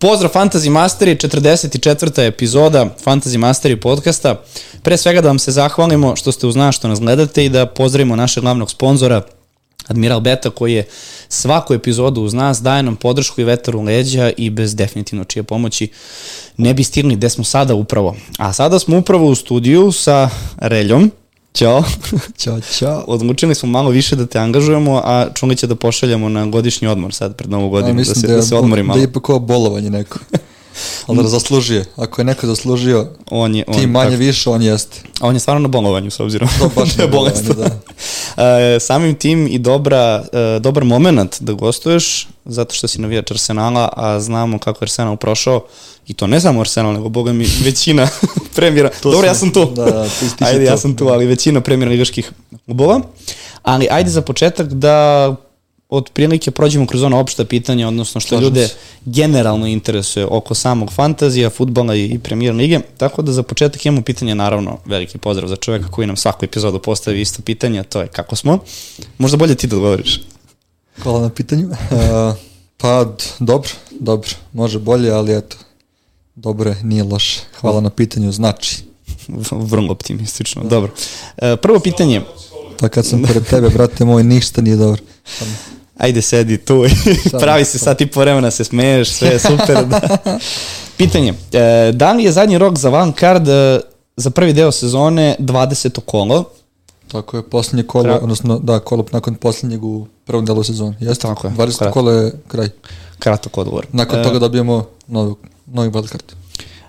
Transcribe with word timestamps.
Pozdrav 0.00 0.32
Fantasy 0.32 0.70
Masteri, 0.70 1.16
44. 1.16 2.26
epizoda 2.26 2.86
Fantasy 3.04 3.36
Masteri 3.36 3.80
podcasta. 3.80 4.42
Pre 4.82 4.96
svega 4.96 5.20
da 5.20 5.28
vam 5.28 5.38
se 5.38 5.52
zahvalimo 5.52 6.16
što 6.16 6.32
ste 6.32 6.46
uz 6.46 6.56
nas, 6.56 6.74
što 6.74 6.88
nas 6.88 7.00
gledate 7.00 7.44
i 7.44 7.48
da 7.48 7.66
pozdravimo 7.66 8.16
našeg 8.16 8.42
glavnog 8.42 8.70
sponzora, 8.70 9.22
Admiral 9.86 10.20
Beta 10.20 10.50
koji 10.50 10.72
je 10.72 10.86
svaku 11.28 11.74
epizodu 11.74 12.22
uz 12.22 12.34
nas, 12.34 12.62
daje 12.62 12.82
nam 12.82 12.96
podršku 12.96 13.40
i 13.40 13.44
vetar 13.44 13.76
u 13.76 13.82
leđa 13.82 14.30
i 14.36 14.50
bez 14.50 14.76
definitivno 14.76 15.24
čije 15.24 15.42
pomoći 15.42 15.88
ne 16.56 16.74
bi 16.74 16.84
stigli 16.84 17.16
gde 17.16 17.28
smo 17.30 17.44
sada 17.44 17.74
upravo. 17.74 18.16
A 18.38 18.52
sada 18.52 18.78
smo 18.78 18.98
upravo 18.98 19.26
u 19.26 19.34
studiju 19.34 19.92
sa 19.92 20.30
Reljom. 20.56 21.10
Ćao. 21.58 21.84
Ćao, 22.38 22.60
čao. 22.60 23.04
Odlučili 23.06 23.54
smo 23.54 23.68
malo 23.68 23.90
više 23.90 24.16
da 24.16 24.26
te 24.26 24.38
angažujemo, 24.38 25.02
a 25.04 25.26
čuli 25.34 25.56
će 25.56 25.66
da 25.66 25.74
pošaljamo 25.74 26.28
na 26.28 26.46
godišnji 26.46 26.88
odmor 26.88 27.14
sad 27.14 27.36
pred 27.36 27.50
novu 27.50 27.68
godinu, 27.68 27.98
da 27.98 28.14
se, 28.14 28.26
da, 28.26 28.34
da 28.34 28.42
se 28.42 28.56
odmori 28.56 28.82
malo. 28.82 28.96
Da 28.96 29.00
je 29.02 29.08
ipak 29.08 29.28
ovo 29.28 29.38
bolovanje 29.38 29.90
neko. 29.90 30.18
Ali 31.06 31.22
da 31.22 31.28
zaslužuje. 31.28 31.84
Ako 31.96 32.20
je 32.20 32.24
neko 32.24 32.46
zaslužio, 32.46 33.08
on 33.30 33.54
je, 33.54 33.64
on, 33.66 33.74
ti 33.74 33.86
manje 33.86 34.10
tako, 34.10 34.18
više, 34.18 34.50
on 34.50 34.62
jeste. 34.62 35.02
A 35.20 35.26
on 35.26 35.34
je 35.34 35.40
stvarno 35.40 35.60
na 35.60 35.68
bolovanju, 35.68 36.10
s 36.10 36.20
obzirom 36.20 36.48
to 36.58 36.70
baš 36.76 36.94
da 36.96 37.02
je 37.02 37.08
bolest. 37.08 37.44
Da. 37.44 37.64
uh, 37.64 38.82
samim 38.86 39.14
tim 39.14 39.46
i 39.46 39.58
dobra, 39.58 40.24
uh, 40.32 40.62
dobar 40.62 40.84
moment 40.84 41.36
da 41.40 41.52
gostuješ, 41.52 42.28
zato 42.44 42.74
što 42.74 42.88
si 42.88 43.00
navijač 43.00 43.30
Arsenala, 43.30 43.88
a 43.96 44.20
znamo 44.20 44.58
kako 44.58 44.84
je 44.84 44.86
Arsenal 44.86 45.16
prošao, 45.16 45.64
i 46.06 46.14
to 46.14 46.26
ne 46.26 46.40
samo 46.40 46.60
Arsenal, 46.60 46.92
nego 46.92 47.08
boga 47.08 47.32
mi 47.32 47.46
većina 47.64 48.08
premijera. 48.54 48.90
Dobro, 49.02 49.26
ja 49.26 49.34
sam 49.34 49.52
tu. 49.52 49.70
Da, 49.74 49.84
da, 49.84 50.08
ti 50.38 50.44
Ajde, 50.44 50.64
ja 50.64 50.76
sam 50.76 50.96
tu, 50.96 51.08
ali 51.08 51.26
većina 51.26 51.60
premijera 51.60 51.90
ligaških 51.90 52.32
klubova. 52.64 53.00
Ali 53.62 53.88
ajde 53.90 54.10
za 54.10 54.22
početak 54.22 54.66
da 54.66 55.36
od 55.90 56.10
prilike 56.10 56.50
prođemo 56.50 56.86
kroz 56.86 57.02
ona 57.02 57.18
opšta 57.18 57.44
pitanja, 57.44 57.88
odnosno 57.88 58.20
što 58.20 58.28
Slažem 58.28 58.44
ljude 58.44 58.68
se. 58.68 58.74
generalno 59.04 59.66
interesuje 59.66 60.26
oko 60.26 60.54
samog 60.54 60.92
fantazija, 60.92 61.50
futbola 61.50 61.94
i, 61.94 62.04
i 62.04 62.18
premijer 62.18 62.54
lige. 62.54 62.80
Tako 62.96 63.22
da 63.22 63.32
za 63.32 63.42
početak 63.42 63.86
imamo 63.86 64.02
pitanje, 64.02 64.34
naravno, 64.34 64.78
veliki 64.84 65.18
pozdrav 65.18 65.48
za 65.48 65.56
čoveka 65.56 65.88
koji 65.88 66.06
nam 66.06 66.16
svaku 66.16 66.44
epizodu 66.44 66.78
postavi 66.78 67.20
isto 67.20 67.42
pitanje, 67.42 67.82
to 67.82 68.00
je 68.00 68.08
kako 68.08 68.36
smo. 68.36 68.58
Možda 69.18 69.36
bolje 69.36 69.54
ti 69.54 69.66
da 69.66 69.76
odgovoriš. 69.76 70.20
Hvala 71.02 71.20
na 71.20 71.30
pitanju. 71.30 71.68
Uh, 71.68 71.76
pa, 72.80 73.06
dobro, 73.38 73.70
dobro, 73.90 74.30
može 74.52 74.78
bolje, 74.78 75.10
ali 75.10 75.36
eto, 75.36 75.56
dobro 76.34 76.70
je, 76.70 76.76
nije 76.82 77.04
loše. 77.04 77.40
Hvala 77.60 77.80
na 77.80 77.90
pitanju, 77.90 78.32
znači. 78.32 78.76
Vrlo 79.50 79.92
optimistično, 79.92 80.62
dobro. 80.64 80.92
Uh, 80.92 81.58
prvo 81.62 81.80
pitanje. 81.80 82.22
Pa 82.78 82.88
kad 82.88 83.06
sam 83.06 83.22
pored 83.22 83.46
tebe, 83.46 83.68
brate 83.68 84.04
moj, 84.04 84.24
ništa 84.24 84.62
nije 84.62 84.76
dobro 84.76 85.02
ajde 86.00 86.22
sedi 86.22 86.58
tu 86.58 86.84
i 86.86 86.90
pravi 87.42 87.64
se 87.64 87.78
sad 87.78 87.98
ti 87.98 88.06
po 88.06 88.20
vremena 88.20 88.50
se 88.50 88.64
smeješ, 88.64 89.08
sve 89.08 89.28
je 89.28 89.38
super. 89.38 89.86
Da. 89.86 90.18
Pitanje, 90.98 91.34
e, 91.52 91.92
da 91.92 92.12
li 92.12 92.24
je 92.24 92.32
zadnji 92.32 92.58
rok 92.58 92.78
za 92.78 92.88
van 92.88 93.12
card 93.12 93.48
e, 93.48 93.80
za 94.16 94.30
prvi 94.30 94.52
deo 94.52 94.72
sezone 94.72 95.36
20. 95.38 96.00
kolo? 96.06 96.44
Tako 97.12 97.36
je, 97.36 97.42
poslednje 97.42 97.82
kolo, 97.82 98.04
Kra... 98.04 98.18
odnosno 98.22 98.58
da, 98.58 98.78
kolo 98.78 99.04
nakon 99.12 99.34
poslednjeg 99.34 99.84
u 99.84 100.06
prvom 100.24 100.46
delu 100.46 100.64
sezone. 100.64 100.96
Jeste, 101.00 101.22
Tako 101.22 101.46
je. 101.46 101.52
20. 101.52 101.78
Krat... 101.78 101.92
kolo 101.92 102.10
je 102.10 102.32
kraj. 102.48 102.68
Kratak 103.18 103.58
odgovor. 103.58 103.86
Nakon 103.92 104.20
e... 104.20 104.22
toga 104.22 104.38
dobijemo 104.38 104.86
novi, 105.06 105.34
novi 105.66 105.90
wildcard. 105.90 106.32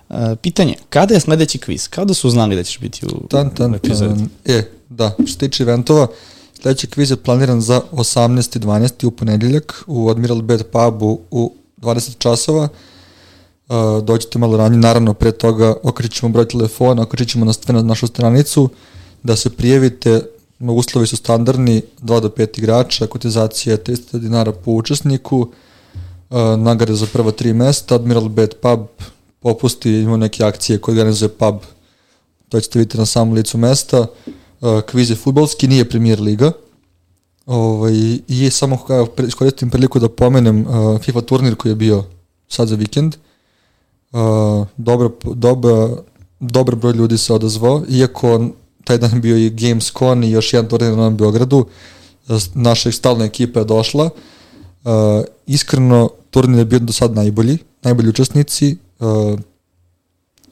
Uh, 0.08 0.16
pitanje, 0.42 0.74
kada 0.90 1.14
je 1.14 1.20
sledeći 1.20 1.58
kviz? 1.58 1.88
Kada 1.88 2.14
su 2.14 2.30
znali 2.30 2.56
da 2.56 2.62
ćeš 2.62 2.78
biti 2.78 3.06
u, 3.06 3.26
tan, 3.28 3.50
tan, 3.54 3.72
u 3.72 3.76
epizodi? 3.76 4.14
Tan, 4.14 4.28
e, 4.56 4.70
da, 4.88 5.16
što 5.26 5.38
tiče 5.38 5.62
eventova, 5.62 6.06
Sledeći 6.62 6.86
kviz 6.86 7.10
je 7.10 7.16
planiran 7.16 7.60
za 7.60 7.80
18.12. 7.92 9.06
u 9.06 9.10
ponedeljak 9.10 9.84
u 9.86 10.10
Admiral 10.10 10.42
Bed 10.42 10.62
pubu 10.66 11.18
u 11.30 11.52
20 11.78 12.18
časova. 12.18 12.68
Uh, 13.68 14.04
dođite 14.04 14.38
malo 14.38 14.56
ranije, 14.56 14.80
naravno 14.80 15.14
pre 15.14 15.32
toga 15.32 15.74
okrećemo 15.82 16.14
ćemo 16.14 16.32
broj 16.32 16.48
telefona, 16.48 17.02
okrećemo 17.02 17.52
ćemo 17.52 17.72
na, 17.74 17.80
na 17.80 17.88
našu 17.88 18.06
stranicu, 18.06 18.68
da 19.22 19.36
se 19.36 19.50
prijavite, 19.50 20.22
uslovi 20.60 21.06
su 21.06 21.16
standardni, 21.16 21.82
2 22.02 22.20
do 22.20 22.28
5 22.28 22.58
igrača, 22.58 23.06
kotizacija 23.06 23.72
je 23.72 23.84
300 23.84 24.18
dinara 24.18 24.52
po 24.52 24.70
učesniku, 24.70 25.38
uh, 25.38 25.48
nagrade 26.58 26.94
za 26.94 27.06
prva 27.12 27.30
tri 27.30 27.52
mesta, 27.52 27.94
Admiral 27.94 28.28
Bed 28.28 28.54
pub, 28.54 28.80
popusti, 29.40 29.92
imamo 29.92 30.16
neke 30.16 30.44
akcije 30.44 30.78
koje 30.78 30.92
organizuje 30.92 31.28
pub, 31.28 31.56
to 32.48 32.60
ćete 32.60 32.78
vidjeti 32.78 32.98
na 32.98 33.06
samom 33.06 33.34
licu 33.34 33.58
mesta. 33.58 34.00
Uh, 34.00 34.06
uh, 34.62 34.80
kviz 34.80 35.10
je 35.10 35.16
futbolski, 35.16 35.68
nije 35.68 35.88
premier 35.88 36.20
liga. 36.20 36.52
Ovaj, 37.46 37.92
I 38.28 38.50
samo 38.50 38.76
kao, 38.86 39.08
iskoristim 39.26 39.70
priliku 39.70 39.98
da 39.98 40.08
pomenem 40.08 40.66
uh, 40.66 41.00
FIFA 41.00 41.20
turnir 41.20 41.56
koji 41.56 41.72
je 41.72 41.76
bio 41.76 42.04
sad 42.48 42.68
za 42.68 42.74
vikend. 42.74 43.16
Uh, 44.12 44.20
dobro, 44.76 45.10
dobro, 45.34 46.02
dobar 46.40 46.76
broj 46.76 46.92
ljudi 46.92 47.18
se 47.18 47.32
odazvao, 47.32 47.82
iako 47.88 48.48
taj 48.84 48.98
dan 48.98 49.20
bio 49.20 49.36
i 49.36 49.50
Gamescon 49.50 50.24
i 50.24 50.30
još 50.30 50.52
jedan 50.52 50.68
turnir 50.68 50.96
na 50.96 51.10
Beogradu, 51.10 51.66
naša 52.54 52.92
stalna 52.92 53.24
ekipa 53.24 53.60
je 53.60 53.64
došla. 53.64 54.10
Uh, 54.84 54.90
iskreno, 55.46 56.08
turnir 56.30 56.58
je 56.58 56.64
bio 56.64 56.78
do 56.78 56.92
sad 56.92 57.14
najbolji, 57.14 57.58
najbolji 57.82 58.08
učesnici, 58.08 58.76
uh, 58.98 59.38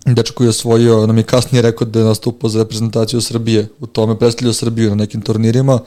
dečko 0.07 0.35
koji 0.35 0.47
je 0.47 0.51
osvojio, 0.51 1.07
nam 1.07 1.19
je 1.19 1.23
kasnije 1.23 1.63
rekao 1.63 1.87
da 1.87 1.99
je 1.99 2.05
nastupao 2.05 2.51
za 2.51 2.59
reprezentaciju 2.59 3.21
Srbije, 3.21 3.69
u 3.81 3.87
tome 3.87 4.19
predstavljao 4.19 4.53
Srbiju 4.53 4.91
na 4.91 4.95
nekim 4.95 5.21
turnirima 5.21 5.79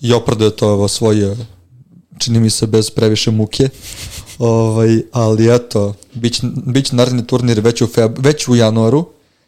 i 0.00 0.12
opravdao 0.12 0.46
je 0.46 0.56
to 0.56 0.80
osvojio, 0.80 1.36
čini 2.18 2.40
mi 2.40 2.50
se 2.50 2.66
bez 2.66 2.90
previše 2.90 3.30
muke. 3.30 3.68
Ovaj, 4.38 5.02
ali 5.12 5.54
eto, 5.54 5.94
biće, 6.14 6.42
biće 6.66 6.96
naredni 6.96 7.26
turnir 7.26 7.60
već 7.60 7.82
u, 7.82 7.86
feb, 7.86 8.18
već 8.18 8.48
u 8.48 8.56
januaru, 8.56 9.06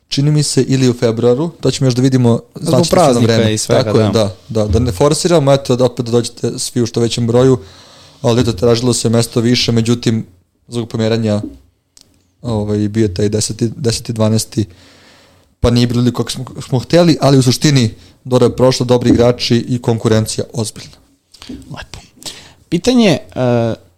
čini 0.08 0.30
mi 0.30 0.42
se, 0.42 0.62
ili 0.62 0.88
u 0.88 0.92
februaru, 0.92 1.50
to 1.60 1.70
ćemo 1.70 1.86
još 1.86 1.94
da 1.94 2.02
vidimo 2.02 2.40
znači 2.54 2.90
praznika 2.90 3.34
vreme. 3.34 3.54
i 3.54 3.58
svega, 3.58 3.82
Tako 3.82 3.98
da. 3.98 4.04
Je, 4.04 4.10
da, 4.10 4.34
da, 4.48 4.66
da 4.66 4.78
ne 4.78 4.92
forsiramo, 4.92 5.52
eto, 5.52 5.76
da 5.76 5.84
opet 5.84 6.06
da 6.06 6.12
dođete 6.12 6.58
svi 6.58 6.82
u 6.82 6.86
što 6.86 7.00
većem 7.00 7.26
broju, 7.26 7.58
ali 8.22 8.40
eto, 8.40 8.52
tražilo 8.52 8.92
se 8.92 9.08
mesto 9.08 9.40
više, 9.40 9.72
međutim, 9.72 10.26
zbog 10.68 10.88
pomjeranja 10.88 11.42
ovaj, 12.44 12.88
bio 12.88 13.08
taj 13.08 13.28
10. 13.28 13.70
10. 13.70 14.12
12. 14.12 14.64
pa 15.60 15.70
nije 15.70 15.86
bilo 15.86 16.12
kako 16.12 16.30
smo, 16.30 16.44
smo 16.68 16.78
hteli, 16.78 17.16
ali 17.20 17.38
u 17.38 17.42
suštini 17.42 17.90
dobro 18.24 18.46
je 18.46 18.56
prošlo, 18.56 18.86
dobri 18.86 19.10
igrači 19.10 19.56
i 19.68 19.82
konkurencija 19.82 20.44
ozbiljna. 20.52 20.96
Lepo. 21.48 21.98
Pitanje, 22.68 23.18
uh, 23.28 23.34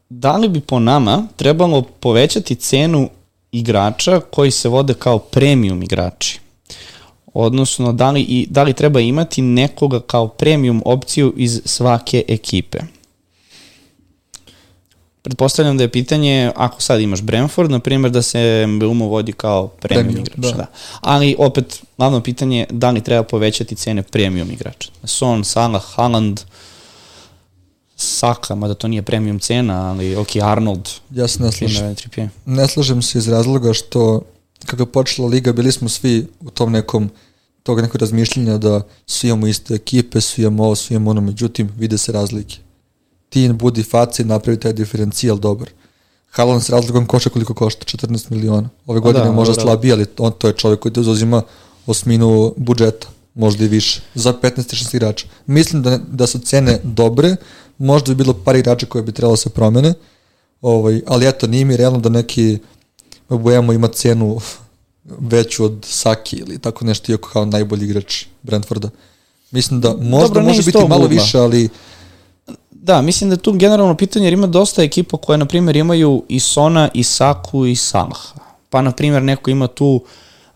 da 0.08 0.36
li 0.36 0.48
bi 0.48 0.60
po 0.60 0.78
nama 0.78 1.26
trebalo 1.36 1.82
povećati 1.82 2.54
cenu 2.54 3.08
igrača 3.52 4.20
koji 4.20 4.50
se 4.50 4.68
vode 4.68 4.94
kao 4.94 5.18
premium 5.18 5.82
igrači? 5.82 6.40
Odnosno, 7.34 7.92
da 7.92 8.10
li, 8.10 8.20
i, 8.20 8.46
da 8.50 8.62
li 8.62 8.72
treba 8.72 9.00
imati 9.00 9.42
nekoga 9.42 10.00
kao 10.00 10.28
premium 10.28 10.82
opciju 10.84 11.34
iz 11.36 11.60
svake 11.64 12.24
ekipe? 12.28 12.78
Pretpostavljam 15.26 15.76
da 15.76 15.84
je 15.84 15.88
pitanje, 15.88 16.52
ako 16.56 16.82
sad 16.82 17.00
imaš 17.00 17.22
Brentford, 17.22 17.70
na 17.70 17.78
primjer, 17.78 18.12
da 18.12 18.22
se 18.22 18.66
Mbeumo 18.68 19.06
vodi 19.06 19.32
kao 19.32 19.68
premium, 19.68 20.06
premium 20.06 20.26
igrač. 20.26 20.52
Da. 20.52 20.56
da. 20.56 20.66
Ali 21.00 21.36
opet, 21.38 21.82
glavno 21.98 22.20
pitanje, 22.20 22.66
da 22.70 22.90
li 22.90 23.00
treba 23.00 23.22
povećati 23.22 23.74
cene 23.74 24.02
premium 24.02 24.50
igrača? 24.50 24.90
Son, 25.04 25.44
Salah, 25.44 25.82
Haaland, 25.94 26.40
Saka, 27.96 28.54
mada 28.54 28.74
to 28.74 28.88
nije 28.88 29.02
premium 29.02 29.38
cena, 29.38 29.90
ali 29.90 30.16
ok, 30.16 30.36
Arnold. 30.42 30.88
Ja 31.10 31.28
se 31.28 31.42
ne 31.42 31.52
slažem. 31.52 31.96
Ne 32.44 32.68
slažem 32.68 33.02
se 33.02 33.18
iz 33.18 33.28
razloga 33.28 33.72
što 33.72 34.22
kako 34.66 34.82
je 34.82 34.92
počela 34.92 35.28
liga, 35.28 35.52
bili 35.52 35.72
smo 35.72 35.88
svi 35.88 36.26
u 36.40 36.50
tom 36.50 36.72
nekom 36.72 37.10
tog 37.62 37.80
nekog 37.80 38.00
razmišljenja 38.00 38.58
da 38.58 38.82
svi 39.06 39.28
imamo 39.28 39.46
iste 39.46 39.74
ekipe, 39.74 40.20
svi 40.20 40.42
imamo 40.42 40.64
ovo, 40.64 40.76
svi 40.76 40.94
imamo 40.94 41.10
ono, 41.10 41.20
međutim, 41.20 41.70
vide 41.78 41.98
se 41.98 42.12
razlike 42.12 42.65
ti 43.28 43.52
budi 43.52 43.82
faci 43.82 44.22
i 44.22 44.24
napravi 44.24 44.60
taj 44.60 44.72
diferencijal 44.72 45.38
dobar. 45.38 45.70
Haaland 46.30 46.62
s 46.62 46.70
razlogom 46.70 47.06
košta 47.06 47.30
koliko 47.30 47.54
košta, 47.54 47.98
14 47.98 48.30
miliona. 48.30 48.68
Ove 48.86 49.00
godine 49.00 49.24
da, 49.24 49.32
možda 49.32 49.54
da, 49.54 49.60
slabije, 49.60 49.92
ali 49.92 50.06
on, 50.18 50.32
to 50.32 50.46
je 50.46 50.52
čovjek 50.52 50.80
koji 50.80 50.92
te 50.92 51.00
uzima 51.00 51.42
osminu 51.86 52.54
budžeta, 52.56 53.08
možda 53.34 53.64
i 53.64 53.68
više, 53.68 54.02
za 54.14 54.32
15-16 54.42 54.96
igrača. 54.96 55.26
Mislim 55.46 55.82
da, 55.82 55.98
da 55.98 56.26
su 56.26 56.38
cene 56.38 56.80
dobre, 56.84 57.36
možda 57.78 58.14
bi 58.14 58.24
bilo 58.24 58.34
par 58.44 58.56
igrača 58.56 58.86
koje 58.86 59.02
bi 59.02 59.12
trebalo 59.12 59.32
da 59.32 59.36
se 59.36 59.50
promene, 59.50 59.94
ovaj, 60.60 61.02
ali 61.06 61.28
eto, 61.28 61.46
nije 61.46 61.64
mi 61.64 61.76
realno 61.76 61.98
da 61.98 62.08
neki 62.08 62.58
Buemo 63.28 63.72
ima 63.72 63.88
cenu 63.88 64.40
veću 65.04 65.64
od 65.64 65.86
Saki 65.88 66.36
ili 66.36 66.58
tako 66.58 66.84
nešto, 66.84 67.12
iako 67.12 67.28
kao 67.28 67.44
najbolji 67.44 67.84
igrač 67.84 68.24
Brentforda. 68.42 68.90
Mislim 69.50 69.80
da 69.80 69.96
možda 70.00 70.28
Dobro, 70.28 70.42
može 70.42 70.62
biti 70.62 70.88
malo 70.88 71.06
više, 71.06 71.38
ali 71.38 71.68
Da, 72.86 73.02
mislim 73.02 73.30
da 73.30 73.34
je 73.34 73.42
tu 73.42 73.52
generalno 73.52 73.94
pitanje 73.96 74.26
jer 74.26 74.32
ima 74.32 74.46
dosta 74.46 74.82
ekipa 74.82 75.16
koje, 75.16 75.38
na 75.38 75.46
primjer, 75.46 75.76
imaju 75.76 76.22
i 76.28 76.40
Sona, 76.40 76.88
i 76.94 77.02
Saku, 77.02 77.66
i 77.66 77.76
Salaha. 77.76 78.38
Pa, 78.70 78.82
na 78.82 78.92
primjer, 78.92 79.22
neko 79.22 79.50
ima 79.50 79.66
tu 79.66 80.04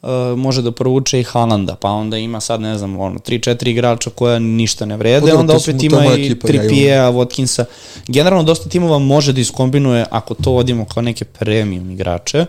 uh, 0.02 0.08
može 0.36 0.62
da 0.62 0.72
provuče 0.72 1.20
i 1.20 1.22
Haalanda, 1.22 1.74
pa 1.74 1.90
onda 1.90 2.18
ima 2.18 2.40
sad, 2.40 2.60
ne 2.60 2.78
znam, 2.78 3.00
ono, 3.00 3.18
3-4 3.18 3.68
igrača 3.68 4.10
koja 4.10 4.38
ništa 4.38 4.86
ne 4.86 4.96
vrede, 4.96 5.20
dobro, 5.20 5.38
onda 5.38 5.56
opet 5.56 5.82
ima 5.82 5.96
i 6.04 6.26
ekipa, 6.26 6.48
ja 6.48 6.54
imam. 6.54 6.68
Trippier-a, 6.68 7.12
Watkinsa. 7.12 7.64
Generalno, 8.08 8.44
dosta 8.44 8.68
timova 8.68 8.98
može 8.98 9.32
da 9.32 9.40
iskombinuje, 9.40 10.04
ako 10.10 10.34
to 10.34 10.50
vodimo 10.50 10.84
kao 10.84 11.02
neke 11.02 11.24
premium 11.24 11.90
igrače, 11.90 12.46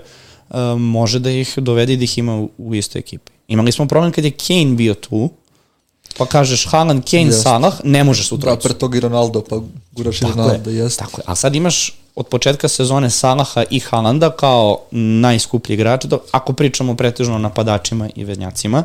uh, 0.49 0.57
može 0.77 1.19
da 1.19 1.31
ih 1.31 1.53
dovede 1.57 1.93
i 1.93 1.97
da 1.97 2.03
ih 2.03 2.17
ima 2.17 2.35
u, 2.35 2.49
u 2.57 2.75
istoj 2.75 2.99
ekipi. 2.99 3.31
Imali 3.47 3.71
smo 3.71 3.87
problem 3.87 4.11
kad 4.11 4.25
je 4.25 4.31
Kane 4.31 4.75
bio 4.75 4.93
tu, 4.93 5.29
pa 6.13 6.25
kažeš 6.25 6.65
Haaland, 6.65 7.03
Kane, 7.05 7.23
Jeste. 7.23 7.41
Salah, 7.41 7.73
ne 7.83 8.03
možeš 8.03 8.31
u 8.31 8.37
Da, 8.37 8.41
trojicu. 8.41 8.63
pre 8.63 8.73
toga 8.73 8.97
i 8.97 9.01
Ronaldo, 9.01 9.41
pa 9.41 9.59
guraš 9.91 10.21
i 10.21 10.25
Ronaldo, 10.25 10.69
je, 10.69 10.75
jeste. 10.75 10.99
tako 10.99 11.21
je. 11.21 11.25
A 11.27 11.35
sad 11.35 11.55
imaš 11.55 11.93
od 12.15 12.27
početka 12.27 12.67
sezone 12.67 13.09
Salaha 13.09 13.63
i 13.69 13.79
Haalanda 13.79 14.29
kao 14.29 14.79
najskuplji 14.91 15.73
igrač, 15.73 16.01
ako 16.31 16.53
pričamo 16.53 16.95
pretežno 16.95 17.35
o 17.35 17.39
napadačima 17.39 18.09
i 18.15 18.23
vednjacima, 18.23 18.83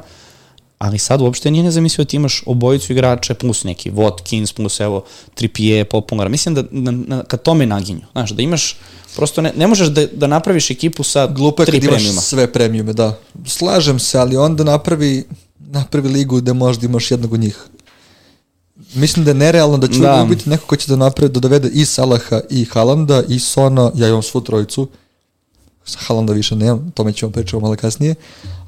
ali 0.79 0.99
sad 0.99 1.21
uopšte 1.21 1.51
nije 1.51 1.65
nezamislivo 1.65 2.05
da 2.05 2.09
ti 2.09 2.17
imaš 2.17 2.43
obojicu 2.47 2.93
igrača 2.93 3.35
plus 3.35 3.65
neki 3.65 3.91
Watkins, 3.91 4.55
plus 4.55 4.81
evo 4.81 5.05
Trippier, 5.35 5.85
Popular. 5.87 6.29
Mislim 6.29 6.55
da, 6.55 6.63
da, 6.63 6.93
da 6.93 7.23
ka 7.23 7.37
tome 7.37 7.67
naginju. 7.67 8.01
Znaš, 8.13 8.31
da 8.31 8.43
imaš, 8.43 8.77
prosto 9.17 9.43
ne, 9.43 9.53
ne 9.57 9.67
možeš 9.67 9.89
da, 9.89 10.07
da 10.07 10.27
napraviš 10.27 10.71
ekipu 10.71 11.03
sa 11.03 11.27
Glupo 11.27 11.63
je 11.63 11.67
tri 11.67 11.81
kad 11.81 11.85
imaš 11.85 11.97
premiuma. 11.97 12.21
sve 12.21 12.53
premijume, 12.53 12.93
da. 12.93 13.19
Slažem 13.47 13.99
se, 13.99 14.19
ali 14.19 14.37
onda 14.37 14.65
napravi, 14.65 15.25
napravi 15.59 16.09
ligu 16.09 16.37
gde 16.37 16.53
možda 16.53 16.87
imaš 16.87 17.11
jednog 17.11 17.33
od 17.33 17.41
njih. 17.41 17.59
Mislim 18.95 19.25
da 19.25 19.31
je 19.31 19.35
nerealno 19.35 19.79
da 19.79 19.89
će 19.89 19.99
Da. 19.99 20.27
biti 20.29 20.51
neko 20.51 20.67
ko 20.67 20.77
će 20.77 20.89
da 20.89 20.97
napravi, 20.97 21.33
da 21.33 21.41
dovede 21.41 21.69
i 21.69 21.85
Salaha 21.85 22.41
i 22.51 22.65
Halanda 22.65 23.23
i 23.29 23.39
Sona, 23.39 23.91
ja 23.95 24.09
imam 24.09 24.23
svu 24.23 24.41
trojicu, 24.41 24.89
Sa 25.85 25.99
Halanda 26.01 26.33
više 26.33 26.57
nemam, 26.57 26.91
tome 26.95 27.13
ćemo 27.13 27.33
pričati 27.33 27.63
malo 27.63 27.77
kasnije, 27.77 28.15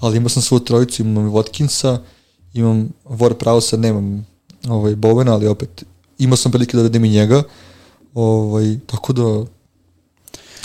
ali 0.01 0.17
imao 0.17 0.29
sam 0.29 0.43
svu 0.43 0.61
trojicu, 0.61 1.03
imam 1.03 1.27
i 1.27 1.31
Watkinsa, 1.31 1.99
imam 2.55 2.89
War 3.05 3.35
Prausa, 3.35 3.77
nemam 3.77 4.27
ovaj, 4.69 4.95
Bowena, 4.95 5.31
ali 5.33 5.47
opet 5.47 5.85
imao 6.19 6.37
sam 6.37 6.53
prilike 6.53 6.77
da 6.77 6.83
dovedem 6.83 7.05
i 7.05 7.09
njega, 7.11 7.43
ovaj, 8.15 8.79
tako 8.87 9.13
da 9.13 9.45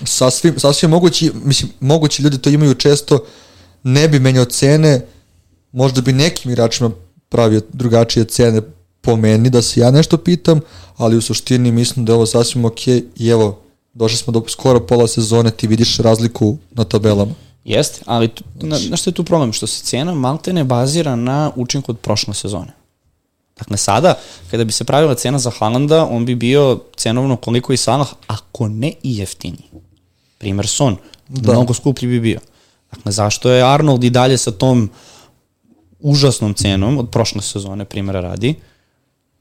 sasvim, 0.05 0.59
sasvim 0.59 0.91
mogući, 0.91 1.31
mislim, 1.43 1.71
mogući 1.79 2.23
ljudi 2.23 2.37
to 2.37 2.49
imaju 2.49 2.73
često, 2.75 3.19
ne 3.83 4.07
bi 4.07 4.19
menjao 4.19 4.45
cene, 4.45 5.05
možda 5.73 6.01
bi 6.01 6.13
nekim 6.13 6.51
igračima 6.51 6.91
pravio 7.29 7.61
drugačije 7.73 8.25
cene 8.25 8.61
po 9.01 9.15
meni, 9.15 9.49
da 9.49 9.61
se 9.61 9.79
ja 9.79 9.91
nešto 9.91 10.17
pitam, 10.17 10.59
ali 10.97 11.17
u 11.17 11.21
suštini 11.21 11.71
mislim 11.71 12.05
da 12.05 12.11
je 12.11 12.15
ovo 12.15 12.25
sasvim 12.25 12.65
ok 12.65 12.87
i 13.15 13.29
evo, 13.29 13.59
došli 13.93 14.17
smo 14.17 14.33
do 14.33 14.43
skoro 14.47 14.79
pola 14.79 15.07
sezone, 15.07 15.51
ti 15.51 15.67
vidiš 15.67 15.97
razliku 15.97 16.57
na 16.71 16.83
tabelama. 16.83 17.33
Jeste, 17.65 18.01
ali 18.05 18.27
tu, 18.27 18.43
na, 18.61 18.79
na 18.89 18.97
što 18.97 19.09
je 19.09 19.13
tu 19.13 19.23
problem? 19.23 19.53
Što 19.53 19.67
se 19.67 19.83
cena 19.83 20.13
maltene 20.13 20.63
bazira 20.63 21.15
na 21.15 21.51
učinku 21.55 21.91
od 21.91 21.99
prošle 21.99 22.33
sezone. 22.33 22.73
Dakle, 23.57 23.77
sada, 23.77 24.19
kada 24.51 24.63
bi 24.63 24.71
se 24.71 24.83
pravila 24.83 25.15
cena 25.15 25.39
za 25.39 25.51
Haalanda, 25.59 26.07
on 26.11 26.25
bi 26.25 26.35
bio 26.35 26.79
cenovno 26.95 27.35
koliko 27.35 27.73
i 27.73 27.77
Salah, 27.77 28.07
ako 28.27 28.67
ne 28.67 28.93
i 29.03 29.17
jeftiniji. 29.17 29.69
Primer 30.37 30.67
Son, 30.67 30.97
da. 31.27 31.51
Mnogo 31.51 31.73
skuplji 31.73 32.07
bi 32.07 32.19
bio. 32.19 32.39
Dakle, 32.91 33.11
zašto 33.11 33.49
je 33.49 33.73
Arnold 33.73 34.03
i 34.03 34.09
dalje 34.09 34.37
sa 34.37 34.51
tom 34.51 34.89
užasnom 36.03 36.53
cenom 36.53 36.97
od 36.97 37.09
prošle 37.09 37.41
sezone, 37.41 37.85
primjera 37.85 38.21
radi, 38.21 38.55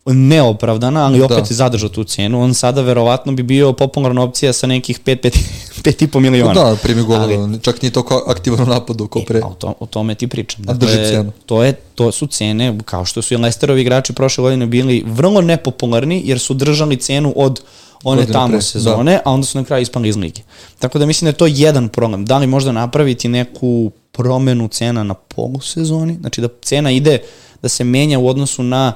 neopravdana, 0.07 1.05
ali 1.07 1.23
opet 1.23 1.37
Da. 1.37 1.43
je 1.43 1.55
zadržao 1.55 1.89
tu 1.89 2.05
cenu, 2.05 2.43
on 2.43 2.55
sada 2.55 2.81
verovatno 2.81 3.33
bi 3.33 3.43
bio 3.43 3.73
popularna 3.73 4.23
opcija 4.23 4.53
sa 4.53 4.67
nekih 4.67 5.01
5-5,5 5.01 6.21
miliona. 6.21 6.55
Da, 6.55 6.77
primi 6.83 7.03
gola, 7.03 7.21
Ali- 7.21 7.61
čak 7.61 7.83
nije 7.83 7.93
toliko 7.93 8.25
aktivan 8.27 8.61
u 8.61 8.67
napadu 8.67 9.07
kao 9.07 9.23
pre. 9.23 9.39
E, 9.39 9.43
o, 9.43 9.51
to, 9.51 9.75
o 9.81 9.87
tome 9.87 10.15
ti 10.15 10.27
pričam. 10.27 10.65
A 10.69 10.73
drži 10.73 10.97
cenu. 10.97 11.33
To, 11.47 11.63
je, 11.63 11.73
to 11.73 12.13
su 12.13 12.27
cene, 12.27 12.79
kao 12.85 13.05
što 13.05 13.23
su 13.23 13.35
i 13.35 13.37
Lesterovi 13.37 13.81
igrači 13.81 14.13
prošle 14.13 14.43
godine 14.43 14.67
bili 14.67 15.05
vrlo 15.07 15.41
nepopularni, 15.41 16.23
jer 16.25 16.39
su 16.39 16.55
držali 16.55 16.97
cenu 16.97 17.33
od 17.37 17.61
one 18.05 18.27
tamo 18.27 18.49
pre, 18.49 18.63
sezone, 18.63 19.21
a 19.25 19.31
onda 19.31 19.47
su 19.47 19.59
na 19.59 19.65
kraju 19.65 19.83
ispali 19.83 20.09
iz 20.09 20.17
lige. 20.17 20.43
Tako 20.79 20.99
da 20.99 21.07
mislim 21.07 21.27
da 21.27 21.29
je 21.29 21.37
to 21.37 21.47
jedan 21.47 21.89
problem. 21.89 22.25
Da 22.25 22.39
li 22.39 22.47
možda 22.47 22.73
napraviti 22.73 23.29
neku 23.29 23.91
promenu 24.13 24.69
cena 24.69 25.05
na 25.05 25.15
polusezoni? 25.15 26.17
Znači 26.21 26.41
da 26.41 26.49
cena 26.63 26.91
ide, 26.91 27.19
da 27.63 27.69
se 27.69 27.85
menja 27.85 28.19
u 28.19 28.29
odnosu 28.29 28.63
na 28.63 28.95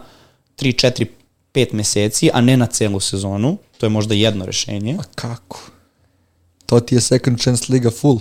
3, 0.58 0.88
4, 0.88 1.06
5 1.54 1.74
meseci, 1.74 2.30
a 2.32 2.40
ne 2.40 2.56
na 2.56 2.66
celu 2.66 3.00
sezonu. 3.00 3.56
To 3.78 3.86
je 3.86 3.90
možda 3.90 4.14
jedno 4.14 4.46
rešenje. 4.46 4.96
A 5.00 5.02
kako? 5.14 5.60
To 6.66 6.80
ti 6.80 6.94
je 6.94 7.00
second 7.00 7.42
chance 7.42 7.72
liga 7.72 7.90
full. 7.90 8.20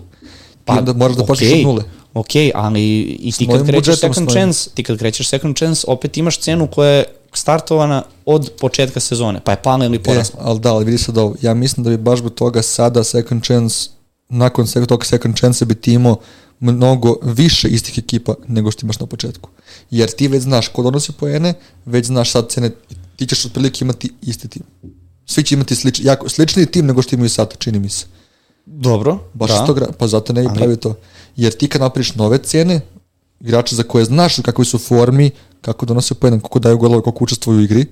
Pa, 0.66 0.74
ti 0.74 0.80
onda 0.80 0.94
moraš 0.94 1.16
da 1.18 1.24
okej, 1.24 1.28
počneš 1.28 1.52
od 1.52 1.64
nule. 1.64 1.84
Ok, 2.14 2.30
ali 2.54 3.02
i 3.02 3.32
ti 3.32 3.48
kad 3.48 3.66
krećeš 3.66 3.88
budžetom, 3.88 4.14
second 4.14 4.32
chance, 4.32 4.70
ti 4.74 4.84
kad 4.84 4.98
krećeš 4.98 5.30
second 5.30 5.58
chance, 5.58 5.86
opet 5.88 6.18
imaš 6.18 6.40
cenu 6.40 6.68
koja 6.68 6.90
je 6.90 7.06
startovana 7.36 8.04
od 8.26 8.52
početka 8.52 9.00
sezone, 9.00 9.40
pa 9.40 9.52
je 9.52 9.58
pala 9.58 9.86
ili 9.86 9.96
E, 9.96 10.04
porasla. 10.04 10.40
ali 10.42 10.60
da, 10.60 10.74
ali 10.74 10.86
vidi 10.86 10.98
sad 10.98 11.18
ovo. 11.18 11.36
Ja 11.42 11.54
mislim 11.54 11.84
da 11.84 11.90
bi 11.90 11.98
baš 11.98 12.20
zbog 12.20 12.34
toga 12.34 12.62
sada 12.62 13.04
second 13.04 13.44
chance, 13.44 13.90
nakon 14.30 14.66
sek- 14.66 14.88
tog 14.88 15.06
second 15.06 15.36
chance 15.36 15.66
bi 15.66 15.76
ti 15.76 15.94
imao 15.94 16.18
mnogo 16.60 17.16
više 17.24 17.68
istih 17.68 17.98
ekipa 17.98 18.34
nego 18.48 18.72
što 18.72 18.86
imaš 18.86 19.00
na 19.00 19.06
početku. 19.06 19.50
Jer 19.92 20.10
ti 20.10 20.28
već 20.28 20.44
znaš 20.44 20.68
ko 20.68 20.84
donosi 20.84 21.12
poene, 21.12 21.54
već 21.86 22.06
znaš 22.06 22.32
sad 22.32 22.50
cene, 22.50 22.72
ti 23.16 23.28
ćeš 23.28 23.46
otprilike 23.46 23.86
imati 23.86 24.10
isti 24.22 24.48
tim. 24.48 24.64
Svi 25.26 25.44
će 25.44 25.56
imati 25.56 25.76
slič, 25.76 26.00
jako, 26.00 26.30
slični 26.30 26.66
tim 26.66 26.86
nego 26.86 27.02
što 27.02 27.16
imaju 27.16 27.30
sad, 27.30 27.58
čini 27.58 27.80
mi 27.80 27.90
se. 27.90 28.06
Dobro, 28.66 29.20
Baš 29.34 29.50
da. 29.52 29.66
toga, 29.66 29.88
pa 30.00 30.08
zato 30.08 30.34
ne 30.34 30.42
bi 30.42 30.48
Ali- 30.48 30.58
pravio 30.58 30.76
to. 30.76 30.96
Jer 31.36 31.54
ti 31.54 31.68
kad 31.68 31.82
napraviš 31.82 32.16
nove 32.16 32.38
cene, 32.38 32.82
igrače 33.40 33.76
za 33.76 33.84
koje 33.84 34.06
znaš 34.06 34.36
kakvi 34.36 34.66
su 34.66 34.78
formi, 34.78 35.32
kako 35.66 35.86
donose 35.86 36.16
pojedan, 36.16 36.40
kako 36.40 36.60
daju 36.60 36.78
golove, 36.78 37.04
kako 37.04 37.24
učestvuju 37.24 37.60
u 37.60 37.62
igri, 37.62 37.86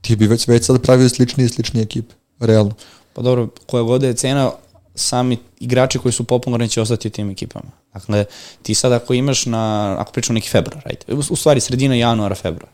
ti 0.00 0.16
bi 0.16 0.26
već, 0.26 0.48
već 0.48 0.64
sad 0.66 0.82
pravio 0.82 1.08
sličnije 1.08 1.46
i 1.46 1.48
sličnije 1.48 1.82
ekipe. 1.82 2.14
Realno. 2.40 2.74
Pa 3.12 3.22
dobro, 3.22 3.48
koja 3.66 3.82
god 3.82 4.02
je 4.02 4.14
cena, 4.14 4.50
sami 4.94 5.38
igrači 5.60 5.98
koji 5.98 6.12
su 6.12 6.24
popularni 6.24 6.68
će 6.68 6.80
ostati 6.80 7.08
u 7.08 7.10
tim 7.10 7.30
ekipama. 7.30 7.70
Dakle, 7.94 8.24
ti 8.62 8.74
sad 8.74 8.92
ako 8.92 9.14
imaš 9.14 9.46
na, 9.46 9.96
ako 9.98 10.12
pričamo 10.12 10.34
neki 10.34 10.48
februar, 10.48 10.82
u, 11.08 11.22
u 11.30 11.36
stvari 11.36 11.60
sredina 11.60 11.94
januara, 11.94 12.34
februar. 12.34 12.72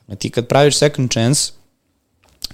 Dakle, 0.00 0.16
ti 0.16 0.30
kad 0.30 0.46
praviš 0.46 0.78
second 0.78 1.10
chance, 1.10 1.52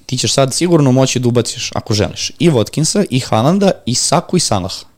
ti 0.06 0.18
ćeš 0.18 0.32
sad 0.32 0.54
sigurno 0.54 0.92
moći 0.92 1.18
da 1.18 1.28
ubaciš, 1.28 1.70
ako 1.74 1.94
želiš, 1.94 2.32
i 2.38 2.50
Watkinsa, 2.50 3.06
i 3.10 3.20
Haalanda, 3.20 3.70
i 3.86 3.94
Saku, 3.94 4.36
i 4.36 4.40
Salaha. 4.40 4.91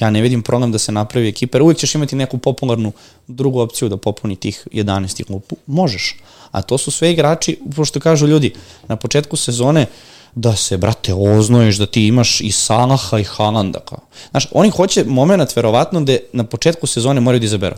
Ja 0.00 0.10
ne 0.10 0.20
vidim 0.20 0.42
problem 0.42 0.72
da 0.72 0.78
se 0.78 0.92
napravi 0.92 1.28
ekipa, 1.28 1.58
jer 1.58 1.62
uvijek 1.62 1.78
ćeš 1.78 1.94
imati 1.94 2.16
neku 2.16 2.38
popularnu 2.38 2.92
drugu 3.28 3.60
opciju 3.60 3.88
da 3.88 3.96
popuni 3.96 4.36
tih 4.36 4.68
11 4.72 5.24
klupu. 5.24 5.56
Možeš. 5.66 6.16
A 6.50 6.62
to 6.62 6.78
su 6.78 6.90
sve 6.90 7.12
igrači, 7.12 7.60
pošto 7.76 8.00
kažu 8.00 8.26
ljudi, 8.26 8.54
na 8.88 8.96
početku 8.96 9.36
sezone, 9.36 9.86
da 10.34 10.56
se, 10.56 10.76
brate, 10.76 11.14
oznojiš, 11.14 11.76
da 11.76 11.86
ti 11.86 12.06
imaš 12.06 12.40
i 12.40 12.52
Salaha 12.52 13.18
i 13.18 13.24
Haalanda. 13.24 13.80
Kao. 13.80 13.98
Znaš, 14.30 14.46
oni 14.52 14.70
hoće 14.70 15.04
moment, 15.04 15.56
verovatno, 15.56 16.00
da 16.00 16.16
na 16.32 16.44
početku 16.44 16.86
sezone 16.86 17.20
moraju 17.20 17.40
da 17.40 17.46
izaberu. 17.46 17.76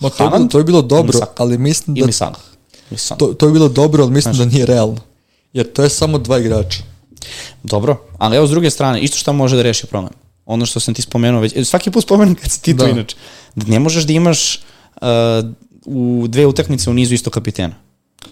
Ma 0.00 0.10
to, 0.10 0.30
bilo, 0.30 0.48
to 0.48 0.58
je 0.58 0.64
bilo 0.64 0.82
dobro, 0.82 1.18
ali 1.36 1.58
mislim 1.58 1.94
da 1.94 2.00
Ili 2.00 2.98
Salah. 2.98 3.18
To, 3.18 3.26
to 3.26 3.46
je 3.46 3.52
bilo 3.52 3.68
dobro, 3.68 4.02
ali 4.02 4.12
mislim 4.12 4.36
da 4.36 4.44
nije 4.44 4.66
realno. 4.66 5.00
Jer 5.52 5.72
to 5.72 5.82
je 5.82 5.88
samo 5.88 6.18
dva 6.18 6.38
igrača. 6.38 6.78
Dobro, 7.62 7.96
ali 8.18 8.36
evo 8.36 8.46
s 8.46 8.50
druge 8.50 8.70
strane, 8.70 9.00
isto 9.00 9.16
šta 9.16 9.32
može 9.32 9.56
da 9.56 9.62
reši 9.62 9.86
problem. 9.86 10.12
Ono 10.46 10.66
što 10.66 10.80
sam 10.80 10.94
ti 10.94 11.02
spomenuo 11.02 11.40
već, 11.40 11.52
e, 11.56 11.64
svaki 11.64 11.90
put 11.90 12.02
spomenem 12.04 12.34
kad 12.34 12.50
si 12.50 12.62
ti 12.62 12.76
to 12.76 12.84
Da. 12.84 12.90
inače, 12.90 13.16
da 13.54 13.66
ne 13.66 13.78
možeš 13.78 14.04
da 14.04 14.12
imaš 14.12 14.60
uh, 15.00 15.08
u 15.84 16.26
dve 16.28 16.46
utakmice 16.46 16.90
u 16.90 16.94
nizu 16.94 17.14
isto 17.14 17.30
kapitena. 17.30 17.74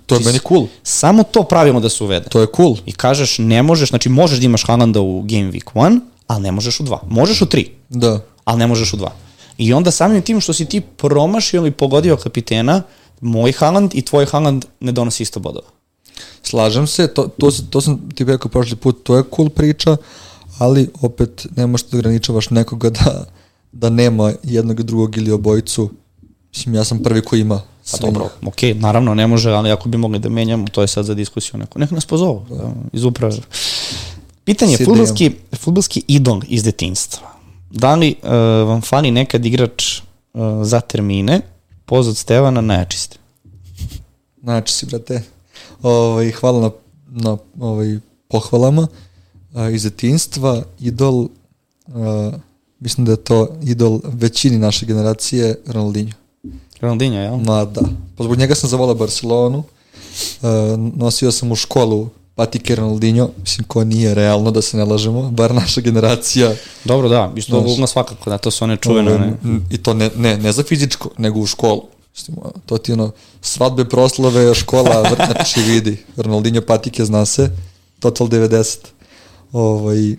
To 0.06 0.14
je 0.14 0.20
meni 0.24 0.38
cool. 0.48 0.66
Samo 0.82 1.22
to 1.22 1.42
pravilo 1.42 1.80
da 1.80 1.88
se 1.88 2.04
uvede. 2.04 2.28
To 2.28 2.40
je 2.40 2.46
cool. 2.56 2.76
I 2.86 2.92
kažeš 2.92 3.38
ne 3.38 3.62
možeš, 3.62 3.88
znači 3.88 4.08
možeš 4.08 4.38
da 4.38 4.44
imaš 4.44 4.64
Haalanda 4.66 5.00
u 5.00 5.20
Game 5.22 5.50
Week 5.52 5.72
1, 5.74 6.00
ali 6.26 6.42
ne 6.42 6.52
možeš 6.52 6.80
u 6.80 6.84
2. 6.84 6.98
Možeš 7.08 7.42
u 7.42 7.46
3, 7.46 7.66
Da. 7.88 8.20
ali 8.44 8.58
ne 8.58 8.66
možeš 8.66 8.92
u 8.92 8.96
2. 8.96 9.08
I 9.58 9.72
onda 9.72 9.90
samim 9.90 10.22
tim 10.22 10.40
što 10.40 10.52
si 10.52 10.64
ti 10.64 10.80
promašio 10.80 11.58
ili 11.58 11.70
pogodio 11.70 12.16
kapitena, 12.16 12.82
moj 13.20 13.52
Haaland 13.52 13.90
i 13.94 14.02
tvoj 14.02 14.26
Haaland 14.26 14.64
ne 14.80 14.92
donosi 14.92 15.22
isto 15.22 15.40
bodova. 15.40 15.66
Slažem 16.42 16.86
se, 16.86 17.14
to, 17.14 17.28
to, 17.38 17.50
to 17.70 17.80
sam 17.80 18.10
ti 18.14 18.24
rekao 18.24 18.50
prošli 18.50 18.76
put, 18.76 19.02
to 19.02 19.16
je 19.16 19.22
cool 19.36 19.48
priča, 19.48 19.96
ali 20.60 20.90
opet 21.00 21.46
ne 21.56 21.66
možeš 21.66 21.86
da 21.86 21.98
ograničavaš 21.98 22.50
nekoga 22.50 22.90
da, 22.90 23.24
da 23.72 23.90
nema 23.90 24.32
jednog, 24.42 24.82
drugog 24.82 25.16
ili 25.16 25.32
obojicu. 25.32 25.90
Mislim, 26.50 26.74
ja 26.74 26.84
sam 26.84 27.02
prvi 27.02 27.22
koji 27.22 27.40
ima 27.40 27.60
Pa 27.90 27.98
dobro, 27.98 28.28
ok, 28.46 28.56
naravno 28.74 29.14
ne 29.14 29.26
može, 29.26 29.50
ali 29.50 29.70
ako 29.70 29.88
bi 29.88 29.98
mogli 29.98 30.18
da 30.18 30.28
menjamo, 30.28 30.66
to 30.68 30.80
je 30.80 30.88
sad 30.88 31.04
za 31.04 31.14
diskusiju 31.14 31.58
neko. 31.58 31.78
Nek 31.78 31.90
nas 31.90 32.06
pozovu 32.06 32.44
da, 32.50 32.70
iz 32.92 33.04
uprave. 33.04 33.36
Pitanje, 34.44 34.76
futbolski, 34.84 35.30
futbolski 35.56 36.02
idol 36.06 36.40
iz 36.48 36.64
detinstva. 36.64 37.28
Da 37.70 37.94
li 37.94 38.14
uh, 38.22 38.30
vam 38.68 38.80
fali 38.80 39.10
nekad 39.10 39.46
igrač 39.46 39.98
uh, 39.98 40.42
za 40.62 40.80
termine, 40.80 41.40
poz 41.86 42.08
od 42.08 42.16
Stevana 42.16 42.60
najjači 42.60 42.98
ste? 42.98 43.16
Znači 44.42 44.74
si, 44.74 44.86
brate, 44.86 45.22
ovaj, 45.82 46.30
hvala 46.30 46.60
na, 46.60 46.70
na 47.08 47.36
ovaj, 47.60 47.98
pohvalama 48.28 48.82
uh, 48.82 48.88
iz 49.74 49.82
detinstva, 49.82 50.62
idol, 50.80 51.20
uh, 51.20 52.34
mislim 52.80 53.04
da 53.04 53.12
je 53.12 53.16
to 53.16 53.48
idol 53.62 54.00
većini 54.04 54.58
naše 54.58 54.86
generacije 54.86 55.54
Ronaldinho. 55.66 56.18
Ronaldinho, 56.80 57.18
jel? 57.18 57.36
Ma 57.36 57.64
da. 57.64 57.80
Pa 58.16 58.24
zbog 58.24 58.38
njega 58.38 58.54
sam 58.54 58.70
zavolao 58.70 58.94
Barcelonu. 58.94 59.58
Uh, 59.58 60.48
nosio 60.96 61.32
sam 61.32 61.52
u 61.52 61.56
školu 61.56 62.08
patike 62.34 62.74
Ronaldinho, 62.74 63.28
mislim 63.40 63.66
ko 63.68 63.84
nije 63.84 64.14
realno 64.14 64.50
da 64.50 64.62
se 64.62 64.76
ne 64.76 64.84
lažemo, 64.84 65.30
bar 65.30 65.54
naša 65.54 65.80
generacija. 65.80 66.52
Dobro, 66.84 67.08
da, 67.08 67.32
isto 67.36 67.60
Znaš. 67.60 67.76
Znaš. 67.76 67.90
svakako, 67.90 68.30
da, 68.30 68.38
to 68.38 68.50
su 68.50 68.64
one 68.64 68.76
čuvene. 68.76 69.12
Ovaj, 69.12 69.30
Ne? 69.42 69.60
I 69.70 69.78
to 69.78 69.94
ne, 69.94 70.10
ne, 70.16 70.38
ne 70.38 70.52
za 70.52 70.62
fizičko, 70.62 71.10
nego 71.18 71.40
u 71.40 71.46
školu. 71.46 71.82
Mislim, 72.14 72.36
to 72.66 72.78
ti 72.78 72.92
ono, 72.92 73.10
svadbe, 73.40 73.84
proslave, 73.84 74.54
škola, 74.54 75.02
vrt, 75.02 75.20
znači 75.32 75.60
vidi. 75.60 75.96
Ronaldinho 76.16 76.60
patike 76.60 77.04
zna 77.04 77.26
se, 77.26 77.50
Total 77.98 78.26
90. 78.26 78.76
Ovaj, 79.52 80.16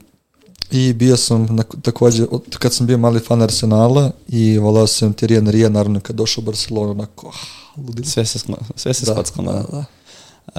I 0.72 0.94
bio 0.94 1.18
sam 1.18 1.46
na, 1.46 1.64
takođe, 1.82 2.24
od, 2.26 2.58
kad 2.58 2.74
sam 2.74 2.88
bio 2.88 2.98
mali 2.98 3.20
fan 3.20 3.42
Arsenala 3.42 4.12
i 4.28 4.58
volao 4.58 4.88
sam 4.88 5.14
Thierry 5.14 5.42
Henry, 5.42 5.70
naravno 5.70 6.00
kad 6.00 6.16
došao 6.16 6.42
u 6.42 6.46
Barcelonu, 6.46 6.92
onako, 6.92 7.28
ah, 7.30 7.48
ludilo. 7.78 8.08
Sve 8.08 8.26
se, 8.26 8.40
skla- 8.40 8.62
sve 8.76 8.94
se 8.94 9.06
Da, 9.06 9.14
skockalo. 9.14 9.54
da, 9.54 9.64
da. 9.64 9.86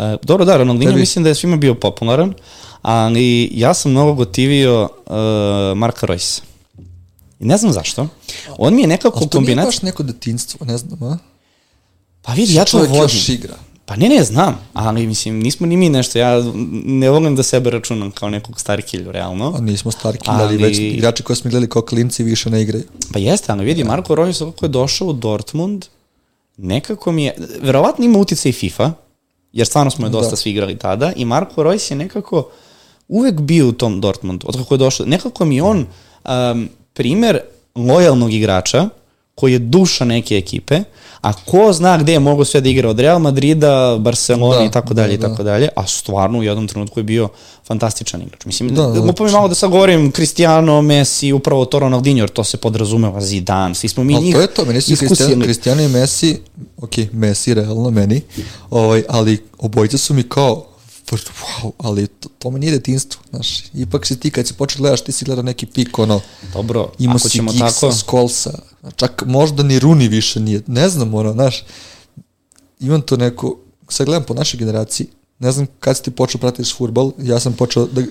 E, 0.05 0.17
dobro, 0.23 0.45
da, 0.45 0.57
Ronaldinho 0.57 0.93
Tebi- 0.93 1.01
mislim 1.01 1.23
da 1.23 1.29
je 1.29 1.35
svima 1.35 1.57
bio 1.57 1.75
popularan, 1.75 2.35
ali 2.83 3.51
ja 3.53 3.75
sam 3.75 3.91
mnogo 3.91 4.15
gotivio 4.15 4.83
uh, 4.83 4.89
Marka 5.77 6.07
Royce. 6.07 6.41
I 7.41 7.45
ne 7.45 7.57
znam 7.57 7.73
zašto. 7.73 8.09
On 8.59 8.75
mi 8.75 8.81
je 8.81 8.89
nekako 8.89 9.19
Ali 9.19 9.29
to 9.29 9.39
nije 9.39 9.47
kombinacija... 9.47 9.67
baš 9.69 9.83
neko 9.83 10.03
detinstvo, 10.03 10.67
ne 10.67 10.79
znam, 10.79 11.03
a? 11.03 11.19
Pa 12.23 12.33
vidi, 12.33 12.55
ja 12.55 12.65
to 12.65 12.71
Čovjek 12.71 12.91
vodim. 12.91 13.03
još 13.07 13.29
igra. 13.29 13.55
Pa 13.85 13.97
ne, 13.97 14.09
ne, 14.09 14.25
znam, 14.25 14.59
ali 14.73 15.07
mislim, 15.07 15.39
nismo 15.41 15.67
ni 15.67 15.77
mi 15.77 15.89
nešto, 15.89 16.19
ja 16.19 16.43
ne 16.85 17.11
volim 17.11 17.37
da 17.37 17.43
sebe 17.43 17.71
računam 17.71 18.11
kao 18.11 18.31
nekog 18.31 18.61
starikilju, 18.61 19.13
realno. 19.13 19.55
A 19.57 19.61
nismo 19.61 19.91
starki, 19.91 20.25
ali, 20.27 20.43
Ali- 20.43 20.57
već 20.57 20.79
igrači 20.79 21.23
koji 21.23 21.37
smo 21.37 21.51
gledali 21.51 21.69
kao 21.69 21.83
klinci 21.83 22.23
više 22.25 22.51
ne 22.51 22.63
igraju. 22.63 22.85
Pa 23.13 23.19
jeste, 23.19 23.53
ali 23.53 23.65
vidi, 23.65 23.85
Marko 23.85 24.15
Reus 24.15 24.39
kako 24.39 24.65
je 24.65 24.69
došao 24.69 25.09
u 25.09 25.13
Dortmund, 25.13 25.85
nekako 26.57 27.13
mi 27.13 27.25
je, 27.25 27.35
verovatno 27.63 28.05
ima 28.05 28.19
utjecaj 28.19 28.51
i 28.51 28.53
FIFA, 28.53 28.93
jer 29.53 29.67
stvarno 29.67 29.91
smo 29.91 30.07
je 30.07 30.11
dosta 30.11 30.31
Da. 30.31 30.37
svi 30.37 30.51
igrali 30.51 30.79
tada, 30.79 31.13
i 31.17 31.25
Marko 31.25 31.63
Reus 31.63 31.91
je 31.91 31.97
nekako 31.97 32.49
uvek 33.09 33.41
bio 33.41 33.69
u 33.69 33.73
tom 33.73 34.01
Dortmundu, 34.01 34.47
od 34.49 34.57
kako 34.57 34.75
je 34.75 34.79
došao. 34.79 35.07
Nekako 35.07 35.45
mi 35.45 35.61
on 35.61 35.87
um, 36.25 36.69
primer 36.95 37.39
lojalnog 37.75 38.33
igrača, 38.33 38.89
koji 39.35 39.53
je 39.53 39.59
duša 39.59 40.05
neke 40.05 40.37
ekipe, 40.37 40.81
a 41.21 41.33
ko 41.33 41.73
zna 41.73 41.99
gde 41.99 42.13
je 42.13 42.19
mogo 42.19 42.45
sve 42.45 42.61
da 42.61 42.69
igra 42.69 42.89
od 42.89 43.01
Real 43.01 43.19
Madrida, 43.19 43.97
Barcelona 43.99 44.59
Da, 44.59 44.65
i 44.65 44.71
tako 44.71 44.95
dalje 44.95 45.17
da, 45.17 45.27
i 45.27 45.31
tako 45.31 45.43
dalje, 45.43 45.69
a 45.77 45.87
stvarno 45.87 46.39
u 46.39 46.43
jednom 46.43 46.69
trenutku 46.69 47.01
je 47.01 47.05
bio 47.05 47.29
fantastičan 47.67 48.23
igrač. 48.23 48.45
Mislim, 48.45 48.69
Da, 48.69 48.83
da, 48.83 48.89
da, 48.89 49.01
da, 49.01 49.13
da, 49.13 49.33
malo 49.33 49.49
da 49.49 49.55
sad 49.55 49.71
govorim 49.71 50.13
Cristiano, 50.13 50.83
Messi, 50.83 51.33
upravo 51.33 51.65
to 51.65 51.79
Ronaldinho, 51.79 52.23
jer 52.23 52.29
to 52.29 52.45
se 52.45 52.57
podrazumeva, 52.57 53.21
Zidane, 53.21 53.75
svi 53.75 53.89
smo 53.89 54.05
mi 54.05 54.15
Ali 54.15 54.25
njih 54.25 54.35
to 54.35 54.41
je 54.41 54.47
to, 54.47 54.65
meni 54.65 54.81
su 54.81 54.97
Cristiano. 54.97 55.45
Cristiano 55.45 55.83
i 55.83 55.89
Messi, 55.89 56.41
ok, 56.77 56.93
Messi 57.13 57.55
realno 57.55 57.91
meni, 57.91 58.21
ovaj, 58.71 59.03
ali 59.09 59.39
obojica 59.59 59.99
su 59.99 60.15
mi 60.15 60.23
kao, 60.23 60.65
wow, 61.17 61.71
ali 61.79 62.07
to, 62.07 62.29
to 62.39 62.51
mi 62.51 62.59
nije 62.61 62.73
detinstvo, 62.73 63.23
znaš, 63.31 63.65
ipak 63.75 64.07
si 64.07 64.21
ti 64.21 64.31
kad 64.31 64.47
si 64.47 64.55
počeo 64.55 64.79
gledaš, 64.79 65.05
ti 65.05 65.13
si 65.13 65.25
gledao 65.25 65.43
neki 65.43 65.67
pik, 65.67 65.99
ono, 65.99 66.21
Dobro, 66.53 66.93
imao 66.99 67.17
ako 67.17 67.29
si 67.29 67.37
ćemo 67.37 67.53
Gigsa, 67.53 67.69
tako, 67.69 67.93
Skolsa, 67.93 68.59
čak 68.97 69.23
možda 69.27 69.63
ni 69.63 69.79
Runi 69.79 70.09
više 70.09 70.41
nije, 70.41 70.63
ne 70.67 70.89
znam, 70.89 71.15
ono, 71.15 71.33
znaš, 71.33 71.65
imam 72.81 73.01
to 73.01 73.17
neko, 73.17 73.59
sad 73.89 74.07
gledam 74.07 74.25
po 74.25 74.35
našoj 74.35 74.59
generaciji, 74.59 75.07
ne 75.39 75.53
znam 75.53 75.67
kad 75.81 75.97
si 75.97 76.03
ti 76.03 76.11
počeo 76.11 76.41
pratiti 76.41 76.73
futbol, 76.77 77.13
ja 77.19 77.41
sam 77.41 77.53
počeo 77.53 77.87
da, 77.87 78.03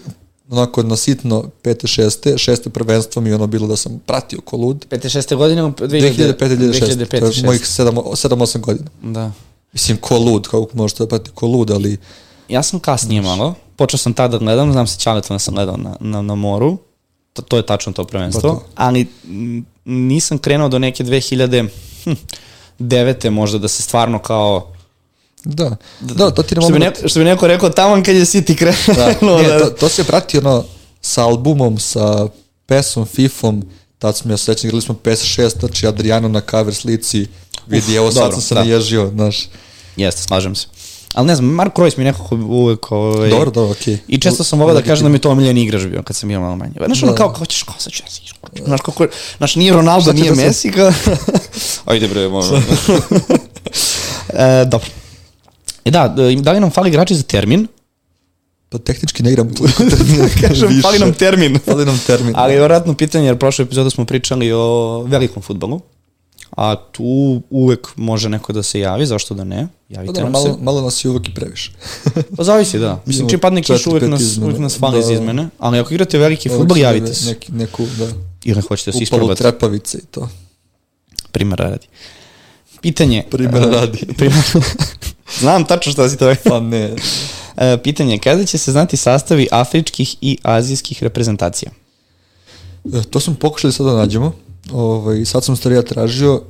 onako 0.50 0.84
na 0.84 0.96
sitno 0.96 1.50
pete, 1.62 1.88
šeste, 1.88 2.38
šeste 2.38 2.70
prvenstvo 2.70 3.22
mi 3.22 3.30
je 3.30 3.36
ono 3.36 3.48
bilo 3.48 3.68
da 3.68 3.76
sam 3.76 4.02
pratio 4.06 4.42
ko 4.42 4.58
lud, 4.58 4.86
5. 4.90 5.18
6. 5.18 5.36
godine, 5.36 5.62
2005 5.62 5.78
2006 5.78 6.80
to 6.80 6.86
je 6.86 7.06
2005 7.06 7.46
mojih 7.46 7.62
7-8 7.62 8.60
godina. 8.60 8.90
Da. 9.02 9.32
Mislim, 9.74 9.98
ko 9.98 10.18
lud, 10.18 10.48
kako 10.48 10.68
možete 10.74 11.04
da 11.04 11.08
pratiti 11.08 11.32
ko 11.36 11.48
lud, 11.48 11.72
ali 11.72 11.98
Ja 12.52 12.64
sam 12.64 12.80
kasnije 12.80 13.22
malo, 13.22 13.56
počeo 13.76 13.98
sam 13.98 14.14
tada 14.14 14.38
da 14.38 14.46
gledam, 14.46 14.72
znam 14.72 14.88
se 14.88 15.00
Ćaletom 15.00 15.36
da 15.36 15.40
sam 15.40 15.54
gledao 15.54 15.78
na, 15.78 15.96
na, 16.00 16.22
na 16.22 16.36
moru, 16.36 16.78
to, 17.34 17.42
to 17.42 17.58
je 17.58 17.66
tačno 17.66 17.94
to 17.94 18.04
prvenstvo, 18.04 18.42
Pa 18.42 18.48
to. 18.48 18.64
ali 18.76 19.08
nisam 19.86 20.38
krenuo 20.38 20.70
do 20.70 20.80
neke 20.80 21.04
2009. 21.04 23.30
možda 23.30 23.58
da 23.58 23.68
se 23.68 23.84
stvarno 23.84 24.20
kao 24.20 24.74
da, 25.44 25.76
da, 26.00 26.32
to 26.32 26.44
ti 26.44 26.56
ne 26.56 26.62
Što 26.62 26.68
bi, 26.68 26.74
mogu... 26.80 26.86
neko, 26.86 27.08
što 27.08 27.20
bi 27.20 27.26
neko 27.26 27.48
rekao, 27.48 27.70
taman 27.70 28.04
kad 28.04 28.16
je 28.16 28.22
City 28.22 28.74
Da, 28.96 29.14
krenuo. 29.18 29.42
ne, 29.42 29.48
da, 29.48 29.60
to, 29.60 29.70
to 29.70 29.90
se 29.90 30.04
prati 30.04 30.38
ono 30.38 30.64
sa 31.02 31.24
albumom, 31.24 31.80
sa 31.80 32.28
PES-om, 32.66 33.06
FIFA-om, 33.06 33.64
tad 34.00 34.18
smo 34.18 34.34
ja 34.34 34.38
sećam, 34.38 34.68
igrali 34.68 34.82
smo 34.82 34.96
PS6, 35.04 35.60
znači 35.60 35.88
Adriano 35.88 36.28
na 36.28 36.42
cover 36.52 36.76
slici, 36.76 37.28
vidi, 37.68 37.96
evo 37.96 38.12
sad 38.12 38.24
dobro, 38.24 38.32
sam 38.32 38.42
se 38.42 38.56
da. 38.56 38.62
naježio, 38.62 39.10
znaš. 39.14 39.48
Jeste, 39.96 40.22
slažem 40.22 40.56
se. 40.56 40.68
Ali 41.14 41.28
ne 41.28 41.36
znam, 41.36 41.50
Mark 41.50 41.76
Royce 41.76 41.98
mi 41.98 42.04
nekako 42.04 42.36
uvek... 42.36 42.92
Ovaj, 42.92 43.30
Dobro, 43.30 43.52
dobro, 43.52 43.72
okej. 43.72 43.98
I 44.08 44.18
često 44.18 44.44
sam 44.44 44.60
mogao 44.60 44.76
da 44.76 44.82
kažem 44.82 45.04
da 45.04 45.10
mi 45.10 45.16
je 45.16 45.22
to 45.22 45.32
omiljeni 45.32 45.62
igrač 45.64 45.84
bio 45.86 46.04
kad 46.04 46.16
sam 46.16 46.30
bio 46.30 46.40
malo 46.40 46.56
manje. 46.56 46.74
Znaš, 46.86 47.04
ono 47.04 47.12
Da. 47.12 47.18
kao, 47.18 47.34
kao 47.34 47.46
ćeš, 47.46 47.64
kao 47.64 47.76
sad 47.78 47.94
ću 47.94 48.04
ja 48.04 48.10
si 48.10 48.22
iskočim. 48.26 48.66
Znaš, 48.66 48.82
kako, 48.82 49.08
znaš, 49.38 49.56
nije 49.56 49.74
Ronaldo, 49.74 50.14
nije 50.14 50.32
da 50.32 50.36
Messi, 50.36 50.72
kao... 50.72 50.92
Ajde 51.86 52.08
bre, 52.08 52.28
možda. 52.28 52.58
e, 54.34 54.66
dobro. 54.66 54.88
E 55.86 55.92
da, 55.92 56.08
da 56.42 56.52
li 56.52 56.60
nam 56.60 56.72
fali 56.72 56.90
igrači 56.90 57.16
za 57.16 57.24
termin? 57.24 57.68
Pa 58.70 58.78
tehnički 58.78 59.24
ne 59.24 59.32
igram 59.32 59.54
toliko 59.56 59.84
termina. 59.84 60.28
Kažem, 60.42 60.70
više. 60.70 60.82
fali 60.82 61.00
nam 61.00 61.14
termin. 61.14 61.60
Fali 61.66 61.86
nam 61.86 62.00
termin. 62.08 62.34
Ali 62.38 62.54
vjerojatno 62.54 62.94
pitanje, 62.94 63.26
jer 63.26 63.38
prošle 63.38 63.64
epizodu 63.64 63.90
smo 63.90 64.06
pričali 64.06 64.52
o 64.52 65.04
velikom 65.08 65.44
futbolu, 65.44 65.82
a 66.52 66.76
tu 66.92 67.04
uvek 67.50 67.88
može 67.96 68.30
neko 68.30 68.54
da 68.54 68.64
se 68.64 68.80
javi, 68.80 69.06
zašto 69.06 69.34
da 69.34 69.44
ne? 69.44 69.68
Pa 69.88 69.96
Javite 69.96 70.14
da, 70.14 70.24
nam 70.24 70.32
malo, 70.32 70.46
se. 70.46 70.60
malo 70.62 70.82
nas 70.82 71.06
je 71.06 71.10
uvek 71.10 71.28
i 71.28 71.34
previše. 71.34 71.72
Pa 72.38 72.44
zavisi, 72.44 72.80
da. 72.80 73.02
Mislim, 73.06 73.30
čim 73.30 73.40
padne 73.40 73.62
kiš, 73.64 73.88
uvek 73.88 74.04
nas, 74.04 74.38
uvek 74.38 74.58
nas 74.58 74.78
fali 74.78 74.94
Da, 74.94 75.00
iz 75.00 75.08
da. 75.08 75.14
izmene. 75.14 75.50
Ali 75.60 75.80
ako 75.80 75.94
igrate 75.94 76.18
veliki 76.18 76.50
futbol, 76.50 76.78
javite 76.78 77.14
se. 77.14 77.26
Neki, 77.26 77.52
neku, 77.52 77.86
da, 78.00 78.08
Ili 78.44 78.62
hoćete 78.62 78.88
da 78.88 78.98
se 78.98 78.98
upalu 78.98 79.04
isprobate. 79.04 79.42
trepavice 79.42 79.98
i 79.98 80.06
to. 80.12 80.30
Primera 81.32 81.70
radi. 81.70 81.88
Pitanje. 82.82 83.24
Primera 83.32 83.68
e, 83.68 83.72
radi. 83.72 84.06
Primera. 84.18 84.44
Znam 85.40 85.66
tačno 85.66 85.92
šta 85.92 86.10
si 86.10 86.18
to 86.18 86.30
je. 86.30 86.36
Pa 86.36 86.60
ne. 86.60 86.96
E, 87.58 87.78
pitanje, 87.78 88.18
kada 88.18 88.46
će 88.46 88.58
se 88.58 88.72
znati 88.72 88.98
sastavi 88.98 89.48
afričkih 89.52 90.16
i 90.22 90.38
azijskih 90.44 91.04
reprezentacija? 91.04 91.72
E, 92.86 93.02
To 93.04 93.20
smo 93.20 93.34
pokušali 93.36 93.74
sad 93.74 93.86
da 93.86 93.94
nađemo. 93.94 94.34
Ovaj, 94.72 95.26
sad 95.26 95.44
sam 95.44 95.56
starija 95.56 95.82
tražio. 95.82 96.42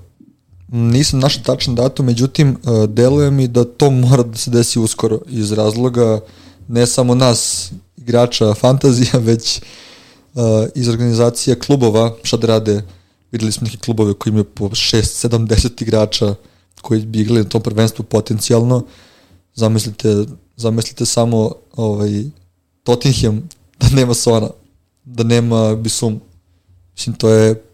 Nisam 0.68 1.20
našao 1.20 1.44
tačan 1.44 1.76
datum, 1.76 2.06
međutim, 2.06 2.50
e, 2.50 2.88
deluje 2.88 3.32
mi 3.32 3.48
da 3.48 3.64
to 3.64 3.92
mora 3.92 4.24
da 4.24 4.38
se 4.38 4.52
desi 4.52 4.80
uskoro 4.80 5.20
iz 5.30 5.52
razloga 5.52 6.20
ne 6.68 6.88
samo 6.88 7.16
nas, 7.16 7.72
igrača 7.98 8.54
fantazija, 8.54 9.20
već 9.30 9.58
e, 9.58 9.62
iz 10.76 10.88
organizacija 10.88 11.60
klubova, 11.60 12.16
šta 12.24 12.38
da 12.38 12.48
rade, 12.48 12.82
videli 13.32 13.52
smo 13.52 13.66
neke 13.66 13.78
klubove 13.78 14.14
koji 14.14 14.32
imaju 14.32 14.44
po 14.44 14.70
6, 14.70 15.30
7, 15.30 15.48
10 15.48 15.82
igrača 15.82 16.36
koji 16.82 17.06
bi 17.06 17.20
igrali 17.20 17.44
na 17.44 17.50
tom 17.50 17.62
prvenstvu 17.62 18.04
potencijalno. 18.04 18.84
Zamislite, 19.56 20.26
zamislite 20.56 21.06
samo 21.06 21.52
ovaj, 21.76 22.24
Tottenham 22.84 23.50
da 23.80 23.90
nema 23.90 24.14
Sona, 24.14 24.50
da 25.06 25.24
nema 25.24 25.76
Bisum. 25.76 26.22
Mislim, 26.94 27.16
to 27.16 27.30
je... 27.30 27.71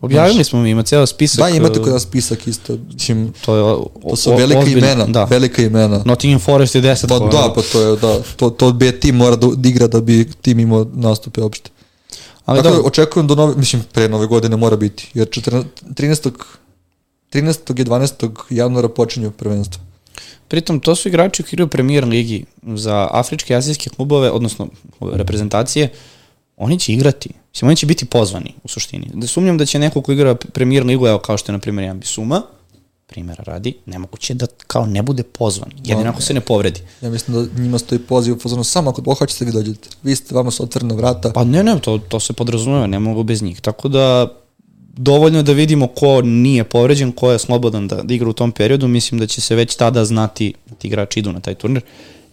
Objavili 0.00 0.44
smo 0.44 0.62
mi, 0.62 0.70
ima 0.70 0.82
ceo 0.82 1.06
spisak. 1.06 1.38
Da, 1.38 1.48
imate 1.48 1.82
kod 1.82 1.92
nas 1.92 2.02
spisak 2.02 2.46
isto. 2.46 2.76
Mislim, 2.92 3.32
To, 3.44 3.56
je, 3.56 3.62
o, 3.62 3.90
to 4.10 4.16
su 4.16 4.34
velika 4.36 4.58
ozbiljno, 4.58 4.78
imena, 4.78 5.06
Da. 5.06 5.24
velika 5.24 5.62
imena. 5.62 6.02
Nottingham 6.04 6.40
Forest 6.40 6.74
je 6.74 6.82
10. 6.82 7.08
Pa 7.08 7.18
da, 7.18 7.52
pa 7.54 7.62
to 7.72 7.80
je, 7.82 7.96
da, 7.96 8.18
to, 8.36 8.50
to 8.50 8.72
B 8.72 9.00
tim 9.00 9.16
mora 9.16 9.36
da 9.36 9.46
da 9.56 9.68
igra 9.68 9.86
da 9.86 10.00
bi 10.00 10.28
tim 10.42 10.58
imao 10.58 10.86
nastupe 10.94 11.42
opšte. 11.42 11.70
Ali 12.44 12.62
Tako 12.62 12.76
da 12.76 12.82
očekujem 12.82 13.26
do 13.26 13.34
nove, 13.34 13.54
mislim, 13.56 13.82
pre 13.92 14.08
nove 14.08 14.26
godine 14.26 14.56
mora 14.56 14.76
biti, 14.76 15.10
jer 15.14 15.28
14, 15.28 15.64
13. 15.84 16.30
13. 17.32 17.80
i 17.80 17.84
12. 17.84 18.30
januara 18.50 18.88
počinju 18.88 19.30
prvenstvo. 19.30 19.82
pritom 20.48 20.80
to 20.80 20.94
su 20.94 21.08
igrači 21.08 21.62
u 21.62 21.68
premier 21.68 22.04
ligi 22.04 22.44
za 22.62 23.08
afričke 23.10 23.52
i 23.52 23.56
azijske 23.56 23.90
klubove, 23.90 24.30
odnosno 24.30 24.68
reprezentacije, 25.00 25.88
oni 26.56 26.78
će 26.78 26.92
igrati. 26.92 27.30
Mislim, 27.52 27.68
oni 27.68 27.76
će 27.76 27.86
biti 27.86 28.04
pozvani 28.04 28.54
u 28.64 28.68
suštini. 28.68 29.06
Da 29.14 29.26
sumnjam 29.26 29.58
da 29.58 29.66
će 29.66 29.78
neko 29.78 30.02
ko 30.02 30.12
igra 30.12 30.34
premier 30.34 30.84
ligu, 30.84 31.06
evo 31.06 31.18
kao 31.18 31.36
što 31.36 31.52
je 31.52 31.54
na 31.54 31.58
primjer 31.58 31.84
Jan 31.84 32.00
Bisuma, 32.00 32.42
primjera 33.06 33.44
radi, 33.46 33.74
nemoguće 33.86 34.34
da 34.34 34.46
kao 34.66 34.86
ne 34.86 35.02
bude 35.02 35.22
pozvan, 35.22 35.70
jedino 35.84 36.10
ako 36.10 36.22
se 36.22 36.34
ne 36.34 36.40
povredi. 36.40 36.80
Ja 37.02 37.10
mislim 37.10 37.36
da 37.36 37.62
njima 37.62 37.78
stoji 37.78 37.98
poziv 37.98 38.34
u 38.34 38.38
fazonu, 38.38 38.64
samo 38.64 38.90
ako 38.90 39.14
hoćete 39.14 39.44
vi 39.44 39.52
dođete. 39.52 39.88
Vi 40.02 40.16
ste, 40.16 40.34
vama 40.34 40.50
su 40.50 40.62
otvorena 40.62 40.94
vrata. 40.94 41.32
Pa 41.32 41.44
ne, 41.44 41.62
ne, 41.62 41.78
to, 41.80 41.98
to 41.98 42.20
se 42.20 42.32
podrazumeva, 42.32 42.86
ne 42.86 42.98
mogu 42.98 43.22
bez 43.22 43.42
njih. 43.42 43.60
Tako 43.60 43.88
da, 43.88 44.28
dovoljno 44.96 45.38
je 45.38 45.42
da 45.42 45.52
vidimo 45.52 45.86
ko 45.86 46.22
nije 46.22 46.64
povređen, 46.64 47.12
ko 47.12 47.32
je 47.32 47.38
slobodan 47.38 47.88
da, 47.88 48.02
da 48.02 48.14
igra 48.14 48.28
u 48.28 48.32
tom 48.32 48.52
periodu, 48.52 48.88
mislim 48.88 49.18
da 49.20 49.26
će 49.26 49.40
se 49.40 49.54
već 49.54 49.76
tada 49.76 50.04
znati 50.04 50.54
da 50.66 50.74
ti 50.74 50.88
igrači 50.88 51.18
idu 51.18 51.32
na 51.32 51.40
taj 51.40 51.54
turnir. 51.54 51.82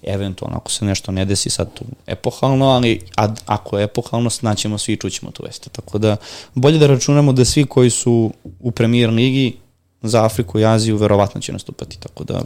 Eventualno 0.04 0.58
ako 0.58 0.72
se 0.72 0.86
nešto 0.86 1.12
ne 1.12 1.25
desi 1.25 1.50
sad 1.50 1.74
tu 1.74 1.84
epohalno, 2.08 2.66
ali 2.66 3.01
a, 3.18 3.27
ako 3.46 3.77
je 3.77 3.84
epohalno, 3.84 4.30
znaćemo 4.30 4.77
svi 4.77 4.94
i 4.94 4.98
čućemo 4.98 5.32
tu 5.32 5.44
veste. 5.46 5.70
Tako 5.70 5.98
da 5.98 6.18
bolje 6.54 6.77
da 6.77 6.88
računamo 6.88 7.34
da 7.34 7.46
svi 7.46 7.66
koji 7.66 7.89
su 7.89 8.32
u 8.60 8.72
premier 8.72 9.10
ligi 9.10 9.58
za 10.01 10.25
Afriku 10.25 10.60
i 10.60 10.66
Aziju 10.66 10.98
verovatno 10.98 11.42
će 11.42 11.54
nastupati, 11.54 12.00
tako 12.00 12.24
da 12.24 12.42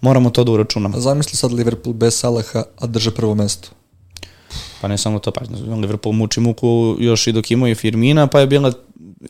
moramo 0.00 0.30
to 0.30 0.44
da 0.44 0.52
uračunamo. 0.52 1.00
Zamisli 1.00 1.36
sad 1.36 1.52
Liverpool 1.52 1.94
bez 1.94 2.14
Salaha, 2.14 2.62
a 2.78 2.86
drže 2.86 3.10
prvo 3.10 3.34
mesto. 3.34 3.68
Pa 4.80 4.88
ne 4.88 4.98
samo 4.98 5.18
to, 5.18 5.30
pa 5.30 5.40
Liverpool 5.80 6.12
muči 6.12 6.40
muku 6.40 6.96
još 6.98 7.26
i 7.26 7.32
dok 7.32 7.50
imao 7.50 7.68
i 7.68 7.74
Firmina, 7.74 8.26
pa 8.26 8.40
je 8.40 8.46
bila 8.46 8.72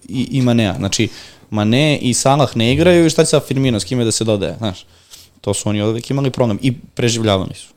i, 0.09 0.29
i 0.31 0.43
Manea. 0.43 0.75
Znači, 0.77 1.09
Mane 1.51 1.99
i 1.99 2.15
Salah 2.15 2.57
ne 2.57 2.73
igraju 2.73 3.07
i 3.07 3.11
šta 3.11 3.25
će 3.25 3.31
sa 3.31 3.41
Firmino, 3.41 3.81
s 3.81 3.85
kime 3.85 4.05
da 4.05 4.13
se 4.13 4.25
dodaje, 4.25 4.57
znaš. 4.59 4.87
To 5.43 5.55
su 5.55 5.69
oni 5.69 5.83
uvek 5.83 6.11
imali 6.11 6.31
problem 6.31 6.59
i 6.63 6.73
preživljavali 6.73 7.55
su. 7.55 7.69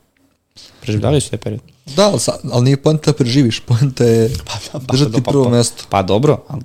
Preživljavali 0.80 1.20
su 1.20 1.30
taj 1.30 1.38
period. 1.38 1.60
Da, 1.96 2.06
ali, 2.06 2.18
ali 2.52 2.64
nije 2.64 2.76
poenta 2.76 3.10
da 3.10 3.16
preživiš, 3.16 3.60
poenta 3.60 4.04
je 4.04 4.30
pa, 4.38 4.52
pa, 4.72 4.78
pa, 4.78 4.92
držati 4.92 5.22
pa, 5.22 5.30
prvo 5.30 5.44
pa, 5.44 5.50
mesto. 5.50 5.84
Pa 5.90 6.02
dobro, 6.02 6.44
ali 6.48 6.62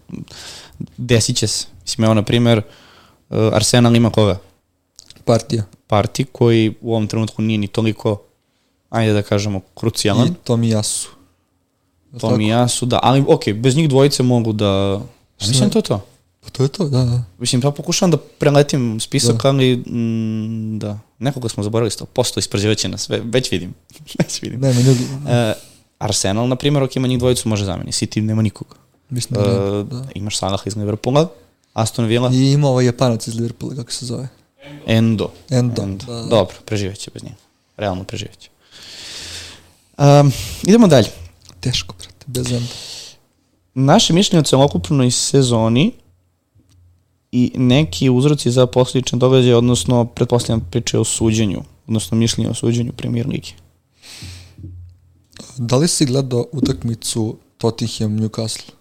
desit 0.98 1.38
će 1.38 1.48
se. 1.48 1.66
Mislim, 1.82 2.06
evo, 2.06 2.14
na 2.14 2.24
primer, 2.24 2.62
uh, 3.30 3.38
Arsenal 3.54 3.96
ima 3.96 4.10
koga? 4.10 4.40
Partija. 5.26 5.64
Parti 5.88 6.26
koji 6.32 6.74
u 6.82 6.92
ovom 6.92 7.08
trenutku 7.08 7.42
nije 7.42 7.58
ni 7.58 7.68
toliko, 7.68 8.22
ajde 8.90 9.14
da 9.14 9.22
kažemo, 9.22 9.62
krucijalan. 9.76 10.28
I 10.28 10.34
to 10.44 10.58
mi 10.58 10.70
jasu. 10.70 11.10
To 12.20 12.38
mi 12.38 12.48
jasu, 12.48 12.86
da. 12.86 13.00
Ali, 13.04 13.24
ok, 13.28 13.54
bez 13.56 13.76
njih 13.76 13.90
dvojice 13.90 14.24
mogu 14.24 14.54
da... 14.54 15.02
Mislim, 15.42 15.70
to 15.70 15.82
to. 15.82 16.06
Pa 16.44 16.50
to 16.50 16.64
je 16.64 16.70
to, 16.70 16.90
da, 16.90 17.04
da. 17.06 17.24
Mislim, 17.38 17.62
pa 17.62 17.72
pokušavam 17.72 18.12
da 18.12 18.18
preletim 18.18 19.00
spisak, 19.00 19.44
da. 19.44 19.50
ali 19.50 19.76
mm, 19.76 20.80
da, 20.80 21.00
nekoga 21.20 21.50
smo 21.50 21.64
zaboravili, 21.64 21.96
posto 22.14 22.40
ispraživaće 22.40 22.90
nas, 22.90 23.10
ve, 23.10 23.22
već 23.26 23.52
vidim. 23.52 23.74
već 24.20 24.42
vidim. 24.42 24.60
Nema 24.60 24.82
ljudi. 24.82 25.04
Uh, 25.04 25.30
Arsenal, 26.00 26.48
na 26.48 26.56
primjer, 26.56 26.84
ok, 26.84 26.96
ima 26.96 27.08
njih 27.08 27.20
dvojicu, 27.20 27.50
može 27.50 27.66
zameni. 27.66 27.92
City 27.92 28.22
nema 28.22 28.42
nikoga. 28.42 28.76
Mislim 29.10 29.44
da, 29.44 29.72
uh, 29.72 29.88
da. 29.88 30.06
Imaš 30.16 30.38
Salah 30.38 30.60
iz 30.66 30.76
Liverpoola, 30.76 31.28
Aston 31.74 32.06
Villa. 32.06 32.32
I 32.34 32.52
ima 32.52 32.68
ovaj 32.68 32.86
Japanac 32.86 33.28
iz 33.28 33.36
Liverpoola, 33.36 33.76
kako 33.76 33.92
se 33.92 34.06
zove? 34.06 34.28
Endo. 34.86 35.32
Endo, 35.50 35.84
Endo. 35.84 36.06
Da, 36.06 36.14
da. 36.14 36.28
Dobro, 36.28 36.56
preživeće 36.66 37.12
bez 37.14 37.24
njega. 37.24 37.36
Realno 37.78 38.04
preživeće. 38.04 38.50
Um, 39.98 40.32
idemo 40.64 40.88
dalje. 40.88 41.10
Teško, 41.60 41.96
brate, 42.00 42.26
bez 42.28 42.52
Enda. 42.52 42.74
Naše 43.74 44.14
mišljenje 44.14 44.40
o 44.40 44.44
celokupnoj 44.44 45.12
sezoni 45.12 45.92
i 47.32 47.52
neki 47.56 48.10
uzroci 48.10 48.52
za 48.52 48.66
posljedične 48.66 49.20
događaje, 49.20 49.56
odnosno, 49.56 50.06
pretpostavljam 50.06 50.68
priče 50.72 51.00
o 51.00 51.04
suđenju, 51.04 51.62
odnosno 51.88 52.18
mišljenje 52.18 52.50
o 52.50 52.54
suđenju 52.54 52.92
premier 52.92 53.28
ligi. 53.28 53.54
Da 55.58 55.78
li 55.78 55.88
si 55.88 56.06
gledao 56.06 56.46
utakmicu 56.52 57.38
Tottenham 57.58 58.20
Newcastle? 58.20 58.72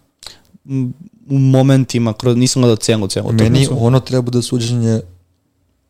U 1.29 1.37
momentima, 1.37 2.13
nisam 2.35 2.61
gledao 2.61 2.75
celu, 2.75 3.07
celu 3.07 3.31
Meni 3.31 3.59
utakmicu. 3.59 3.85
ono 3.85 3.99
treba 3.99 4.31
da 4.31 4.41
suđenje, 4.41 5.01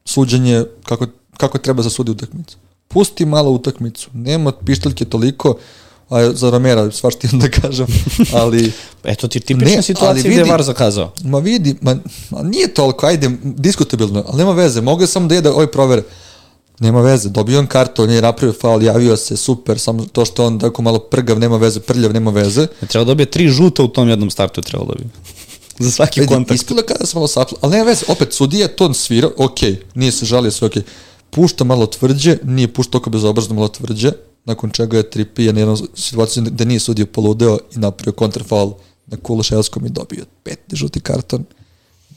suđenje 0.05 0.63
kako, 0.83 1.07
kako 1.37 1.57
treba 1.57 1.83
za 1.83 1.89
sudi 1.89 2.11
utakmicu. 2.11 2.57
Pusti 2.87 3.25
malo 3.25 3.51
utakmicu, 3.51 4.09
nema 4.13 4.51
pištaljke 4.65 5.05
toliko, 5.05 5.57
a 6.11 6.31
za 6.33 6.49
Romera 6.49 6.91
svašta 6.91 7.27
da 7.33 7.49
kažem, 7.49 7.87
ali... 8.41 8.71
Eto 9.03 9.27
ti 9.27 9.39
tipična 9.39 9.75
ne, 9.75 9.81
situacija 9.81 10.23
vidi, 10.23 10.29
gde 10.29 10.41
je 10.41 10.51
VAR 10.51 10.63
zakazao. 10.63 11.13
Ma 11.23 11.39
vidi, 11.39 11.75
ma, 11.81 11.95
ma 12.29 12.41
nije 12.41 12.73
toliko, 12.73 13.05
ajde, 13.05 13.29
diskutabilno, 13.43 14.23
ali 14.27 14.37
nema 14.37 14.51
veze, 14.51 14.81
mogu 14.81 15.07
sam 15.07 15.27
da 15.27 15.35
je 15.35 15.41
da 15.41 15.53
ovaj 15.53 15.67
provere. 15.67 16.03
Nema 16.79 17.01
veze, 17.01 17.29
dobio 17.29 17.59
on 17.59 17.67
kartu, 17.67 18.03
on 18.03 18.09
je 18.09 18.21
napravio 18.21 18.53
faul, 18.61 18.83
javio 18.83 19.17
se, 19.17 19.37
super, 19.37 19.79
samo 19.79 20.05
to 20.05 20.25
što 20.25 20.45
on 20.45 20.59
tako 20.59 20.81
malo 20.81 20.99
prgav, 20.99 21.39
nema 21.39 21.57
veze, 21.57 21.79
prljav, 21.79 22.13
nema 22.13 22.31
veze. 22.31 22.67
Ne 22.81 22.87
treba 22.87 23.05
dobije 23.05 23.31
tri 23.31 23.47
žuta 23.47 23.83
u 23.83 23.87
tom 23.87 24.09
jednom 24.09 24.29
startu, 24.29 24.61
treba 24.61 24.85
dobije. 24.85 25.09
Za 25.79 25.91
svaki 25.91 26.19
Vidi, 26.19 26.33
kontakt. 26.33 26.55
Ispila 26.55 26.81
kada 26.81 27.05
sam 27.05 27.17
malo 27.17 27.27
sapla, 27.27 27.57
ali 27.61 27.71
nema 27.71 27.85
veze, 27.85 28.05
opet 28.07 28.33
sudija 28.33 28.67
to 28.67 28.93
svira, 28.93 29.29
ok, 29.37 29.59
nije 29.95 30.11
se 30.11 30.25
žalio 30.25 30.51
sve, 30.51 30.67
ok. 30.67 30.73
Pušta 31.29 31.63
malo 31.63 31.85
tvrđe, 31.85 32.37
nije 32.43 32.73
pušta 32.73 32.91
toliko 32.91 33.09
bezobrazno 33.09 33.55
malo 33.55 33.67
tvrđe, 33.67 34.11
nakon 34.45 34.69
čega 34.69 34.97
je 34.97 35.09
Trippier 35.09 35.53
na 35.53 35.59
jednom 35.61 35.77
situaciju 35.93 36.43
da 36.43 36.65
nije 36.65 36.79
sudio 36.79 37.05
poludeo 37.05 37.59
i 37.75 37.79
napravio 37.79 38.13
kontrafal 38.13 38.73
na 39.07 39.17
Kuluševskom 39.17 39.85
i 39.85 39.89
dobio 39.89 40.25
peti 40.43 40.75
žuti 40.75 40.99
karton. 40.99 41.43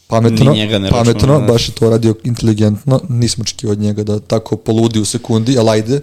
Pametno, 0.07 0.55
pametno, 0.91 1.41
da. 1.41 1.47
baš 1.47 1.69
je 1.69 1.75
to 1.75 1.91
radio 1.91 2.15
inteligentno, 2.25 3.01
nismo 3.09 3.43
očekivali 3.43 3.73
od 3.73 3.83
njega 3.83 4.03
da 4.03 4.21
tako 4.21 4.57
poludi 4.57 5.01
u 5.01 5.05
sekundi, 5.05 5.59
ali 5.59 5.71
ajde. 5.71 6.01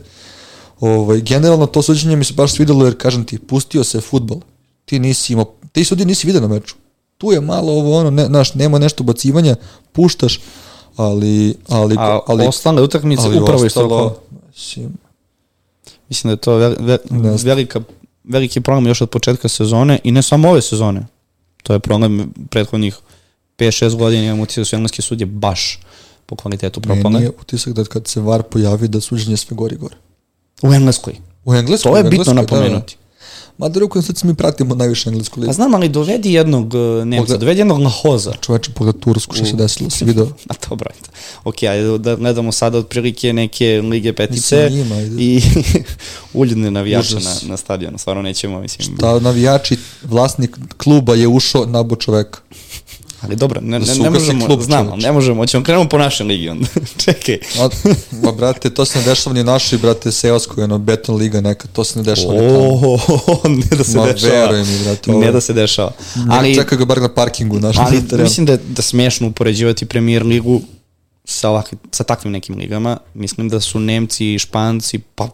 Ovaj, 0.80 1.22
generalno 1.22 1.66
to 1.66 1.82
suđenje 1.82 2.16
mi 2.16 2.26
se 2.26 2.34
baš 2.34 2.54
svidelo 2.54 2.86
jer 2.86 2.98
kažem 2.98 3.24
ti, 3.24 3.40
pustio 3.40 3.84
se 3.84 4.02
futbol. 4.02 4.40
Ti 4.86 5.00
nisi 5.00 5.34
imao, 5.34 5.54
ti 5.72 5.84
sudi 5.84 6.06
nisi 6.06 6.28
vidio 6.28 6.42
na 6.42 6.48
meču. 6.48 6.76
Tu 7.18 7.32
je 7.32 7.42
malo 7.42 7.74
ovo 7.74 7.98
ono, 7.98 8.10
ne, 8.10 8.30
naš, 8.30 8.54
nema 8.54 8.80
nešto 8.80 9.04
bacivanja, 9.04 9.56
puštaš, 9.92 10.40
ali... 10.96 11.56
ali, 11.68 11.96
A 12.00 12.20
ali, 12.28 12.48
ostale 12.48 12.82
utakmice 12.82 13.28
upravo 13.28 13.66
ostalo, 13.66 14.16
isto 14.56 14.82
Mislim 16.12 16.30
da 16.30 16.32
je 16.32 16.38
to 16.38 16.56
ve, 16.56 16.76
ve, 16.80 16.98
velika, 17.44 17.82
veliki 18.24 18.62
problem 18.62 18.88
još 18.88 19.02
od 19.02 19.10
početka 19.10 19.48
sezone 19.48 20.00
i 20.04 20.12
ne 20.12 20.22
samo 20.22 20.50
ove 20.50 20.62
sezone. 20.62 21.06
To 21.64 21.74
je 21.74 21.80
problem 21.80 22.34
prethodnih 22.50 22.96
5-6 23.58 23.96
godina 23.96 24.24
imamo 24.24 24.44
utisak 24.44 24.62
da 24.62 24.66
su 24.66 24.76
engleske 24.76 25.02
sudje 25.02 25.26
baš 25.26 25.80
po 26.26 26.36
kvalitetu 26.36 26.82
propale. 26.82 27.14
Ne, 27.14 27.20
nije 27.20 27.30
utisak 27.30 27.74
da 27.74 27.84
kad 27.84 28.08
se 28.08 28.22
VAR 28.22 28.44
pojavi 28.44 28.88
da 28.88 29.02
suđenje 29.02 29.38
sve 29.38 29.56
gori 29.56 29.76
gore. 29.76 29.96
U 30.62 30.74
Engleskoj. 30.74 31.14
U 31.46 31.54
Engleskoj. 31.56 31.92
To 31.92 31.98
je 31.98 32.04
bitno 32.04 32.34
napomenuti. 32.34 32.96
Da, 32.96 32.98
da. 32.98 33.01
Mada 33.62 33.80
rukom 33.80 34.02
sad 34.02 34.20
mi 34.24 34.36
pratimo 34.36 34.76
najviše 34.76 35.10
englesku 35.10 35.40
ligu. 35.40 35.50
A 35.50 35.54
znam, 35.54 35.76
ali 35.76 35.90
dovedi 35.90 36.34
jednog 36.34 36.74
uh, 36.74 37.06
Nemca, 37.06 37.24
Pogled, 37.24 37.40
dovedi 37.40 37.60
jednog 37.60 37.80
Lahoza. 37.80 38.34
Čoveče, 38.42 38.72
pogled 38.72 39.00
Tursku, 39.00 39.36
što 39.36 39.46
se 39.46 39.56
desilo, 39.56 39.90
si 39.90 40.06
vidio? 40.06 40.28
A 40.50 40.54
dobro, 40.70 40.92
ok, 41.44 41.64
ajde 41.64 41.98
da 41.98 42.16
gledamo 42.16 42.52
sada 42.52 42.78
otprilike 42.78 43.34
neke 43.34 43.82
lige 43.84 44.14
petice 44.14 44.70
njima, 44.72 44.96
i 45.02 45.42
uljudne 46.34 46.72
navijače 46.72 47.16
na, 47.16 47.36
na 47.44 47.58
stadionu, 47.58 47.98
stvarno 47.98 48.22
nećemo, 48.22 48.62
mislim. 48.62 48.98
Šta 48.98 49.20
navijači, 49.20 49.78
vlasnik 50.04 50.58
kluba 50.78 51.16
je 51.16 51.28
ušao 51.28 51.66
na 51.66 51.84
bo 51.84 51.96
čoveka. 51.96 52.40
Ali 53.22 53.36
dobro, 53.36 53.62
ne, 53.62 53.80
ne, 53.80 53.96
ne 53.96 54.10
možemo, 54.10 54.46
klub, 54.46 54.62
znam, 54.62 55.00
ne 55.00 55.12
možemo, 55.12 55.46
ćemo 55.46 55.64
krenemo 55.64 55.90
po 55.90 55.98
našem 55.98 56.28
ligi 56.28 56.50
onda. 56.50 56.68
Čekaj. 57.06 57.38
Ma, 57.58 57.70
ma, 58.24 58.32
brate, 58.32 58.70
to 58.70 58.86
se 58.86 59.00
ne 59.00 59.06
dešava 59.06 59.34
ni 59.34 59.44
našoj, 59.44 59.80
brate, 59.80 60.12
seoskoj, 60.12 60.64
ono, 60.64 60.78
beton 60.78 61.16
liga 61.16 61.42
neka, 61.42 61.68
to 61.68 61.84
se 61.84 62.00
ne 62.00 62.04
dešava 62.04 62.34
tamo. 62.34 62.98
ne 63.72 63.78
da 63.78 63.84
se 63.84 63.98
ma, 63.98 64.06
dešava. 64.06 64.34
veruj 64.34 64.64
mi, 64.64 64.84
brate. 64.84 65.12
Ovo. 65.12 65.20
Ne 65.20 65.32
da 65.32 65.42
se 65.42 65.54
dešava. 65.54 65.92
Ali, 66.30 66.56
čekaj 66.56 66.78
ga 66.78 66.86
bar 66.86 67.02
na 67.02 67.14
parkingu 67.14 67.60
našem 67.60 67.84
Ali 67.86 68.08
terenu. 68.08 68.24
mislim 68.24 68.46
da, 68.46 68.58
da 68.58 68.82
smešno 68.82 69.28
upoređivati 69.28 69.86
premier 69.86 70.26
ligu 70.26 70.62
sa, 71.26 71.50
ovakvi, 71.50 71.78
sa 71.92 72.04
takvim 72.04 72.32
nekim 72.32 72.58
ligama. 72.58 72.98
Mislim 73.14 73.50
da 73.50 73.60
su 73.60 73.80
Nemci 73.80 74.34
i 74.34 74.40
Španci, 74.40 75.00
pa 75.16 75.30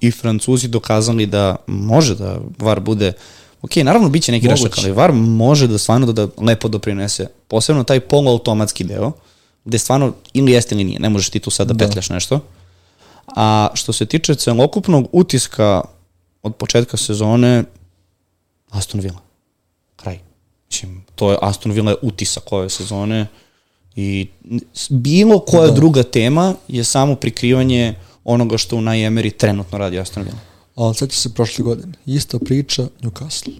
i 0.00 0.10
Francuzi 0.10 0.68
dokazali 0.68 1.26
da 1.26 1.56
može 1.66 2.14
da 2.14 2.38
VAR 2.58 2.80
bude 2.80 3.12
Ok, 3.64 3.76
naravno 3.76 4.08
biće 4.08 4.32
neki 4.32 4.46
grešak, 4.46 4.78
ali 4.78 4.92
VAR 4.92 5.12
može 5.12 5.66
da 5.66 5.78
stvarno 5.78 6.06
da, 6.06 6.26
da 6.26 6.32
lepo 6.38 6.68
doprinese. 6.68 7.26
Posebno 7.48 7.84
taj 7.84 8.00
poluautomatski 8.00 8.84
deo, 8.84 9.12
gde 9.64 9.78
stvarno 9.78 10.12
ili 10.32 10.52
jeste 10.52 10.74
ili 10.74 10.84
nije, 10.84 11.00
ne 11.00 11.08
možeš 11.08 11.30
ti 11.30 11.40
tu 11.40 11.50
sad 11.50 11.66
da, 11.68 11.74
da. 11.74 11.86
petljaš 11.86 12.10
nešto. 12.10 12.40
A 13.36 13.68
što 13.74 13.92
se 13.92 14.06
tiče 14.06 14.34
celokupnog 14.34 15.08
utiska 15.12 15.82
od 16.42 16.54
početka 16.54 16.96
sezone, 16.96 17.64
Aston 18.70 19.00
Villa. 19.00 19.20
Kraj. 19.96 20.18
Mislim, 20.70 21.04
to 21.14 21.30
je 21.30 21.38
Aston 21.42 21.72
Villa 21.72 21.90
je 21.90 21.96
utisak 22.02 22.52
ove 22.52 22.70
sezone 22.70 23.26
i 23.96 24.28
bilo 24.90 25.38
koja 25.38 25.66
da. 25.66 25.72
druga 25.72 26.02
tema 26.02 26.54
je 26.68 26.84
samo 26.84 27.14
prikrivanje 27.14 27.94
onoga 28.24 28.58
što 28.58 28.76
u 28.76 28.80
Najemeri 28.80 29.30
trenutno 29.30 29.78
radi 29.78 29.98
Aston 29.98 30.22
Villa 30.22 30.53
ali 30.74 30.94
će 30.94 31.06
se 31.10 31.34
prošle 31.34 31.64
godine. 31.64 31.92
Ista 32.06 32.38
priča 32.38 32.86
Newcastle. 33.02 33.52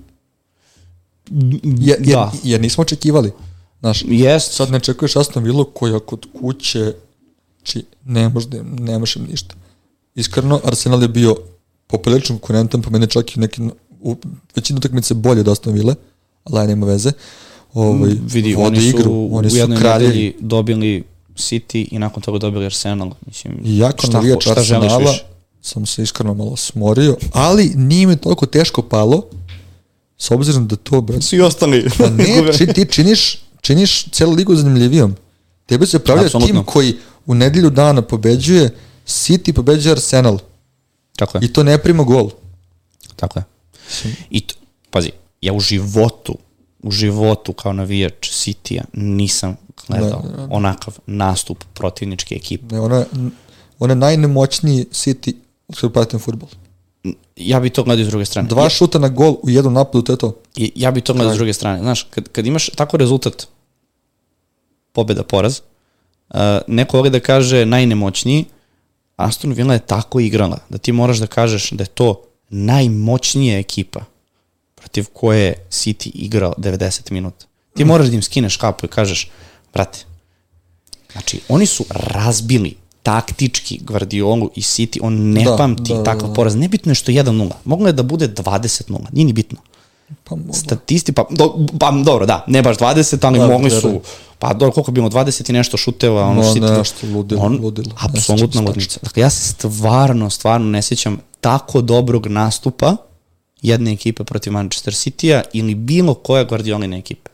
Je, 1.30 1.96
jer, 2.00 2.00
da. 2.00 2.32
jer 2.42 2.60
nismo 2.60 2.82
očekivali. 2.82 3.32
Znaš, 3.80 4.02
yes. 4.02 4.38
sad 4.38 4.70
ne 4.70 4.80
čekuješ 4.80 5.16
Aston 5.16 5.44
Villa 5.44 5.64
koja 5.74 6.00
kod 6.00 6.26
kuće 6.40 6.92
či 7.62 7.84
ne 8.04 8.28
možda, 8.28 8.62
nemaš 8.62 9.16
im 9.16 9.26
ništa. 9.30 9.54
Iskreno, 10.14 10.60
Arsenal 10.64 11.02
je 11.02 11.08
bio 11.08 11.36
poprilično 11.86 12.36
konkurentan, 12.36 12.82
po 12.82 12.90
mene 12.90 13.06
čak 13.06 13.36
i 13.36 13.40
neki 13.40 13.62
u 14.00 14.16
većinu 14.56 14.76
utakmice 14.76 15.14
bolje 15.14 15.40
od 15.40 15.48
Aston 15.48 15.74
Villa, 15.74 15.94
ali 16.44 16.68
nema 16.68 16.86
veze. 16.86 17.12
Ovaj, 17.74 18.10
mm, 18.10 18.26
Vidi, 18.26 18.54
oni 18.54 18.80
su 18.80 18.86
igru, 18.86 19.28
oni 19.32 19.50
su 19.50 19.56
u 19.56 19.58
jednoj 19.58 19.78
kraljevi. 19.78 20.36
dobili 20.40 21.04
City 21.36 21.88
i 21.90 21.98
nakon 21.98 22.22
toga 22.22 22.38
dobili 22.38 22.64
Arsenal. 22.64 23.10
Mislim, 23.26 23.60
jako 23.64 24.06
šta, 24.06 24.22
šta, 24.40 24.52
šta 24.52 24.62
želiš 24.62 24.92
više? 25.00 25.24
Sam 25.64 25.86
se 25.86 26.02
iskreno 26.02 26.34
malo 26.34 26.56
smorio, 26.56 27.16
ali 27.32 27.72
nije 27.74 28.06
mi 28.06 28.16
toliko 28.16 28.46
teško 28.46 28.82
palo, 28.82 29.22
s 30.18 30.30
obzirom 30.30 30.68
da 30.68 30.76
to, 30.76 31.00
brate... 31.00 31.22
Svi 31.22 31.40
ostali. 31.40 31.86
Pa 31.98 32.10
ne, 32.10 32.42
či, 32.58 32.66
ti 32.66 32.86
činiš, 32.90 33.38
činiš 33.60 34.04
celu 34.04 34.32
ligu 34.32 34.56
zanimljivijom. 34.56 35.16
Tebe 35.66 35.86
se 35.86 35.98
pravlja 35.98 36.28
tim 36.28 36.64
koji 36.64 36.96
u 37.26 37.34
nedelju 37.34 37.70
dana 37.70 38.02
pobeđuje 38.02 38.76
City 39.06 39.52
pobeđuje 39.52 39.92
Arsenal 39.92 40.38
Tako 41.16 41.38
je, 41.38 41.44
i 41.44 41.52
to 41.52 41.62
ne 41.62 41.78
prima 41.78 42.02
gol. 42.02 42.30
tako 43.16 43.38
je. 43.38 43.44
I 44.30 44.40
to, 44.40 44.54
pazi, 44.90 45.10
ja 45.40 45.52
u 45.52 45.60
životu, 45.60 46.34
u 46.82 46.90
životu 46.90 47.52
kao 47.52 47.72
navijač 47.72 48.30
City-a 48.30 48.84
nisam 48.92 49.56
gledao 49.88 50.22
Da, 50.22 50.36
da, 50.36 50.48
onakav 50.50 50.98
nastup 51.06 51.64
protivničke 51.74 52.34
ekipe. 52.34 52.74
Ne, 52.74 52.80
ona, 52.80 53.04
ona 53.78 53.92
je 53.92 53.96
najnemoćniji 53.96 54.84
City 54.84 55.34
od 55.68 55.80
kada 55.80 55.92
pratim 55.92 56.20
futbol. 56.20 56.48
Ja 57.36 57.60
bi 57.60 57.70
to 57.70 57.82
gledao 57.82 58.04
s 58.04 58.08
druge 58.08 58.24
strane. 58.24 58.48
Dva 58.48 58.68
šuta 58.68 58.98
na 58.98 59.08
gol 59.08 59.36
u 59.42 59.50
jednom 59.50 59.72
napadu, 59.72 60.02
to 60.02 60.12
je 60.12 60.16
to. 60.16 60.36
I 60.56 60.72
ja 60.76 60.90
bi 60.90 61.00
to 61.00 61.14
gledao 61.14 61.34
s 61.34 61.36
druge 61.36 61.52
strane. 61.52 61.78
Znaš, 61.78 62.02
kad, 62.10 62.28
kad 62.28 62.46
imaš 62.46 62.66
tako 62.66 62.96
rezultat, 62.96 63.46
pobeda, 64.92 65.22
poraz, 65.22 65.60
uh, 66.28 66.38
neko 66.66 66.96
voli 66.96 67.10
da 67.10 67.20
kaže 67.20 67.66
najnemoćniji, 67.66 68.44
Aston 69.16 69.52
Villa 69.52 69.74
je 69.74 69.86
tako 69.86 70.20
igrala, 70.20 70.58
da 70.68 70.78
ti 70.78 70.92
moraš 70.92 71.18
da 71.18 71.26
kažeš 71.26 71.70
da 71.70 71.82
je 71.82 71.88
to 71.88 72.22
najmoćnija 72.48 73.58
ekipa 73.58 74.00
protiv 74.74 75.06
koje 75.12 75.44
je 75.44 75.66
City 75.70 76.10
igrao 76.14 76.54
90 76.58 77.12
minuta. 77.12 77.46
Ti 77.76 77.84
moraš 77.84 78.06
da 78.06 78.14
im 78.14 78.22
skineš 78.22 78.56
kapu 78.56 78.86
i 78.86 78.88
kažeš, 78.88 79.30
brate, 79.72 80.04
znači, 81.12 81.40
oni 81.48 81.66
su 81.66 81.84
razbili 81.90 82.76
taktički 83.04 83.80
Guardiolu 83.80 84.50
i 84.54 84.60
City, 84.62 84.98
on 85.02 85.30
ne 85.30 85.44
Da, 85.44 85.56
pamti 85.56 85.92
da, 85.92 85.94
da, 85.94 86.04
takav 86.04 86.28
da. 86.28 86.34
poraz. 86.34 86.54
Nebitno 86.56 86.90
je 86.90 86.96
što 86.96 87.10
je 87.10 87.24
1-0. 87.24 87.50
Moglo 87.64 87.86
je 87.86 87.92
da 87.92 88.02
bude 88.04 88.28
20-0. 88.28 88.82
Nije 89.12 89.24
ni 89.24 89.32
bitno. 89.32 89.58
Pa. 90.24 90.36
Statisti, 90.52 91.12
pa, 91.12 91.24
do, 91.30 91.48
pa 91.80 91.90
dobro, 91.92 92.26
da, 92.26 92.44
ne 92.46 92.62
baš 92.62 92.76
20, 92.78 93.18
ali 93.22 93.38
Da, 93.38 93.46
mogli 93.46 93.70
su, 93.70 93.76
verujem. 93.76 94.00
pa 94.38 94.48
dobro, 94.50 94.70
koliko 94.70 94.90
je 94.90 94.94
bilo, 94.94 95.10
20 95.10 95.50
i 95.50 95.54
nešto 95.54 95.76
šuteva, 95.76 96.22
ono 96.22 96.34
No, 96.34 96.54
City- 96.54 96.78
nešto, 96.78 97.06
ludilo, 97.06 97.42
on, 97.42 97.58
ludilo. 97.62 97.90
Apsolutna 98.00 98.60
ludnica. 98.60 99.00
Dakle, 99.02 99.20
ja 99.20 99.30
se 99.30 99.42
stvarno, 99.44 100.30
stvarno 100.30 100.66
ne 100.66 100.82
sjećam 100.82 101.18
tako 101.40 101.80
dobrog 101.80 102.26
nastupa 102.26 102.96
jedne 103.62 103.92
ekipe 103.92 104.24
protiv 104.24 104.52
Manchester 104.52 104.92
City-a 104.94 105.42
ili 105.52 105.74
bilo 105.74 106.14
koje 106.14 106.44
Guardiolina 106.44 106.96
ekipe. 106.96 107.30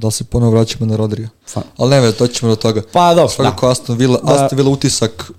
Da 0.00 0.10
se 0.10 0.24
ponovo 0.24 0.50
vraćamo 0.50 0.86
na 0.86 0.96
Rodrija? 0.96 1.28
Ali 1.76 1.90
ne, 1.90 2.12
to 2.12 2.26
ćemo 2.26 2.50
do 2.50 2.56
toga. 2.56 2.82
Pa 2.92 3.14
dobro, 3.14 3.28
Svakako 3.28 3.68
Aston 3.68 3.96
Villa, 3.96 4.18
Da. 4.18 4.32
Aston 4.34 4.56
Villa 4.56 4.70
utisak, 4.70 5.30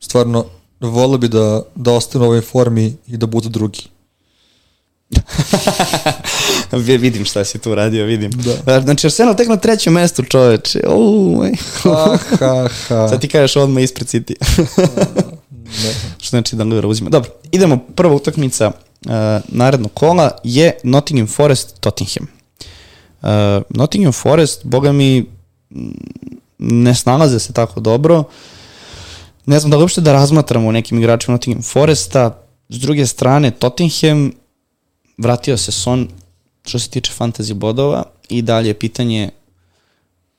stvarno, 0.00 0.44
volio 0.80 1.18
bi 1.18 1.28
da, 1.28 1.62
da 1.74 1.92
ostane 1.92 2.24
u 2.24 2.28
ovoj 2.28 2.40
formi 2.40 2.96
i 3.06 3.16
da 3.16 3.26
budu 3.26 3.48
drugi. 3.48 3.82
Vi- 6.72 6.98
vidim 6.98 7.24
šta 7.24 7.44
si 7.44 7.58
tu 7.58 7.74
radio, 7.74 8.04
vidim. 8.04 8.30
Da. 8.64 8.80
Znači, 8.80 9.06
Arsenal 9.06 9.36
tek 9.36 9.48
na 9.48 9.56
trećem 9.56 9.92
mestu, 9.92 10.22
čoveče. 10.24 10.80
Uuu, 10.88 11.44
Ha, 11.74 12.18
ha, 12.30 12.68
ha. 12.88 13.08
Sad 13.10 13.20
ti 13.20 13.28
kažeš 13.28 13.56
odmah 13.56 13.82
ispred 13.82 14.08
City. 14.08 14.34
Ne. 15.60 15.92
Što 16.18 16.30
znači 16.30 16.56
da 16.56 16.64
Lillard 16.64 16.84
uzima. 16.84 17.10
Dobro, 17.10 17.30
idemo. 17.52 17.78
Prva 17.94 18.14
utakmica 18.14 18.66
uh, 18.66 19.12
narednog 19.48 19.92
kola 19.94 20.30
je 20.44 20.78
Nottingham 20.82 21.26
Forest 21.26 21.80
Tottenham. 21.80 22.37
Uh, 23.22 23.28
Nottingham 23.70 24.12
Forest, 24.12 24.64
boga 24.64 24.92
mi, 24.92 25.24
ne 26.58 26.94
snalaze 26.94 27.38
se 27.38 27.52
tako 27.52 27.80
dobro. 27.80 28.24
Ne 29.46 29.58
znam 29.58 29.70
da 29.70 29.76
li 29.76 29.82
uopšte 29.82 30.00
da 30.00 30.12
razmatramo 30.12 30.72
nekim 30.72 30.98
igračima 30.98 31.32
Nottingham 31.32 31.62
Foresta. 31.62 32.38
S 32.68 32.76
druge 32.76 33.06
strane, 33.06 33.50
Tottenham 33.50 34.32
vratio 35.18 35.56
se 35.56 35.72
Son 35.72 36.08
što 36.64 36.78
se 36.78 36.90
tiče 36.90 37.12
fantasy 37.14 37.52
bodova 37.52 38.04
i 38.28 38.42
dalje 38.42 38.68
je 38.68 38.74
pitanje 38.74 39.30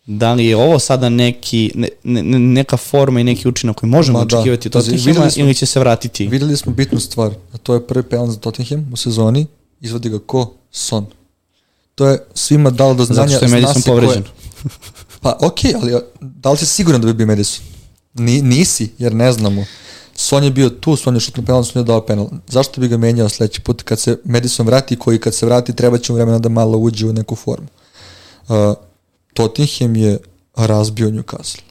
da 0.05 0.33
li 0.33 0.45
je 0.45 0.55
ovo 0.57 0.79
sada 0.79 1.09
neki, 1.09 1.71
ne, 1.75 1.87
ne, 2.03 2.23
ne- 2.23 2.39
neka 2.39 2.77
forma 2.77 3.19
i 3.19 3.23
neki 3.23 3.47
učinak 3.47 3.75
koji 3.75 3.89
možemo 3.89 4.19
Ma 4.19 4.25
da. 4.25 4.37
očekivati 4.37 4.67
od 4.67 4.71
Tottenhama 4.73 5.05
videli 5.05 5.31
smo- 5.31 5.43
ili 5.43 5.55
će 5.55 5.65
se 5.65 5.79
vratiti? 5.79 6.27
Videli 6.27 6.57
smo 6.57 6.71
bitnu 6.71 6.99
stvar, 6.99 7.31
a 7.53 7.57
to 7.57 7.73
je 7.73 7.87
prvi 7.87 8.03
penal 8.03 8.27
za 8.27 8.37
Tottenham 8.37 8.89
u 8.93 8.97
sezoni, 8.97 9.45
izvodi 9.81 10.09
ga 10.09 10.19
ko? 10.19 10.53
Son. 10.71 11.05
To 11.99 12.07
je 12.07 12.19
svima 12.33 12.69
dalo 12.69 12.93
do 12.93 13.05
znanja. 13.05 13.27
Zato 13.27 13.47
što 13.47 13.55
je 13.55 13.61
Madison 13.61 13.81
povređen. 13.81 14.23
Pa 15.21 15.37
okej, 15.41 15.73
ali 15.81 15.95
a, 15.95 15.99
da 16.21 16.51
li 16.51 16.57
si 16.57 16.65
siguran 16.65 17.01
da 17.01 17.07
bi 17.07 17.13
bio 17.13 17.27
Madison? 17.27 17.65
Ni, 18.13 18.41
nisi, 18.41 18.89
jer 18.97 19.15
ne 19.15 19.31
znamo. 19.31 19.65
Son 20.15 20.43
je 20.43 20.51
bio 20.51 20.69
tu, 20.69 20.95
Son 20.95 21.15
je 21.15 21.19
šutno 21.19 21.43
penal, 21.45 21.63
Son 21.63 21.81
je 21.81 21.85
dao 21.85 22.05
penal. 22.05 22.29
Zašto 22.47 22.81
bi 22.81 22.87
ga 22.87 22.97
menjao 22.97 23.29
sledeći 23.29 23.61
put 23.61 23.83
kad 23.83 23.99
se 23.99 24.17
Madison 24.25 24.65
vrati, 24.65 24.95
koji 24.95 25.19
kad 25.19 25.35
se 25.35 25.45
vrati 25.45 25.75
treba 25.75 25.97
će 25.97 26.11
mu 26.11 26.15
vremena 26.15 26.39
da 26.39 26.49
malo 26.49 26.77
uđe 26.77 27.05
u 27.05 27.13
neku 27.13 27.35
formu. 27.35 27.67
Uh, 28.47 28.55
Tottenham 29.33 29.95
je 29.95 30.17
razbio 30.55 31.09
Newcastle. 31.09 31.61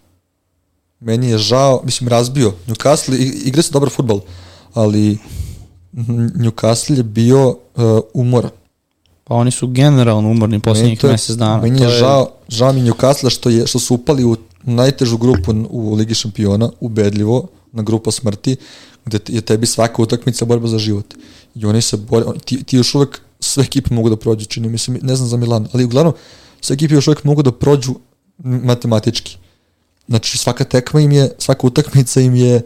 Meni 1.00 1.30
je 1.30 1.38
žao, 1.38 1.80
mislim 1.84 2.08
razbio. 2.08 2.52
Newcastle 2.66 3.16
igra 3.44 3.62
se 3.62 3.72
dobar 3.72 3.90
futbol, 3.90 4.20
ali 4.74 5.18
Newcastle 6.36 6.96
je 6.96 7.02
bio 7.02 7.48
uh, 7.48 7.56
umoran. 8.14 8.57
Pa 9.28 9.34
oni 9.34 9.50
su 9.50 9.66
generalno 9.66 10.28
umorni 10.30 10.60
posljednjih 10.60 11.00
to 11.00 11.06
je- 11.06 11.12
mesec 11.12 11.36
dana. 11.36 11.62
Meni 11.62 11.78
To 11.78 11.84
je 11.84 11.90
žao, 11.90 12.28
žao 12.48 12.72
mi 12.72 12.80
Newcastle 12.82 13.30
što, 13.30 13.50
je, 13.50 13.66
što 13.66 13.78
su 13.78 13.94
upali 13.94 14.24
u 14.24 14.36
najtežu 14.62 15.18
grupu 15.18 15.54
u 15.70 15.94
Ligi 15.94 16.14
šampiona, 16.14 16.70
ubedljivo, 16.80 17.46
na 17.72 17.82
grupa 17.82 18.10
smrti, 18.10 18.56
gde 19.04 19.18
je 19.28 19.40
tebi 19.40 19.66
svaka 19.66 20.02
utakmica 20.02 20.44
borba 20.44 20.68
za 20.68 20.78
život. 20.78 21.14
I 21.54 21.66
oni 21.66 21.82
se 21.82 21.96
bore, 21.96 22.24
ti, 22.44 22.64
ti 22.64 22.76
još 22.76 22.94
uvek 22.94 23.20
sve 23.40 23.62
ekipe 23.64 23.94
mogu 23.94 24.10
da 24.10 24.16
prođu, 24.16 24.46
čini 24.46 24.68
mi 24.68 24.78
se, 24.78 24.92
ne 24.92 25.16
znam 25.16 25.28
za 25.28 25.36
Milan, 25.36 25.68
ali 25.72 25.84
uglavnom 25.84 26.12
sve 26.60 26.74
ekipe 26.74 26.94
još 26.94 27.08
uvek 27.08 27.24
mogu 27.24 27.42
da 27.42 27.52
prođu 27.52 27.94
matematički. 28.38 29.36
Znači 30.08 30.38
svaka 30.38 30.64
tekma 30.64 31.00
im 31.00 31.12
je, 31.12 31.30
svaka 31.38 31.66
utakmica 31.66 32.20
im 32.20 32.34
je 32.34 32.62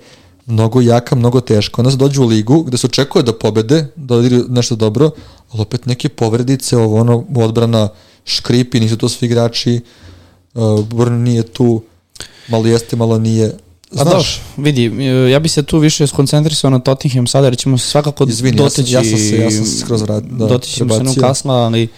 mnogo 0.46 0.80
jaka, 0.80 1.16
mnogo 1.16 1.40
teška. 1.40 1.74
Onda 1.82 1.90
se 1.90 1.96
dođu 1.96 2.22
u 2.22 2.26
ligu 2.26 2.62
gde 2.62 2.78
se 2.78 2.86
očekuje 2.86 3.22
da 3.22 3.32
pobede, 3.32 3.86
da 3.96 4.14
odigraju 4.14 4.46
nešto 4.48 4.76
dobro, 4.76 5.10
ali 5.52 5.62
opet 5.62 5.86
neke 5.86 6.08
povredice, 6.08 6.76
ovo 6.76 7.00
ono, 7.00 7.24
odbrana 7.36 7.88
škripi, 8.24 8.80
nisu 8.80 8.96
to 8.96 9.08
svi 9.08 9.26
igrači, 9.26 9.80
uh, 10.54 10.84
Burn 10.84 11.14
nije 11.14 11.42
tu, 11.44 11.82
malo 12.48 12.66
jeste, 12.66 12.96
malo 12.96 13.18
nije. 13.18 13.56
Pa 13.90 14.04
dobro, 14.04 14.24
vidi, 14.56 14.84
e, 15.00 15.30
ja 15.30 15.38
bi 15.38 15.48
se 15.48 15.62
tu 15.62 15.78
više 15.78 16.06
skoncentrisao 16.06 16.70
na 16.70 16.78
Tottenham 16.78 17.26
sada, 17.26 17.46
jer 17.46 17.56
ćemo 17.56 17.78
se 17.78 17.86
svakako 17.86 18.24
Izvini, 18.24 18.56
ja 18.56 18.70
sam- 18.70 18.82
doteći, 18.82 18.94
ja 18.94 19.02
sam 19.02 19.18
se- 19.18 19.36
ja 19.36 19.50
sam 19.50 19.64
se 19.64 19.78
skroz 19.78 20.02
vrat- 20.02 20.28
da, 20.28 20.46
doteći 20.46 20.74
ćemo 20.74 20.90
se 20.90 21.00
prebacio. 21.00 21.22
Newcastle, 21.22 21.50
ali 21.56 21.88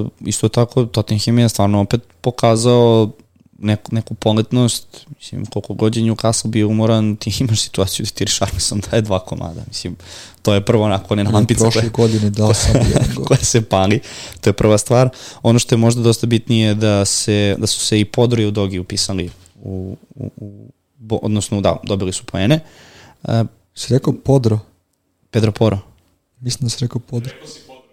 uh, 0.00 0.06
isto 0.20 0.48
tako 0.48 0.84
Tottenham 0.84 1.38
je 1.38 1.48
stvarno 1.48 1.80
opet 1.80 2.00
pokazao 2.20 3.10
neku, 3.58 3.94
neku 3.94 4.14
poletnost, 4.14 5.06
mislim, 5.16 5.46
koliko 5.46 5.74
god 5.74 5.96
je 5.96 6.02
Newcastle 6.02 6.48
bio 6.48 6.68
umoran, 6.68 7.16
ti 7.16 7.36
imaš 7.40 7.60
situaciju 7.60 8.06
da 8.06 8.10
ti 8.10 8.24
Richarlison 8.24 8.82
daje 8.90 9.02
dva 9.02 9.24
komada, 9.24 9.62
mislim, 9.68 9.96
to 10.42 10.54
je 10.54 10.64
prvo 10.64 10.84
onako 10.84 11.14
ne 11.14 11.24
lampica 11.24 11.60
koja, 11.60 11.70
prošle 11.70 11.88
godine 11.88 12.30
dao 12.30 12.54
sam 12.54 12.72
gol. 13.14 13.24
koja 13.26 13.38
se 13.38 13.62
pali, 13.62 14.00
to 14.40 14.50
je 14.50 14.54
prva 14.54 14.78
stvar. 14.78 15.08
Ono 15.42 15.58
što 15.58 15.74
je 15.74 15.78
možda 15.78 16.02
dosta 16.02 16.26
bitnije 16.26 16.68
je 16.68 16.74
da, 16.74 17.04
se, 17.04 17.56
da 17.58 17.66
su 17.66 17.80
se 17.80 18.00
i 18.00 18.04
Podro 18.04 18.42
i 18.42 18.46
Udogi 18.46 18.78
upisali 18.78 19.30
u, 19.62 19.96
u, 20.14 20.30
u 20.36 20.68
bo, 20.98 21.16
odnosno 21.22 21.60
da, 21.60 21.76
dobili 21.84 22.12
su 22.12 22.24
poene. 22.24 22.60
Uh, 23.22 23.30
Si 23.74 23.94
rekao 23.94 24.12
Podro? 24.12 24.58
Pedro 25.30 25.52
Poro. 25.52 25.78
Mislim 26.40 26.66
da 26.66 26.70
si 26.70 26.84
rekao 26.84 27.00
Podro. 27.00 27.32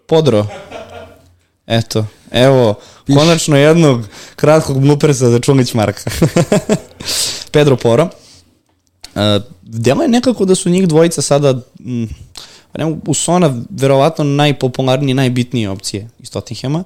Podro. 0.08 0.48
Eto, 1.72 2.06
evo, 2.32 2.74
Piši. 3.06 3.20
konačno 3.20 3.58
jednog 3.58 4.08
kratkog 4.36 4.82
blupersa 4.82 5.30
za 5.30 5.40
Čulić 5.40 5.74
Marka. 5.74 6.12
Pedro 7.54 7.76
Poro. 7.76 8.10
Uh, 9.16 9.22
delo 9.62 10.02
je 10.02 10.10
nekako 10.10 10.46
da 10.46 10.56
su 10.56 10.70
njih 10.70 10.88
dvojica 10.88 11.22
sada 11.22 11.54
mm, 11.80 12.04
u 13.08 13.14
Sona 13.14 13.64
verovatno 13.70 14.24
najpopularnije, 14.24 15.16
najbitnije 15.16 15.70
opcije 15.70 16.10
iz 16.20 16.32
Tottenhama. 16.32 16.84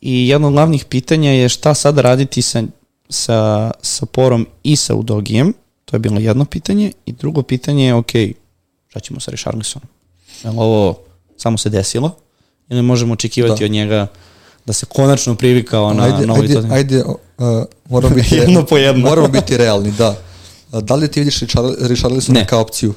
I 0.00 0.28
jedno 0.28 0.48
od 0.48 0.52
glavnih 0.52 0.84
pitanja 0.84 1.30
je 1.30 1.48
šta 1.48 1.74
sada 1.74 2.02
raditi 2.02 2.42
sa, 2.42 2.62
sa, 3.08 3.70
sa 3.82 4.06
Porom 4.06 4.46
i 4.62 4.76
sa 4.76 4.94
Udogijem. 4.94 5.52
To 5.84 5.96
je 5.96 6.00
bilo 6.00 6.20
jedno 6.20 6.44
pitanje. 6.44 6.92
I 7.06 7.12
drugo 7.12 7.42
pitanje 7.42 7.86
je, 7.86 7.94
ok, 7.94 8.12
šta 8.88 9.00
ćemo 9.00 9.20
sa 9.20 9.30
Richarlisonom? 9.30 9.88
Je 10.44 10.50
li 10.50 10.56
ovo 10.58 10.98
samo 11.36 11.58
se 11.58 11.70
desilo? 11.70 12.25
Ili 12.68 12.82
možemo 12.82 13.12
očekivati 13.12 13.60
Da. 13.60 13.64
od 13.64 13.70
njega 13.70 14.06
da 14.66 14.72
se 14.72 14.86
konačno 14.86 15.34
privikao 15.34 15.94
na, 15.94 16.02
ajde, 16.04 16.26
na 16.26 16.32
ovaj 16.32 16.42
ajde, 16.42 16.54
Tottenham? 16.54 16.78
ajde, 16.78 17.04
uh, 17.04 17.14
moramo 17.90 18.14
biti, 18.14 18.34
Jedno 18.36 18.66
po 18.66 18.76
jedno. 18.76 19.02
moramo 19.02 19.28
biti 19.28 19.56
realni, 19.56 19.92
da. 19.92 20.16
Da 20.72 20.94
li 20.94 21.08
ti 21.08 21.20
vidiš 21.20 21.40
Richar- 21.40 21.76
Richarlisona 21.80 22.40
Ne. 22.40 22.46
kao 22.46 22.60
opciju? 22.60 22.94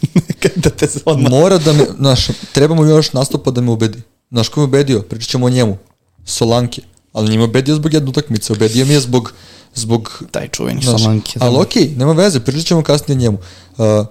da 0.56 0.70
te 0.70 0.86
se 0.86 1.00
odmah... 1.04 1.30
Mora 1.30 1.58
da 1.58 1.72
me, 1.72 1.84
znaš, 1.98 2.26
treba 2.52 2.74
mu 2.74 2.84
još 2.84 3.12
nastupa 3.12 3.50
da 3.50 3.60
me 3.60 3.70
ubedi. 3.70 3.98
Znaš 4.30 4.48
ko 4.48 4.60
me 4.60 4.64
ubedio? 4.64 5.02
Pričat 5.02 5.28
ćemo 5.28 5.46
o 5.46 5.50
njemu. 5.50 5.76
Solanke. 6.24 6.82
Ali 7.12 7.30
njima 7.30 7.44
ubedio 7.44 7.74
zbog 7.74 7.94
jedne 7.94 8.10
utakmice. 8.10 8.52
Ubedio 8.52 8.86
mi 8.86 8.92
je 8.92 9.00
zbog, 9.00 9.32
zbog 9.74 10.22
Taj 10.30 10.48
čuveni 10.48 10.82
Znaš, 10.82 11.00
Solanke. 11.00 11.38
ali 11.40 11.56
okej, 11.58 11.88
nema 11.96 12.12
veze, 12.12 12.40
pričat 12.40 12.66
ćemo 12.66 12.82
kasnije 12.82 13.16
o 13.16 13.20
njemu. 13.20 13.38
Uh, 13.78 14.06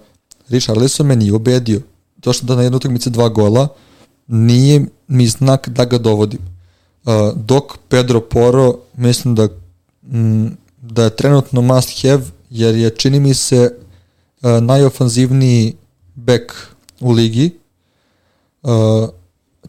Richarlison 0.50 1.08
me 1.08 1.16
nije 1.16 1.34
ubedio. 1.34 1.82
To 2.22 2.34
što 2.34 2.46
da 2.46 2.56
na 2.56 2.64
jednoj 2.64 2.78
utakmici 2.78 3.10
dva 3.10 3.30
gola, 3.30 3.68
nije 4.30 4.86
mi 5.08 5.28
znak 5.28 5.70
da 5.70 5.86
ga 5.86 5.98
dovodim. 5.98 6.40
Uh, 7.06 7.14
dok 7.36 7.78
Pedro 7.90 8.22
Poro, 8.22 8.76
mislim 8.98 9.36
da, 9.36 9.48
mm, 10.02 10.48
da 10.82 11.04
je 11.04 11.16
trenutno 11.16 11.62
must 11.62 12.02
have, 12.02 12.24
jer 12.50 12.76
je, 12.76 12.90
čini 12.90 13.20
mi 13.20 13.34
se, 13.34 13.72
uh, 14.42 14.64
najofanzivniji 14.64 15.76
bek 16.16 16.54
u 17.00 17.12
ligi. 17.12 17.52
Uh, 18.64 18.72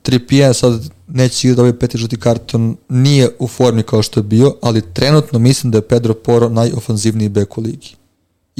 Trippier 0.02 0.54
sad 0.54 0.90
neće 1.08 1.48
igrati 1.48 1.60
ovaj 1.60 1.78
peti 1.78 1.98
žuti 1.98 2.16
karton, 2.16 2.76
nije 2.88 3.30
u 3.38 3.48
formi 3.48 3.82
kao 3.82 4.02
što 4.02 4.20
je 4.20 4.24
bio, 4.24 4.54
ali 4.62 4.92
trenutno 4.94 5.38
mislim 5.38 5.70
da 5.70 5.78
je 5.78 5.88
Pedro 5.88 6.14
Poro 6.14 6.48
najofanzivniji 6.48 7.28
bek 7.28 7.58
u 7.58 7.60
ligi. 7.60 7.99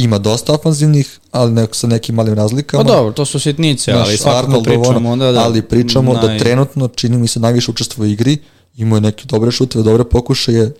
Ima 0.00 0.18
dosta 0.18 0.54
ofanzivnih, 0.54 1.18
ali 1.30 1.52
nek, 1.52 1.74
sa 1.74 1.86
nekim 1.86 2.14
malim 2.14 2.34
razlikama. 2.34 2.84
Pa 2.84 2.90
dobro, 2.90 3.12
to 3.12 3.24
su 3.24 3.40
sitnice, 3.40 3.92
ali 3.92 4.12
Naš 4.12 4.20
svakako 4.20 4.38
Arnold, 4.46 4.64
pričamo 4.64 4.96
ono, 4.96 5.12
onda 5.12 5.32
da... 5.32 5.40
ali 5.44 5.62
pričamo 5.62 6.14
da 6.14 6.28
naj- 6.28 6.38
trenutno 6.38 6.88
čini 6.88 7.18
mi 7.18 7.28
se 7.28 7.40
najviše 7.40 7.70
učestvo 7.70 8.02
u 8.02 8.06
igri, 8.06 8.38
imao 8.76 8.96
je 8.96 9.00
neke 9.00 9.24
dobre 9.26 9.50
šuteve, 9.50 9.84
dobre 9.84 10.04
pokušaje, 10.04 10.72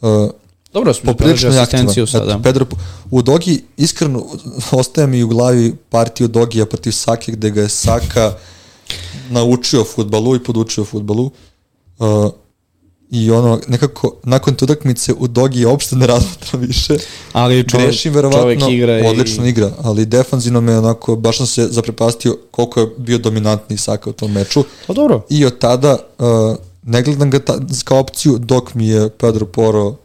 uh, 0.00 0.30
Dobro, 0.72 0.94
smo 0.94 1.12
poprilično 1.12 1.50
je 1.50 1.58
aktivan. 1.58 1.86
asistenciju 1.86 2.02
Eto, 2.02 2.10
sada. 2.12 2.38
Pedro, 2.42 2.66
u 3.10 3.22
Dogi, 3.22 3.62
iskreno, 3.76 4.26
ostaje 4.70 5.06
mi 5.06 5.22
u 5.22 5.28
glavi 5.28 5.74
partiju 5.90 6.28
Dogija 6.28 6.66
protiv 6.66 6.92
Sake, 6.92 7.32
gde 7.32 7.50
ga 7.50 7.62
je 7.62 7.68
Saka 7.68 8.32
naučio 9.30 9.84
futbalu 9.84 10.36
i 10.36 10.44
podučio 10.44 10.84
futbalu. 10.84 11.30
Uh, 11.98 12.30
I 13.10 13.30
ono, 13.30 13.60
nekako, 13.68 14.16
nakon 14.22 14.54
te 14.54 14.64
utakmice 14.64 15.12
u 15.12 15.28
Dogi 15.28 15.64
uopšte 15.64 15.96
ne 15.96 16.06
razmatra 16.06 16.58
više. 16.58 16.96
Ali 17.32 17.68
čovjek, 17.68 17.88
Grešim 17.88 18.14
verovatno, 18.14 18.42
čovjek 18.42 18.62
igra 18.68 18.98
i... 18.98 19.06
odlično 19.06 19.46
igra, 19.46 19.72
ali 19.82 20.06
defanzivno 20.06 20.60
me 20.60 20.78
onako, 20.78 21.16
baš 21.16 21.36
sam 21.36 21.46
se 21.46 21.68
zaprepastio 21.70 22.38
koliko 22.50 22.80
je 22.80 22.90
bio 22.98 23.18
dominantni 23.18 23.76
Saka 23.76 24.10
u 24.10 24.12
tom 24.12 24.32
meču. 24.32 24.64
Pa 24.86 24.92
dobro, 24.92 25.26
I 25.28 25.44
od 25.44 25.58
tada 25.58 25.98
uh, 26.18 26.26
ne 26.82 27.02
gledam 27.02 27.30
ga 27.30 27.38
ta, 27.38 27.58
kao 27.84 27.98
opciju 27.98 28.38
dok 28.38 28.74
mi 28.74 28.88
je 28.88 29.10
Pedro 29.10 29.46
Poro 29.46 29.96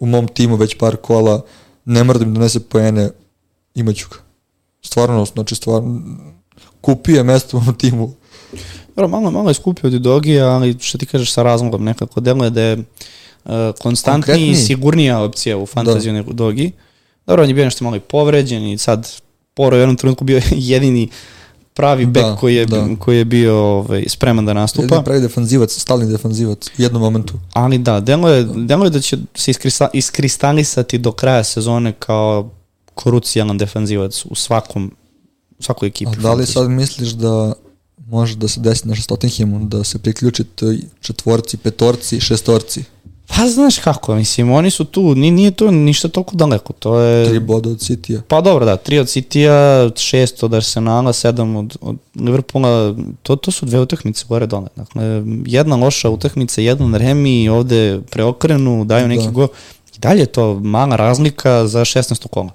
u 0.00 0.06
mom 0.06 0.28
timu 0.28 0.56
već 0.56 0.78
par 0.78 0.96
kola, 0.96 1.40
ne 1.84 2.04
mora 2.04 2.18
da 2.18 2.24
mi 2.24 2.34
donese 2.34 2.60
poene, 2.60 3.10
imaću 3.74 4.06
ga. 4.10 4.16
Stvarno, 4.82 5.24
znači 5.24 5.54
stvarno, 5.54 6.00
kupio 6.80 7.16
je 7.16 7.22
mesto 7.22 7.56
u 7.56 7.60
mom 7.60 7.74
timu. 7.74 8.12
Dobro 8.98 9.08
malo, 9.08 9.30
malo 9.30 9.50
je 9.50 9.54
skupio 9.54 9.88
od 9.88 9.92
Dogija, 9.92 10.48
ali 10.48 10.76
što 10.80 10.98
ti 10.98 11.06
kažeš 11.06 11.32
sa 11.32 11.42
razlogom 11.42 11.84
nekako 11.84 12.20
deluje 12.20 12.50
da 12.50 12.62
je 12.62 12.76
uh, 12.76 13.52
konstantniji 13.80 14.50
i 14.50 14.56
sigurnija 14.56 15.20
opcija 15.20 15.58
u 15.58 15.66
fantaziju 15.66 16.12
nego 16.12 16.32
Dogi. 16.32 16.72
Dobro, 17.26 17.42
on 17.42 17.48
je 17.48 17.54
bio 17.54 17.64
nešto 17.64 17.84
malo 17.84 17.96
i 17.96 18.00
povređen 18.00 18.66
i 18.66 18.78
sad 18.78 19.12
Poro 19.54 19.76
je 19.76 19.80
u 19.80 19.82
jednom 19.82 19.96
trenutku 19.96 20.24
bio 20.24 20.40
jedini 20.72 21.08
pravi 21.74 22.06
bek 22.06 22.24
Da, 22.24 22.36
koji, 22.36 22.54
je, 22.54 22.66
da. 22.66 22.88
koji 22.98 23.18
je 23.18 23.24
bio 23.24 23.56
ovaj, 23.56 24.04
spreman 24.08 24.46
da 24.46 24.52
nastupa. 24.52 24.84
Jedini 24.84 25.04
pravi 25.04 25.20
defanzivac, 25.20 25.72
stalni 25.72 26.06
defanzivac 26.06 26.66
u 26.66 26.82
jednom 26.82 27.02
momentu. 27.02 27.34
Ali 27.52 27.78
da, 27.78 28.00
delo 28.00 28.28
je, 28.28 28.44
delo 28.44 28.84
je 28.84 28.90
da 28.90 29.00
će 29.00 29.16
se 29.34 29.50
iskrista, 29.50 29.88
iskristalisati 29.92 30.98
do 30.98 31.12
kraja 31.12 31.44
sezone 31.44 31.92
kao 31.92 32.50
krucijalan 32.94 33.58
defanzivac 33.58 34.24
u 34.24 34.34
svakom 34.34 34.92
u 35.58 35.62
svakoj 35.62 35.86
ekipi. 35.86 36.10
A 36.18 36.20
da 36.20 36.34
li 36.34 36.46
sad 36.46 36.70
misliš 36.70 37.08
da 37.08 37.52
može 38.10 38.36
da 38.36 38.48
se 38.48 38.60
desi 38.60 38.88
naša 38.88 39.02
Tottenhamu, 39.02 39.66
da 39.66 39.84
se 39.84 39.98
priključi 39.98 40.44
toj 40.44 40.78
četvorci, 41.00 41.56
petorci, 41.56 42.20
šestorci, 42.20 42.84
Pa 43.36 43.48
znaš 43.48 43.78
kako, 43.78 44.14
mislim, 44.14 44.52
oni 44.52 44.70
su 44.70 44.84
tu, 44.84 45.14
ni, 45.14 45.30
nije 45.30 45.50
to 45.50 45.70
ništa 45.70 46.08
toliko 46.08 46.36
daleko, 46.36 46.72
to 46.72 46.98
je... 47.00 47.28
tri 47.28 47.40
boda 47.40 47.70
od 47.70 47.78
City-a. 47.78 48.20
Pa 48.28 48.40
dobro, 48.40 48.64
da, 48.64 48.76
tri 48.76 48.98
od 48.98 49.06
City-a, 49.06 49.90
šest 49.96 50.42
od 50.42 50.54
Arsenala, 50.54 51.12
sedam 51.12 51.56
od, 51.56 51.76
od 51.80 51.96
Liverpoola, 52.14 52.94
to, 53.22 53.36
to 53.36 53.50
su 53.50 53.66
dve 53.66 53.80
utakmice 53.80 54.24
gore 54.28 54.46
dole. 54.46 54.68
Dakle, 54.76 55.22
jedna 55.46 55.76
loša 55.76 56.10
utakmica, 56.10 56.60
jedan 56.60 56.94
remi, 56.94 57.48
ovde 57.48 58.00
preokrenu, 58.10 58.84
daju 58.84 59.08
neki 59.08 59.24
Da. 59.24 59.30
go. 59.30 59.48
I 59.96 59.98
dalje 59.98 60.20
je 60.20 60.26
to 60.26 60.54
mala 60.60 60.96
razlika 60.96 61.66
za 61.66 61.80
16. 61.80 62.28
kola. 62.28 62.50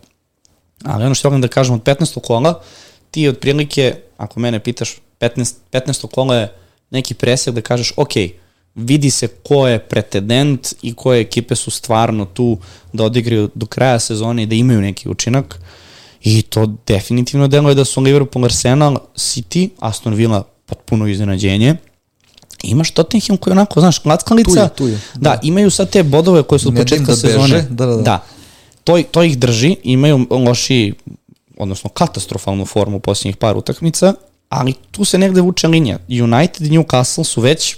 Ali 0.84 1.06
ono 1.06 1.16
što 1.16 1.30
volim 1.30 1.42
da 1.42 1.48
kažem, 1.48 1.76
od 1.76 1.84
15. 1.84 2.20
kola, 2.20 2.62
ti 3.12 3.28
otprilike, 3.28 3.96
ako 4.18 4.40
mene 4.40 4.60
pitaš, 4.60 4.96
15, 5.24 5.54
15. 5.72 6.08
kola 6.08 6.36
je 6.36 6.54
neki 6.90 7.14
presek 7.14 7.54
da 7.54 7.62
kažeš, 7.62 7.94
ok, 7.98 8.14
vidi 8.76 9.12
se 9.12 9.28
ko 9.28 9.68
je 9.68 9.80
pretendent 9.80 10.74
i 10.82 10.94
koje 10.94 11.22
ekipe 11.22 11.56
su 11.56 11.72
stvarno 11.72 12.26
tu 12.26 12.58
da 12.94 13.04
odigraju 13.04 13.50
do 13.56 13.66
kraja 13.66 14.00
sezone 14.00 14.44
i 14.44 14.46
da 14.46 14.56
imaju 14.56 14.82
neki 14.82 15.10
učinak. 15.10 15.60
I 16.24 16.42
to 16.42 16.76
definitivno 16.88 17.48
deluje 17.48 17.76
da 17.76 17.86
su 17.86 18.02
Liverpool, 18.02 18.46
Arsenal, 18.46 18.98
City, 19.16 19.70
Aston 19.80 20.14
Villa 20.14 20.44
potpuno 20.66 21.08
iznenađenje. 21.08 21.76
Imaš 22.64 22.92
Tottenham 22.92 23.38
koji 23.38 23.52
je 23.52 23.56
onako, 23.58 23.80
znaš, 23.80 24.00
klackalica. 24.00 24.52
Tu 24.52 24.60
je, 24.60 24.70
tu 24.70 24.88
je. 24.88 25.00
Da, 25.16 25.40
imaju 25.44 25.72
sad 25.72 25.90
te 25.90 26.04
bodove 26.04 26.44
koje 26.44 26.60
su 26.60 26.70
od 26.70 26.76
početka 26.76 27.06
da 27.06 27.12
beže, 27.12 27.28
sezone. 27.28 27.62
da, 27.70 27.86
da, 27.86 27.96
da. 27.96 28.02
da. 28.02 28.24
To, 28.84 29.02
to 29.12 29.24
ih 29.24 29.38
drži, 29.38 29.76
imaju 29.84 30.28
loši, 30.30 30.94
odnosno 31.58 31.90
katastrofalnu 31.90 32.66
formu 32.66 32.98
u 32.98 33.00
posljednjih 33.00 33.38
par 33.38 33.58
utakmica, 33.58 34.14
ali 34.54 34.74
tu 34.92 35.06
se 35.06 35.18
negde 35.18 35.42
vuče 35.42 35.68
linija. 35.68 35.98
United 36.08 36.68
i 36.68 36.70
Newcastle 36.70 37.24
su 37.24 37.42
već 37.42 37.76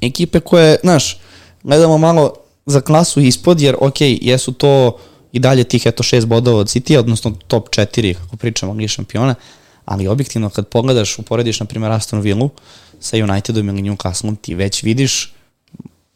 ekipe 0.00 0.40
koje, 0.40 0.76
znaš, 0.82 1.18
gledamo 1.62 1.98
malo 1.98 2.32
za 2.66 2.80
klasu 2.80 3.20
ispod, 3.20 3.60
jer 3.60 3.76
ok, 3.80 4.00
jesu 4.00 4.52
to 4.52 4.98
i 5.32 5.38
dalje 5.38 5.64
tih 5.64 5.86
eto 5.86 6.02
šest 6.02 6.26
bodova 6.26 6.58
od 6.58 6.66
City, 6.66 6.98
odnosno 6.98 7.34
top 7.48 7.68
4, 7.68 8.14
kako 8.14 8.36
pričamo, 8.36 8.72
Ligi 8.72 8.88
šampiona, 8.88 9.34
ali 9.84 10.08
objektivno 10.08 10.50
kad 10.50 10.68
pogledaš, 10.68 11.18
uporediš, 11.18 11.60
na 11.60 11.66
primjer, 11.66 11.92
Aston 11.92 12.20
Villu 12.20 12.50
sa 13.00 13.16
Unitedom 13.16 13.68
ili 13.68 13.82
Newcastlom, 13.82 14.36
ti 14.40 14.54
već 14.54 14.82
vidiš, 14.82 15.34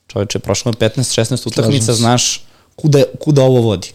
čoveče, 0.07 0.39
prošlo 0.39 0.73
je 0.81 0.89
15-16 0.89 1.49
utakmica, 1.49 1.93
znaš 1.93 2.45
kuda, 2.77 3.03
kuda 3.21 3.43
ovo 3.43 3.61
vodi. 3.61 3.93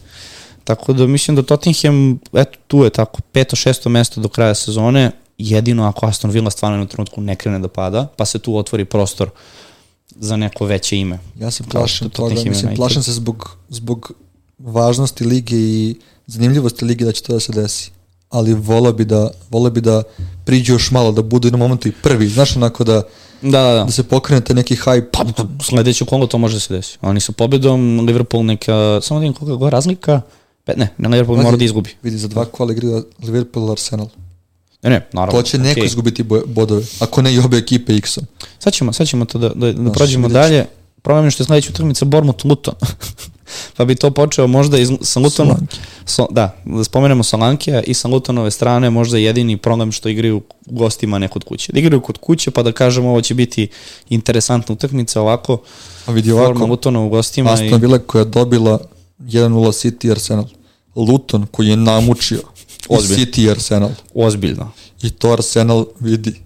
Tako 0.63 0.93
da 0.93 1.08
mislim 1.08 1.36
da 1.36 1.43
Tottenham, 1.43 2.19
eto 2.34 2.58
tu 2.67 2.84
je 2.84 2.89
tako, 2.89 3.21
peto, 3.32 3.56
šesto 3.56 3.89
mesto 3.89 4.21
do 4.21 4.30
kraja 4.30 4.56
sezone, 4.56 5.12
jedino 5.38 5.84
ako 5.84 6.06
Aston 6.06 6.32
Villa 6.32 6.50
stvarno 6.50 6.78
na 6.78 6.86
trenutku 6.86 7.21
ne 7.21 7.36
krene 7.36 7.60
da 7.60 7.67
pada, 7.67 8.08
pa 8.17 8.26
se 8.26 8.39
tu 8.39 8.58
otvori 8.58 8.86
prostor 8.86 9.30
za 10.15 10.38
neko 10.38 10.65
veće 10.65 10.98
ime. 10.98 11.19
Ja 11.39 11.52
se 11.52 11.63
plašim 11.63 12.10
što 12.10 12.10
toga, 12.10 12.36
mislim, 12.45 12.76
plašim 12.76 13.04
se 13.04 13.13
zbog, 13.13 13.58
zbog 13.69 14.12
važnosti 14.60 15.24
lige 15.24 15.56
i 15.56 15.95
zanimljivosti 16.28 16.86
lige 16.86 17.06
da 17.06 17.12
će 17.12 17.24
to 17.24 17.34
da 17.34 17.39
se 17.39 17.52
desi. 17.52 17.91
Ali 18.30 18.54
volao 18.54 18.93
bi 18.93 19.06
da, 19.06 19.30
volao 19.50 19.71
bi 19.71 19.82
da 19.82 20.04
priđu 20.45 20.74
još 20.74 20.91
malo, 20.91 21.12
da 21.12 21.21
budu 21.21 21.52
na 21.52 21.58
momentu 21.58 21.88
i 21.88 21.91
prvi. 21.91 22.28
Znaš, 22.30 22.56
onako 22.56 22.84
da, 22.84 23.02
Da, 23.41 23.62
da, 23.62 23.74
da. 23.74 23.84
da 23.84 23.91
se 23.91 24.04
pokrenete 24.04 24.54
neki 24.54 24.76
hype. 24.76 25.06
Pa, 25.12 25.24
pa 25.38 25.63
sledeće 25.63 26.06
kolo 26.06 26.28
to 26.28 26.38
može 26.38 26.56
da 26.56 26.60
se 26.60 26.74
desi. 26.74 26.98
Oni 27.02 27.19
sa 27.19 27.32
pobedom, 27.32 28.00
Liverpool 28.08 28.45
neka, 28.45 29.00
samo 29.02 29.19
da 29.19 29.24
vidim 29.24 29.34
koliko 29.34 29.65
je 29.65 29.71
razlika, 29.71 30.21
Pe, 30.65 30.74
ne, 30.78 30.89
ne 30.98 31.10
Liverpool 31.10 31.38
mora 31.41 31.58
da 31.58 31.65
izgubi. 31.65 31.89
Vidi, 32.04 32.17
za 32.17 32.28
dva 32.28 32.45
kola 32.45 32.71
igra 32.74 33.02
Liverpool 33.24 33.71
Arsenal. 33.71 34.08
Ne, 34.84 34.90
ne, 34.90 35.08
naravno. 35.14 35.42
To 35.42 35.48
će 35.48 35.58
neko 35.58 35.80
okej. 35.80 35.86
izgubiti 35.86 36.24
bo- 36.24 36.46
bodove, 36.46 36.84
ako 37.00 37.22
ne 37.22 37.34
i 37.34 37.40
obe 37.40 37.58
ekipe 37.58 37.96
X-om. 37.96 38.26
Sad 38.60 38.74
ćemo, 38.74 38.94
sad 38.94 39.08
ćemo 39.08 39.26
to 39.26 39.38
da, 39.38 39.50
da, 39.50 39.74
da 39.74 39.82
Znaš, 39.82 39.94
prođemo 39.94 40.28
dalje. 40.28 40.66
Problem 41.02 41.26
je 41.26 41.32
što 41.32 41.44
je 41.44 41.46
sledeća 41.46 41.70
utakmica 41.70 42.06
Bournemouth 42.06 42.46
Luton. 42.46 42.74
pa 43.78 43.86
bi 43.86 43.96
to 43.96 44.12
počeo 44.12 44.48
možda 44.48 44.78
iz, 44.78 44.92
sa 45.02 45.20
Lutonom. 45.20 45.56
Solanke. 45.56 45.78
So, 46.06 46.28
da, 46.32 46.56
da 46.66 46.84
spomenemo 46.84 47.24
Solankija 47.24 47.82
i 47.82 47.94
sa 47.94 48.08
Lutonove 48.08 48.52
strane 48.52 48.90
možda 48.90 49.18
jedini 49.18 49.58
problem 49.58 49.92
što 49.92 50.10
igraju 50.10 50.42
gostima 50.66 51.20
ne 51.20 51.28
kod 51.28 51.44
kuće. 51.44 51.74
Da 51.74 51.80
igraju 51.80 52.02
kod 52.02 52.18
kuće 52.18 52.52
pa 52.52 52.64
da 52.64 52.72
kažemo 52.72 53.10
ovo 53.10 53.22
će 53.22 53.34
biti 53.34 53.68
interesantna 54.10 54.74
utakmica 54.74 55.22
ovako. 55.22 55.58
A 56.06 56.12
vidi 56.12 56.30
Forma 56.30 56.46
ovako, 56.46 56.66
Lutona 56.66 57.00
u 57.00 57.10
gostima. 57.10 57.52
Aston 57.52 57.82
Villa 57.82 58.00
koja 58.00 58.20
je 58.20 58.26
dobila 58.26 58.80
1-0 59.20 59.50
City 59.50 60.08
i 60.08 60.12
Arsenal. 60.12 60.46
Luton 60.96 61.46
koji 61.52 61.68
je 61.68 61.76
namučio 61.76 62.42
i 62.89 62.95
Ozbiljno. 62.95 63.26
City 63.26 63.41
i 63.41 63.52
Arsenal. 63.52 63.89
i 63.89 63.93
ozbiljno. 64.13 64.71
I 65.02 65.10
to 65.10 65.32
Arsenal 65.32 65.86
vidi. 66.00 66.41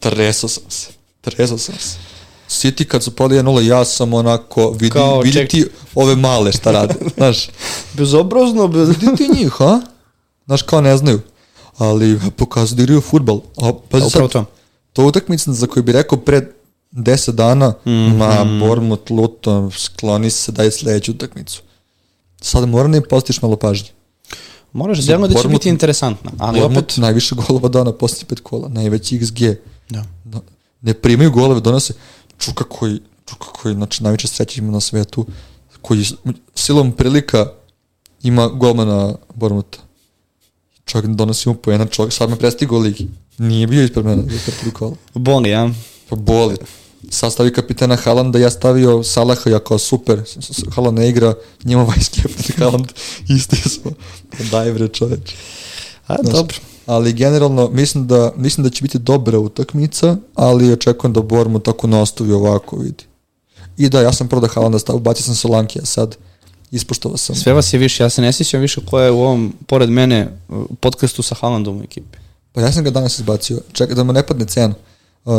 Tresao 0.00 0.48
sam 0.48 0.62
se. 0.68 0.88
Tresao 1.20 1.58
sam 1.58 1.74
se. 1.78 1.96
City 2.48 2.84
kad 2.84 3.02
su 3.02 3.16
pali 3.16 3.36
1-0, 3.36 3.68
ja 3.68 3.84
sam 3.84 4.14
onako, 4.14 4.70
vidi, 4.70 4.90
Kao, 4.90 5.20
vidi 5.20 5.38
ček- 5.38 5.50
ti 5.50 5.66
ove 5.94 6.16
male 6.16 6.52
šta 6.52 6.70
rade. 6.70 6.94
Znaš, 7.16 7.48
Bezobrazno, 7.94 8.68
bez... 8.68 8.88
vidi 8.88 9.16
ti 9.16 9.28
njih, 9.34 9.48
ha? 9.52 9.80
Znaš, 10.46 10.62
kao 10.62 10.80
ne 10.80 10.96
znaju. 10.96 11.20
Ali 11.78 12.20
pokazuju 12.36 12.76
da 12.76 12.82
igraju 12.82 13.00
futbal. 13.00 13.40
A, 13.56 13.72
pazi 13.90 14.10
sad, 14.10 14.30
to. 14.30 14.44
to 14.92 15.02
je 15.02 15.08
utakmica 15.08 15.52
za 15.52 15.66
koju 15.66 15.82
bi 15.82 15.92
rekao 15.92 16.18
pred 16.18 16.44
10 16.92 17.30
dana, 17.32 17.68
mm 17.68 17.90
-hmm. 17.90 18.16
ma, 18.16 18.44
Bournemouth, 18.66 19.10
Luton, 19.12 19.70
skloni 19.70 20.30
se, 20.30 20.52
daj 20.52 20.70
sledeću 20.70 21.12
utakmicu. 21.12 21.62
Sad 22.40 22.68
mora 22.68 22.88
da 22.88 22.96
im 22.96 23.02
postiš 23.10 23.42
malo 23.42 23.56
pažnje. 23.56 23.88
Moraš 24.74 24.98
da 24.98 25.16
da 25.16 25.42
će 25.42 25.48
biti 25.48 25.68
interesantna, 25.68 26.30
ali 26.38 26.60
opet... 26.60 26.96
najviše 26.96 27.34
golova 27.34 27.68
dao 27.68 27.84
na 27.84 27.92
posljednjih 27.92 28.26
pet 28.26 28.40
kola, 28.40 28.68
najveći 28.68 29.18
XG. 29.18 29.56
Da. 29.90 30.04
Da, 30.24 30.40
ne 30.82 30.94
primaju 30.94 31.30
golove, 31.30 31.60
donose 31.60 31.94
Čuka 32.38 32.64
koji, 32.64 33.00
Čuka 33.26 33.46
koji, 33.46 33.74
znači 33.74 34.02
najveće 34.02 34.28
sreće 34.28 34.60
ima 34.60 34.72
na 34.72 34.80
svetu, 34.80 35.26
koji 35.82 36.04
silom 36.54 36.92
prilika 36.92 37.46
ima 38.22 38.48
golmana 38.48 39.14
Bormuta. 39.34 39.78
Čovjek 40.84 41.10
donosi 41.10 41.48
mu 41.48 41.54
poena, 41.54 41.86
čovjek 41.86 42.12
sad 42.12 42.30
me 42.30 42.36
prestigao 42.36 42.78
u 42.78 42.80
ligi. 42.80 43.08
Nije 43.38 43.66
bio 43.66 43.84
ispred 43.84 44.04
mene 44.04 44.22
tri 44.60 44.70
kola. 44.70 44.96
Boli, 45.14 45.50
ja? 45.50 45.70
Pa 46.08 46.16
boli. 46.16 46.56
Sastavi 47.10 47.52
kapitena 47.52 47.96
Haalanda, 47.96 48.38
ja 48.38 48.50
stavio 48.50 49.02
Salaha, 49.02 49.50
ja 49.50 49.58
kao 49.58 49.78
super, 49.78 50.22
Haaland 50.74 50.98
ne 50.98 51.08
igra, 51.08 51.34
njema 51.64 51.86
vice 51.96 52.10
captain 52.10 52.58
Haaland, 52.58 52.86
isti 53.28 53.56
smo. 53.68 53.90
Daj 54.50 54.72
bre 54.72 54.88
čoveč. 54.88 55.34
A, 56.06 56.16
Znaš, 56.22 56.34
dobro. 56.34 56.56
Ali 56.86 57.12
generalno 57.12 57.70
mislim 57.70 58.06
da, 58.06 58.32
mislim 58.36 58.64
da 58.64 58.70
će 58.70 58.82
biti 58.82 58.98
dobra 58.98 59.38
utakmica, 59.38 60.16
ali 60.34 60.72
očekujem 60.72 61.12
da 61.12 61.22
Bormo 61.22 61.58
tako 61.58 61.86
nastavi 61.86 62.32
ovako, 62.32 62.76
vidi. 62.76 63.04
I 63.76 63.88
da, 63.88 64.00
ja 64.00 64.12
sam 64.12 64.28
prvo 64.28 64.40
da 64.40 64.48
Haalanda 64.48 64.78
stavio, 64.78 65.00
bacio 65.00 65.24
sam 65.24 65.34
Solankija 65.34 65.84
sad, 65.84 66.16
ispoštovao 66.70 67.16
sam. 67.16 67.36
Sve 67.36 67.52
vas 67.52 67.72
je 67.72 67.78
više, 67.78 68.02
ja 68.02 68.10
se 68.10 68.22
ne 68.22 68.32
sjećam 68.32 68.60
više 68.60 68.80
ko 68.86 69.00
je 69.00 69.10
u 69.10 69.20
ovom, 69.20 69.54
pored 69.66 69.90
mene, 69.90 70.38
podcastu 70.80 71.22
sa 71.22 71.34
Haalandom 71.34 71.80
u 71.80 71.82
ekipi. 71.82 72.18
Pa 72.52 72.60
ja 72.60 72.72
sam 72.72 72.84
ga 72.84 72.90
danas 72.90 73.18
izbacio, 73.18 73.60
čekaj 73.72 73.94
da 73.94 74.04
mu 74.04 74.12
ne 74.12 74.26
padne 74.26 74.46
cena. 74.46 74.74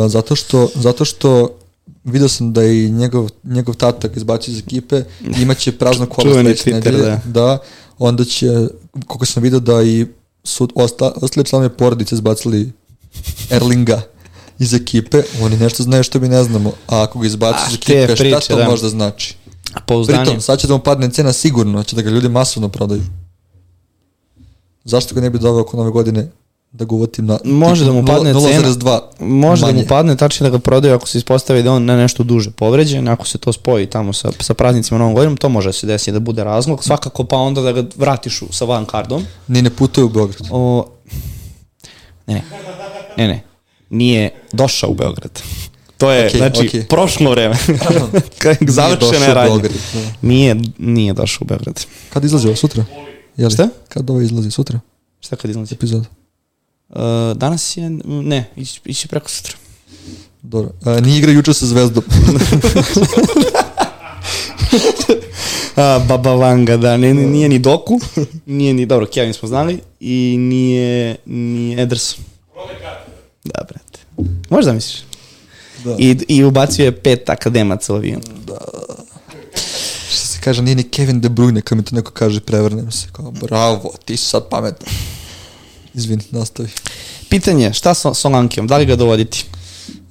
Zato 0.08 0.36
što, 0.36 0.68
zato 0.74 1.04
što 1.04 1.58
video 2.04 2.28
sam 2.28 2.52
da 2.52 2.62
je 2.62 2.84
i 2.84 2.90
njegov, 2.90 3.28
njegov 3.44 3.74
tatak 3.74 4.16
izbacio 4.16 4.52
iz 4.52 4.58
ekipe, 4.58 5.02
imaće 5.40 5.72
prazno 5.72 6.06
kola 6.14 6.32
sledeće 6.32 6.70
nedelje, 6.70 7.02
da. 7.02 7.20
da, 7.24 7.58
onda 7.98 8.24
će, 8.24 8.46
koliko 9.06 9.26
sam 9.26 9.42
video 9.42 9.60
da 9.60 9.82
i 9.82 10.06
su 10.44 10.68
osta, 10.74 11.12
ostali 11.22 11.46
članovi 11.46 11.70
porodice 11.70 12.14
izbacili 12.14 12.72
Erlinga 13.50 14.02
iz 14.58 14.74
ekipe, 14.74 15.22
oni 15.42 15.56
nešto 15.56 15.82
znaju 15.82 16.02
što 16.02 16.20
mi 16.20 16.28
ne 16.28 16.44
znamo, 16.44 16.72
a 16.86 17.02
ako 17.02 17.18
ga 17.18 17.26
izbaci 17.26 17.62
iz 17.68 17.74
ekipe, 17.74 18.06
priče, 18.06 18.40
šta 18.40 18.54
to 18.54 18.56
da. 18.56 18.68
možda 18.68 18.88
znači? 18.88 19.36
Pouzdanje. 19.86 20.24
Pritom, 20.24 20.40
sad 20.40 20.58
će 20.58 20.66
da 20.66 20.74
mu 20.74 20.80
padne 20.80 21.10
cena 21.10 21.32
sigurno, 21.32 21.82
će 21.82 21.96
da 21.96 22.02
ga 22.02 22.10
ljudi 22.10 22.28
masovno 22.28 22.68
prodaju. 22.68 23.02
Zašto 24.84 25.14
ga 25.14 25.20
ne 25.20 25.30
bi 25.30 25.38
doveo 25.38 25.60
oko 25.60 25.76
nove 25.76 25.90
godine 25.90 26.30
da 26.78 26.84
ga 26.84 26.94
uvatim 26.94 27.26
na 27.26 27.38
može 27.44 27.84
da 27.84 27.92
mu 27.92 28.04
padne 28.06 28.34
0, 28.34 28.48
cena 28.48 28.68
0,2 28.68 29.00
može 29.20 29.62
manje. 29.62 29.72
da 29.72 29.80
mu 29.80 29.86
padne 29.88 30.16
tačno 30.16 30.44
da 30.44 30.50
ga 30.50 30.58
prodaju 30.58 30.94
ako 30.94 31.08
se 31.08 31.18
ispostavi 31.18 31.62
da 31.62 31.72
on 31.72 31.84
na 31.84 31.96
nešto 31.96 32.22
duže 32.22 32.50
povređen 32.50 33.08
ako 33.08 33.26
se 33.26 33.38
to 33.38 33.52
spoji 33.52 33.86
tamo 33.86 34.12
sa, 34.12 34.30
sa 34.40 34.54
praznicima 34.54 34.98
novom 34.98 35.14
godinom 35.14 35.36
to 35.36 35.48
može 35.48 35.68
da 35.68 35.72
se 35.72 35.86
desi 35.86 36.12
da 36.12 36.20
bude 36.20 36.44
razlog 36.44 36.84
svakako 36.84 37.24
pa 37.24 37.36
onda 37.36 37.60
da 37.60 37.72
ga 37.72 37.84
vratiš 37.96 38.42
u, 38.42 38.46
sa 38.52 38.64
van 38.64 38.84
kardom 38.84 39.26
ni 39.48 39.62
ne 39.62 39.70
putuje 39.70 40.04
u 40.04 40.08
Beograd 40.08 40.48
o, 40.50 40.86
ne 42.26 42.34
ne 42.34 42.42
ne 43.16 43.28
ne 43.28 43.42
nije 43.90 44.30
došao 44.52 44.90
u 44.90 44.94
Beograd 44.94 45.42
To 45.96 46.10
je, 46.10 46.30
okay, 46.30 46.36
znači, 46.36 46.58
okay. 46.58 46.86
prošlo 46.86 47.30
vreme. 47.30 47.56
Završena 48.68 49.26
je 49.26 49.34
radnja. 49.34 49.68
Nije, 50.22 50.56
nije 50.78 51.12
došao 51.12 51.44
u 51.44 51.46
Beograd. 51.46 51.86
Kad 52.12 52.24
izlazi 52.24 52.46
ovo 52.46 52.56
sutra? 52.56 52.84
Jeli? 53.36 53.52
Šta? 53.52 53.68
Kad 53.88 54.10
ovo 54.10 54.20
izlazi 54.20 54.50
sutra? 54.50 54.80
Šta 55.20 55.36
kad 55.36 55.50
izlazi? 55.50 55.74
Epizod. 55.74 56.06
Uh, 56.88 56.96
danas 57.34 57.76
je, 57.76 57.90
ne, 58.04 58.50
ići, 58.56 58.80
ići 58.84 59.08
preko 59.08 59.30
sutra. 59.30 59.56
Dobro. 60.42 60.70
Uh, 60.80 61.02
nije 61.02 61.18
igra 61.18 61.32
juče 61.32 61.54
sa 61.54 61.66
Zvezdom. 61.66 62.04
A, 65.76 65.98
Baba 66.08 66.34
Vanga, 66.34 66.76
da, 66.76 66.96
ne, 66.96 67.14
nije 67.14 67.48
ni 67.48 67.58
Doku, 67.58 68.00
nije 68.46 68.74
ni, 68.74 68.86
dobro, 68.86 69.06
Kevin 69.06 69.34
smo 69.34 69.48
znali, 69.48 69.80
i 70.00 70.36
nije 70.38 71.16
ni 71.26 71.80
Ederson. 71.80 72.24
Da, 73.44 73.64
brate. 73.68 74.26
Možda 74.50 74.72
misliš? 74.72 75.02
Da. 75.84 75.96
I, 75.98 76.18
I 76.28 76.44
ubacio 76.44 76.84
je 76.84 77.00
pet 77.00 77.30
akademaca 77.30 77.92
u 77.92 77.96
avion. 77.96 78.22
Da. 78.46 78.58
Što 80.08 80.26
se 80.26 80.38
kaže, 80.44 80.62
nije 80.62 80.74
ni 80.74 80.82
Kevin 80.82 81.20
De 81.20 81.28
Bruyne, 81.28 81.60
kad 81.60 81.78
mi 81.78 81.84
to 81.84 81.96
neko 81.96 82.10
kaže, 82.10 82.40
prevrnem 82.40 82.92
se. 82.92 83.06
Kao, 83.12 83.30
bravo, 83.30 83.94
ti 84.04 84.16
sad 84.16 84.48
pametan. 84.48 84.88
Izvini, 85.96 86.22
nastavi. 86.30 86.68
Pitanje, 87.28 87.72
šta 87.72 87.94
sa 87.94 88.14
Solankijom, 88.14 88.66
da 88.66 88.76
li 88.76 88.86
ga 88.86 88.96
dovoditi? 88.96 89.44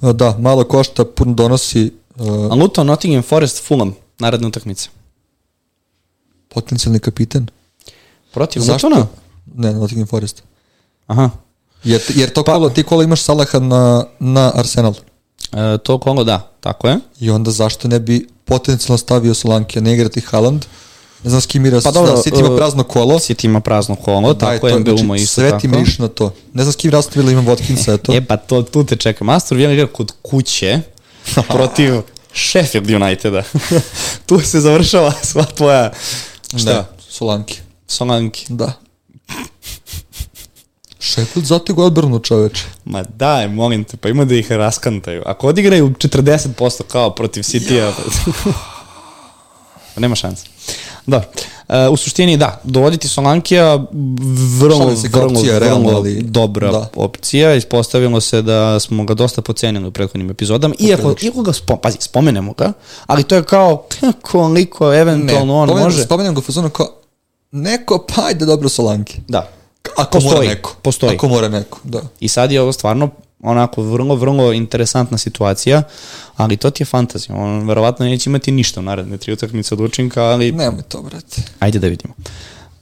Da, 0.00 0.36
malo 0.38 0.64
košta, 0.64 1.04
puno 1.04 1.34
donosi. 1.34 1.92
Uh, 2.16 2.58
Luton, 2.58 2.86
Nottingham 2.86 3.22
Forest, 3.22 3.62
Fulham, 3.62 3.94
naredna 4.18 4.48
utakmica. 4.48 4.88
Potencijalni 6.48 6.98
kapitan. 6.98 7.46
Protiv 8.32 8.62
Lutona? 8.68 9.06
Ne, 9.54 9.72
Nottingham 9.72 10.06
Forest. 10.06 10.42
Aha. 11.06 11.30
Jer, 11.84 12.02
jer 12.14 12.32
to 12.32 12.44
pa, 12.44 12.52
kolo, 12.52 12.70
ti 12.70 12.82
kolo 12.82 13.02
imaš 13.02 13.22
Salaha 13.22 13.58
na, 13.58 14.04
na 14.18 14.52
Arsenal. 14.54 14.94
E, 15.52 15.78
to 15.78 15.98
kolo 15.98 16.24
da, 16.24 16.50
tako 16.60 16.88
je. 16.88 16.98
I 17.20 17.30
onda 17.30 17.50
zašto 17.50 17.88
ne 17.88 18.00
bi 18.00 18.28
potencijalno 18.44 18.98
stavio 18.98 19.34
Solankija, 19.34 19.82
ne 19.82 19.94
igrati 19.94 20.20
Haaland, 20.20 20.64
ne 21.24 21.30
znam 21.30 21.40
s 21.40 21.46
kim 21.46 21.66
igra, 21.66 21.80
pa 21.84 21.90
dobro, 21.90 22.12
da, 22.12 22.22
City 22.22 22.40
ima 22.40 22.54
e, 22.54 22.56
prazno 22.56 22.82
kolo. 22.84 23.14
City 23.14 23.44
ima 23.44 23.60
prazno 23.60 23.96
kolo, 23.96 24.34
da, 24.34 24.38
tako 24.38 24.68
je, 24.68 24.78
Mbeumo 24.78 25.02
znači, 25.02 25.22
isto 25.22 25.34
sve 25.34 25.50
tako. 25.50 25.60
Sve 25.60 25.70
ti 25.70 25.78
miš 25.78 25.98
na 25.98 26.08
to. 26.08 26.32
Ne 26.52 26.62
znam 26.62 26.72
s 26.72 26.76
kim 26.76 26.90
rastavila 26.90 27.32
imam 27.32 27.46
Watkinsa, 27.46 27.94
eto. 27.94 28.12
e 28.16 28.24
pa 28.24 28.36
to, 28.36 28.62
tu 28.62 28.84
te 28.84 28.96
čekam. 28.96 29.28
Astor 29.28 29.58
Villa 29.58 29.72
igra 29.72 29.86
kod 29.86 30.12
kuće 30.22 30.80
protiv 31.54 31.92
Sheffield 32.34 32.90
Uniteda. 32.90 33.42
tu 34.26 34.40
se 34.40 34.60
završava 34.60 35.12
sva 35.22 35.44
tvoja... 35.44 35.92
Šta? 36.56 36.72
Da, 36.72 36.86
Solanki. 37.08 37.58
Solanki. 37.86 38.46
Da. 38.48 38.72
Sheffield 41.00 41.46
zategao 41.46 41.84
odbranu 41.84 42.18
čoveče. 42.18 42.64
Ma 42.84 43.02
daj, 43.02 43.48
molim 43.48 43.84
te, 43.84 43.96
pa 43.96 44.08
ima 44.08 44.24
da 44.24 44.34
ih 44.34 44.52
raskantaju. 44.52 45.22
Ako 45.26 45.48
odigraju 45.48 45.90
40% 45.90 46.82
kao 46.88 47.14
protiv 47.14 47.42
City-a, 47.42 47.74
ja. 47.74 47.92
nema 49.96 50.14
šanse. 50.14 50.46
Da. 51.06 51.22
Uh, 51.68 51.74
u 51.92 51.96
suštini 51.96 52.36
da, 52.36 52.60
dovoditi 52.64 53.08
Solankija 53.08 53.86
vrlo, 54.60 54.96
se 54.96 55.08
vrlo, 55.08 55.26
opcija, 55.26 55.58
vrlo, 55.58 55.78
vrlo 55.78 55.96
ali... 55.96 56.22
dobra 56.22 56.70
da. 56.70 56.88
opcija. 56.94 57.54
Ispostavilo 57.54 58.20
se 58.20 58.42
da 58.42 58.80
smo 58.80 59.04
ga 59.04 59.14
dosta 59.14 59.42
pocenili 59.42 59.86
u 59.86 59.90
prethodnim 59.90 60.30
epizodama. 60.30 60.74
Iako, 60.78 61.14
iako 61.22 61.42
ga 61.42 61.52
spom, 61.52 61.78
pazi, 61.82 61.98
spomenemo 62.00 62.52
ga, 62.52 62.72
ali 63.06 63.22
to 63.22 63.34
je 63.34 63.42
kao 63.42 63.86
koliko 64.30 64.94
eventualno 64.94 65.52
ne, 65.54 65.60
on 65.60 65.68
pomenem, 65.68 65.84
može... 65.84 66.04
Spomenem 66.04 66.34
ga 66.34 66.40
fazonu 66.40 66.70
kao 66.70 66.88
neko, 67.52 68.06
pa 68.14 68.22
ajde 68.26 68.44
dobro 68.44 68.68
Solanki. 68.68 69.20
Da. 69.28 69.48
Ako 69.96 70.10
postoji, 70.10 70.34
mora 70.34 70.48
neko. 70.48 70.74
Postoji. 70.82 71.14
Ako 71.14 71.28
mora 71.28 71.48
neko, 71.48 71.78
da. 71.84 72.00
I 72.20 72.28
sad 72.28 72.52
je 72.52 72.60
ovo 72.60 72.72
stvarno 72.72 73.10
onako 73.46 73.82
vrlo, 73.82 74.14
vrlo 74.14 74.52
interesantna 74.52 75.18
situacija, 75.18 75.82
ali 76.36 76.56
to 76.56 76.70
ti 76.70 76.82
je 76.82 76.86
fantazija. 76.86 77.36
On 77.36 77.68
verovatno 77.68 78.06
neće 78.06 78.30
imati 78.30 78.52
ništa 78.52 78.80
u 78.80 78.82
naredne 78.82 79.16
tri 79.16 79.32
utakmice 79.32 79.74
od 79.74 79.80
učinka, 79.80 80.22
ali... 80.22 80.52
Nemoj 80.52 80.82
to, 80.82 81.02
brate. 81.02 81.42
Ajde 81.58 81.78
da 81.78 81.88
vidimo. 81.88 82.14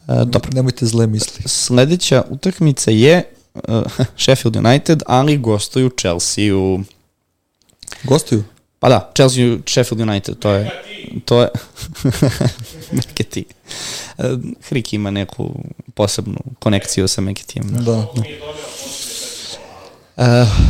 Uh, 0.07 0.22
dobro. 0.22 0.50
Nemojte 0.53 0.87
zle 0.87 1.07
misli. 1.07 1.48
Sledeća 1.48 2.24
utakmica 2.31 2.90
je 2.90 3.22
uh, 3.55 3.61
Sheffield 4.16 4.57
United, 4.57 5.03
ali 5.07 5.38
gostuju 5.38 5.90
Chelsea 6.00 6.57
u... 6.57 6.81
Gostuju? 8.03 8.44
Pa 8.79 8.88
da, 8.88 9.12
Chelsea 9.14 9.57
Sheffield 9.66 10.00
United, 10.09 10.38
to 10.38 10.50
je... 10.50 10.70
To 11.24 11.42
je... 11.42 11.48
Meketi. 12.92 13.44
Uh, 14.18 14.24
Hrik 14.68 14.92
ima 14.92 15.11
neku 15.11 15.50
posebnu 15.94 16.38
konekciju 16.59 17.09
sa 17.09 17.20
Meketijem. 17.20 17.68
Da. 17.68 17.81
da. 17.83 18.22
Uh, 20.16 20.24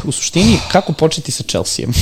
u 0.05 0.13
suštini, 0.13 0.59
kako 0.73 0.93
početi 0.93 1.33
sa 1.33 1.43
Chelsea-em? 1.43 1.93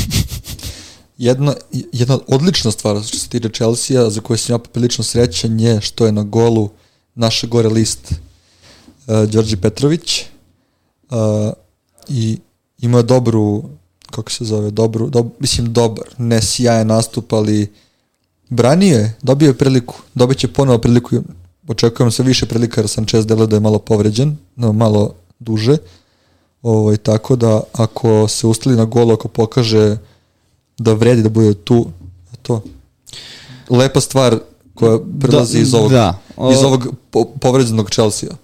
jedna, 1.18 1.55
jedna 1.92 2.18
odlična 2.26 2.70
stvar 2.70 3.02
što 3.02 3.18
se 3.18 3.28
tiče 3.28 3.48
Chelsea-a, 3.48 4.11
za 4.11 4.20
koju 4.20 4.38
sam 4.38 4.55
ja 4.55 4.59
poprilično 4.59 5.05
srećan 5.05 5.61
je 5.61 5.81
što 5.81 6.07
je 6.07 6.12
na 6.12 6.22
golu 6.22 6.70
naše 7.14 7.46
gore 7.46 7.68
list 7.68 8.12
uh, 8.12 9.24
Đorđe 9.28 9.57
Petrović 9.57 10.22
uh, 11.11 11.18
i 12.09 12.38
ima 12.78 13.02
dobru 13.02 13.62
kako 14.11 14.31
se 14.31 14.44
zove, 14.44 14.70
dobru, 14.70 15.11
dob, 15.11 15.26
mislim 15.38 15.72
dobar, 15.72 16.05
ne 16.18 16.42
sjajan 16.42 16.87
nastup, 16.87 17.33
ali 17.33 17.72
branio 18.48 18.98
je, 18.98 19.16
dobio 19.22 19.46
je 19.46 19.59
priliku, 19.59 19.94
dobit 20.14 20.38
će 20.38 20.48
ponovo 20.48 20.78
priliku, 20.78 21.22
očekujem 21.68 22.11
se 22.11 22.22
više 22.22 22.46
prilika 22.46 22.81
jer 22.81 22.88
Sanchez 22.88 23.26
delo 23.26 23.46
da 23.46 23.57
je 23.57 23.61
malo 23.61 23.78
povređen, 23.78 24.37
no, 24.57 24.72
malo 24.72 25.14
duže, 25.38 25.72
uh, 25.72 25.78
Ovaj, 26.62 26.96
tako 26.96 27.37
da 27.37 27.62
ako 27.72 28.29
se 28.29 28.46
ustali 28.46 28.77
na 28.77 28.85
golu, 28.85 29.12
ako 29.12 29.29
pokaže 29.29 29.96
da 30.79 30.92
vredi 30.92 31.22
da 31.22 31.29
bude 31.29 31.55
tu, 31.55 31.87
to. 32.42 32.62
Lepa 33.70 34.01
stvar 34.01 34.38
koja 34.75 34.98
prelazi 35.20 35.57
da, 35.57 35.62
iz 35.62 35.75
ovog, 35.75 35.90
da. 35.90 36.18
O... 36.37 36.53
iz 36.53 36.62
ovog 36.62 36.94
po, 37.11 37.25
povređenog 37.40 37.90
Chelsea-a. 37.90 38.35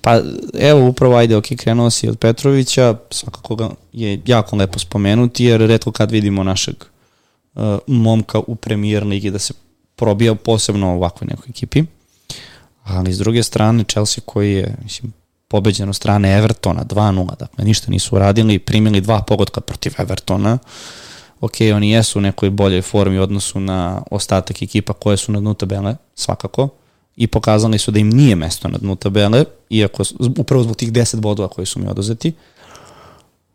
Pa 0.00 0.20
evo 0.58 0.88
upravo 0.88 1.16
ajde 1.16 1.36
ok, 1.36 1.46
krenuo 1.56 1.90
si 1.90 2.08
od 2.08 2.18
Petrovića, 2.18 2.96
svakako 3.10 3.54
ga 3.54 3.70
je 3.92 4.20
jako 4.26 4.56
lepo 4.56 4.78
spomenuti 4.78 5.44
jer 5.44 5.60
redko 5.60 5.92
kad 5.92 6.10
vidimo 6.10 6.42
našeg 6.42 6.74
uh, 7.54 7.62
momka 7.86 8.40
u 8.46 8.54
premijer 8.54 9.06
ligi 9.06 9.30
da 9.30 9.38
se 9.38 9.54
probija 9.96 10.34
posebno 10.34 10.94
ovakvoj 10.94 11.28
nekoj 11.30 11.46
ekipi. 11.48 11.84
Ali 12.84 13.12
s 13.12 13.18
druge 13.18 13.42
strane 13.42 13.84
Chelsea 13.84 14.22
koji 14.26 14.52
je 14.52 14.76
mislim, 14.82 15.12
pobeđen 15.48 15.88
od 15.88 15.96
strane 15.96 16.38
Evertona 16.38 16.84
2-0, 16.84 17.36
dakle 17.38 17.64
ništa 17.64 17.90
nisu 17.90 18.16
uradili, 18.16 18.58
primili 18.58 19.00
dva 19.00 19.22
pogotka 19.22 19.60
protiv 19.60 19.92
Evertona, 19.98 20.58
ok, 21.40 21.52
oni 21.74 21.90
jesu 21.90 22.18
u 22.18 22.22
nekoj 22.22 22.50
boljoj 22.50 22.82
formi 22.82 23.18
u 23.18 23.22
odnosu 23.22 23.60
na 23.60 24.02
ostatak 24.10 24.62
ekipa 24.62 24.92
koje 24.92 25.16
su 25.16 25.32
na 25.32 25.40
dnu 25.40 25.54
tabele, 25.54 25.96
svakako, 26.14 26.68
i 27.16 27.26
pokazali 27.26 27.78
su 27.78 27.90
da 27.90 27.98
im 27.98 28.10
nije 28.10 28.36
mesto 28.36 28.68
na 28.68 28.78
dnu 28.78 28.96
tabele, 28.96 29.44
iako 29.70 30.02
upravo 30.38 30.62
zbog 30.62 30.76
tih 30.76 30.92
10 30.92 31.20
bodova 31.20 31.48
koji 31.48 31.66
su 31.66 31.80
mi 31.80 31.88
oduzeti, 31.88 32.32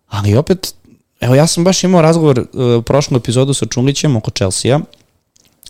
ali 0.10 0.36
opet 0.36 0.76
evo 1.22 1.36
ja 1.36 1.48
sam 1.48 1.64
baš 1.64 1.84
imao 1.84 2.02
razgovor 2.02 2.40
uh, 2.40 2.80
u 2.80 2.82
prošlom 2.82 3.18
epizodu 3.18 3.54
sa 3.54 3.66
Čungićem 3.66 4.16
oko 4.16 4.32
Chelsea-a 4.32 4.80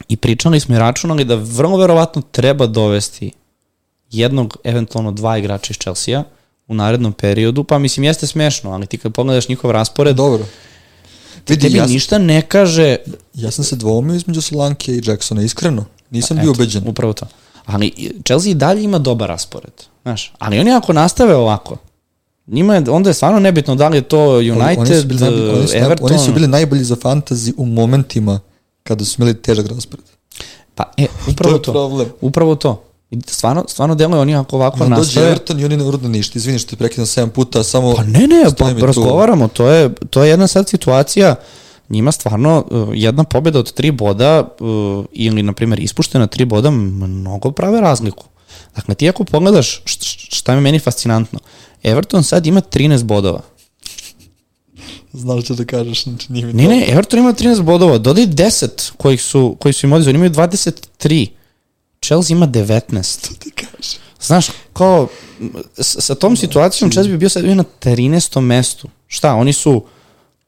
i 0.07 0.17
pričali 0.17 0.59
smo 0.59 0.75
i 0.75 0.79
računali 0.79 1.25
da 1.25 1.35
vrlo 1.35 1.77
verovatno 1.77 2.21
treba 2.31 2.67
dovesti 2.67 3.31
jednog, 4.11 4.57
eventualno 4.63 5.11
dva 5.11 5.37
igrača 5.37 5.71
iz 5.71 5.77
Chelsea-a 5.77 6.23
u 6.67 6.73
narednom 6.73 7.13
periodu, 7.13 7.63
pa 7.63 7.79
mislim 7.79 8.03
jeste 8.03 8.27
smešno, 8.27 8.71
ali 8.71 8.85
ti 8.85 8.97
kad 8.97 9.13
pogledaš 9.13 9.49
njihov 9.49 9.71
raspored, 9.71 10.15
Dobro. 10.15 10.45
Vidi, 11.47 11.61
tebi 11.61 11.77
ja, 11.77 11.85
ništa 11.85 12.17
ne 12.17 12.41
kaže... 12.41 12.95
Ja 13.33 13.51
sam 13.51 13.65
se 13.65 13.75
dvomio 13.75 14.15
između 14.15 14.41
Solanke 14.41 14.91
i 14.91 15.01
Jacksona, 15.05 15.41
iskreno. 15.41 15.85
Nisam 16.09 16.37
bio 16.37 16.51
ubeđen. 16.51 16.83
Upravo 16.87 17.13
to. 17.13 17.25
Ali 17.65 18.11
Chelsea 18.25 18.51
i 18.51 18.55
dalje 18.55 18.83
ima 18.83 18.99
dobar 18.99 19.29
raspored. 19.29 19.73
Znaš, 20.03 20.33
ali 20.39 20.59
oni 20.59 20.71
ako 20.71 20.93
nastave 20.93 21.35
ovako, 21.35 21.77
njima 22.47 22.75
je, 22.75 22.83
onda 22.89 23.09
je 23.09 23.13
stvarno 23.13 23.39
nebitno 23.39 23.75
da 23.75 23.87
li 23.87 23.97
je 23.97 24.01
to 24.01 24.37
United, 24.37 24.77
oni 24.77 25.01
su 25.01 25.07
bili, 25.07 25.19
najbolji, 25.19 25.49
oni 25.49 25.67
su, 25.67 25.77
Everton. 25.77 26.11
Oni 26.11 26.19
su 26.19 26.33
bili 26.33 26.47
najbolji 26.47 26.83
za 26.83 26.95
fantasy 26.95 27.53
u 27.57 27.65
momentima 27.65 28.39
kada 28.83 29.05
su 29.05 29.15
imali 29.21 29.41
težak 29.41 29.67
raspored. 29.67 30.05
Pa, 30.75 30.91
e, 30.97 31.05
upravo 31.31 31.57
to. 31.57 31.63
to. 31.63 31.71
Problem. 31.71 32.09
Upravo 32.21 32.55
to. 32.55 32.83
I 33.11 33.19
stvarno, 33.27 33.65
stvarno 33.67 33.95
deluje 33.95 34.21
oni 34.21 34.35
ako 34.35 34.55
ovako 34.55 34.77
nastave... 34.77 35.01
Dođe 35.01 35.21
Everton 35.21 35.59
i 35.59 35.65
oni 35.65 35.77
ne 35.77 35.83
urode 35.83 36.09
ništa. 36.09 36.39
Izvini 36.39 36.59
što 36.59 36.69
te 36.69 36.75
prekidam 36.75 37.05
7 37.05 37.29
puta, 37.29 37.63
samo... 37.63 37.95
Pa 37.95 38.03
ne, 38.03 38.27
ne, 38.27 38.43
pa 38.57 38.85
razgovaramo. 38.85 39.47
To 39.47 39.67
je, 39.67 39.93
to 40.09 40.23
je 40.23 40.29
jedna 40.29 40.47
sad 40.47 40.69
situacija 40.69 41.35
njima 41.89 42.11
stvarno 42.11 42.65
uh, 42.71 42.89
jedna 42.93 43.23
pobjeda 43.23 43.59
od 43.59 43.71
tri 43.73 43.91
boda 43.91 44.55
uh, 44.59 45.05
ili, 45.13 45.43
na 45.43 45.53
primjer, 45.53 45.79
ispuštena 45.79 46.27
tri 46.27 46.45
boda 46.45 46.69
mnogo 46.71 47.51
prave 47.51 47.81
razliku. 47.81 48.25
Dakle, 48.75 48.95
ti 48.95 49.09
ako 49.09 49.23
pogledaš 49.23 49.81
šta 50.29 50.53
je 50.53 50.61
meni 50.61 50.79
fascinantno, 50.79 51.39
Everton 51.83 52.23
sad 52.23 52.45
ima 52.45 52.61
13 52.61 53.03
bodova. 53.03 53.41
Znao 55.13 55.41
što 55.41 55.55
da 55.55 55.65
kažeš, 55.65 56.03
znači 56.03 56.33
nije 56.33 56.45
mi 56.45 56.53
Ne, 56.53 56.67
ne, 56.67 56.85
Everton 56.87 57.19
ima 57.19 57.33
13 57.33 57.61
bodova, 57.61 57.97
dodaj 57.97 58.27
10 58.27 58.91
kojih 58.97 59.23
su, 59.23 59.55
koji 59.59 59.73
su 59.73 59.85
im 59.85 59.93
odizvali, 59.93 60.15
imaju 60.15 60.31
23. 60.31 61.27
Chelsea 62.05 62.35
ima 62.35 62.47
19. 62.47 63.25
Što 63.25 63.35
ti 63.35 63.51
kažeš? 63.51 63.97
Znaš, 64.21 64.47
kao, 64.73 65.07
sa 65.79 66.15
tom 66.15 66.37
situacijom 66.37 66.91
Chelsea 66.91 67.11
bi 67.11 67.17
bio 67.17 67.29
sad 67.29 67.43
bio 67.43 67.55
na 67.55 67.63
13. 67.83 68.39
mestu. 68.41 68.89
Šta, 69.07 69.35
oni 69.35 69.53
su, 69.53 69.83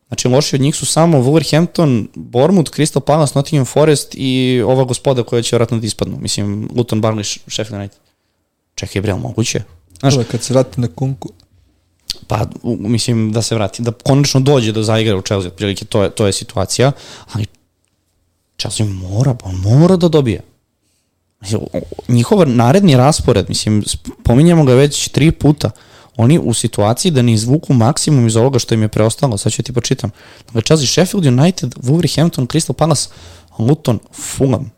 znači 0.07 0.27
loši 0.27 0.55
od 0.55 0.61
njih 0.61 0.75
su 0.75 0.85
samo 0.85 1.17
Wolverhampton, 1.17 2.07
Bournemouth, 2.15 2.71
Crystal 2.71 2.99
Palace, 2.99 3.31
Nottingham 3.35 3.65
Forest 3.65 4.15
i 4.15 4.61
ova 4.65 4.83
gospoda 4.83 5.23
koja 5.23 5.41
će 5.41 5.55
vratno 5.55 5.79
da 5.79 5.85
ispadnu. 5.85 6.17
Mislim, 6.19 6.69
Luton, 6.75 7.01
Barley, 7.01 7.39
Sheffield 7.47 7.79
United. 7.79 7.97
Čekaj, 8.75 9.01
bre, 9.01 9.15
moguće. 9.15 9.61
Znaš, 9.99 10.13
Dobre, 10.13 10.27
kad 10.31 10.43
se 10.43 10.53
vrati 10.53 10.81
na 10.81 10.87
kunku. 10.87 11.29
Pa, 12.27 12.45
mislim, 12.63 13.31
da 13.31 13.41
se 13.41 13.55
vrati, 13.55 13.81
da 13.81 13.91
konačno 13.91 14.39
dođe 14.39 14.71
do 14.71 14.83
zaigra 14.83 15.17
u 15.17 15.21
Chelsea, 15.21 15.47
otprilike 15.47 15.85
to 15.85 16.03
je, 16.03 16.09
to 16.09 16.25
je 16.25 16.33
situacija, 16.33 16.91
ali 17.33 17.45
Chelsea 18.59 18.85
mora, 18.85 19.35
on 19.43 19.55
mora 19.55 19.95
da 19.95 20.07
dobije. 20.07 20.52
Njihov 22.07 22.47
naredni 22.47 22.97
raspored, 22.97 23.45
mislim, 23.49 23.83
pominjamo 24.23 24.63
ga 24.63 24.73
već 24.73 25.07
tri 25.07 25.31
puta, 25.31 25.71
oni 26.17 26.39
u 26.39 26.53
situaciji 26.53 27.11
da 27.11 27.21
ne 27.21 27.33
izvuku 27.33 27.73
maksimum 27.73 28.27
iz 28.27 28.35
ovoga 28.35 28.59
što 28.59 28.73
im 28.73 28.81
je 28.81 28.87
preostalo, 28.87 29.37
sad 29.37 29.51
ću 29.51 29.63
ti 29.63 29.73
počitam. 29.73 30.11
Dakle, 30.45 30.61
Chelsea, 30.61 30.87
Sheffield 30.87 31.25
United, 31.25 31.75
Wolverhampton, 31.75 32.47
Crystal 32.47 32.73
Palace, 32.73 33.09
Luton, 33.57 33.99
Fulham. 34.13 34.71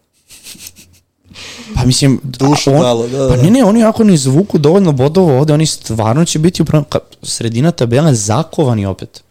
Pa 1.76 1.86
mislim, 1.86 2.20
dušu 2.24 2.74
on, 2.74 2.82
dalo, 2.82 3.07
da, 3.07 3.18
da. 3.18 3.30
Pa 3.30 3.36
ne, 3.36 3.51
ne, 3.51 3.63
oni 3.63 3.84
ako 3.84 4.03
ne 4.03 4.13
izvuku 4.13 4.57
dovoljno 4.57 4.91
bodova 4.91 5.39
ovde, 5.39 5.53
oni 5.53 5.66
stvarno 5.66 6.26
će 6.26 6.39
biti 6.39 6.61
upravo, 6.61 6.86
sredina 7.24 7.72
tabela 7.72 8.13
zakovani 8.13 8.86
opet. 8.86 9.24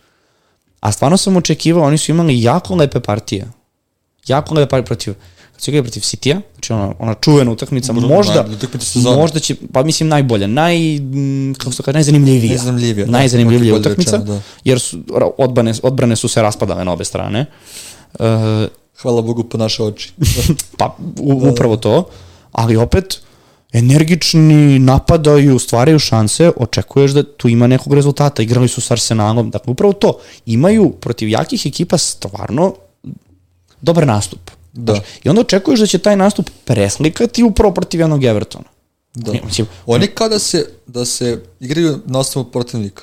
A 0.81 0.93
stvarno 0.93 1.17
sam 1.17 1.37
očekivao, 1.37 1.85
oni 1.85 1.99
su 1.99 2.13
imali 2.13 2.43
jako 2.43 2.75
lepe 2.75 3.01
partije. 3.01 3.51
Jako 4.27 4.55
lepe 4.55 4.71
partije 4.71 4.87
protiv 4.87 5.15
kad 5.55 5.63
su 5.63 5.71
igrali 5.71 5.83
protiv 5.83 6.01
Citya, 6.01 6.41
znači 6.55 6.73
ona, 6.73 6.95
ona 6.99 7.15
čuvena 7.15 7.51
utakmica, 7.51 7.93
mm, 7.93 7.97
možda, 7.97 8.47
možda 9.17 9.41
će, 9.41 9.55
pa 9.73 9.83
mislim 9.83 10.09
najbolja, 10.09 10.47
naj, 10.47 10.77
kako 11.59 11.73
se 11.73 11.83
kaže, 11.83 11.95
najzanimljivija. 11.95 12.51
Najzanimljivija, 12.51 13.07
da, 13.07 13.13
najzanimljivija 13.13 13.75
utakmica, 13.75 14.19
da. 14.19 14.41
jer 14.65 14.81
su, 14.81 14.99
odbrane, 15.39 15.75
odbrane 15.83 16.17
su 16.17 16.29
se 16.29 16.43
raspadale 16.43 16.85
na 16.85 16.93
obe 16.93 17.05
strane. 17.05 17.47
Uh, 18.13 18.27
Hvala 19.03 19.23
Bogu 19.23 19.45
po 19.45 19.59
naše 19.59 19.83
oči. 19.83 20.13
pa 20.79 20.97
u, 21.19 21.41
da, 21.41 21.51
upravo 21.51 21.77
to, 21.77 22.09
ali 22.53 22.77
opet 22.77 23.21
energični, 23.73 24.79
napadaju, 24.79 25.59
stvaraju 25.59 25.99
šanse, 25.99 26.53
očekuješ 26.57 27.11
da 27.11 27.23
tu 27.23 27.49
ima 27.49 27.67
nekog 27.67 27.95
rezultata. 27.95 28.43
Igrali 28.43 28.69
su 28.69 28.81
s 28.81 28.91
Arsenalom, 28.91 29.51
dakle 29.51 29.71
upravo 29.71 29.93
to. 29.93 30.19
Imaju 30.47 30.91
protiv 30.91 31.29
jakih 31.29 31.67
ekipa 31.67 31.99
stvarno 31.99 32.75
dobar 33.81 34.07
nastup. 34.07 34.51
Da. 34.75 35.01
I 35.25 35.29
onda 35.29 35.41
očekuješ 35.41 35.81
da 35.81 35.87
će 35.87 35.99
taj 35.99 36.17
nastup 36.17 36.51
preslikati 36.65 37.43
upravo 37.43 37.75
protiv 37.75 38.01
jednog 38.01 38.25
Evertona. 38.25 38.65
Da. 39.15 39.33
Mislim, 39.45 39.67
Oni 39.87 40.07
kao 40.07 40.29
da 40.29 40.39
se, 40.39 40.67
da 40.87 41.05
se 41.05 41.43
igraju 41.61 42.01
na 42.07 42.19
osnovu 42.19 42.51
protivnika. 42.51 43.03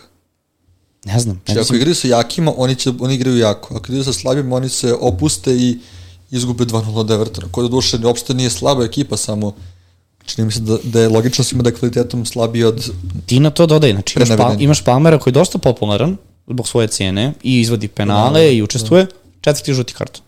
Ne 1.05 1.19
znam. 1.19 1.41
Znači, 1.45 1.59
ako 1.59 1.75
igraju 1.75 1.95
sa 1.95 2.07
jakima, 2.07 2.53
oni, 2.57 2.75
će, 2.75 2.91
oni 2.99 3.15
igraju 3.15 3.37
jako. 3.37 3.75
Ako 3.75 3.85
igraju 3.85 4.03
sa 4.03 4.13
slabima, 4.13 4.55
oni 4.55 4.69
se 4.69 4.93
opuste 4.93 5.55
i 5.55 5.79
izgube 6.31 6.63
2-0 6.63 6.95
od 6.95 7.11
Evertona. 7.11 7.47
Koja 7.51 7.67
duše 7.67 7.97
uopšte 8.03 8.33
nije 8.33 8.49
slaba 8.49 8.83
ekipa, 8.83 9.17
samo 9.17 9.53
čini 10.25 10.45
mi 10.45 10.51
se 10.51 10.59
da, 10.59 10.77
da 10.83 11.01
je 11.01 11.09
logično 11.09 11.43
svima 11.43 11.63
da 11.63 11.69
je 11.69 11.75
kvalitetom 11.75 12.25
slabiji 12.25 12.63
od... 12.63 12.91
Ti 13.25 13.39
na 13.39 13.49
to 13.49 13.65
dodaj, 13.65 13.91
znači 13.91 14.19
imaš, 14.19 14.37
pa, 14.37 14.55
imaš 14.59 14.83
Palmera 14.83 15.19
koji 15.19 15.31
je 15.31 15.33
dosta 15.33 15.57
popularan 15.57 16.17
zbog 16.47 16.67
svoje 16.67 16.87
cijene 16.87 17.33
i 17.43 17.59
izvodi 17.59 17.87
penale 17.87 18.41
da, 18.41 18.47
i 18.47 18.61
učestvuje, 18.61 19.05
da. 19.05 19.11
četvrti 19.41 19.73
žuti 19.73 19.93
karton. 19.93 20.23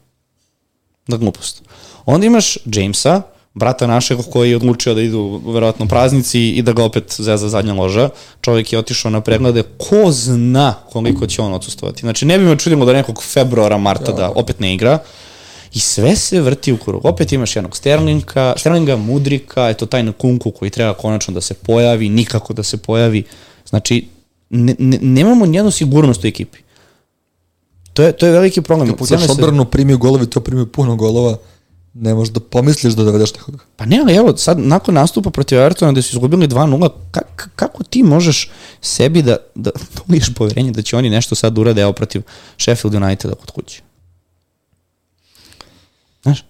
Da 1.07 1.17
glupost. 1.17 1.61
Onda 2.05 2.25
imaš 2.25 2.57
Jamesa, 2.65 3.21
brata 3.53 3.87
našeg 3.87 4.19
koji 4.31 4.49
je 4.49 4.55
odlučio 4.55 4.93
da 4.93 5.01
idu 5.01 5.41
verovatno 5.45 5.87
praznici 5.87 6.49
i 6.49 6.61
da 6.61 6.73
ga 6.73 6.83
opet 6.83 7.15
zeza 7.17 7.49
zadnja 7.49 7.73
loža. 7.73 8.09
Čovjek 8.41 8.73
je 8.73 8.79
otišao 8.79 9.11
na 9.11 9.21
preglede, 9.21 9.63
ko 9.77 10.11
zna 10.11 10.73
koliko 10.89 11.27
će 11.27 11.41
on 11.41 11.53
odsustovati. 11.53 12.01
Znači 12.01 12.25
ne 12.25 12.37
bi 12.37 12.45
me 12.45 12.57
čudilo 12.57 12.85
da 12.85 12.93
nekog 12.93 13.23
februara, 13.23 13.77
marta 13.77 14.11
ja. 14.11 14.17
da 14.17 14.31
opet 14.35 14.59
ne 14.59 14.73
igra. 14.73 14.99
I 15.73 15.79
sve 15.79 16.15
se 16.15 16.41
vrti 16.41 16.73
u 16.73 16.77
krug. 16.77 17.05
Opet 17.05 17.31
imaš 17.31 17.55
jednog 17.55 17.77
Sterlinga, 17.77 18.53
Sterlinga, 18.57 18.95
Mudrika, 18.95 19.69
eto 19.69 19.85
taj 19.85 20.03
na 20.03 20.11
kunku 20.11 20.51
koji 20.51 20.71
treba 20.71 20.93
konačno 20.93 21.33
da 21.33 21.41
se 21.41 21.53
pojavi, 21.53 22.09
nikako 22.09 22.53
da 22.53 22.63
se 22.63 22.77
pojavi. 22.77 23.23
Znači, 23.65 24.07
ne, 24.49 24.75
ne, 24.79 24.97
nemamo 25.01 25.45
nijednu 25.45 25.71
sigurnost 25.71 26.23
u 26.23 26.27
ekipi. 26.27 26.59
To 27.93 28.03
je, 28.03 28.11
to 28.11 28.25
je 28.25 28.31
veliki 28.31 28.61
problem. 28.61 28.89
Kad 28.89 28.97
pogledaš 28.97 29.29
odbranu, 29.29 29.65
primio 29.65 29.97
golovi, 29.97 30.25
to 30.29 30.39
primio 30.39 30.65
puno 30.65 30.95
golova, 30.95 31.37
ne 31.93 32.13
možeš 32.13 32.33
da 32.33 32.39
pomisliš 32.39 32.93
da 32.93 33.03
dovedeš 33.03 33.33
nekoga. 33.33 33.57
Pa 33.75 33.85
ne, 33.85 33.99
ali 33.99 34.15
evo, 34.15 34.37
sad 34.37 34.59
nakon 34.59 34.95
nastupa 34.95 35.29
protiv 35.29 35.59
Evertona 35.59 35.91
gde 35.91 36.01
su 36.01 36.15
izgubili 36.15 36.47
2-0, 36.47 36.89
kak, 37.11 37.49
kako 37.55 37.83
ti 37.83 38.03
možeš 38.03 38.51
sebi 38.81 39.21
da, 39.21 39.37
da 39.55 39.71
uliješ 40.09 40.33
poverenje 40.35 40.71
da 40.71 40.81
će 40.81 40.97
oni 40.97 41.09
nešto 41.09 41.35
sad 41.35 41.57
urade 41.57 41.81
evo 41.81 41.93
protiv 41.93 42.21
Sheffield 42.57 42.95
Uniteda 42.95 43.35
kod 43.35 43.51
kuće? 43.51 43.81
Znaš, 46.23 46.45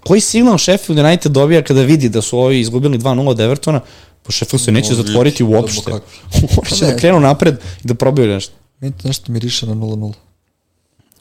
koji 0.00 0.20
signal 0.20 0.58
Sheffield 0.58 0.98
United 0.98 1.32
dobija 1.32 1.64
kada 1.64 1.82
vidi 1.82 2.08
da 2.08 2.22
su 2.22 2.38
ovi 2.38 2.60
izgubili 2.60 2.98
2-0 2.98 3.28
od 3.28 3.40
Evertona, 3.40 3.80
po 4.22 4.32
Sheffield 4.32 4.64
se 4.64 4.72
neće 4.72 4.94
zatvoriti 4.94 5.44
uopšte. 5.44 5.92
Uopšte 6.56 6.86
da 6.86 6.96
krenu 6.96 7.20
napred 7.20 7.54
i 7.84 7.88
da 7.88 7.94
probaju 7.94 8.28
nešto. 8.28 8.54
Meni 8.80 8.94
to 9.02 9.08
nešto 9.08 9.32
miriše 9.32 9.66
na 9.66 9.74
0-0. 9.74 10.27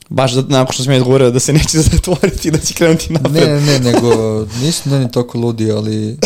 Baš 0.10 0.34
da, 0.34 0.42
nakon 0.42 0.74
što 0.74 0.84
sam 0.84 0.94
ja 0.94 0.98
odgovorio 0.98 1.32
da 1.32 1.40
se 1.40 1.54
neće 1.54 1.80
zatvoriti 1.92 2.52
da 2.52 2.58
će 2.58 2.74
krenuti 2.74 3.14
napred. 3.14 3.34
Ne, 3.34 3.62
ne, 3.62 3.62
ne, 3.62 3.80
nego 3.80 4.10
nisu 4.62 4.90
da 4.90 5.00
ni 5.00 5.12
toliko 5.12 5.38
ludi, 5.38 5.72
ali 5.72 6.18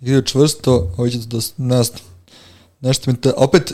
igraju 0.00 0.22
čvrsto, 0.22 0.94
ovo 0.96 1.08
će 1.08 1.18
da 1.18 1.38
nas, 1.56 1.92
nešto 2.80 3.10
mi 3.10 3.20
te, 3.20 3.32
opet, 3.36 3.72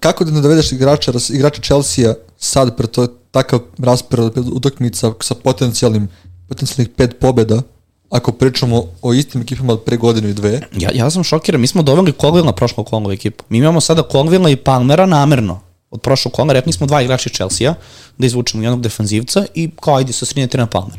kako 0.00 0.24
da 0.24 0.30
ne 0.30 0.40
dovedeš 0.40 0.72
igrača, 0.72 1.12
igrača 1.30 1.62
Chelsea-a 1.62 2.14
sad 2.38 2.76
pre 2.76 2.86
to 2.86 3.06
takav 3.30 3.60
raspored 3.78 4.38
utakmica 4.52 5.12
sa 5.20 5.34
potencijalnim 5.34 6.08
potencijalnih 6.48 6.88
pet 6.96 7.16
pobeda, 7.20 7.62
ako 8.10 8.32
pričamo 8.32 8.84
o 9.02 9.14
istim 9.14 9.40
ekipama 9.40 9.72
od 9.72 9.82
pre 9.82 9.96
godinu 9.96 10.28
i 10.28 10.34
dve. 10.34 10.60
Ja, 10.76 10.90
ja 10.94 11.10
sam 11.10 11.24
šokiran, 11.24 11.60
mi 11.60 11.66
smo 11.66 11.82
doveli 11.82 12.12
Colville 12.20 12.46
na 12.46 12.52
prošlu 12.52 12.84
Kongo 12.84 13.12
ekipu. 13.12 13.44
Mi 13.48 13.58
imamo 13.58 13.80
sada 13.80 14.02
Colville 14.12 14.52
i 14.52 14.56
Palmera 14.56 15.06
namerno 15.06 15.65
od 15.96 16.02
prošlog 16.02 16.34
kola, 16.34 16.52
rekli 16.52 16.72
smo 16.72 16.86
dva 16.86 17.02
igrača 17.02 17.30
Chelsea-a, 17.30 17.74
da 18.18 18.26
izvučemo 18.26 18.62
jednog 18.62 18.80
defanzivca 18.80 19.46
i 19.54 19.70
kao 19.80 19.96
ajde 19.96 20.12
sa 20.12 20.26
sredine 20.26 20.48
na 20.52 20.66
Palmer. 20.66 20.98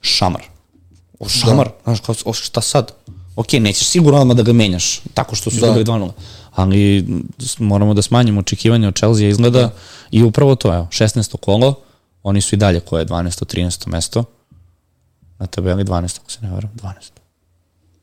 Šamar. 0.00 0.42
O, 1.18 1.28
šamar, 1.28 1.66
da. 1.68 1.74
znaš, 1.84 2.00
kao, 2.00 2.14
o, 2.24 2.32
šta 2.32 2.60
sad? 2.60 2.92
Ok, 3.36 3.52
nećeš 3.52 3.88
sigurno 3.88 4.20
odmah 4.20 4.36
da 4.36 4.42
ga 4.42 4.52
menjaš, 4.52 5.00
tako 5.14 5.36
što 5.36 5.50
su 5.50 5.60
da. 5.60 5.66
izgubili 5.66 5.84
2 5.84 6.10
ali 6.56 7.06
moramo 7.58 7.94
da 7.94 8.02
smanjimo 8.02 8.40
očekivanje 8.40 8.88
od 8.88 8.96
Chelsea 8.96 9.28
izgleda 9.28 9.60
da. 9.60 9.70
i 10.10 10.22
upravo 10.22 10.54
to, 10.54 10.74
evo, 10.74 10.88
16. 10.90 11.36
kolo, 11.36 11.74
oni 12.22 12.40
su 12.40 12.54
i 12.54 12.58
dalje 12.58 12.80
koje 12.80 13.00
je 13.00 13.06
12. 13.06 13.56
13. 13.56 13.88
mesto, 13.88 14.24
na 15.38 15.46
tabeli 15.46 15.84
12. 15.84 16.18
ako 16.20 16.30
se 16.30 16.38
ne 16.42 16.50
varam, 16.50 16.70
12. 16.74 16.92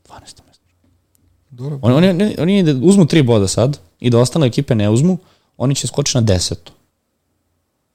12. 0.08 0.20
mesto. 0.20 0.64
Dobro. 1.50 1.78
Oni, 1.82 1.96
oni, 1.96 2.08
oni, 2.08 2.36
oni 2.38 2.80
uzmu 2.82 3.06
tri 3.06 3.22
boda 3.22 3.48
sad 3.48 3.78
i 4.00 4.10
da 4.10 4.18
ostale 4.18 4.46
ekipe 4.46 4.74
ne 4.74 4.90
uzmu, 4.90 5.18
oni 5.56 5.74
će 5.74 5.86
skočiti 5.86 6.18
na 6.18 6.22
desetu. 6.22 6.72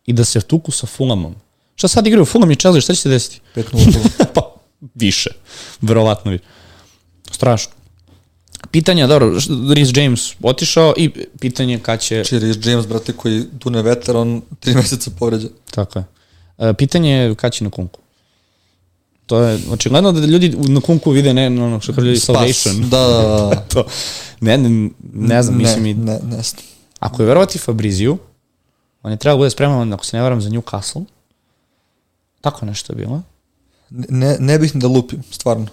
i 0.05 0.13
da 0.13 0.25
se 0.25 0.41
tuku 0.41 0.71
sa 0.71 0.87
Fulhamom. 0.87 1.35
Šta 1.75 1.87
sad 1.87 2.07
igraju 2.07 2.25
Fulham 2.25 2.51
i 2.51 2.55
Chelsea, 2.55 2.81
šta 2.81 2.93
će 2.93 3.01
se 3.01 3.09
desiti? 3.09 3.41
5-0. 3.55 4.07
pa, 4.33 4.55
više. 4.95 5.29
Verovatno 5.81 6.31
više. 6.31 6.43
Strašno. 7.31 7.71
Pitanje, 8.71 9.07
dobro, 9.07 9.27
Rhys 9.49 9.99
James 9.99 10.33
otišao 10.41 10.93
i 10.97 11.09
pitanje 11.39 11.79
kad 11.79 12.01
će... 12.01 12.23
Či 12.25 12.35
Rhys 12.35 12.69
James, 12.69 12.87
brate, 12.87 13.13
koji 13.13 13.43
tu 13.59 13.69
ne 13.69 13.81
veter, 13.81 14.17
on 14.17 14.41
tri 14.59 14.73
meseca 14.75 15.11
povređa. 15.19 15.47
Tako 15.71 15.99
je. 15.99 16.05
E, 16.57 16.73
pitanje 16.73 17.11
je 17.11 17.35
kad 17.35 17.53
će 17.53 17.63
na 17.63 17.69
kunku. 17.69 17.99
To 19.25 19.41
je, 19.41 19.59
očigledno 19.71 20.11
da 20.11 20.25
ljudi 20.25 20.49
na 20.57 20.81
kunku 20.81 21.11
vide 21.11 21.33
ne, 21.33 21.47
ono 21.47 21.79
što 21.79 21.93
kaže 21.93 22.15
salvation. 22.15 22.89
Da, 22.89 23.07
da, 23.07 23.21
da. 23.21 23.55
to, 23.73 23.85
ne, 24.39 24.57
ne, 24.57 24.89
ne 25.13 25.43
znam, 25.43 25.57
ne, 25.57 25.63
mislim 25.63 25.85
i... 25.85 25.93
Ne, 25.93 26.19
ne, 26.23 26.41
znam. 26.41 26.63
Ako 26.99 27.21
je 27.21 27.25
verovati 27.25 27.59
Fabriziju, 27.59 28.17
on 29.03 29.11
je 29.11 29.17
trebao 29.17 29.37
da 29.37 29.39
bude 29.39 29.49
spreman, 29.49 29.93
ako 29.93 30.05
se 30.05 30.17
ne 30.17 30.23
varam, 30.23 30.41
za 30.41 30.49
Newcastle. 30.49 31.05
Tako 32.41 32.65
nešto 32.65 32.93
je 32.93 32.97
bilo. 32.97 33.21
Ne, 33.89 34.37
ne 34.39 34.59
bih 34.59 34.71
da 34.75 34.87
lupim, 34.87 35.23
stvarno. 35.31 35.67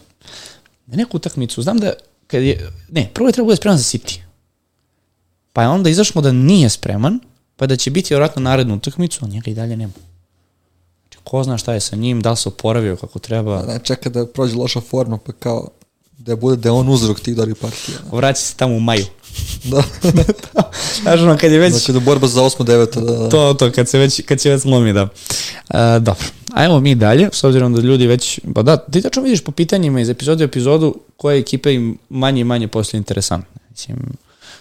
Na 0.86 0.96
neku 0.96 1.16
utakmicu, 1.16 1.62
znam 1.62 1.78
da 1.78 1.92
kad 2.26 2.42
je, 2.42 2.70
ne, 2.88 3.10
prvo 3.14 3.28
je 3.28 3.32
trebao 3.32 3.44
da 3.44 3.48
bude 3.48 3.56
spreman 3.56 3.78
za 3.78 3.84
City. 3.84 4.20
Pa 5.52 5.62
je 5.62 5.68
onda 5.68 5.90
izašlo 5.90 6.22
da 6.22 6.32
nije 6.32 6.68
spreman, 6.70 7.20
pa 7.56 7.66
da 7.66 7.76
će 7.76 7.90
biti 7.90 8.14
vjerojatno 8.14 8.42
narednu 8.42 8.74
utakmicu, 8.74 9.24
a 9.24 9.28
njega 9.28 9.50
i 9.50 9.54
dalje 9.54 9.76
nema. 9.76 9.92
Znači, 11.02 11.18
ko 11.24 11.42
zna 11.42 11.58
šta 11.58 11.72
je 11.72 11.80
sa 11.80 11.96
njim, 11.96 12.20
da 12.20 12.30
li 12.30 12.36
se 12.36 12.48
oporavio 12.48 12.96
kako 12.96 13.18
treba. 13.18 13.62
Ne, 13.62 13.78
čeka 13.82 14.10
da 14.10 14.26
prođe 14.26 14.56
loša 14.56 14.80
forma, 14.80 15.18
pa 15.18 15.32
kao 15.32 15.68
da 16.18 16.36
bude 16.36 16.56
da 16.56 16.68
je 16.68 16.72
on 16.72 16.88
uzrok 16.88 17.20
tih 17.20 17.36
dobrih 17.36 17.56
partija. 17.56 17.98
Vraća 18.12 18.40
se 18.40 18.54
tamo 18.54 18.74
u 18.74 18.80
maju. 18.80 19.04
Da. 19.64 19.82
Znaš, 21.02 21.20
ono, 21.20 21.36
kad 21.36 21.52
je 21.52 21.58
već... 21.58 21.72
Znači 21.72 21.92
da 21.92 22.00
borba 22.00 22.26
za 22.26 22.42
8 22.42 22.64
9 22.64 23.00
da, 23.00 23.12
da. 23.12 23.28
To, 23.28 23.54
to, 23.54 23.72
kad 23.72 23.88
se 23.88 23.98
već, 23.98 24.20
kad 24.26 24.40
se 24.40 24.50
već 24.50 24.62
slomi, 24.62 24.92
da. 24.92 25.02
Uh, 25.02 25.78
dobro, 26.00 26.24
ajmo 26.52 26.80
mi 26.80 26.94
dalje, 26.94 27.28
s 27.32 27.44
obzirom 27.44 27.74
da 27.74 27.80
ljudi 27.80 28.06
već, 28.06 28.40
pa 28.54 28.62
da, 28.62 28.76
ti 28.76 29.02
tačno 29.02 29.22
vidiš 29.22 29.40
po 29.40 29.52
pitanjima 29.52 30.00
iz 30.00 30.08
epizodu 30.08 30.44
u 30.44 30.44
epizodu 30.44 30.94
koje 31.16 31.38
ekipe 31.38 31.74
im 31.74 31.98
manje 32.08 32.40
i 32.40 32.44
manje 32.44 32.68
poslije 32.68 32.98
interesantne. 32.98 33.60
Mislim, 33.70 33.98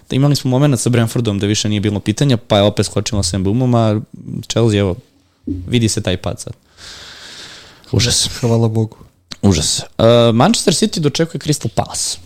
da 0.10 0.16
imali 0.16 0.36
smo 0.36 0.52
moment 0.52 0.80
sa 0.80 0.90
Brentfordom 0.90 1.40
da 1.40 1.48
više 1.48 1.70
nije 1.70 1.82
bilo 1.82 2.00
pitanja, 2.00 2.38
pa 2.38 2.58
je 2.58 2.64
opet 2.64 2.86
skočilo 2.86 3.24
sa 3.24 3.38
Mbumom, 3.38 3.76
a 3.76 4.02
Chelsea, 4.48 4.80
evo, 4.80 4.96
vidi 5.46 5.90
se 5.90 6.02
taj 6.02 6.18
pad 6.18 6.40
sad. 6.40 6.54
Užas. 7.92 8.30
Hvala 8.40 8.68
Bogu. 8.68 9.05
Užas. 9.46 9.80
Uh, 9.80 10.06
Manchester 10.36 10.74
City 10.74 11.00
dočekuje 11.00 11.42
Crystal 11.42 11.68
Palace. 11.68 12.18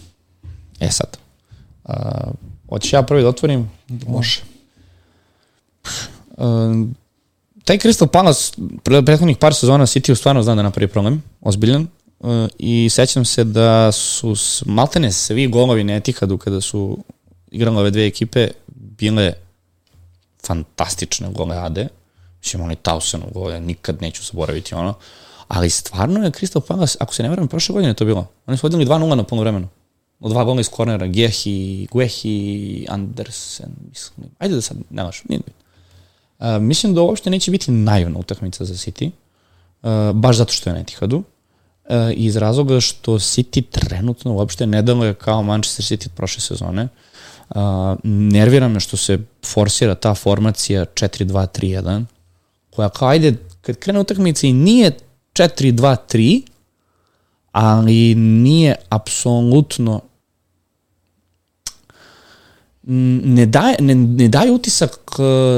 E 0.80 0.92
sad. 0.92 1.18
Uh, 1.84 1.94
hoćeš 2.70 2.94
ja 2.94 3.04
prvi 3.04 3.22
da 3.22 3.30
otvorim? 3.30 3.72
Može. 4.08 4.42
Uh, 6.38 6.88
taj 7.64 7.78
Crystal 7.78 8.08
Palace 8.08 8.54
pre 8.84 9.06
prethodnih 9.06 9.38
par 9.38 9.54
sezona 9.54 9.86
City 9.86 10.16
stvarno 10.16 10.44
zna 10.44 10.56
da 10.56 10.62
napravi 10.62 10.88
problem, 10.88 11.24
ozbiljan. 11.42 11.88
Uh, 12.20 12.48
I 12.60 12.90
sećam 12.92 13.26
se 13.26 13.44
da 13.44 13.92
su 13.92 14.36
maltene 14.66 15.12
svi 15.12 15.48
golovi 15.48 15.84
na 15.84 15.96
Etihadu 15.96 16.38
kada 16.38 16.62
su 16.62 16.98
igrale 17.52 17.78
ove 17.80 17.92
dve 17.92 18.06
ekipe 18.08 18.48
bile 18.76 19.34
fantastične 20.46 21.30
goleade. 21.30 21.88
Mislim, 22.40 22.64
oni 22.64 22.76
Tausenov 22.76 23.30
gole, 23.34 23.60
nikad 23.60 24.02
neću 24.02 24.24
zaboraviti 24.24 24.76
ono. 24.76 24.94
Ali 25.50 25.70
stvarno 25.70 26.24
je 26.24 26.32
Crystal 26.32 26.62
Palace, 26.62 26.98
ako 27.00 27.14
se 27.14 27.24
ne 27.24 27.30
verujem, 27.30 27.48
prošle 27.48 27.74
godine 27.74 27.94
to 27.94 28.06
bilo. 28.06 28.28
Oni 28.46 28.58
su 28.58 28.66
vodili 28.66 28.86
2-0 28.86 29.16
na 29.16 29.24
polno 29.24 29.42
vremenu. 29.42 29.68
Od 30.20 30.32
dva 30.32 30.44
gola 30.44 30.62
iz 30.62 30.70
kornera, 30.70 31.08
Gehi, 31.08 31.88
Guehi, 31.92 32.86
Andersen, 32.90 33.70
mislim. 33.90 34.28
Ajde 34.40 34.56
da 34.56 34.62
sad, 34.62 34.78
ne 34.90 35.04
vaš, 35.04 35.24
nije 35.24 35.40
bitno. 35.40 35.64
Uh, 36.40 36.62
mislim 36.62 36.94
da 36.94 37.02
uopšte 37.02 37.30
neće 37.30 37.52
biti 37.52 37.72
naivna 37.72 38.20
utakmica 38.20 38.66
za 38.66 38.74
City, 38.74 39.12
uh, 39.82 40.16
baš 40.16 40.38
zato 40.38 40.54
što 40.54 40.70
je 40.70 40.74
na 40.74 40.80
Etihadu, 40.80 41.18
uh, 41.18 41.96
iz 42.14 42.36
razloga 42.36 42.80
što 42.80 43.14
City 43.14 43.64
trenutno 43.70 44.34
uopšte 44.34 44.68
ne 44.68 44.82
deluje 44.82 45.14
kao 45.14 45.44
Manchester 45.44 45.86
City 45.86 46.06
od 46.06 46.14
prošle 46.16 46.42
sezone. 46.42 46.88
Uh, 47.50 47.56
nervira 48.04 48.68
me 48.68 48.80
što 48.80 48.98
se 48.98 49.20
forsira 49.46 49.96
ta 49.96 50.16
formacija 50.16 50.86
4-2-3-1, 50.86 52.06
koja 52.70 52.90
kao 52.90 53.08
ajde, 53.08 53.36
kad 53.62 53.76
krene 53.76 54.00
utakmica 54.00 54.48
i 54.48 54.54
nije 54.54 55.09
4-2-3, 55.40 56.42
ali 57.52 58.16
nije 58.16 58.76
apsolutno 58.90 60.02
ne 63.24 63.46
daje, 63.46 63.76
ne, 63.80 63.96
ne 63.96 64.28
daje 64.28 64.52
utisak 64.52 65.00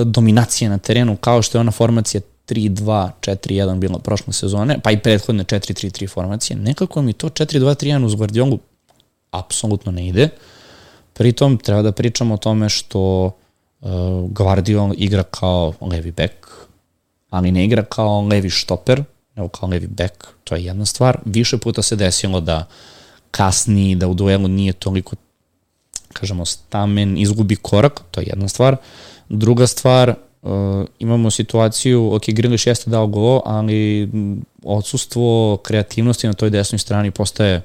dominacije 0.05 0.69
na 0.69 0.77
terenu 0.77 1.15
kao 1.15 1.41
što 1.41 1.57
je 1.57 1.59
ona 1.59 1.71
formacija 1.71 2.21
3-2-4-1 2.47 3.79
bila 3.79 3.99
prošle 3.99 4.33
sezone, 4.33 4.79
pa 4.83 4.91
i 4.91 4.99
prethodne 4.99 5.43
4-3-3 5.43 6.09
formacije. 6.09 6.57
Nekako 6.57 7.01
mi 7.01 7.13
to 7.13 7.29
4-2-3-1 7.29 8.05
uz 8.05 8.15
Guardiolu 8.15 8.59
apsolutno 9.31 9.91
ne 9.91 10.07
ide. 10.07 10.29
Pritom 11.13 11.57
treba 11.57 11.81
da 11.81 11.91
pričamo 11.91 12.33
o 12.33 12.37
tome 12.37 12.69
što 12.69 13.25
uh, 13.25 13.89
Guardiol 14.29 14.93
igra 14.97 15.23
kao 15.23 15.73
levi 15.81 16.11
back, 16.11 16.33
ali 17.29 17.51
ne 17.51 17.65
igra 17.65 17.83
kao 17.83 18.21
levi 18.21 18.49
štoper, 18.49 19.03
nego 19.35 19.49
kao 19.49 19.69
levi 19.69 19.87
back, 19.87 20.13
to 20.43 20.55
je 20.55 20.65
jedna 20.65 20.85
stvar. 20.85 21.19
Više 21.25 21.57
puta 21.57 21.81
se 21.81 21.95
desilo 21.95 22.41
da 22.41 22.67
kasni, 23.31 23.95
da 23.95 24.07
u 24.07 24.13
duelu 24.13 24.47
nije 24.47 24.73
toliko 24.73 25.15
kažemo, 26.13 26.45
stamen 26.45 27.17
izgubi 27.17 27.55
korak, 27.55 28.01
to 28.11 28.21
je 28.21 28.27
jedna 28.27 28.47
stvar. 28.47 28.77
Druga 29.29 29.67
stvar, 29.67 30.09
uh, 30.41 30.85
imamo 30.99 31.31
situaciju, 31.31 32.13
ok, 32.13 32.23
Griliš 32.27 32.67
jeste 32.67 32.89
dao 32.89 33.07
gol, 33.07 33.41
ali 33.45 34.09
odsustvo 34.63 35.57
kreativnosti 35.57 36.27
na 36.27 36.33
toj 36.33 36.49
desnoj 36.49 36.79
strani 36.79 37.11
postaje 37.11 37.61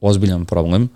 ozbiljan 0.00 0.44
problem. 0.44 0.88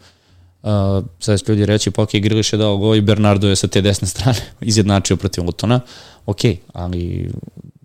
Uh, 0.63 0.71
sad 1.19 1.41
će 1.41 1.53
ljudi 1.53 1.67
reći, 1.67 1.91
pa 1.91 2.03
ok, 2.03 2.11
Griliš 2.13 2.53
je 2.53 2.57
dao 2.57 2.77
gol 2.77 2.97
i 2.97 3.01
Bernardo 3.01 3.49
je 3.49 3.57
sa 3.57 3.69
te 3.69 3.81
desne 3.81 4.09
strane 4.09 4.39
izjednačio 4.61 5.17
protiv 5.17 5.45
Lutona. 5.45 5.81
Ok, 6.27 6.41
ali 6.73 7.31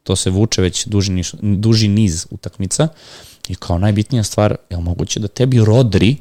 to 0.07 0.15
se 0.15 0.29
vuče 0.29 0.61
već 0.61 0.85
duži, 0.85 1.11
niz, 1.11 1.33
duži 1.41 1.87
niz 1.87 2.25
utakmica 2.29 2.87
i 3.47 3.55
kao 3.55 3.77
najbitnija 3.77 4.23
stvar, 4.23 4.55
je 4.69 4.77
moguće 4.77 5.19
da 5.19 5.27
tebi 5.27 5.65
Rodri 5.65 6.15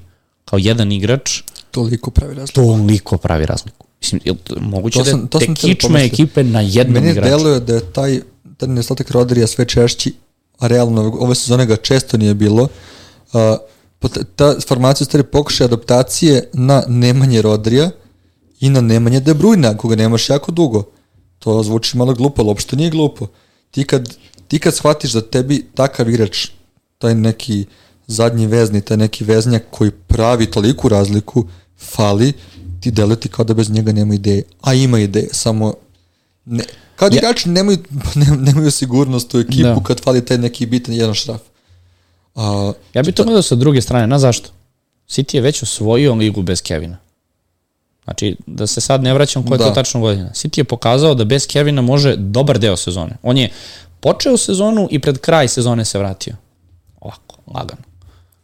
kao 0.45 0.59
jedan 0.59 0.93
igrač 0.93 1.43
toliko 1.70 2.11
pravi 2.11 2.34
razliku. 2.34 2.55
Toliko 2.55 3.16
pravi 3.16 3.47
razliku. 3.47 3.87
Mislim, 4.01 4.20
je 4.24 4.34
moguće 4.61 4.99
to 4.99 5.05
sam, 5.05 5.20
da 5.20 5.26
to 5.26 5.39
te 5.39 5.55
kičme 5.55 6.05
ekipe 6.05 6.45
na 6.45 6.61
jednom 6.61 6.95
Meni 6.95 7.11
igraču. 7.11 7.30
Meni 7.30 7.43
deluje 7.43 7.61
da 7.61 7.74
je 7.74 7.93
taj, 7.93 8.20
taj 8.57 8.68
nedostatak 8.68 9.11
Rodrija 9.11 9.47
sve 9.47 9.64
češći, 9.64 10.14
a 10.59 10.66
realno 10.66 11.03
ove 11.20 11.34
sezone 11.34 11.66
ga 11.66 11.76
često 11.76 12.16
nije 12.16 12.34
bilo. 12.34 12.68
Uh, 13.32 14.11
ta 14.37 14.55
formacija 14.68 15.05
stvari 15.05 15.24
pokušaj 15.24 15.64
adaptacije 15.64 16.51
na 16.53 16.82
nemanje 16.89 17.43
Rodrija 17.43 17.91
i 18.61 18.70
na 18.70 18.80
nemanje 18.80 19.20
De 19.20 19.34
Bruyne, 19.34 19.76
koga 19.76 19.97
nemaš 19.97 20.30
jako 20.30 20.53
dugo. 20.53 20.84
To 21.39 21.62
zvuči 21.62 21.97
malo 21.97 22.14
glupo, 22.14 22.43
ali 22.43 22.49
uopšte 22.49 22.76
nije 22.76 22.91
glupo. 22.91 23.26
Ti 23.76 23.84
kad, 23.84 24.16
ti 24.48 24.58
kad 24.58 24.74
shvatiš 24.74 25.12
da 25.12 25.20
tebi 25.20 25.66
takav 25.74 26.08
igrač, 26.08 26.48
taj 26.98 27.14
neki 27.14 27.64
zadnji 28.06 28.46
vezni, 28.46 28.80
taj 28.80 28.96
neki 28.96 29.24
veznjak 29.24 29.62
koji 29.70 29.90
pravi 29.90 30.46
toliku 30.50 30.88
razliku, 30.88 31.44
fali, 31.78 32.32
ti 32.80 32.90
delati 32.90 33.28
kao 33.28 33.44
da 33.44 33.54
bez 33.54 33.70
njega 33.70 33.92
nema 33.92 34.14
ideje. 34.14 34.42
A 34.60 34.74
ima 34.74 34.98
ideje, 34.98 35.28
samo 35.32 35.74
ne, 36.44 36.64
kao 36.96 37.10
da 37.10 37.16
ja. 37.16 37.18
igrači 37.18 37.48
nemaju, 37.48 37.78
ne, 38.20 38.26
nemaju 38.36 38.70
sigurnost 38.70 39.34
u 39.34 39.40
ekipu 39.40 39.62
da. 39.62 39.82
kad 39.84 40.00
fali 40.00 40.24
taj 40.24 40.38
neki 40.38 40.66
bitan 40.66 40.94
jedan 40.94 41.14
šraf. 41.14 41.40
A, 42.34 42.72
ja 42.94 43.02
bih 43.02 43.14
to 43.14 43.24
gledao 43.24 43.42
sa 43.42 43.54
druge 43.54 43.80
strane, 43.80 44.06
na 44.06 44.18
zašto? 44.18 44.50
City 45.08 45.34
je 45.34 45.40
već 45.40 45.62
osvojio 45.62 46.14
ligu 46.14 46.42
bez 46.42 46.62
Kevina. 46.62 46.96
Znači, 48.07 48.36
da 48.46 48.66
se 48.66 48.80
sad 48.80 49.02
ne 49.02 49.14
vraćam 49.14 49.46
koja 49.46 49.54
je 49.54 49.59
da. 49.59 49.64
to 49.64 49.70
tačno 49.70 50.00
godina. 50.00 50.30
City 50.30 50.59
je 50.59 50.64
pokazao 50.64 51.14
da 51.14 51.24
bez 51.24 51.46
Kevina 51.46 51.82
može 51.82 52.16
dobar 52.16 52.59
deo 52.59 52.76
sezone. 52.76 53.16
On 53.22 53.36
je 53.36 53.50
počeo 54.00 54.36
sezonu 54.36 54.88
i 54.90 54.98
pred 54.98 55.18
kraj 55.18 55.48
sezone 55.48 55.84
se 55.84 55.98
vratio. 55.98 56.36
Ovako, 57.00 57.36
lagano. 57.46 57.82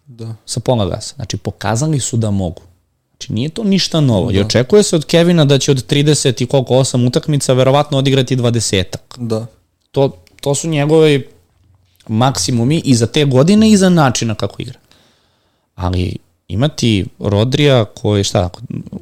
Da. 0.06 0.34
Sa 0.46 0.60
pola 0.60 0.86
gasa. 0.86 1.14
Znači, 1.14 1.36
pokazali 1.36 2.00
su 2.00 2.16
da 2.16 2.30
mogu. 2.30 2.62
Znači, 3.10 3.32
nije 3.32 3.48
to 3.48 3.64
ništa 3.64 4.00
novo. 4.00 4.32
Da. 4.32 4.38
I 4.38 4.40
očekuje 4.40 4.82
se 4.82 4.96
od 4.96 5.04
Kevina 5.04 5.44
da 5.44 5.58
će 5.58 5.70
od 5.70 5.86
30 5.90 6.42
i 6.42 6.46
koliko 6.46 6.74
8 6.74 7.06
utakmica 7.06 7.52
verovatno 7.52 7.98
odigrati 7.98 8.36
20-ak. 8.36 9.18
Da. 9.18 9.46
To, 9.90 10.16
to 10.40 10.54
su 10.54 10.68
njegovi 10.68 11.28
maksimumi 12.08 12.82
i 12.84 12.94
za 12.94 13.06
te 13.06 13.24
godine 13.24 13.70
i 13.70 13.76
za 13.76 13.88
načina 13.88 14.34
kako 14.34 14.62
igra. 14.62 14.78
Ali 15.74 16.16
imati 16.52 17.04
Rodrija 17.18 17.84
koji 17.84 18.24
šta, 18.24 18.50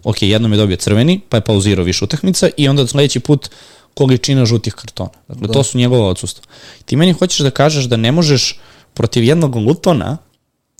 ok, 0.04 0.22
jednom 0.22 0.52
je 0.52 0.58
dobio 0.58 0.76
crveni, 0.76 1.20
pa 1.28 1.36
je 1.36 1.40
pauzirao 1.40 1.84
više 1.84 2.04
utakmica 2.04 2.48
i 2.56 2.68
onda 2.68 2.86
sledeći 2.86 3.20
put 3.20 3.50
količina 3.94 4.46
žutih 4.46 4.74
kartona. 4.74 5.10
Dakle, 5.28 5.46
da. 5.46 5.52
to 5.52 5.62
su 5.62 5.78
njegova 5.78 6.08
odsustva. 6.08 6.44
Ti 6.84 6.96
meni 6.96 7.12
hoćeš 7.12 7.38
da 7.38 7.50
kažeš 7.50 7.84
da 7.84 7.96
ne 7.96 8.12
možeš 8.12 8.58
protiv 8.94 9.24
jednog 9.24 9.56
Lutona 9.56 10.16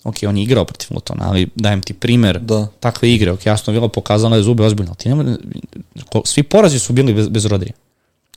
ok, 0.05 0.17
on 0.29 0.37
je 0.37 0.43
igrao 0.43 0.65
protiv 0.65 0.89
Lutona, 0.91 1.29
ali 1.29 1.49
dajem 1.55 1.83
ti 1.83 1.95
primer 1.95 2.41
da. 2.41 2.67
takve 2.81 3.13
igre, 3.13 3.33
ok, 3.33 3.47
jasno 3.47 3.73
Vila 3.73 3.89
pokazala 3.89 4.37
je 4.37 4.43
zube 4.43 4.65
ozbiljno, 4.65 4.95
ti 4.95 5.09
nema, 5.09 5.37
svi 6.25 6.43
porazi 6.43 6.79
su 6.79 6.93
bili 6.93 7.15
bez, 7.15 7.29
bez 7.29 7.47
Rodrija. 7.47 7.73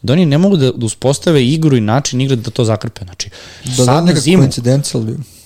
da 0.01 0.13
oni 0.13 0.25
ne 0.25 0.37
mogu 0.37 0.57
da, 0.57 0.71
da 0.71 0.85
uspostave 0.85 1.45
igru 1.45 1.77
i 1.77 1.81
način 1.81 2.21
igre 2.21 2.35
da 2.35 2.51
to 2.51 2.63
zakrpe. 2.63 3.05
Znači, 3.05 3.29
Da 3.63 3.69
da 3.69 3.85
sad 3.85 3.95
na 3.95 4.01
nekakva 4.01 4.21
zimu, 4.21 4.49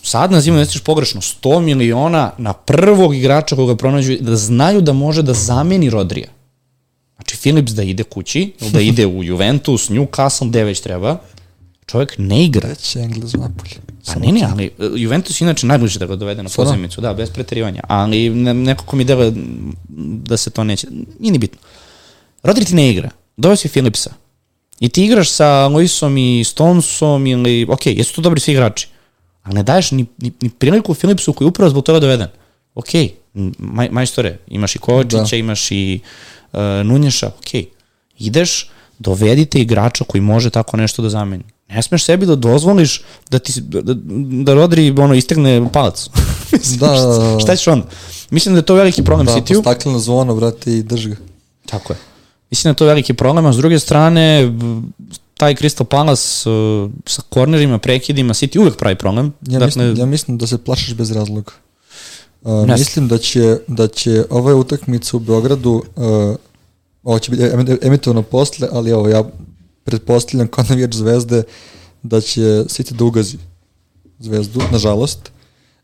sad 0.07 0.31
na 0.31 0.41
zimu 0.41 0.57
nestiš 0.57 0.81
pogrešno 0.81 1.21
100 1.21 1.59
miliona 1.59 2.31
na 2.37 2.53
prvog 2.53 3.15
igrača 3.15 3.55
koga 3.55 3.75
pronađu 3.75 4.17
da 4.19 4.35
znaju 4.35 4.81
da 4.81 4.93
može 4.93 5.21
da 5.21 5.33
zameni 5.33 5.89
Rodrija. 5.89 6.27
Znači 7.15 7.37
Philips 7.37 7.71
da 7.71 7.83
ide 7.83 8.03
kući, 8.03 8.53
ili 8.61 8.71
da 8.71 8.79
ide 8.81 9.05
u 9.05 9.23
Juventus, 9.23 9.89
Newcastle, 9.89 10.49
gde 10.49 10.63
već 10.63 10.79
treba, 10.79 11.17
čovjek 11.85 12.15
ne 12.17 12.45
igra. 12.45 12.69
već 12.69 12.95
je 12.95 13.03
Englez 13.03 13.33
u 13.35 13.37
Napolje. 13.37 13.75
Pa 14.05 14.19
ne, 14.19 14.31
ne, 14.31 14.47
ali 14.51 14.65
e, 14.65 14.69
Juventus 14.95 15.41
inače 15.41 15.67
najbliže 15.67 15.99
da 15.99 16.05
ga 16.05 16.15
dovede 16.15 16.43
na 16.43 16.49
pozemicu, 16.55 17.01
da, 17.01 17.13
bez 17.13 17.29
preterivanja. 17.29 17.81
Ali 17.87 18.29
ne, 18.29 18.53
nekako 18.53 18.95
mi 18.95 19.03
deluje 19.03 19.33
da 20.29 20.37
se 20.37 20.49
to 20.49 20.63
neće, 20.63 20.87
nije 21.19 21.31
ni 21.31 21.37
bitno. 21.37 21.59
Rodri 22.43 22.65
ti 22.65 22.75
ne 22.75 22.89
igra, 22.89 23.09
doveo 23.37 23.55
si 23.55 23.69
Philipsa. 23.69 24.11
I 24.79 24.89
ti 24.89 25.05
igraš 25.05 25.31
sa 25.31 25.67
Luisom 25.67 26.17
i 26.17 26.43
Stonesom 26.43 27.27
ili, 27.27 27.65
ok, 27.69 27.85
jesu 27.85 28.15
to 28.15 28.21
dobri 28.21 28.39
svi 28.39 28.51
igrači, 28.51 28.87
ali 29.47 29.55
ne 29.55 29.63
daješ 29.63 29.91
ni, 29.91 30.05
ni, 30.17 30.31
ni 30.41 30.49
priliku 30.49 30.93
Philipsu 30.93 31.33
koji 31.33 31.45
je 31.45 31.49
upravo 31.49 31.69
zbog 31.69 31.83
toga 31.83 31.99
doveden. 31.99 32.27
Ok, 32.75 32.87
maj, 33.57 33.89
majstore, 33.89 34.37
imaš 34.47 34.75
i 34.75 34.79
Kovačića, 34.79 35.23
Da. 35.23 35.35
imaš 35.35 35.71
i 35.71 35.99
uh, 36.53 36.59
Nunješa, 36.83 37.27
ok, 37.27 37.63
ideš, 38.19 38.69
dovedite 38.99 39.59
igrača 39.59 40.03
koji 40.03 40.21
može 40.21 40.49
tako 40.49 40.77
nešto 40.77 41.01
da 41.01 41.09
zameni. 41.09 41.43
Ne 41.69 41.81
smeš 41.81 42.03
sebi 42.03 42.25
da 42.25 42.35
dozvoliš 42.35 43.01
da 43.29 43.39
ti 43.39 43.61
da, 43.61 43.81
da, 43.81 43.93
da 44.43 44.53
Rodri 44.53 44.91
ono 44.91 45.13
istegne 45.13 45.69
palac. 45.73 46.07
Mislim, 46.51 46.79
Da, 46.79 46.87
da, 46.87 46.95
šta, 46.95 47.07
da. 47.07 47.39
šta 47.39 47.55
ćeš 47.55 47.67
onda? 47.67 47.85
Mislim 48.29 48.55
da 48.55 48.59
je 48.59 48.65
to 48.65 48.75
veliki 48.75 49.03
problem 49.03 49.25
Da, 49.25 49.33
City-u. 49.33 49.61
stakleno 49.61 49.99
zvono, 49.99 50.35
brate, 50.35 50.73
i 50.73 50.83
drži 50.83 51.09
ga. 51.09 51.15
Tako 51.65 51.93
je. 51.93 51.97
Mislim 52.49 52.63
da 52.63 52.69
je 52.69 52.75
to 52.75 52.85
veliki 52.85 53.13
problem, 53.13 53.45
a 53.45 53.53
s 53.53 53.57
druge 53.57 53.79
strane, 53.79 54.53
taj 55.37 55.55
Crystal 55.55 55.83
Palace 55.83 56.49
uh, 56.49 56.91
sa 57.05 57.21
kornerima, 57.29 57.77
prekidima, 57.77 58.33
City 58.33 58.59
uvek 58.59 58.77
pravi 58.77 58.95
problem. 58.95 59.33
Ja, 59.47 59.59
mislim, 59.59 59.95
ja 59.97 60.05
mislim 60.05 60.37
da 60.37 60.47
se 60.47 60.57
plašiš 60.57 60.93
bez 60.95 61.11
razloga. 61.11 61.51
Uh, 62.41 62.67
Ne 62.67 62.77
mislim 62.77 63.07
da 63.07 63.17
će, 63.17 63.59
da 63.67 63.87
će 63.87 64.23
ova 64.29 64.55
utakmica 64.55 65.17
u 65.17 65.19
Beogradu, 65.19 65.83
uh, 65.95 66.35
ovo 67.03 67.19
će 67.19 67.31
biti 67.31 67.43
em- 67.43 67.79
emitovano 67.81 68.21
posle, 68.21 68.67
ali 68.71 68.91
evo, 68.91 69.09
ja 69.09 69.23
pretpostavljam 69.83 70.47
kao 70.47 70.63
navijač 70.69 70.95
zvezde 70.95 71.43
da 72.03 72.21
će 72.21 72.41
City 72.41 72.91
da 72.91 73.03
ugazi 73.03 73.37
zvezdu, 74.19 74.61
nažalost. 74.71 75.31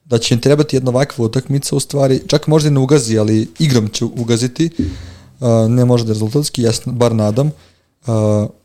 Da 0.06 0.18
će 0.18 0.34
im 0.34 0.41
trebati 0.41 0.76
jedna 0.76 0.91
ovakva 0.91 1.26
utakmica 1.26 1.76
u 1.76 1.80
stvari, 1.80 2.22
čak 2.28 2.47
možda 2.47 2.70
i 2.70 2.72
ne 2.72 2.80
ugazi, 2.80 3.18
ali 3.18 3.47
igrom 3.60 3.88
će 3.88 4.06
ugaziti, 4.06 4.70
uh, 5.39 5.47
ne 5.70 5.86
možda 5.86 6.08
rezultatski, 6.08 6.62
ja 6.62 6.72
bar 6.86 7.16
nadam, 7.16 7.47
uh, 7.47 7.54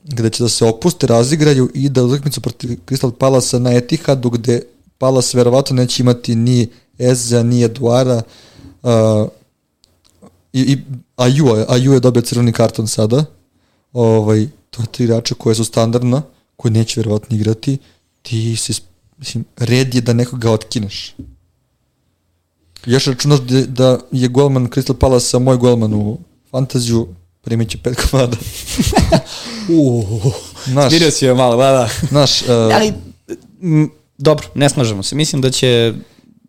gde 0.04 0.30
će 0.30 0.42
da 0.42 0.48
se 0.48 0.64
opuste, 0.64 1.06
razigraju 1.06 1.70
i 1.74 1.88
da 1.88 2.04
utakmicu 2.04 2.40
protiv 2.40 2.78
Crystal 2.86 3.10
Palasa 3.10 3.58
na 3.58 3.72
Etihadu, 3.72 4.30
gde 4.30 4.62
Palas 4.98 5.34
verovatno 5.34 5.76
neće 5.76 6.02
imati 6.02 6.34
ni 6.34 6.68
Eza, 6.98 7.42
ni 7.42 7.64
Eduara, 7.64 8.22
uh, 8.82 9.28
i, 10.52 10.60
i 10.60 10.78
Aju, 11.16 11.64
Aju 11.68 11.92
je 11.92 12.00
dobio 12.00 12.22
crveni 12.22 12.52
karton 12.52 12.86
sada, 12.86 13.24
ovaj, 13.92 14.48
to 14.70 14.82
je 14.82 14.86
tri 14.86 15.04
igrača 15.04 15.34
koje 15.34 15.54
su 15.54 15.64
standardna, 15.64 16.22
koje 16.56 16.72
neće 16.72 17.00
verovatno 17.00 17.36
igrati, 17.36 17.78
ti 18.22 18.56
si, 18.56 18.72
mislim, 19.18 19.44
red 19.56 19.94
je 19.94 20.00
da 20.00 20.12
nekoga 20.12 20.50
otkineš. 20.50 21.14
Još 22.86 23.06
računaš 23.06 23.40
da, 23.40 23.62
da 23.66 23.98
je 24.12 24.28
golman 24.28 24.68
Crystal 24.68 24.94
Palace 24.94 25.38
moj 25.38 25.56
golman 25.56 25.94
u 25.94 26.18
fantaziju, 26.50 27.08
primit 27.48 27.70
će 27.70 27.78
pet 27.78 27.96
komada. 28.10 28.36
Uh, 29.68 30.32
Znaš, 30.64 30.90
Smirio 30.90 31.10
si 31.10 31.24
je 31.24 31.34
malo, 31.34 31.56
da, 31.56 31.72
da. 31.72 31.88
znaš, 32.08 32.42
uh, 32.42 32.48
Ali, 32.48 32.92
m, 33.62 33.90
dobro, 34.18 34.46
ne 34.54 34.68
slažemo 34.68 35.02
se. 35.02 35.16
Mislim 35.16 35.42
da 35.42 35.50
će 35.50 35.94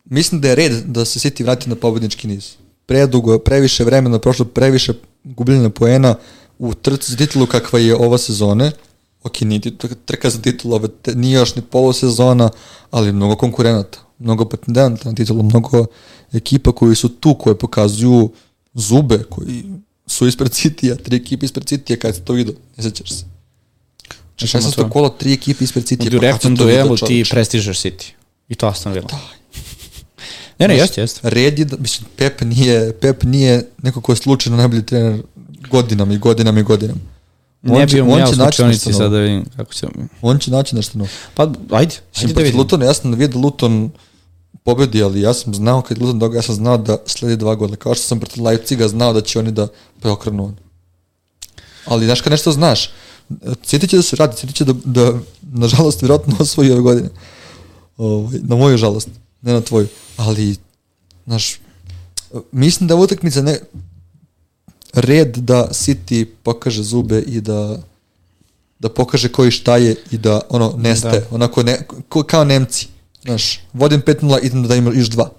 mislim 0.05 0.41
da 0.41 0.49
je 0.49 0.55
red 0.55 0.71
da 0.85 1.05
se 1.05 1.19
City 1.19 1.43
vrati 1.43 1.69
na 1.69 1.75
pobednički 1.75 2.27
niz. 2.27 2.51
Predugo, 2.85 3.39
previše 3.39 3.83
vremena, 3.83 4.19
prošlo 4.19 4.45
previše 4.45 4.93
gubljenja 5.23 5.69
poena 5.69 6.15
u 6.59 6.73
trci 6.73 7.11
za 7.11 7.17
titulu 7.17 7.45
kakva 7.45 7.79
je 7.79 7.95
ova 7.95 8.17
sezone. 8.17 8.71
Ok, 9.23 9.41
nije 9.41 9.61
trka 10.05 10.29
za 10.29 10.41
titulu, 10.41 10.75
ove, 10.75 10.87
te, 10.87 11.15
nije 11.15 11.35
još 11.35 11.55
ni 11.55 11.61
polosezona, 11.61 12.49
ali 12.91 13.11
mnogo 13.11 13.35
konkurenata, 13.35 13.99
mnogo 14.19 14.45
pretendenta 14.45 15.09
na 15.09 15.15
titulu, 15.15 15.43
mnogo 15.43 15.85
ekipa 16.33 16.71
koji 16.71 16.95
su 16.95 17.09
tu, 17.09 17.35
koje 17.35 17.57
pokazuju 17.57 18.29
zube, 18.73 19.23
koji 19.29 19.63
su 20.09 20.27
ispred 20.27 20.51
City-a, 20.51 20.95
tri 20.95 21.15
ekipe 21.15 21.45
ispred 21.45 21.65
City-a, 21.65 21.97
kada 21.97 22.13
si 22.13 22.21
to 22.21 22.33
vidio, 22.33 22.53
ne 22.77 22.83
sećaš 22.83 23.09
se. 23.09 23.25
Na 24.41 24.47
Samo 24.47 24.63
16. 24.63 24.75
to. 24.75 24.89
kolo, 24.89 25.09
tri 25.09 25.33
ekipe 25.33 25.63
ispred 25.63 25.85
City-a. 25.85 26.03
u 26.03 26.05
pa 26.05 26.09
direktnom 26.09 26.55
duelu 26.55 26.97
ti 26.97 27.23
prestižeš 27.29 27.77
City. 27.77 28.11
I 28.49 28.55
to 28.55 28.67
Aston 28.67 28.93
Villa. 28.93 29.07
Ne, 30.59 30.67
ne, 30.67 30.77
jeste, 30.77 31.01
jeste. 31.01 31.29
Red 31.29 31.59
je 31.59 31.65
da, 31.65 31.77
mislim, 31.77 32.07
Pep 32.15 32.41
nije, 32.41 32.93
Pep 32.93 33.23
nije 33.23 33.69
neko 33.83 34.01
ko 34.01 34.11
je 34.11 34.15
slučajno 34.15 34.57
najbolji 34.57 34.85
trener 34.85 35.21
godinama 35.71 36.13
i 36.13 36.17
godinama 36.17 36.59
i 36.59 36.63
godinama. 36.63 36.99
Ne 37.61 37.87
će- 37.87 37.93
bio 37.95 38.05
mu 38.05 38.13
on 38.13 38.19
ja 38.19 38.29
u 38.29 38.33
slučajnici 38.33 38.93
sad 38.93 39.11
da 39.11 39.17
vidim 39.17 39.45
kako 39.57 39.73
će... 39.73 39.87
On 40.21 40.39
će 40.39 40.51
naći 40.51 40.75
nešto 40.75 40.97
novo. 40.97 41.09
Pa, 41.33 41.43
ajde, 41.43 41.55
ajde 41.69 41.93
da 42.13 42.33
protiv 42.33 42.43
vidim. 42.43 42.59
Lutona, 42.59 42.85
ja 42.85 42.93
sam 42.93 43.11
vidio 43.11 43.27
da 43.27 43.39
Luton 43.39 43.91
pobedi, 44.63 45.03
ali 45.03 45.21
ja 45.21 45.33
sam 45.33 45.53
znao 45.53 45.81
kad 45.81 46.01
Luton 46.01 46.19
doga, 46.19 46.37
ja 46.37 46.41
sam 46.41 46.55
znao 46.55 46.77
da 46.77 46.97
sledi 47.05 47.37
dva 47.37 47.55
gola. 47.55 47.75
Kao 47.75 47.95
što 47.95 48.03
sam 48.03 48.19
protiv 48.19 48.43
Leipziga 48.43 48.87
znao 48.87 49.13
da 49.13 49.21
će 49.21 49.39
oni 49.39 49.51
da 49.51 49.67
preokrenu 49.99 50.45
on. 50.45 50.55
Ali 51.85 52.05
znaš 52.05 52.21
kad 52.21 52.31
nešto 52.31 52.51
znaš, 52.51 52.89
City 53.39 53.89
će 53.89 53.95
da 53.95 54.03
se 54.03 54.15
radi, 54.15 54.35
City 54.35 54.53
će 54.53 54.65
da, 54.65 54.73
da 54.85 55.19
nažalost, 55.41 56.01
vjerojatno 56.01 56.35
osvoji 56.39 56.71
ove 56.71 56.81
godine. 56.81 57.09
Ovaj, 57.97 58.39
na 58.41 58.55
moju 58.55 58.77
žalost, 58.77 59.09
ne 59.41 59.53
na 59.53 59.61
tvoju. 59.61 59.87
Ali, 60.17 60.55
znaš, 61.25 61.59
mislim 62.51 62.87
da 62.87 62.93
je 62.93 62.99
utakmica 62.99 63.41
ne, 63.41 63.59
red 64.93 65.37
da 65.37 65.67
City 65.71 66.25
pokaže 66.43 66.83
zube 66.83 67.19
i 67.19 67.41
da 67.41 67.79
da 68.79 68.89
pokaže 68.89 69.29
koji 69.29 69.51
šta 69.51 69.77
je 69.77 69.95
i 70.11 70.17
da 70.17 70.41
ono 70.49 70.73
nestaje, 70.77 71.19
da. 71.19 71.35
onako 71.35 71.63
ne, 71.63 71.87
kao 72.27 72.43
Nemci. 72.43 72.87
Znaš, 73.23 73.59
vodim 73.73 74.01
5-0, 74.01 74.39
idem 74.43 74.67
da 74.67 74.75
ima 74.75 74.91
još 74.93 75.07
dva. 75.07 75.29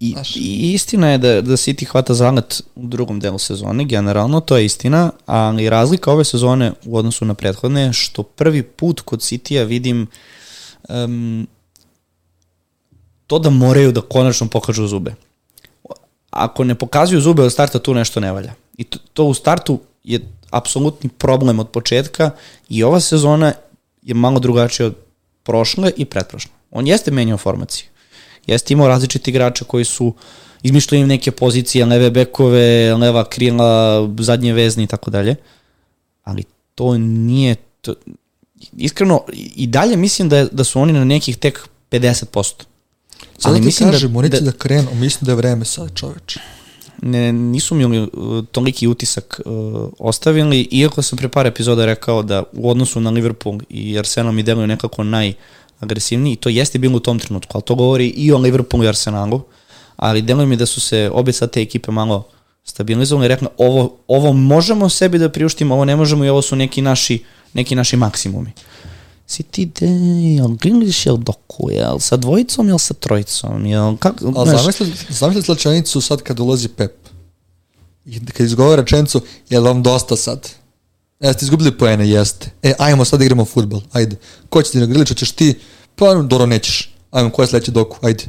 I, 0.00 0.10
Znaš. 0.12 0.36
I 0.36 0.72
istina 0.72 1.10
je 1.10 1.18
da, 1.18 1.40
da 1.40 1.52
City 1.52 1.86
hvata 1.86 2.14
zalet 2.14 2.62
u 2.74 2.86
drugom 2.86 3.20
delu 3.20 3.38
sezone, 3.38 3.84
generalno, 3.84 4.40
to 4.40 4.56
je 4.56 4.64
istina, 4.64 5.10
ali 5.26 5.70
razlika 5.70 6.12
ove 6.12 6.24
sezone 6.24 6.72
u 6.84 6.96
odnosu 6.96 7.24
na 7.24 7.34
prethodne 7.34 7.82
je 7.82 7.92
što 7.92 8.22
prvi 8.22 8.62
put 8.62 9.00
kod 9.00 9.20
City-a 9.20 9.64
vidim 9.64 10.06
um, 10.88 11.46
to 13.26 13.38
da 13.38 13.50
moraju 13.50 13.92
da 13.92 14.00
konačno 14.00 14.48
pokažu 14.48 14.86
zube. 14.86 15.14
Ako 16.30 16.64
ne 16.64 16.74
pokazuju 16.74 17.20
zube 17.20 17.42
od 17.42 17.52
starta, 17.52 17.78
tu 17.78 17.94
nešto 17.94 18.20
ne 18.20 18.32
valja. 18.32 18.54
I 18.76 18.84
to, 18.84 18.98
to 19.12 19.24
u 19.24 19.34
startu 19.34 19.80
je 20.04 20.20
apsolutni 20.50 21.10
problem 21.10 21.58
od 21.58 21.68
početka 21.68 22.30
i 22.68 22.82
ova 22.82 23.00
sezona 23.00 23.52
je 24.02 24.14
malo 24.14 24.38
drugačija 24.38 24.86
od 24.86 24.96
prošle 25.42 25.92
i 25.96 26.04
pretprošle. 26.04 26.59
On 26.70 26.86
jeste 26.86 27.10
menjao 27.10 27.38
formaciju. 27.38 27.86
Jeste 28.46 28.74
imao 28.74 28.88
različiti 28.88 29.30
igrača 29.30 29.64
koji 29.64 29.84
su 29.84 30.14
izmišljali 30.62 31.06
neke 31.06 31.30
pozicije, 31.30 31.86
leve 31.86 32.10
bekove, 32.10 32.94
leva 32.94 33.24
krila, 33.24 34.08
zadnje 34.18 34.52
vezni 34.52 34.84
i 34.84 34.86
tako 34.86 35.10
dalje. 35.10 35.36
Ali 36.24 36.44
to 36.74 36.98
nije... 36.98 37.54
To, 37.80 37.94
iskreno, 38.76 39.22
i 39.32 39.66
dalje 39.66 39.96
mislim 39.96 40.28
da, 40.28 40.44
da 40.44 40.64
su 40.64 40.80
oni 40.80 40.92
na 40.92 41.04
nekih 41.04 41.36
tek 41.36 41.68
50%. 41.90 42.52
Sada 43.38 43.56
ti 43.56 43.76
kažem, 43.78 44.12
da, 44.12 44.28
da, 44.28 44.40
da 44.40 44.52
krenu, 44.52 44.94
mislim 44.94 45.26
da 45.26 45.32
je 45.32 45.36
vreme 45.36 45.64
sad 45.64 45.94
čoveče. 45.94 46.40
Ne, 47.02 47.32
nisu 47.32 47.74
mi 47.74 47.98
uh, 47.98 48.08
toliki 48.52 48.86
utisak 48.86 49.40
uh, 49.44 49.52
ostavili, 49.98 50.68
iako 50.70 51.02
sam 51.02 51.18
pre 51.18 51.28
par 51.28 51.46
epizoda 51.46 51.86
rekao 51.86 52.22
da 52.22 52.42
u 52.52 52.70
odnosu 52.70 53.00
na 53.00 53.10
Liverpool 53.10 53.58
i 53.68 53.98
Arsenal 53.98 54.32
mi 54.32 54.42
deluju 54.42 54.66
nekako 54.66 55.04
najagresivniji, 55.80 56.36
to 56.36 56.48
jeste 56.48 56.78
bilo 56.78 56.96
u 56.96 57.00
tom 57.00 57.18
trenutku, 57.18 57.52
ali 57.54 57.62
to 57.62 57.74
govori 57.74 58.08
i 58.08 58.32
o 58.32 58.38
Liverpoolu 58.38 58.84
i 58.84 58.88
Arsenalu, 58.88 59.40
ali 59.96 60.22
deluje 60.22 60.46
mi 60.46 60.56
da 60.56 60.66
su 60.66 60.80
se 60.80 61.10
obe 61.14 61.32
sad 61.32 61.50
te 61.50 61.62
ekipe 61.62 61.92
malo 61.92 62.28
stabilizovali 62.64 63.24
i 63.24 63.28
rekli 63.28 63.48
ovo, 63.58 63.96
ovo 64.08 64.32
možemo 64.32 64.88
sebi 64.88 65.18
da 65.18 65.28
priuštimo, 65.28 65.74
ovo 65.74 65.84
ne 65.84 65.96
možemo 65.96 66.24
i 66.24 66.28
ovo 66.28 66.42
su 66.42 66.56
neki 66.56 66.82
naši, 66.82 67.24
neki 67.52 67.74
naši 67.74 67.96
maksimumi. 67.96 68.52
City 69.28 69.68
de, 69.80 69.86
jel 70.34 70.48
Grealish, 70.48 71.06
jel 71.06 71.16
Doku, 71.16 71.70
jel 71.70 71.98
sa 71.98 72.16
dvojicom, 72.16 72.68
jel 72.68 72.78
sa 72.78 72.94
trojicom, 72.94 73.66
jel 73.66 73.96
kako, 73.96 74.32
Ali 74.36 74.50
zamisli, 74.50 74.92
zamisli 75.08 75.42
slačanicu 75.42 76.00
sad 76.00 76.22
kad 76.22 76.40
ulazi 76.40 76.68
Pep 76.68 77.00
i 78.06 78.26
kad 78.26 78.46
izgovara 78.46 78.82
rečenicu, 78.82 79.20
je 79.50 79.60
li 79.60 79.64
vam 79.64 79.82
dosta 79.82 80.16
sad? 80.16 80.48
Jeste 81.20 81.44
izgubili 81.44 81.70
poene, 81.78 82.08
jeste. 82.08 82.50
E, 82.62 82.72
ajmo 82.78 83.04
sad 83.04 83.18
da 83.18 83.24
igramo 83.24 83.44
futbol, 83.44 83.80
ajde. 83.92 84.16
Ko 84.48 84.62
će 84.62 84.70
ti 84.70 84.78
na 84.78 84.86
Grilića, 84.86 85.14
ćeš 85.14 85.32
ti? 85.32 85.54
Pa, 85.96 86.14
dobro, 86.14 86.46
nećeš. 86.46 86.94
Ajmo, 87.10 87.30
ko 87.30 87.42
je 87.42 87.46
sledeći 87.46 87.70
doku, 87.70 87.98
ajde. 88.02 88.24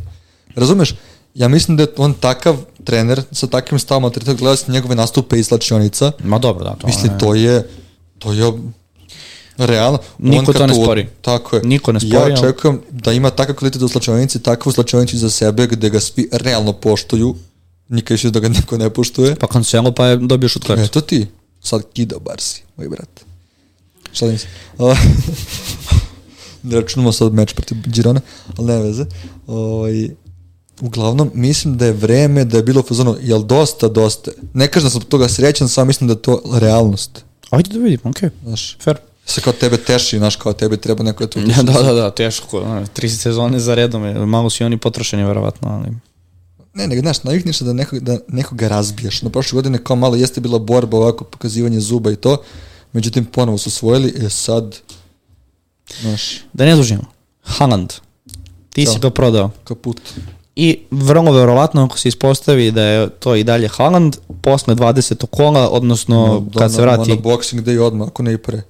Razumeš? 0.56 0.96
Ja 1.34 1.48
mislim 1.48 1.78
da 1.78 1.84
je 1.84 1.90
on 1.98 2.14
takav 2.14 2.58
trener 2.84 3.22
sa 3.32 3.48
takvim 3.48 3.80
stavom, 3.80 4.12
treba 4.12 4.34
gledati 4.34 4.72
njegove 4.72 4.96
nastupe 4.96 5.40
i 5.40 5.44
slačionica. 5.44 6.12
Ma 6.24 6.40
dobro, 6.40 6.64
da, 6.64 6.76
to 6.76 6.88
Mislim, 6.88 7.20
to 7.20 7.36
je, 7.36 7.70
to 8.20 8.34
je 8.34 8.52
realno. 9.58 10.00
Niko 10.18 10.54
to 10.54 10.68
ne 10.68 10.74
spori. 10.74 11.08
Tako 11.22 11.56
je. 11.56 11.62
Niko 11.64 11.92
ne 11.92 12.00
spori, 12.00 12.16
Ja 12.16 12.22
ali- 12.22 12.34
očekujem 12.34 12.82
da 12.90 13.12
ima 13.12 13.30
takav 13.30 13.56
kvalitet 13.56 13.82
u 13.82 13.88
slačionici, 13.88 14.44
takvu 14.44 14.72
slačionicu 14.72 15.18
za 15.18 15.30
sebe 15.30 15.68
gde 15.68 15.90
ga 15.90 16.00
svi 16.00 16.30
realno 16.32 16.74
poštuju, 16.74 17.36
nikad 17.90 18.16
više 18.16 18.30
da 18.30 18.40
ga 18.40 18.50
niko 18.50 18.78
ne 18.78 18.90
poštuje. 18.90 19.36
Pa 19.36 19.48
Cancelo 19.48 19.92
pa 19.92 20.08
je 20.08 20.18
dobio 20.18 20.50
šut 20.50 20.68
kartu. 20.68 20.84
Eto 20.84 21.02
ti, 21.02 21.28
sad 21.62 21.82
kida 21.94 22.16
bar 22.20 22.42
si, 22.42 22.64
moj 22.78 22.90
brat. 22.90 23.22
Šta 24.12 24.26
da 24.26 24.32
mislim? 24.32 24.52
ne 26.64 26.82
računamo 26.82 27.12
sad 27.12 27.34
meč 27.34 27.54
protiv 27.54 27.78
Girona, 27.86 28.22
ali 28.58 28.68
ne 28.68 28.80
veze. 28.80 29.06
Ovaj, 29.48 30.10
uglavnom, 30.82 31.32
mislim 31.34 31.78
da 31.78 31.86
je 31.86 31.94
vreme 31.94 32.46
da 32.46 32.58
je 32.58 32.64
bilo 32.64 32.80
u 32.80 32.84
fazonu, 32.84 33.16
jel 33.22 33.44
dosta, 33.44 33.88
dosta. 33.88 34.32
Ne 34.54 34.68
kažem 34.68 34.86
da 34.86 34.90
sam 34.90 35.02
toga 35.02 35.30
srećan, 35.30 35.70
samo 35.70 35.86
mislim 35.86 36.08
da 36.08 36.12
je 36.12 36.22
to 36.22 36.42
realnost. 36.54 37.24
Ajde 37.50 37.70
da 37.70 37.80
vidimo, 37.80 38.10
okej. 38.10 38.30
Znaš, 38.44 38.78
Fair. 38.80 38.98
se 39.26 39.42
kao 39.42 39.54
tebe 39.54 39.78
teši, 39.78 40.18
znaš, 40.18 40.36
kao 40.36 40.54
tebe 40.54 40.78
treba 40.78 41.04
neko 41.04 41.24
da 41.24 41.30
tu 41.30 41.40
Ja, 41.58 41.64
da, 41.64 41.74
da, 41.74 41.94
da, 41.94 42.12
teško. 42.12 42.60
ono, 42.60 42.88
Tri 42.88 43.10
sezone 43.10 43.60
za 43.60 43.76
redom, 43.76 44.06
je, 44.06 44.26
malo 44.26 44.50
su 44.50 44.64
i 44.64 44.66
oni 44.66 44.78
potrošeni, 44.78 45.26
verovatno, 45.26 45.70
ali... 45.70 45.96
Ne, 46.74 46.88
nego, 46.88 47.02
znaš, 47.02 47.24
navikneš 47.24 47.58
se 47.58 47.64
da, 47.64 47.74
nekog, 47.74 48.00
da 48.00 48.18
nekoga 48.28 48.68
razbiješ. 48.68 49.22
Na 49.22 49.30
prošle 49.30 49.56
godine 49.56 49.78
kao 49.78 49.96
malo 49.96 50.16
jeste 50.16 50.42
bila 50.42 50.60
borba, 50.60 50.98
ovako 50.98 51.24
pokazivanje 51.24 51.80
zuba 51.80 52.12
i 52.12 52.16
to, 52.16 52.38
međutim 52.94 53.26
ponovo 53.26 53.58
su 53.58 53.68
osvojili, 53.68 54.14
e 54.18 54.30
sad, 54.30 54.76
znaš, 56.02 56.22
Da 56.54 56.66
ne 56.66 56.76
dužimo. 56.76 57.04
Haaland. 57.44 57.94
Ti 58.70 58.86
si 58.86 58.94
Da. 58.94 59.00
ga 59.00 59.10
prodao. 59.10 59.52
kaput. 59.64 60.02
I 60.56 60.80
vrlo 60.92 61.32
verovatno 61.32 61.84
ako 61.84 61.98
se 61.98 62.08
ispostavi 62.08 62.72
da 62.72 62.84
je 62.84 63.10
to 63.10 63.36
i 63.36 63.44
dalje 63.44 63.68
Haaland, 63.68 64.16
posle 64.42 64.76
20. 64.76 65.26
kola, 65.28 65.70
odnosno 65.70 66.40
Da, 66.42 66.60
kad 66.60 66.72
se 66.72 66.78
na- 66.78 66.84
vrati... 66.84 67.10
Na 67.10 67.16
boxing 67.18 67.62
day 67.62 67.80
odmah, 67.80 68.08
ako 68.08 68.24
ne 68.24 68.34
i 68.34 68.38
pre. 68.38 68.62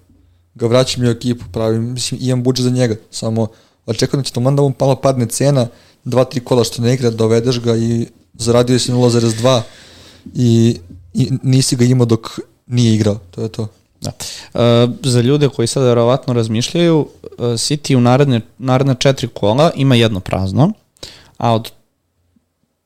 Ga 0.56 0.68
vraćam 0.68 1.04
i 1.04 1.08
u 1.08 1.12
ekipu, 1.12 1.46
pravim, 1.52 1.84
mislim, 1.84 2.20
imam 2.24 2.44
budžet 2.44 2.64
za 2.64 2.70
njega, 2.70 2.96
samo 3.12 3.48
očekujem 3.86 4.22
da 4.22 4.28
će 4.28 4.34
tamo 4.34 4.52
da 4.52 4.62
mu 4.62 4.74
malo 4.80 4.96
padne 4.96 5.26
cena, 5.26 5.68
dva, 6.04 6.24
tri 6.24 6.40
kola 6.40 6.64
što 6.64 6.82
ne 6.82 6.94
igra, 6.94 7.10
dovedeš 7.10 7.60
ga 7.60 7.76
i 7.76 8.08
zaradio 8.34 8.80
si 8.80 8.92
0,2 8.92 9.62
i, 10.36 10.78
i 11.14 11.32
nisi 11.44 11.76
ga 11.76 11.86
imao 11.86 12.06
dok 12.06 12.40
nije 12.68 12.96
igrao, 12.96 13.20
to 13.32 13.42
je 13.42 13.50
to. 13.50 13.68
Da. 14.02 14.12
E, 14.54 14.88
za 15.04 15.22
ljude 15.22 15.50
koji 15.50 15.68
sada 15.68 15.86
verovatno 15.86 16.34
razmišljaju, 16.34 17.08
e, 17.24 17.28
City 17.38 17.96
u 17.96 18.02
naredne, 18.02 18.42
naredne 18.58 18.96
četiri 19.00 19.28
kola 19.28 19.72
ima 19.76 19.96
jedno 19.96 20.20
prazno, 20.20 20.74
a 21.38 21.54
od 21.54 21.72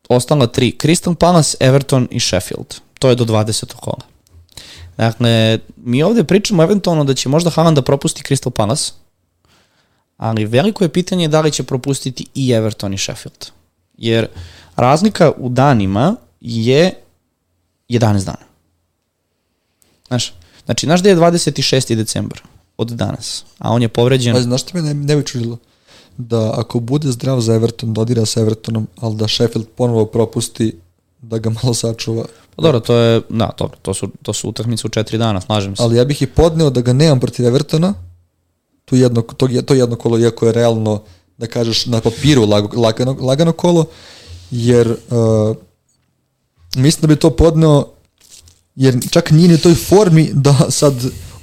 ostala 0.09 0.47
tri, 0.47 0.75
Crystal 0.79 1.15
Palace, 1.15 1.57
Everton 1.59 2.07
i 2.11 2.19
Sheffield. 2.19 2.75
To 2.99 3.09
je 3.09 3.15
do 3.15 3.25
20. 3.25 3.73
kola. 3.75 4.01
Dakle, 4.97 5.59
mi 5.77 6.03
ovde 6.03 6.23
pričamo 6.23 6.63
eventualno 6.63 7.03
da 7.03 7.13
će 7.13 7.29
možda 7.29 7.49
Haaland 7.49 7.75
da 7.75 7.81
propusti 7.81 8.23
Crystal 8.23 8.49
Palace, 8.49 8.91
ali 10.17 10.45
veliko 10.45 10.83
je 10.83 10.89
pitanje 10.89 11.27
da 11.27 11.41
li 11.41 11.51
će 11.51 11.63
propustiti 11.63 12.25
i 12.35 12.51
Everton 12.51 12.93
i 12.93 12.97
Sheffield. 12.97 13.45
Jer 13.97 14.27
razlika 14.75 15.31
u 15.37 15.49
danima 15.49 16.15
je 16.41 16.93
11 17.89 18.25
dana. 18.25 18.45
Znaš, 20.07 20.33
znači, 20.65 20.85
znaš 20.85 21.01
da 21.01 21.09
je 21.09 21.15
26. 21.15 21.95
decembar 21.95 22.41
od 22.77 22.89
danas, 22.89 23.45
a 23.57 23.71
on 23.71 23.81
je 23.81 23.89
povređen... 23.89 24.33
Pa 24.33 24.41
znaš 24.41 24.61
što 24.61 24.77
me 24.77 24.81
ne, 24.81 24.93
ne 24.93 25.15
bi 25.15 25.25
čudilo? 25.25 25.57
Da 26.17 26.53
ako 26.59 26.79
bude 26.79 27.11
zdrav 27.11 27.39
za 27.41 27.53
Everton, 27.53 27.93
dodira 27.93 28.25
sa 28.25 28.41
Evertonom, 28.41 28.87
ali 28.99 29.15
da 29.15 29.27
Sheffield 29.27 29.67
ponovo 29.75 30.05
propusti 30.05 30.75
da 31.21 31.37
ga 31.37 31.49
malo 31.49 31.73
sačuva. 31.73 32.25
Pa 32.55 32.61
dobro, 32.61 32.79
to 32.79 32.95
je, 32.95 33.21
da, 33.29 33.51
dobro, 33.57 33.77
to 33.81 33.93
su, 33.93 34.09
to 34.21 34.33
su 34.33 34.49
utakmice 34.49 34.87
u 34.87 34.89
četiri 34.89 35.17
dana, 35.17 35.41
slažem 35.41 35.75
se. 35.75 35.83
Ali 35.83 35.97
ja 35.97 36.05
bih 36.05 36.21
i 36.21 36.27
podneo 36.27 36.69
da 36.69 36.81
ga 36.81 36.93
nemam 36.93 37.19
protiv 37.19 37.45
Evertona, 37.45 37.93
tu 38.85 38.95
jedno, 38.95 39.21
to, 39.21 39.47
to 39.65 39.73
jedno 39.73 39.95
kolo, 39.95 40.19
iako 40.19 40.45
je 40.45 40.51
realno, 40.51 41.01
da 41.37 41.47
kažeš, 41.47 41.85
na 41.85 42.01
papiru 42.01 42.45
lag, 42.45 42.73
lagano, 42.73 43.17
lagano 43.19 43.51
kolo, 43.51 43.85
jer 44.51 44.91
uh, 44.91 45.55
mislim 46.75 47.01
da 47.01 47.07
bi 47.07 47.15
to 47.15 47.29
podneo, 47.29 47.87
jer 48.75 48.95
čak 49.11 49.31
nije 49.31 49.47
ni 49.47 49.57
toj 49.57 49.75
formi 49.75 50.29
da 50.33 50.55
sad 50.69 50.93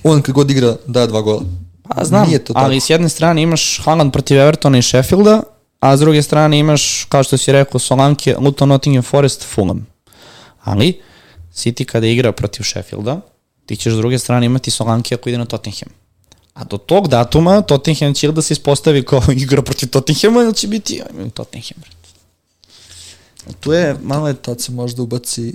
on 0.04 0.22
kad 0.22 0.34
god 0.34 0.50
igra 0.50 0.76
daje 0.86 1.06
dva 1.06 1.20
gola. 1.20 1.42
Pa 1.88 2.04
znam, 2.04 2.26
Nije 2.26 2.44
to 2.44 2.52
ali 2.56 2.76
tako. 2.76 2.86
s 2.86 2.90
jedne 2.90 3.08
strane 3.08 3.42
imaš 3.42 3.80
Haaland 3.84 4.12
protiv 4.12 4.38
Evertona 4.38 4.78
i 4.78 4.82
Sheffielda, 4.82 5.42
a 5.80 5.96
s 5.96 6.00
druge 6.00 6.22
strane 6.22 6.58
imaš, 6.58 7.06
kao 7.08 7.22
što 7.22 7.38
si 7.38 7.52
rekao, 7.52 7.78
Solanke, 7.78 8.36
Luton, 8.38 8.68
Nottingham 8.68 9.02
Forest, 9.02 9.44
Fulham. 9.54 9.86
Ali, 10.64 11.00
City 11.54 11.84
kada 11.84 12.06
igra 12.06 12.32
protiv 12.32 12.62
Sheffielda, 12.62 13.20
ti 13.66 13.76
ćeš 13.76 13.92
s 13.92 13.96
druge 13.96 14.18
strane 14.18 14.46
imati 14.46 14.70
Solanke 14.70 15.14
ako 15.14 15.28
ide 15.28 15.38
na 15.38 15.44
Tottenham. 15.44 16.01
A 16.54 16.64
do 16.64 16.78
tog 16.78 17.08
datuma 17.08 17.60
Tottenham 17.60 18.14
će 18.14 18.32
da 18.32 18.42
se 18.42 18.52
ispostavi 18.52 19.04
kao 19.04 19.22
igra 19.36 19.62
protiv 19.62 19.88
Tottenhama 19.88 20.42
ili 20.42 20.54
će 20.54 20.68
biti 20.68 21.02
ajme, 21.10 21.30
Tottenham. 21.30 21.82
Tu 23.60 23.72
je 23.72 23.96
malo 24.02 24.28
je 24.28 24.34
Tad 24.34 24.60
se 24.60 24.72
možda 24.72 25.02
ubaci 25.02 25.54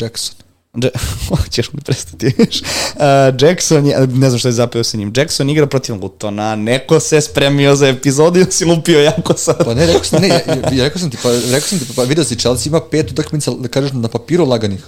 Jackson. 0.00 0.34
Ja 0.82 0.90
Hoćeš 1.28 1.72
mi 1.72 1.80
prestati. 1.80 2.26
uh, 2.36 3.02
Jackson 3.40 3.86
je, 3.86 4.06
ne 4.06 4.28
znam 4.28 4.38
što 4.38 4.48
je 4.48 4.52
zapeo 4.52 4.84
sa 4.84 4.96
njim, 4.96 5.12
Jackson 5.16 5.50
igra 5.50 5.66
protiv 5.66 5.94
Lutona, 6.02 6.56
neko 6.56 7.00
se 7.00 7.20
spremio 7.20 7.76
za 7.76 7.88
epizodu 7.88 8.40
i 8.40 8.44
si 8.50 8.64
lupio 8.64 9.00
jako 9.00 9.34
sad. 9.36 9.64
Pa 9.64 9.74
ne, 9.74 9.86
rekao 9.86 10.04
sam, 10.04 10.22
ne, 10.22 10.28
ja, 10.28 10.40
ja, 10.72 10.84
rekao 10.84 10.98
sam 10.98 11.10
ti, 11.10 11.16
pa, 11.22 11.32
rekao 11.32 11.68
sam 11.68 11.78
ti, 11.78 11.84
pa 11.96 12.02
vidio 12.02 12.24
si, 12.24 12.38
Chelsea 12.38 12.70
ima 12.70 12.80
pet 12.90 13.10
utakmica, 13.10 13.50
da 13.50 13.68
kažeš, 13.68 13.90
na 13.92 14.08
papiru 14.08 14.46
laganih. 14.46 14.84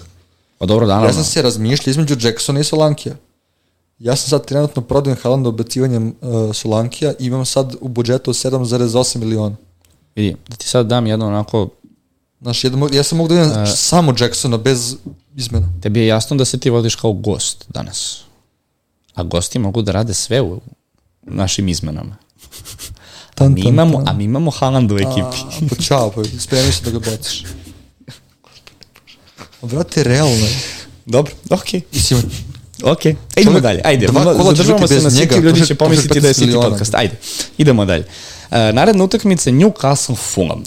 Pa 0.58 0.66
dobro, 0.66 0.86
da, 0.86 1.04
Ja 1.04 1.12
sam 1.12 1.24
se 1.24 1.42
razmišljao 1.42 1.90
između 1.90 2.16
Jacksona 2.20 2.60
i 2.60 2.64
Solankija. 2.64 3.14
Ja 4.00 4.16
sam 4.16 4.28
sad 4.30 4.46
trenutno 4.46 4.82
prodajem 4.82 5.18
Haalanda 5.22 5.48
ubacivanjem 5.48 6.14
uh, 6.20 6.54
Solankija 6.54 7.12
i 7.12 7.26
imam 7.26 7.44
sad 7.46 7.74
u 7.80 7.88
budžetu 7.88 8.32
7,8 8.32 9.18
miliona. 9.18 9.56
Vidi, 10.16 10.36
da 10.48 10.56
ti 10.56 10.66
sad 10.66 10.86
dam 10.86 11.06
jedno 11.06 11.26
onako, 11.26 11.68
Znaš, 12.42 12.64
jedan, 12.64 12.80
mo- 12.80 12.94
ja 12.94 13.02
sam 13.02 13.18
mogu 13.18 13.28
da 13.28 13.34
imam 13.34 13.66
samo 13.66 14.14
Jacksona 14.18 14.56
bez 14.56 14.96
izmena. 15.36 15.68
tebi 15.80 16.00
je 16.00 16.06
jasno 16.06 16.36
da 16.36 16.44
se 16.44 16.58
ti 16.58 16.70
vodiš 16.70 16.94
kao 16.94 17.12
gost 17.12 17.64
danas. 17.68 18.20
A 19.14 19.22
gosti 19.22 19.58
mogu 19.58 19.82
da 19.82 19.92
rade 19.92 20.14
sve 20.14 20.40
u 20.42 20.60
našim 21.22 21.68
izmenama. 21.68 22.16
A 23.30 23.34
Tan, 23.34 23.52
mi 23.54 23.60
imamo, 23.62 23.96
tan. 23.96 24.08
a 24.08 24.12
mi 24.12 24.24
imamo 24.24 24.50
Haaland 24.50 24.92
u 24.92 24.96
ekipi. 24.96 25.20
A, 25.20 25.68
pa 25.70 25.74
čao, 25.76 26.10
pa 26.10 26.22
spremi 26.38 26.72
se 26.72 26.84
da 26.84 26.90
ga 26.90 26.98
baciš. 27.00 27.44
A, 29.62 29.66
Brate, 29.66 30.04
realno 30.04 30.34
je. 30.36 30.60
Dobro, 31.06 31.32
okej. 31.50 31.80
Mislim, 31.92 32.22
Ok, 32.82 33.06
e, 33.06 33.14
idemo 33.36 33.50
Čovjek, 33.50 33.62
dalje, 33.62 33.80
ajde, 33.84 34.06
dva 34.06 34.24
kola 34.24 34.54
će 34.54 34.56
zadržavamo 34.56 34.88
se 34.88 34.94
na 34.94 35.10
City, 35.10 35.40
ljudi 35.42 35.66
će 35.66 35.74
pomisliti 35.74 36.20
da 36.20 36.28
je 36.28 36.34
prošli 36.34 36.52
15 36.52 36.58
City 36.58 36.70
podcast, 36.70 36.94
ajde, 36.94 37.14
idemo 37.58 37.84
dalje. 37.84 38.04
Uh, 38.50 38.56
naredna 38.72 39.04
utakmica 39.04 39.50
Newcastle 39.50 40.16
Fulham. 40.16 40.62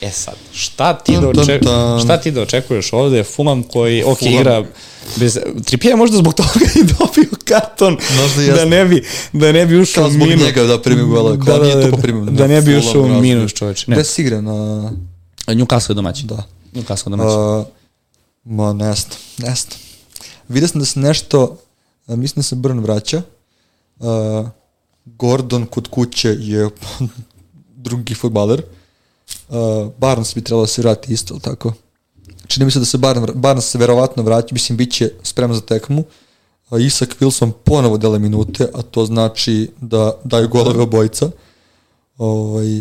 E 0.00 0.10
sad, 0.10 0.34
šta 0.52 0.98
ti, 0.98 1.12
da 1.12 1.20
Tan, 1.20 1.32
tan, 1.32 1.42
oče, 1.42 1.60
tan. 1.60 2.00
šta 2.00 2.20
ti 2.20 2.30
da 2.30 2.42
očekuješ 2.42 2.92
ovde? 2.92 3.24
Fulham 3.24 3.62
koji, 3.62 4.02
ok, 4.04 4.18
Fulham. 4.18 4.34
igra 4.40 4.64
bez... 5.16 5.38
Trippier 5.64 5.92
je 5.92 5.96
možda 5.96 6.16
zbog 6.16 6.34
toga 6.34 6.64
i 6.74 6.84
dobio 6.84 7.30
karton 7.44 7.96
Možda 8.22 8.36
da 8.36 8.42
jeste. 8.42 8.66
ne 8.66 8.84
bi, 8.84 9.04
da 9.32 9.52
ne 9.52 9.66
bi 9.66 9.80
ušao 9.80 10.02
kao 10.02 10.08
u 10.08 10.12
zbog 10.12 10.28
minus. 10.28 10.44
njega 10.44 10.62
da 10.62 10.82
primi 10.82 11.02
gola, 11.02 11.38
kao 11.46 11.58
nije 11.58 11.82
to 11.82 11.90
po 11.90 11.96
primim. 11.96 12.36
Da 12.36 12.46
ne 12.46 12.60
bi 12.60 12.76
ušao 12.76 13.02
u 13.02 13.20
minus, 13.20 13.52
čoveče. 13.52 13.84
Gde 13.88 14.04
si 14.04 14.22
igra 14.22 14.40
na... 14.40 14.52
Newcastle 15.46 15.90
je 15.90 15.94
domaćin. 15.94 16.26
Da. 16.26 16.42
Newcastle 16.74 17.06
je 17.06 17.10
domaćin. 17.10 17.40
Uh, 17.40 17.66
ma, 18.44 18.72
ne 18.72 18.94
znam, 18.94 19.18
ne 19.38 19.54
znam. 19.54 19.85
Vidio 20.48 20.68
sam 20.68 20.78
da 20.78 20.84
se 20.84 21.00
nešto, 21.00 21.58
uh, 22.06 22.16
mislim 22.16 22.40
da 22.40 22.42
se 22.42 22.56
Brn 22.56 22.78
vraća. 22.78 23.22
Uh, 23.98 24.48
Gordon 25.04 25.66
kod 25.66 25.88
kuće 25.88 26.36
je 26.40 26.68
drugi 27.86 28.14
futbaler. 28.14 28.62
Uh, 29.48 29.56
Barnes 29.98 30.34
bi 30.34 30.44
trebalo 30.44 30.62
da 30.62 30.66
se 30.66 30.82
vrati 30.82 31.12
isto, 31.12 31.34
ali 31.34 31.40
tako? 31.40 31.72
Čini 32.46 32.64
mi 32.64 32.70
se 32.70 32.78
da 32.78 32.84
se 32.84 32.98
Barnes, 32.98 33.30
Barnes 33.34 33.64
se 33.64 33.78
verovatno 33.78 34.22
vraća, 34.22 34.48
mislim, 34.52 34.76
bit 34.76 34.92
će 34.92 35.12
spreman 35.22 35.54
za 35.54 35.60
tekmu. 35.60 36.04
Uh, 36.70 36.82
Isak 36.82 37.16
Wilson 37.20 37.52
ponovo 37.64 37.98
dele 37.98 38.18
minute, 38.18 38.68
a 38.74 38.82
to 38.82 39.06
znači 39.06 39.70
da 39.80 40.12
daju 40.24 40.48
golove 40.48 40.82
obojica. 40.82 41.30
Ovaj, 42.18 42.80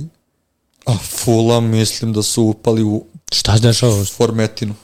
a 0.86 0.98
Fulham 0.98 1.66
mislim 1.66 2.14
da 2.14 2.24
su 2.24 2.44
upali 2.44 2.84
u 2.84 3.04
Šta 3.32 3.56
se 3.56 3.62
dešava? 3.62 4.06
formetinu. 4.06 4.76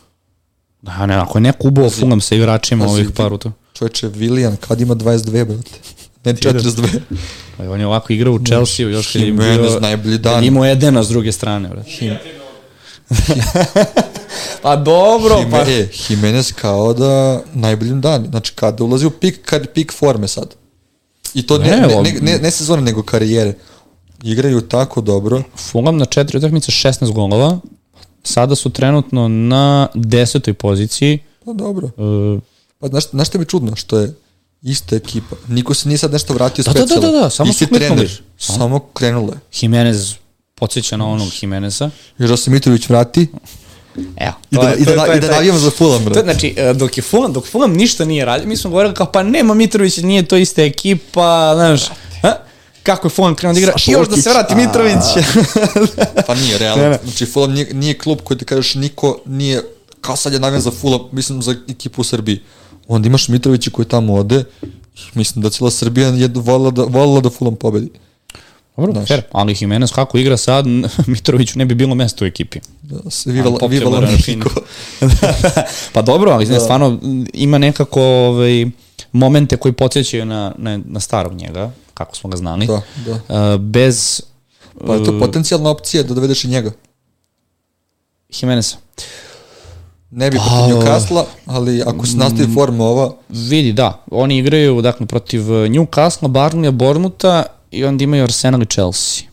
Da, 0.81 1.05
ne, 1.05 1.15
ako 1.15 1.37
je 1.37 1.41
neko 1.41 1.67
ubao 1.67 1.89
Fulham 1.89 2.21
sa 2.21 2.35
igračima 2.35 2.85
pazi, 2.85 2.93
ovih 2.93 3.07
vi- 3.07 3.13
par 3.13 3.33
uto. 3.33 3.51
Čovječe, 3.73 4.09
Willian, 4.09 4.55
kad 4.55 4.81
ima 4.81 4.95
22, 4.95 5.45
brate? 5.45 5.71
Ne 6.25 6.33
42. 6.33 6.99
Pa 7.57 7.63
on 7.63 7.79
je 7.79 7.87
ovako 7.87 8.13
igrao 8.13 8.33
u 8.33 8.39
Chelsea, 8.45 8.87
još 8.87 9.13
kad 9.13 9.21
je 9.21 9.27
Jimenez, 9.27 9.57
bio... 9.71 9.79
najbolji 9.79 10.17
dan. 10.17 10.43
Imao 10.43 10.65
Edena 10.65 11.03
s 11.03 11.07
druge 11.07 11.31
strane, 11.31 11.69
brate. 11.69 12.19
pa 14.63 14.75
dobro, 14.75 15.35
pa... 15.51 15.57
Jime, 15.57 15.79
e, 15.79 15.87
Jimenez 16.09 16.53
kao 16.53 16.93
da 16.93 17.41
najboljim 17.53 18.01
dan. 18.01 18.25
Znači, 18.29 18.51
kada 18.55 18.83
ulazi 18.83 19.05
u 19.05 19.09
pik, 19.11 19.39
kad 19.45 19.67
pik 19.73 19.93
forme 19.93 20.27
sad. 20.27 20.55
I 21.33 21.47
to 21.47 21.57
ne, 21.57 21.69
Ne, 21.69 21.87
ne, 21.87 22.19
ne, 22.21 22.39
ne 22.39 22.51
sezone, 22.51 22.81
nego 22.81 23.03
karijere. 23.03 23.53
Igraju 24.23 24.61
tako 24.61 25.01
dobro. 25.01 25.43
Fulham 25.55 25.97
na 25.97 26.05
četiri 26.05 26.37
utakmice 26.37 26.71
16 26.71 27.11
golova. 27.13 27.59
Sada 28.23 28.55
su 28.55 28.69
trenutno 28.69 29.27
na 29.27 29.87
desetoj 29.93 30.53
poziciji. 30.53 31.19
Pa 31.45 31.53
dobro. 31.53 31.89
Uh, 31.97 32.41
Pa 32.79 32.87
znaš, 32.87 33.09
znaš 33.09 33.27
što 33.27 33.39
mi 33.39 33.45
čudno? 33.45 33.75
Što 33.75 33.99
je 33.99 34.13
ista 34.61 34.95
ekipa. 34.95 35.35
Niko 35.47 35.73
se 35.73 35.87
nije 35.87 35.97
sad 35.97 36.11
nešto 36.11 36.33
vratio 36.33 36.63
Da, 36.63 36.73
da, 36.73 36.79
da, 36.79 36.85
specijalno. 36.85 37.11
da, 37.11 37.19
da, 37.19 37.29
samo 37.29 37.49
Isti 37.49 37.65
su 37.65 37.69
kliknuli. 37.69 37.95
trener, 37.95 38.21
samo 38.37 38.79
krenulo 38.79 39.33
je. 39.33 39.39
Jimenez 39.53 40.13
podsjeća 40.55 40.97
na 40.97 41.07
onog 41.07 41.27
Jimeneza. 41.41 41.89
Još 42.17 42.29
da 42.29 42.37
se 42.37 42.51
Mitrović 42.51 42.89
vrati 42.89 43.27
Evo. 44.17 44.33
i 44.51 44.55
da, 44.55 44.61
je- 44.63 44.75
i 44.75 44.85
to 44.85 44.91
je- 44.91 44.95
da, 44.95 45.05
to 45.05 45.11
je 45.11 45.17
i 45.17 45.21
da 45.21 45.27
navijamo 45.29 45.59
za 45.59 45.71
Fulham, 45.71 45.99
To, 45.99 46.09
bro. 46.09 46.21
znači, 46.23 46.53
e, 46.57 46.73
dok 46.73 46.97
je 46.97 47.03
Fulham, 47.03 47.33
dok 47.33 47.45
Fulham 47.45 47.73
ništa 47.73 48.05
nije 48.05 48.25
radio, 48.25 48.47
mi 48.47 48.57
smo 48.57 48.69
govorili 48.69 48.93
kao, 48.95 49.05
pa 49.07 49.23
nema 49.23 49.53
Mitrović, 49.53 49.97
nije 49.97 50.23
to 50.23 50.37
ista 50.37 50.61
ekipa, 50.63 51.51
znaš, 51.55 51.81
a? 52.23 52.33
Kako 52.83 53.07
je 53.07 53.11
Fulham 53.11 53.35
krenuo 53.35 53.53
da 53.53 53.59
igra, 53.59 53.71
Saša 53.71 53.91
još 53.91 54.07
da 54.09 54.17
se 54.17 54.29
vrati 54.29 54.53
a- 54.53 54.57
Mitrović. 54.57 55.03
Pa 56.27 56.35
nije, 56.35 56.51
Ne, 56.51 56.57
realno. 56.57 56.83
ne. 56.83 56.99
Znači, 57.03 57.25
Fulham 57.25 57.53
nije, 57.53 57.73
nije 57.73 57.93
klub 57.93 58.19
koji 58.23 58.37
ti 58.37 58.45
kažeš 58.45 58.75
niko 58.75 59.19
nije, 59.25 59.61
kao 60.01 60.15
sad 60.15 60.33
je 60.33 60.39
navijan 60.39 60.61
za 60.61 60.71
Fulham, 60.71 61.07
mislim 61.11 61.41
za 61.41 61.55
ekipu 61.69 62.01
u 62.01 62.05
Srbiji. 62.05 62.39
Onda 62.87 63.07
imaš 63.07 63.27
Mitrovića 63.27 63.71
koji 63.71 63.85
tamo 63.85 64.13
ode, 64.13 64.43
mislim 65.13 65.43
da 65.43 65.49
cijela 65.49 65.71
Srbija 65.71 66.07
je 66.07 66.29
volila 66.35 66.71
da, 66.71 66.83
volila 66.83 67.21
da 67.21 67.29
Fulham 67.29 67.55
pobedi. 67.55 67.89
Dobro, 68.77 68.93
Znaš. 68.93 69.07
fair, 69.07 69.21
ali 69.31 69.55
Jimenez 69.59 69.91
kako 69.91 70.17
igra 70.17 70.37
sad, 70.37 70.65
Mitroviću 71.07 71.59
ne 71.59 71.65
bi 71.65 71.75
bilo 71.75 71.95
mesto 71.95 72.25
u 72.25 72.27
ekipi. 72.27 72.59
Da, 72.81 73.09
se 73.11 73.31
vivala, 73.31 73.57
Ali 73.61 73.69
vivala 73.69 74.07
Niko. 74.27 74.49
pa 75.93 76.01
dobro, 76.01 76.31
ali 76.31 76.45
da. 76.45 76.59
stvarno 76.59 76.87
m, 77.03 77.25
ima 77.33 77.57
nekako 77.57 78.01
ovaj, 78.01 78.65
momente 79.11 79.57
koji 79.57 79.71
podsjećaju 79.71 80.25
na, 80.25 80.53
na, 80.57 80.79
na 80.85 80.99
starog 80.99 81.33
njega, 81.33 81.71
kako 82.05 82.15
smo 82.15 82.29
ga 82.29 82.37
znali. 82.37 82.67
Da, 82.67 82.81
da. 83.05 83.53
Uh, 83.53 83.61
bez 83.61 84.21
Pa 84.87 84.95
je 84.95 85.03
to 85.03 85.19
potencijalna 85.19 85.69
opcija 85.69 86.03
da 86.03 86.13
dovedeš 86.13 86.43
i 86.43 86.47
njega. 86.47 86.71
Jimeneza. 88.29 88.75
Ne 90.11 90.31
bi 90.31 90.37
Pa- 90.37 90.43
protiv 90.43 90.75
Newcastle, 90.75 91.23
ali 91.45 91.81
ako 91.81 92.05
se 92.05 92.17
nastavi 92.17 92.53
forma 92.53 92.83
ova, 92.83 93.13
Vidi, 93.29 93.73
da, 93.73 94.03
oni 94.11 94.37
igraju 94.37 94.81
dakle, 94.81 95.05
protiv 95.05 95.41
Newcastle, 95.41 96.27
Barnleya, 96.27 96.71
Bournemoutha 96.71 97.43
i 97.71 97.85
onda 97.85 98.03
imaju 98.03 98.23
Arsenal 98.23 98.61
i 98.61 98.65
Chelsea. 98.65 99.23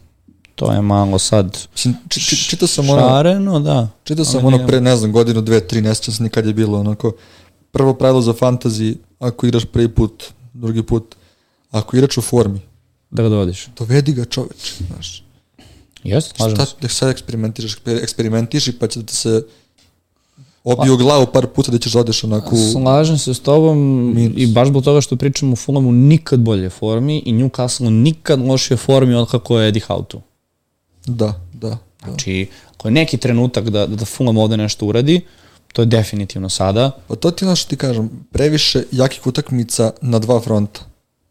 To 0.54 0.72
je 0.72 0.82
malo 0.82 1.18
sad 1.18 1.58
mislim, 1.72 1.94
či, 2.08 2.20
či, 2.20 2.36
čitao 2.36 2.68
sam 2.68 2.90
ono, 2.90 3.00
šareno, 3.00 3.60
da. 3.60 3.88
čitao 4.04 4.24
sam 4.24 4.44
ono 4.44 4.66
pre, 4.66 4.80
ne 4.80 4.96
znam, 4.96 5.12
godinu, 5.12 5.40
dve, 5.40 5.66
tri, 5.66 5.80
ne 5.80 5.94
sjećam 5.94 6.14
se 6.14 6.22
nikad 6.22 6.46
je 6.46 6.52
bilo, 6.52 6.80
onako, 6.80 7.12
prvo 7.70 7.94
pravilo 7.94 8.22
za 8.22 8.32
fantasy, 8.32 8.96
ako 9.18 9.46
igraš 9.46 9.64
prvi 9.64 9.88
put, 9.88 10.24
drugi 10.52 10.82
put, 10.82 11.14
ako 11.70 11.96
igraš 11.96 12.16
u 12.16 12.22
formi, 12.22 12.60
Da 13.10 13.22
ga 13.22 13.28
dovodiš. 13.28 13.68
dovedi 13.78 14.12
ga 14.12 14.24
čoveč, 14.24 14.72
znaš. 14.86 15.24
Jeste, 16.04 16.34
slažem 16.36 16.56
Šta 16.56 16.66
se. 16.66 16.74
da 16.80 16.88
sad 16.88 17.10
eksperimentiš, 17.10 17.76
eksperimentiš 18.02 18.68
i 18.68 18.72
pa 18.72 18.86
će 18.86 19.02
da 19.02 19.12
se 19.12 19.42
obiju 20.64 20.96
glavu 20.96 21.26
par 21.26 21.46
puta 21.46 21.72
da 21.72 21.78
ćeš 21.78 21.92
da 21.92 22.00
odeš 22.00 22.24
onako 22.24 22.54
u... 22.56 22.72
Slažem 22.72 23.18
se 23.18 23.34
s 23.34 23.40
tobom 23.40 23.78
Minus. 24.14 24.34
i 24.36 24.46
baš 24.46 24.68
zbog 24.68 24.84
toga 24.84 25.00
što 25.00 25.16
pričamo 25.16 25.52
o 25.52 25.56
Fulamu 25.56 25.92
nikad 25.92 26.40
bolje 26.40 26.70
formi 26.70 27.18
i 27.18 27.32
Newcastle 27.32 27.90
nikad 27.92 28.40
lošije 28.40 28.76
formi 28.76 29.14
od 29.14 29.30
kako 29.30 29.58
je 29.58 29.68
Eddie 29.68 29.82
Howe 29.88 30.06
tu. 30.06 30.20
Da, 31.06 31.40
da, 31.52 31.68
da. 31.68 31.78
Znači, 32.04 32.46
ako 32.70 32.88
je 32.88 32.92
neki 32.92 33.16
trenutak 33.16 33.70
da, 33.70 33.86
da 33.86 34.04
Fulham 34.04 34.36
ovde 34.38 34.56
nešto 34.56 34.86
uradi, 34.86 35.20
to 35.72 35.82
je 35.82 35.86
definitivno 35.86 36.48
sada. 36.48 36.90
Pa 37.08 37.16
to 37.16 37.30
ti 37.30 37.44
znaš 37.44 37.60
što 37.60 37.70
ti 37.70 37.76
kažem, 37.76 38.10
previše 38.32 38.82
jakih 38.92 39.26
utakmica 39.26 39.92
na 40.02 40.18
dva 40.18 40.40
fronta. 40.40 40.80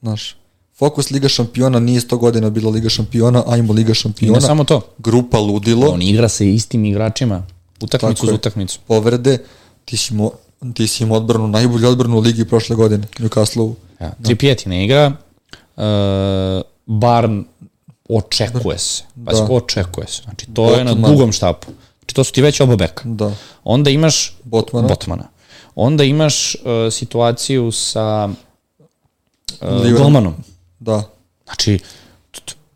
Znaš, 0.01 0.35
fokus 0.73 1.11
Liga 1.11 1.29
šampiona 1.29 1.79
nije 1.79 2.01
100 2.01 2.17
godina 2.17 2.49
bila 2.49 2.71
Liga 2.71 2.89
šampiona, 2.89 3.43
ajmo 3.47 3.73
Liga 3.73 3.91
I 3.91 3.95
šampiona. 3.95 4.33
ne 4.33 4.41
samo 4.41 4.63
to, 4.63 4.81
Grupa 4.97 5.39
ludilo, 5.39 5.87
on 5.87 6.01
igra 6.01 6.29
sa 6.29 6.43
istim 6.43 6.85
igračima, 6.85 7.43
utakmicu 7.81 8.15
Tako 8.15 8.27
za 8.27 8.33
utakmicu. 8.33 8.79
povrede, 8.87 9.37
ti 9.85 9.97
si 9.97 10.13
imao 10.13 10.31
ti 10.73 10.87
si 10.87 11.03
imao 11.03 11.17
odbranu, 11.17 11.47
najbolju 11.47 11.87
odbranu 11.89 12.17
u 12.17 12.21
ligi 12.21 12.45
prošle 12.45 12.75
godine, 12.75 13.07
Newcastle. 13.19 13.73
Ja, 14.01 14.11
tri 14.23 14.35
pjeti 14.35 14.69
ne 14.69 14.85
igra, 14.85 15.11
uh, 15.75 15.83
Barn 16.85 17.45
očekuje 18.09 18.77
se. 18.77 19.03
Pa 19.25 19.31
Da. 19.31 19.47
očekuje 19.51 20.07
se. 20.07 20.21
Znači, 20.23 20.45
to 20.45 20.71
je 20.71 20.83
na 20.83 20.91
Botman. 20.91 21.11
dugom 21.11 21.31
štapu. 21.31 21.67
Znači, 21.99 22.15
to 22.15 22.23
su 22.23 22.33
ti 22.33 22.41
već 22.41 22.59
oba 22.61 22.75
beka. 22.75 23.01
Da. 23.05 23.31
Onda 23.63 23.89
imaš 23.89 24.37
Botmana. 24.43 24.87
Botmana. 24.87 25.23
Onda 25.75 26.03
imaš 26.03 26.55
uh, 26.55 26.61
situaciju 26.91 27.71
sa 27.71 28.29
uh. 29.61 29.97
Golmanom. 29.97 30.33
Da. 30.79 31.03
Znači, 31.45 31.79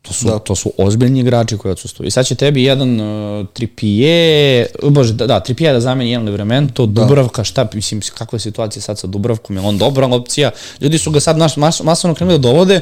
to, 0.02 0.14
su, 0.14 0.26
Da. 0.26 0.40
to 0.40 0.56
su 0.56 0.72
ozbiljni 0.78 1.20
igrači 1.20 1.58
koji 1.58 1.72
odsustuju. 1.72 2.08
I 2.08 2.12
sad 2.12 2.26
će 2.26 2.36
tebi 2.36 2.64
jedan 2.64 3.02
uh, 3.02 3.48
Tripije, 3.54 4.68
bože, 4.84 5.14
da, 5.14 5.28
da, 5.28 5.40
Tripije 5.40 5.74
da 5.74 5.80
zameni 5.80 6.12
jedan 6.12 6.26
Livremento, 6.26 6.86
Dubravka, 6.86 7.44
šta, 7.44 7.70
mislim, 7.74 8.02
kakva 8.18 8.36
je 8.36 8.40
situacija 8.40 8.82
sad 8.84 9.00
sa 9.00 9.08
Dubravkom, 9.08 9.56
je 9.56 9.62
on 9.62 9.78
dobra 9.78 10.08
opcija? 10.08 10.52
Ljudi 10.82 10.98
su 10.98 11.12
ga 11.12 11.20
sad 11.20 11.38
naš, 11.38 11.58
mas, 11.58 11.84
masovno 11.84 12.16
krenuli 12.16 12.38
da 12.38 12.42
dovode, 12.42 12.80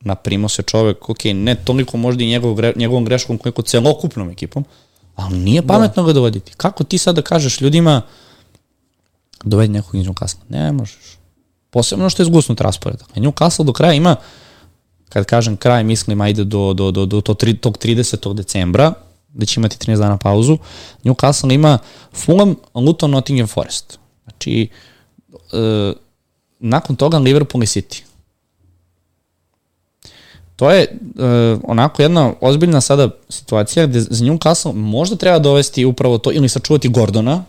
naprimo 0.00 0.48
se 0.48 0.62
čovek, 0.62 1.08
ok, 1.08 1.24
ne 1.24 1.54
toliko 1.54 1.96
možda 1.96 2.24
i 2.24 2.26
njegov, 2.26 2.56
njegovom 2.76 3.04
greškom 3.04 3.38
koliko 3.38 3.62
celokupnom 3.62 4.30
ekipom, 4.30 4.64
ali 5.16 5.38
nije 5.38 5.66
pametno 5.66 6.04
ga 6.04 6.12
dovoditi. 6.12 6.52
Kako 6.56 6.84
ti 6.84 6.98
sad 6.98 7.16
da 7.16 7.22
kažeš 7.22 7.60
ljudima 7.60 8.02
dovedi 9.44 9.72
nekog 9.72 9.94
iz 9.94 10.06
Newcastle? 10.06 10.40
Ne 10.48 10.72
možeš. 10.72 11.19
Posebno 11.70 12.10
što 12.10 12.22
je 12.22 12.26
zgusnut 12.26 12.60
raspored. 12.60 12.98
Dakle, 12.98 13.22
Newcastle 13.22 13.64
do 13.64 13.72
kraja 13.72 13.92
ima, 13.92 14.16
kad 15.08 15.26
kažem 15.26 15.56
kraj, 15.56 15.84
mislim, 15.84 16.20
ajde 16.20 16.44
do, 16.44 16.72
do, 16.72 16.90
do, 16.90 17.06
do 17.06 17.20
to, 17.20 17.34
tri, 17.34 17.56
tog 17.56 17.78
30. 17.78 18.34
decembra, 18.34 18.92
da 19.28 19.46
će 19.46 19.60
imati 19.60 19.86
13 19.86 19.98
dana 19.98 20.16
pauzu, 20.16 20.58
Newcastle 21.04 21.54
ima 21.54 21.78
Fulham, 22.12 22.56
Luton, 22.74 23.10
Nottingham 23.10 23.48
Forest. 23.48 23.98
Znači, 24.24 24.68
e, 25.52 25.92
nakon 26.58 26.96
toga 26.96 27.18
Liverpool 27.18 27.62
i 27.62 27.66
City. 27.66 28.02
To 30.56 30.70
je 30.70 30.82
e, 30.82 30.88
onako 31.64 32.02
jedna 32.02 32.32
ozbiljna 32.40 32.80
sada 32.80 33.10
situacija 33.28 33.86
gde 33.86 34.00
za 34.00 34.24
Newcastle 34.24 34.72
možda 34.72 35.16
treba 35.16 35.38
dovesti 35.38 35.84
upravo 35.84 36.18
to 36.18 36.32
ili 36.32 36.48
sačuvati 36.48 36.88
Gordona, 36.88 37.44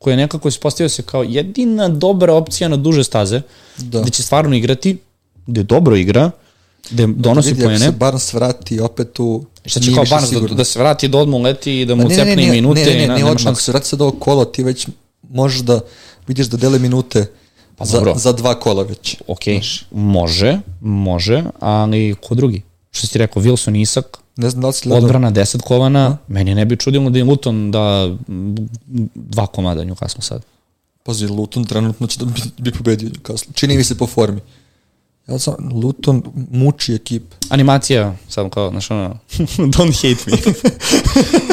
koji 0.00 0.12
je 0.12 0.16
nekako 0.16 0.48
ispostavio 0.48 0.88
se 0.88 1.02
kao 1.02 1.22
jedina 1.22 1.88
dobra 1.88 2.34
opcija 2.34 2.68
na 2.68 2.76
duže 2.76 3.04
staze, 3.04 3.42
Da. 3.78 4.00
gde 4.00 4.10
će 4.10 4.22
stvarno 4.22 4.56
igrati, 4.56 4.98
gde 5.46 5.62
dobro 5.62 5.96
igra, 5.96 6.30
gde 6.90 7.06
donosi 7.06 7.48
Vidi, 7.48 7.66
ako 7.66 7.78
se. 7.78 7.90
Barnes 7.90 8.32
vrati 8.32 8.80
opet 8.80 9.12
tu... 9.12 9.44
Šta 9.64 9.80
će 9.80 9.94
kao 9.94 10.04
Barnes 10.10 10.30
da, 10.30 10.36
sigurno. 10.36 10.56
da 10.56 10.64
se 10.64 10.78
vrati, 10.78 11.08
da 11.08 11.18
odmah 11.18 11.40
uleti 11.40 11.80
i 11.80 11.86
da 11.86 11.94
mu 11.94 12.02
Pa 12.02 12.08
ne, 12.08 12.16
ne, 12.16 12.24
cepne 12.24 12.46
ne, 12.46 12.50
minute 12.52 12.80
ne, 12.80 12.86
ne, 12.86 12.92
i 12.92 13.00
ne, 13.00 13.06
na, 13.06 13.12
ne, 13.12 13.18
nema 13.18 13.30
odmah, 13.30 13.52
ako 13.52 13.60
se 13.60 13.72
vrati 13.72 13.86
sad 13.88 14.00
ovo 14.00 14.10
kolo, 14.10 14.44
ti 14.44 14.62
već 14.62 14.88
možeš 15.30 15.60
da 15.60 15.80
vidiš 16.26 16.46
da 16.46 16.56
dele 16.56 16.78
minute 16.78 17.26
Pa 17.76 17.84
za, 17.84 17.98
dobro. 17.98 18.14
za 18.16 18.32
dva 18.32 18.60
kola 18.60 18.82
već. 18.82 19.16
Ok, 19.26 19.40
može, 19.90 20.58
može, 20.80 21.44
ali 21.60 22.14
ko 22.22 22.34
drugi? 22.34 22.62
Što 22.90 23.06
si 23.06 23.12
ti 23.12 23.18
rekao, 23.18 23.42
Wilson 23.42 23.80
Isak, 23.80 24.18
Ne 24.40 24.50
znam 24.50 24.62
da 24.62 24.66
li 24.68 24.72
si 24.74 24.88
gledao, 24.88 25.04
odbrana 25.04 25.32
10 25.32 25.60
kovana, 25.62 26.16
meni 26.28 26.54
ne 26.54 26.64
bi 26.64 26.76
čudilo 26.76 27.10
da 27.10 27.18
je 27.18 27.24
Luton 27.24 27.70
da 27.70 28.16
dva 29.14 29.46
komada 29.46 29.82
Newcastle 29.84 30.20
sad. 30.20 30.42
pazi, 31.02 31.26
Luton 31.26 31.64
trenutno 31.64 32.06
će 32.06 32.18
da 32.18 32.24
bi, 32.24 32.40
bi 32.58 32.72
pobedio 32.72 33.08
Newcastle. 33.08 33.52
Čini 33.54 33.76
mi 33.76 33.84
se 33.84 33.98
po 33.98 34.06
formi. 34.06 34.40
Ja 35.28 35.38
sam, 35.38 35.54
Luton 35.72 36.22
muči 36.50 36.94
ekip. 36.94 37.22
Animacija, 37.48 38.14
samo 38.28 38.50
kao, 38.50 38.70
znaš 38.70 38.90
ono, 38.90 39.18
don't 39.74 39.94
hate 40.02 40.30
me. 40.30 40.36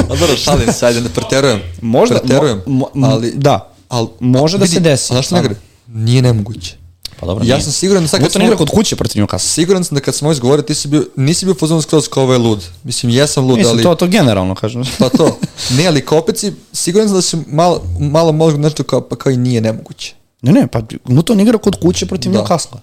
A 0.10 0.16
dobro, 0.16 0.36
šalim 0.36 0.72
se, 0.72 0.86
ajde, 0.86 1.00
ne 1.00 1.08
preterujem. 1.08 1.60
Možda, 1.82 2.18
Preterujem, 2.18 2.62
mo, 2.66 2.86
mo, 2.94 3.06
ali... 3.06 3.32
da, 3.34 3.72
ali 3.88 4.08
može 4.20 4.58
da 4.58 4.66
se 4.66 4.80
desi. 4.80 5.12
A 5.12 5.14
znaš 5.14 5.26
što 5.26 5.34
ne 5.36 5.42
gre? 5.42 5.54
Nije 5.86 6.22
nemoguće. 6.22 6.76
Pa 7.20 7.26
dobro, 7.26 7.44
ja 7.44 7.54
nije. 7.54 7.62
sam 7.62 7.72
siguran 7.72 8.02
da 8.02 8.08
sad 8.08 8.20
kad 8.20 8.26
Luton 8.26 8.40
smo, 8.40 8.46
igra 8.46 8.56
kod 8.56 8.70
kuće 8.70 8.96
protiv 8.96 9.22
Newcastle. 9.22 9.38
siguran 9.38 9.84
sam 9.84 9.94
da 9.94 10.00
kad 10.00 10.14
smo 10.14 10.32
izgovorili, 10.32 10.66
ti 10.66 10.74
si 10.74 10.88
bio, 10.88 11.06
nisi 11.16 11.44
bio 11.44 11.54
fazon 11.54 11.82
skroz 11.82 12.08
kao 12.08 12.22
ovo 12.22 12.32
je 12.32 12.38
lud. 12.38 12.64
Mislim, 12.84 13.12
jesam 13.12 13.46
lud, 13.46 13.58
Mislim, 13.58 13.74
ali... 13.74 13.82
to, 13.82 13.94
to 13.94 14.06
generalno 14.06 14.54
kažem. 14.54 14.84
Pa 14.98 15.08
to. 15.08 15.38
Ne, 15.76 15.86
ali 15.86 16.06
kao 16.06 16.18
opet 16.18 16.38
si, 16.38 16.52
siguran 16.72 17.08
sam 17.08 17.16
da 17.16 17.22
si 17.22 17.36
malo, 17.46 17.82
malo 17.98 18.32
mozgu 18.32 18.58
nešto 18.58 18.82
kao, 18.82 19.00
pa 19.00 19.16
kao 19.16 19.32
i 19.32 19.36
nije 19.36 19.60
nemoguće. 19.60 20.14
Ne, 20.42 20.52
ne, 20.52 20.66
pa 20.66 20.80
Luton 21.08 21.40
igra 21.40 21.58
kod 21.58 21.80
kuće 21.80 22.06
protiv 22.06 22.32
Da. 22.32 22.38
Newcastle. 22.38 22.78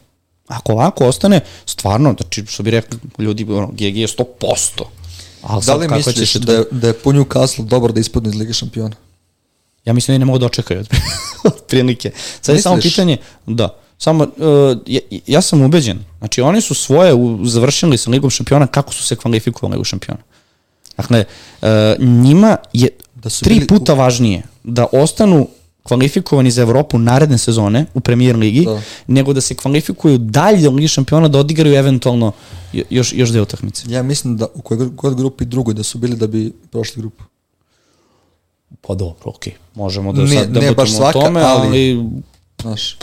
Ako 0.48 0.72
ovako 0.72 1.06
ostane, 1.08 1.42
stvarno, 1.66 2.16
znači, 2.22 2.46
što 2.48 2.64
bi 2.64 2.72
rekli 2.72 3.00
ljudi, 3.20 3.44
ono, 3.50 3.68
GG 3.68 3.98
je 3.98 4.08
100%. 4.08 4.84
Ali 5.42 5.64
Da 5.66 5.76
li 5.76 5.88
misliš 5.88 6.32
se 6.32 6.40
da 6.40 6.54
je, 6.54 6.64
da 6.72 6.88
je 6.88 6.94
po 6.94 7.12
Newcastle 7.12 7.66
dobro 7.66 7.94
da 7.94 8.00
ispadne 8.00 8.30
iz 8.30 8.36
Lige 8.36 8.54
šampiona? 8.54 8.96
Ja 9.86 9.94
mislim 9.94 10.14
da 10.14 10.16
i 10.16 10.20
ne 10.20 10.26
mogu 10.26 10.40
da 10.40 10.46
očekaju 10.46 10.80
od, 10.80 10.88
prilike. 11.68 12.12
Sad 12.42 12.56
je 12.56 12.62
samo 12.62 12.82
pitanje, 12.82 13.18
da, 13.46 13.85
samo, 13.98 14.24
uh, 14.24 14.30
ja, 14.88 15.00
ja 15.28 15.42
sam 15.42 15.62
ubeđen, 15.62 16.00
znači 16.20 16.42
oni 16.42 16.62
su 16.62 16.74
svoje 16.74 17.14
u, 17.14 17.46
završili 17.46 17.98
sa 17.98 18.10
Ligom 18.10 18.30
šampiona 18.30 18.68
kako 18.68 18.94
su 18.94 19.04
se 19.04 19.16
kvalifikovali 19.16 19.80
u 19.80 19.84
šampiona. 19.84 20.22
Dakle, 20.98 21.24
uh, 21.62 21.68
njima 22.00 22.58
je 22.74 22.90
Da 23.16 23.30
su 23.30 23.46
tri 23.46 23.54
bili 23.56 23.68
puta 23.68 23.94
važnije 23.94 24.44
da 24.64 24.86
ostanu 24.94 25.48
kvalifikovani 25.84 26.52
za 26.52 26.62
Evropu 26.62 26.98
naredne 26.98 27.38
sezone 27.38 27.86
u 27.94 28.00
premier 28.00 28.36
ligi, 28.36 28.66
Da. 28.66 28.82
nego 29.08 29.34
da 29.34 29.42
se 29.42 29.56
kvalifikuju 29.56 30.18
dalje 30.18 30.70
u 30.70 30.74
Ligi 30.74 30.88
šampiona 30.88 31.28
da 31.28 31.40
odigraju 31.40 31.76
eventualno 31.76 32.32
jo- 32.74 32.84
još, 32.90 33.14
još 33.14 33.30
dve 33.30 33.42
utakmice. 33.42 33.84
Ja 33.88 34.04
mislim 34.04 34.38
da 34.38 34.48
u 34.54 34.62
kojoj 34.62 34.88
god 34.88 35.16
grupi 35.16 35.46
drugoj 35.46 35.74
da 35.74 35.84
su 35.84 35.98
bili 35.98 36.16
da 36.16 36.28
bi 36.28 36.54
prošli 36.72 37.02
grupu. 37.02 37.24
Pa 38.82 38.96
dobro, 38.96 39.22
okej. 39.26 39.54
Možemo 39.76 40.14
da 40.14 40.22
Ne- 40.22 40.28
sad 40.30 40.50
da 40.50 40.60
ne 40.60 40.72
baš 40.72 40.92
svaka, 40.92 41.12
tome, 41.14 41.42
ali- 41.42 41.68
ali 41.68 42.10
Znaš, 42.62 42.98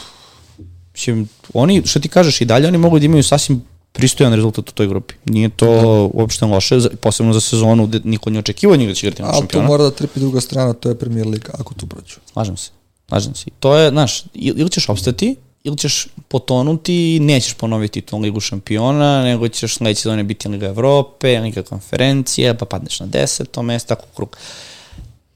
Mislim, 0.92 1.28
oni, 1.54 1.82
što 1.84 2.00
ti 2.00 2.08
kažeš, 2.08 2.40
i 2.40 2.44
dalje 2.44 2.68
oni 2.68 2.78
mogu 2.78 2.98
da 2.98 3.04
imaju 3.04 3.22
sasvim 3.22 3.62
pristojan 3.92 4.34
rezultat 4.34 4.68
u 4.68 4.72
toj 4.72 4.86
grupi. 4.86 5.14
Nije 5.24 5.48
to 5.48 5.66
da. 5.66 6.18
uopšte 6.20 6.44
loše, 6.44 6.78
posebno 7.00 7.32
za 7.32 7.40
sezonu 7.40 7.86
gde 7.86 8.00
niko 8.04 8.30
ne 8.30 8.38
očekivao 8.38 8.76
njega 8.76 8.90
da 8.90 8.94
će 8.94 9.06
igrati 9.06 9.22
na 9.22 9.32
šampiona. 9.32 9.64
Ali 9.64 9.66
tu 9.66 9.72
mora 9.72 9.84
da 9.84 9.90
trpi 9.90 10.20
druga 10.20 10.40
strana, 10.40 10.72
to 10.72 10.88
je 10.88 10.98
Premier 10.98 11.26
Liga, 11.26 11.52
ako 11.58 11.74
tu 11.74 11.86
prođu. 11.86 12.16
Slažem 12.32 12.56
se, 12.56 12.70
slažem 13.08 13.34
se. 13.34 13.44
To 13.60 13.76
je, 13.76 13.90
znaš, 13.90 14.24
ili 14.34 14.70
ćeš 14.70 14.88
opstati, 14.88 15.36
ili 15.64 15.76
ćeš 15.76 16.06
potonuti 16.28 17.16
i 17.16 17.20
nećeš 17.20 17.54
ponoviti 17.54 18.00
tu 18.00 18.18
ligu 18.18 18.40
šampiona, 18.40 19.22
nego 19.22 19.48
ćeš 19.48 19.74
sledeće 19.74 20.00
sezone 20.00 20.24
biti 20.24 20.48
Liga 20.48 20.66
Evrope, 20.66 21.40
Liga 21.40 21.62
konferencije, 21.62 22.58
pa 22.58 22.64
padneš 22.64 23.00
na 23.00 23.06
deseto 23.06 23.62
mesto, 23.62 23.94
tako 23.94 24.06
krug. 24.16 24.36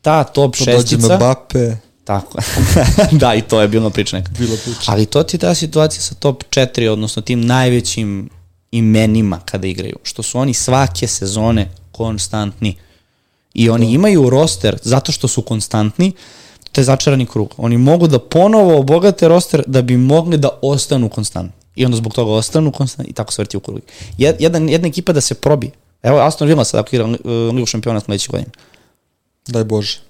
Ta 0.03 0.25
top 0.25 0.57
pa 0.59 0.65
šestica... 0.65 0.97
Dođe 0.97 1.17
Mbappe. 1.17 1.77
Tako. 2.07 2.39
da, 3.21 3.35
i 3.35 3.43
to 3.43 3.61
je 3.61 3.69
bilo 3.69 3.91
priča 3.91 4.17
nekad. 4.17 4.39
Bilo 4.39 4.57
priča. 4.65 4.93
Ali 4.93 5.07
to 5.07 5.23
ti 5.23 5.37
je 5.37 5.39
ta 5.39 5.55
situacija 5.55 6.03
sa 6.03 6.15
top 6.15 6.45
4, 6.51 6.89
odnosno 6.89 7.23
tim 7.23 7.41
najvećim 7.41 8.31
imenima 8.71 9.41
kada 9.45 9.67
igraju, 9.67 9.97
što 10.03 10.23
su 10.23 10.39
oni 10.39 10.55
svake 10.55 11.07
sezone 11.07 11.71
konstantni. 11.93 12.77
I 13.55 13.71
oni 13.71 13.87
da. 13.87 13.93
imaju 13.93 14.31
roster 14.31 14.79
zato 14.83 15.13
što 15.13 15.29
su 15.29 15.43
konstantni, 15.43 16.13
to 16.73 16.81
je 16.81 16.85
začarani 16.85 17.27
krug. 17.27 17.55
Oni 17.57 17.79
mogu 17.79 18.07
da 18.07 18.19
ponovo 18.19 18.79
obogate 18.79 19.29
roster 19.29 19.63
da 19.67 19.83
bi 19.83 19.97
mogli 19.97 20.39
da 20.39 20.49
ostanu 20.63 21.09
konstantni. 21.09 21.53
I 21.75 21.85
onda 21.85 21.97
zbog 21.97 22.15
toga 22.15 22.33
ostanu 22.33 22.73
konstantni 22.73 23.11
i 23.11 23.15
tako 23.15 23.33
se 23.33 23.43
vrti 23.43 23.57
u 23.57 23.61
krug. 23.61 23.81
Jedan, 24.19 24.69
jedna 24.69 24.89
ekipa 24.89 25.13
da 25.13 25.21
se 25.21 25.35
probi. 25.35 25.71
Evo 26.03 26.19
Aston 26.19 26.49
Villa 26.49 26.65
sad 26.65 26.81
ako 26.81 26.97
igra 26.97 27.07
Ligu 27.53 27.67
šampiona 27.67 28.01
sledeće 28.01 28.29
godine. 28.31 28.51
Daj 29.47 29.65
Bože. 29.65 30.06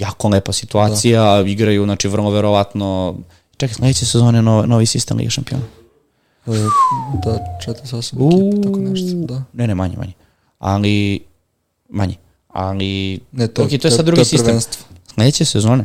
Jako 0.00 0.28
lepa 0.28 0.52
situacija, 0.52 1.42
da. 1.42 1.48
igraju, 1.48 1.84
znači 1.84 2.08
vrlo 2.08 2.30
verovatno, 2.30 3.18
čekaj, 3.56 3.74
sledeće 3.74 4.06
sezone 4.06 4.42
novi, 4.42 4.68
novi 4.68 4.86
sistem 4.86 5.20
Liga 5.20 5.30
šampiona. 5.30 5.64
E, 6.46 6.50
da, 7.24 7.38
48 7.66 8.14
ekipa, 8.14 8.62
tako 8.62 8.78
nešto, 8.78 9.34
da. 9.34 9.42
Ne, 9.52 9.66
ne, 9.66 9.74
manje, 9.74 9.96
manje. 9.96 10.12
Ali, 10.58 11.20
manje. 11.88 12.14
Ali, 12.48 13.20
ne, 13.32 13.48
to, 13.48 13.64
okay, 13.64 13.80
to 13.80 13.88
je 13.88 13.92
sad 13.92 14.06
drugi 14.06 14.24
sistem. 14.24 14.44
Prvenstvo. 14.44 14.84
Sledeće 15.14 15.44
sezone 15.44 15.84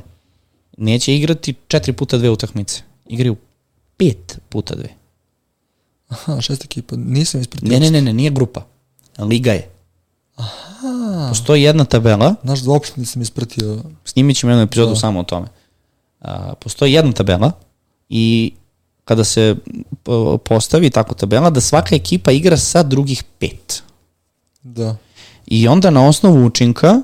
neće 0.78 1.16
igrati 1.16 1.54
4 1.68 1.92
puta 1.92 2.18
dve 2.18 2.30
utakmice. 2.30 2.82
Igraju 3.06 3.36
5 4.00 4.16
puta 4.50 4.76
dve. 4.76 4.90
Aha, 6.08 6.42
šest 6.42 6.66
ekipa. 6.66 6.96
Nisam 6.96 7.42
ispratio. 7.42 7.70
Ne, 7.70 7.80
ne, 7.80 7.92
ne, 7.92 8.02
ne, 8.02 8.14
nije 8.14 8.30
grupa. 8.30 8.66
Liga 9.18 9.54
je. 9.54 9.75
Aha. 10.36 11.26
Postoji 11.30 11.64
jedna 11.64 11.86
tabela. 11.86 12.36
Znaš 12.44 12.60
da 12.60 12.72
uopšte 12.72 13.00
nisam 13.00 13.22
ispratio. 13.22 13.84
Snimit 14.06 14.38
ćemo 14.38 14.52
jednu 14.52 14.64
epizodu 14.64 14.90
da. 14.94 15.00
samo 15.00 15.20
o 15.20 15.24
tome. 15.24 15.48
A, 16.22 16.54
postoji 16.60 16.94
jedna 16.94 17.12
tabela 17.12 17.52
i 18.10 18.54
kada 19.06 19.24
se 19.24 19.56
postavi 20.46 20.90
tako 20.90 21.16
tabela, 21.16 21.50
da 21.50 21.62
svaka 21.62 21.96
ekipa 21.96 22.32
igra 22.32 22.58
sa 22.58 22.84
drugih 22.84 23.24
pet. 23.40 23.84
Da. 24.64 24.96
I 25.48 25.68
onda 25.68 25.90
na 25.90 26.08
osnovu 26.08 26.46
učinka 26.46 27.02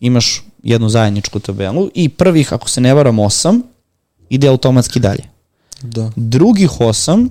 imaš 0.00 0.42
jednu 0.62 0.88
zajedničku 0.88 1.40
tabelu 1.40 1.90
i 1.94 2.08
prvih, 2.08 2.52
ako 2.52 2.68
se 2.68 2.80
ne 2.80 2.94
varam, 2.94 3.18
osam 3.18 3.62
ide 4.28 4.48
automatski 4.48 5.00
dalje. 5.00 5.24
Da. 5.82 6.10
Drugih 6.16 6.80
osam 6.80 7.28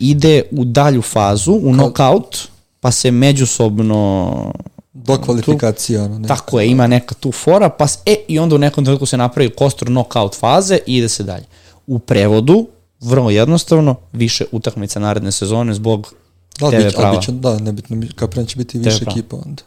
ide 0.00 0.42
u 0.50 0.64
dalju 0.64 1.02
fazu, 1.02 1.52
u 1.52 1.62
Kao... 1.62 1.72
knockout, 1.72 2.48
pa 2.80 2.90
se 2.90 3.10
međusobno 3.10 4.52
do 4.92 5.18
kvalifikacija. 5.18 6.04
Ono, 6.04 6.28
tako 6.28 6.60
je, 6.60 6.70
ima 6.70 6.86
neka 6.86 7.14
tu 7.14 7.32
fora, 7.32 7.68
pa 7.68 7.86
e, 8.06 8.16
i 8.28 8.38
onda 8.38 8.54
u 8.54 8.58
nekom 8.58 8.84
trenutku 8.84 9.06
se 9.06 9.16
napravi 9.16 9.50
kostor 9.50 9.88
knockout 9.88 10.36
faze 10.36 10.78
i 10.86 10.96
ide 10.96 11.08
se 11.08 11.22
dalje. 11.22 11.44
U 11.86 11.98
prevodu, 11.98 12.68
vrlo 13.00 13.30
jednostavno, 13.30 13.94
više 14.12 14.44
utakmica 14.52 15.00
naredne 15.00 15.32
sezone 15.32 15.74
zbog 15.74 16.14
da, 16.60 16.70
TV 16.70 16.96
prava. 16.96 17.16
Biće, 17.16 17.32
da, 17.32 17.58
nebitno, 17.58 18.02
kao 18.14 18.44
će 18.44 18.56
biti 18.56 18.78
više 18.78 19.04
ekipa 19.10 19.36
onda. 19.36 19.62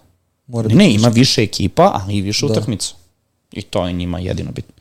Mora 0.47 0.67
ne, 0.67 0.75
ne, 0.75 0.93
ima 0.93 1.07
više 1.07 1.43
ekipa, 1.43 1.91
ali 1.93 2.17
i 2.17 2.21
više 2.21 2.45
da. 2.45 2.51
utakmica. 2.51 2.93
I 3.51 3.61
to 3.61 3.87
je 3.87 3.93
njima 3.93 4.19
jedino 4.19 4.51
bitno. 4.51 4.73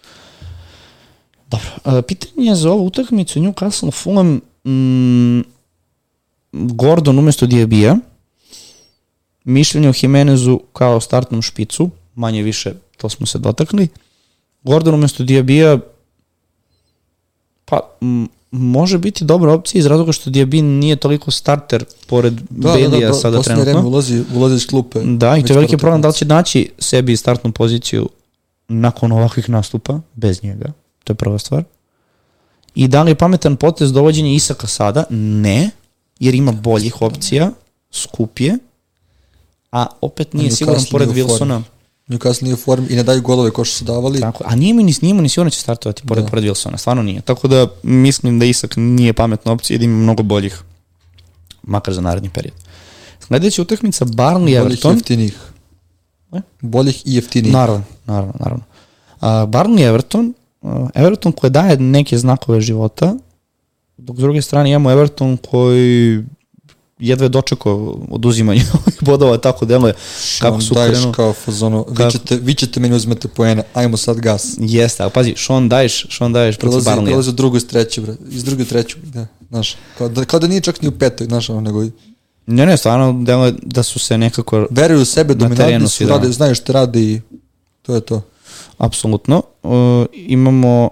Dobro, 1.47 1.69
uh, 1.85 2.05
pitanje 2.09 2.55
za 2.55 2.71
ovu 2.71 2.87
utakmicu 2.87 3.41
Newcastle 3.41 3.93
Fulham 4.03 4.41
mm, 4.65 5.41
Gordon 6.53 7.19
umesto 7.19 7.47
Diabija 7.47 7.97
mišljenje 9.45 9.89
o 9.89 9.93
Jimenezu 10.03 10.61
kao 10.73 11.01
startnom 11.01 11.43
špicu, 11.43 11.91
manje 12.15 12.43
više 12.43 12.75
to 12.97 13.09
smo 13.09 13.27
se 13.27 13.39
dotakli. 13.39 13.89
Gordon 14.63 14.95
umesto 14.95 15.25
Diabija 15.25 15.79
pa 17.65 17.81
m, 18.01 18.29
može 18.51 18.99
biti 18.99 19.25
dobra 19.25 19.53
opcija 19.53 19.79
iz 19.79 19.87
razloga 19.87 20.13
što 20.13 20.31
Diaby 20.31 20.63
nije 20.63 20.97
toliko 20.97 21.31
starter 21.31 21.85
pored 22.07 22.33
da, 22.51 22.73
Belija 22.73 22.89
da, 22.89 23.07
da, 23.07 23.15
sada 23.15 23.43
trenutno. 23.43 23.73
Da, 23.73 23.81
ulazi, 23.81 24.25
ulazi 24.35 24.55
iz 24.55 24.67
klupe. 24.67 25.01
Da, 25.05 25.37
i 25.37 25.43
to 25.43 25.53
je 25.53 25.55
veliki 25.55 25.77
problem 25.77 26.03
da 26.03 26.09
li 26.09 26.15
će 26.15 26.25
naći 26.25 26.71
sebi 26.79 27.17
startnu 27.17 27.53
poziciju 27.53 28.09
nakon 28.69 29.13
ovakvih 29.13 29.49
nastupa, 29.49 30.01
bez 30.15 30.43
njega. 30.43 30.73
To 31.05 31.13
je 31.13 31.15
prva 31.15 31.39
stvar. 31.39 31.65
I 32.75 32.89
da 32.89 33.03
li 33.03 33.11
je 33.11 33.15
pametan 33.15 33.57
potez 33.57 33.93
dovođenja 33.93 34.31
Isaka 34.31 34.67
sada? 34.67 35.05
Ne, 35.11 35.71
jer 36.21 36.35
ima 36.35 36.53
boljih 36.53 37.03
opcija, 37.03 37.51
skupije, 37.91 38.59
a 39.73 39.87
opet 40.01 40.33
nije 40.33 40.51
siguran 40.51 40.83
pored 40.91 41.09
Wilsona. 41.09 41.63
Newcastle 42.09 42.43
nije 42.43 42.55
u 42.55 42.57
formi 42.57 42.87
i 42.91 42.97
ne 42.97 43.03
daju 43.03 43.23
golove 43.23 43.51
kao 43.51 43.65
što 43.65 43.79
su 43.79 43.85
davali. 43.85 44.21
Tako, 44.21 44.45
a 44.47 44.55
nije 44.55 44.75
mi 44.75 44.83
ni 44.83 44.93
snima, 44.93 45.23
ni 45.23 45.29
sigurno 45.29 45.51
će 45.51 45.61
startovati 45.61 46.03
pored, 46.07 46.25
da. 46.25 46.31
pored 46.31 46.45
Wilsona, 46.45 46.77
stvarno 46.77 47.03
nije. 47.03 47.21
Tako 47.21 47.49
da 47.49 47.67
mislim 47.83 48.39
da 48.39 48.45
Isak 48.45 48.75
nije 48.77 49.13
pametna 49.13 49.53
opcija 49.53 49.75
i 49.75 49.79
da 49.79 49.85
ima 49.85 49.97
mnogo 49.97 50.23
boljih, 50.23 50.63
makar 51.63 51.95
za 51.95 52.01
naredni 52.01 52.31
period. 52.31 52.55
Sledeća 53.21 53.63
utakmica 53.63 54.05
Barnley 54.05 54.57
Everton. 54.57 54.91
Boljih 54.91 54.97
jeftinih. 54.97 55.39
E? 56.33 56.41
Boljih 56.61 57.03
i 57.07 57.15
jeftinih. 57.15 57.53
Naravno, 57.53 57.85
naravno, 58.07 58.33
naravno. 58.39 58.65
Uh, 59.21 59.27
Barnley 59.27 59.89
Everton, 59.89 60.35
uh, 60.61 60.89
Everton 60.95 61.33
koji 61.33 61.51
daje 61.51 61.77
neke 61.77 62.19
znakove 62.19 62.61
života, 62.61 63.15
dok 63.97 64.17
s 64.17 64.21
druge 64.21 64.43
strane 64.43 64.71
imamo 64.71 64.91
Everton 64.91 65.37
koji 65.37 66.25
jedva 67.01 67.25
je 67.25 67.29
dočekao 67.29 67.99
oduzimanje 68.11 68.63
bodova, 69.01 69.39
tako 69.39 69.65
deluje 69.65 69.95
kako 70.41 70.61
su 70.61 70.75
daješ 70.75 70.99
kao 71.15 71.33
fazono, 71.33 71.85
kako... 71.85 72.05
vi, 72.05 72.11
ćete, 72.11 72.37
vi 72.37 72.55
ćete 72.55 72.81
meni 72.81 72.97
uzmete 72.97 73.29
poene, 73.29 73.63
ajmo 73.75 73.97
sad 73.97 74.21
gas. 74.21 74.57
Jeste, 74.59 75.03
ali 75.03 75.13
pazi, 75.13 75.35
Sean 75.37 75.69
daješ, 75.69 76.07
Sean 76.19 76.33
daješ 76.33 76.59
protiv 76.59 76.79
Barnley. 76.81 77.05
Prelazi 77.05 77.31
u 77.31 77.33
drugu 77.33 77.57
iz 77.57 77.67
treću, 77.67 78.03
bre, 78.03 78.15
iz 78.31 78.45
druge 78.45 78.65
treću, 78.65 78.97
da, 79.03 79.27
znaš, 79.49 79.77
kao 79.99 80.09
da, 80.09 80.25
kao 80.25 80.41
da 80.41 80.47
nije 80.47 80.61
čak 80.61 80.83
ni 80.83 80.89
u 80.89 80.93
petoj, 80.93 81.27
znaš, 81.27 81.51
ono, 81.51 81.61
nego 81.61 81.85
Ne, 82.47 82.67
ne, 82.67 82.77
stvarno 82.77 83.23
deluje 83.25 83.55
da 83.63 83.83
su 83.83 83.99
se 83.99 84.19
nekako 84.19 84.67
veruju 84.71 85.01
u 85.01 85.05
sebe, 85.05 85.35
dominantni 85.35 85.89
su, 85.89 86.05
da. 86.05 86.11
rade, 86.11 86.33
znaju 86.33 86.55
što 86.55 86.73
rade 86.73 87.01
i 87.01 87.21
to 87.83 87.95
je 87.95 88.01
to. 88.01 88.23
Apsolutno. 88.79 89.43
Uh, 89.63 89.73
imamo 90.13 90.91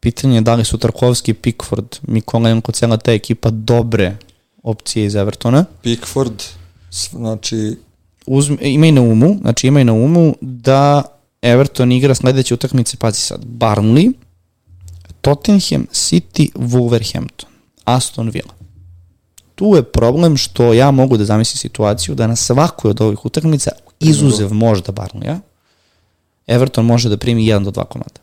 pitanje 0.00 0.40
da 0.40 0.54
li 0.54 0.64
su 0.64 0.78
Tarkovski, 0.78 1.34
Pickford, 1.34 1.96
Mikolenko, 2.02 2.72
cela 2.72 2.96
ta 2.96 3.12
ekipa 3.12 3.50
dobre 3.50 4.16
opcije 4.64 5.06
iz 5.06 5.14
Evertona. 5.14 5.64
Pickford, 5.82 6.42
znači... 6.90 7.76
Uzme, 8.26 8.56
imaj 8.60 8.92
na 8.92 9.00
umu, 9.00 9.36
znači 9.40 9.66
imaj 9.66 9.84
na 9.84 9.92
umu 9.92 10.34
da 10.40 11.02
Everton 11.42 11.92
igra 11.92 12.14
sledeće 12.14 12.54
utakmice, 12.54 12.96
pazi 12.96 13.20
sad, 13.20 13.44
Barnley, 13.44 14.12
Tottenham, 15.20 15.86
City, 15.92 16.48
Wolverhampton, 16.54 17.46
Aston 17.84 18.28
Villa. 18.28 18.54
Tu 19.54 19.76
je 19.76 19.82
problem 19.82 20.36
što 20.36 20.72
ja 20.72 20.90
mogu 20.90 21.16
da 21.16 21.24
zamislim 21.24 21.58
situaciju 21.58 22.14
da 22.14 22.26
na 22.26 22.36
svakoj 22.36 22.90
od 22.90 23.00
ovih 23.00 23.24
utakmica, 23.24 23.70
izuzev 24.00 24.54
možda 24.54 24.92
Barnleya, 24.92 25.40
Everton 26.46 26.84
može 26.84 27.08
da 27.08 27.16
primi 27.16 27.42
1 27.42 27.64
do 27.64 27.70
2 27.70 27.84
komada. 27.84 28.20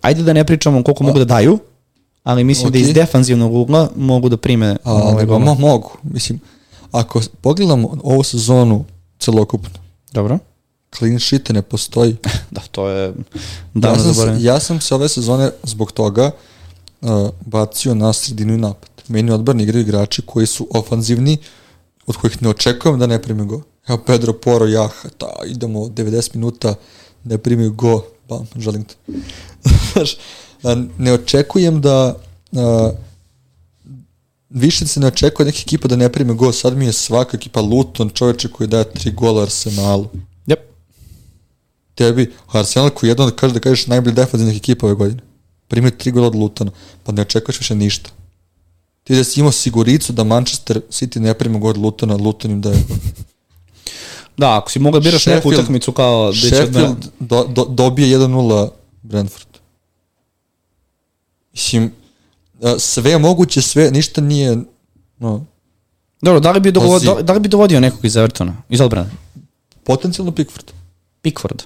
Ajde 0.00 0.22
da 0.22 0.32
ne 0.32 0.44
pričamo 0.44 0.82
koliko 0.82 1.04
mogu 1.04 1.18
da 1.18 1.24
daju, 1.24 1.58
ali 2.26 2.44
mislim 2.44 2.68
okay. 2.68 2.72
da 2.72 2.78
iz 2.78 2.92
defanzivnog 2.92 3.54
ugla 3.54 3.90
mogu 3.96 4.28
da 4.28 4.36
prime 4.36 4.76
A, 4.84 4.92
ovaj 4.92 5.26
mo, 5.26 5.54
mogu. 5.54 5.90
Mislim, 6.02 6.40
ako 6.92 7.20
pogledamo 7.40 7.96
ovu 8.02 8.22
sezonu 8.22 8.84
celokupno, 9.18 9.70
Dobro. 10.12 10.38
Clean 10.98 11.18
sheet 11.18 11.48
ne 11.48 11.62
postoji. 11.62 12.16
da, 12.50 12.60
to 12.70 12.88
je 12.88 13.14
davno 13.74 14.04
ja 14.04 14.14
sam, 14.14 14.38
ja 14.40 14.60
sam 14.60 14.80
se 14.80 14.94
ove 14.94 15.08
sezone 15.08 15.50
zbog 15.62 15.92
toga 15.92 16.30
uh, 17.00 17.10
bacio 17.40 17.94
na 17.94 18.12
sredinu 18.12 18.54
i 18.54 18.58
napad. 18.58 18.90
Meni 19.08 19.30
odbrani 19.30 19.62
igraju 19.62 19.82
igrači 19.82 20.22
koji 20.22 20.46
su 20.46 20.68
ofanzivni, 20.70 21.38
od 22.06 22.16
kojih 22.16 22.42
ne 22.42 22.48
očekujem 22.48 22.98
da 22.98 23.06
ne 23.06 23.22
prime 23.22 23.44
go. 23.44 23.62
Evo 23.88 23.98
Pedro 24.06 24.32
Poro, 24.32 24.66
Jaha, 24.66 25.08
ta, 25.18 25.26
idemo 25.46 25.80
90 25.80 26.34
minuta, 26.34 26.74
ne 27.24 27.38
primi 27.38 27.68
go, 27.68 28.02
bam, 28.28 28.46
želim 28.56 28.84
te. 28.84 28.94
Ne 30.98 31.12
očekujem 31.12 31.80
da 31.80 32.16
a, 32.52 32.90
više 34.50 34.86
se 34.86 35.00
ne 35.00 35.06
očekuje 35.06 35.46
neka 35.46 35.58
ekipa 35.60 35.88
da 35.88 35.96
ne 35.96 36.12
prime 36.12 36.34
gol. 36.34 36.52
Sad 36.52 36.76
mi 36.76 36.86
je 36.86 36.92
svaka 36.92 37.36
ekipa 37.36 37.60
Luton, 37.60 38.10
čoveče 38.10 38.48
koji 38.48 38.68
daje 38.68 38.84
tri 38.84 39.12
gola 39.12 39.42
Arsenalu. 39.42 40.08
Yep. 40.46 40.56
tebi 41.94 42.32
Arsenal 42.52 42.90
koji 42.90 43.08
je 43.08 43.10
jedan 43.10 43.26
da 43.26 43.36
kaže 43.36 43.54
da 43.54 43.60
kažeš 43.60 43.86
najbolji 43.86 44.14
defanzivnih 44.14 44.56
ekipa 44.56 44.86
ove 44.86 44.94
godine. 44.94 45.22
Primio 45.68 45.90
tri 45.90 46.10
gola 46.10 46.26
od 46.26 46.34
Lutona, 46.34 46.70
pa 47.04 47.12
ne 47.12 47.22
očekuješ 47.22 47.58
više 47.58 47.74
ništa. 47.74 48.10
Ti 49.04 49.16
da 49.16 49.24
si 49.24 49.40
imao 49.40 49.52
siguricu 49.52 50.12
da 50.12 50.24
Manchester 50.24 50.80
City 50.90 51.18
ne 51.18 51.34
prima 51.34 51.58
gol 51.58 51.70
od 51.70 51.76
Lutona, 51.76 52.16
Luton 52.16 52.50
im 52.50 52.60
daje. 52.60 52.82
Da, 54.36 54.58
ako 54.58 54.70
si 54.70 54.78
mogao 54.78 55.00
biraš 55.00 55.22
Sheffield, 55.22 55.44
neku 55.44 55.60
utakmicu 55.60 55.92
kao... 55.92 56.32
Da 56.32 56.38
Sheffield 56.38 56.96
do, 57.20 57.44
do, 57.44 57.64
dobije 57.64 58.18
1-0 58.18 58.68
Brentford. 59.02 59.55
Mislim, 61.56 61.92
sve 62.78 63.10
je 63.10 63.18
moguće, 63.18 63.62
sve, 63.62 63.90
ništa 63.90 64.20
nije... 64.20 64.56
No. 65.18 65.44
Dobro, 66.22 66.40
da 66.40 66.52
li 66.52 66.60
bi, 66.60 66.72
dovodio, 66.72 67.22
da 67.22 67.32
li 67.32 67.40
bi 67.40 67.48
dovodio 67.48 67.80
nekog 67.80 68.04
iz 68.04 68.16
Evertona, 68.16 68.62
iz 68.68 68.80
odbrane? 68.80 69.10
Potencijalno 69.84 70.32
Pickford. 70.32 70.72
Pickford. 71.22 71.62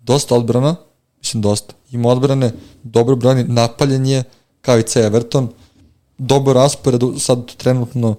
Dosta 0.00 0.34
odbrana, 0.34 0.76
mislim 1.18 1.42
dosta. 1.42 1.74
Ima 1.90 2.08
odbrane, 2.08 2.52
dobro 2.82 3.16
brani, 3.16 3.44
napaljen 3.44 4.06
je, 4.06 4.24
kao 4.60 4.78
i 4.78 4.82
C 4.82 5.00
Everton. 5.00 5.48
Dobar 6.18 6.54
raspored, 6.54 7.00
sad 7.18 7.56
trenutno 7.56 8.16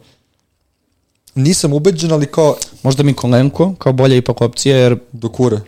nisam 1.35 1.73
ubeđen, 1.73 2.11
ali 2.11 2.25
kao... 2.25 2.55
Možda 2.83 3.03
mi 3.03 3.13
Kolenko, 3.13 3.75
kao 3.77 3.93
bolja 3.93 4.15
ipak 4.15 4.41
opcija, 4.41 4.77
jer... 4.77 4.99
Do 5.11 5.29
kure. 5.29 5.59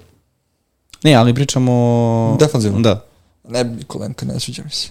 Ne, 1.03 1.13
ali 1.13 1.35
pričamo... 1.35 2.37
Defanzivno? 2.39 2.79
Da. 2.79 3.05
Ne 3.49 3.77
Kolenko, 3.87 4.25
ne 4.25 4.39
sviđa 4.39 4.63
mi 4.63 4.71
se. 4.71 4.89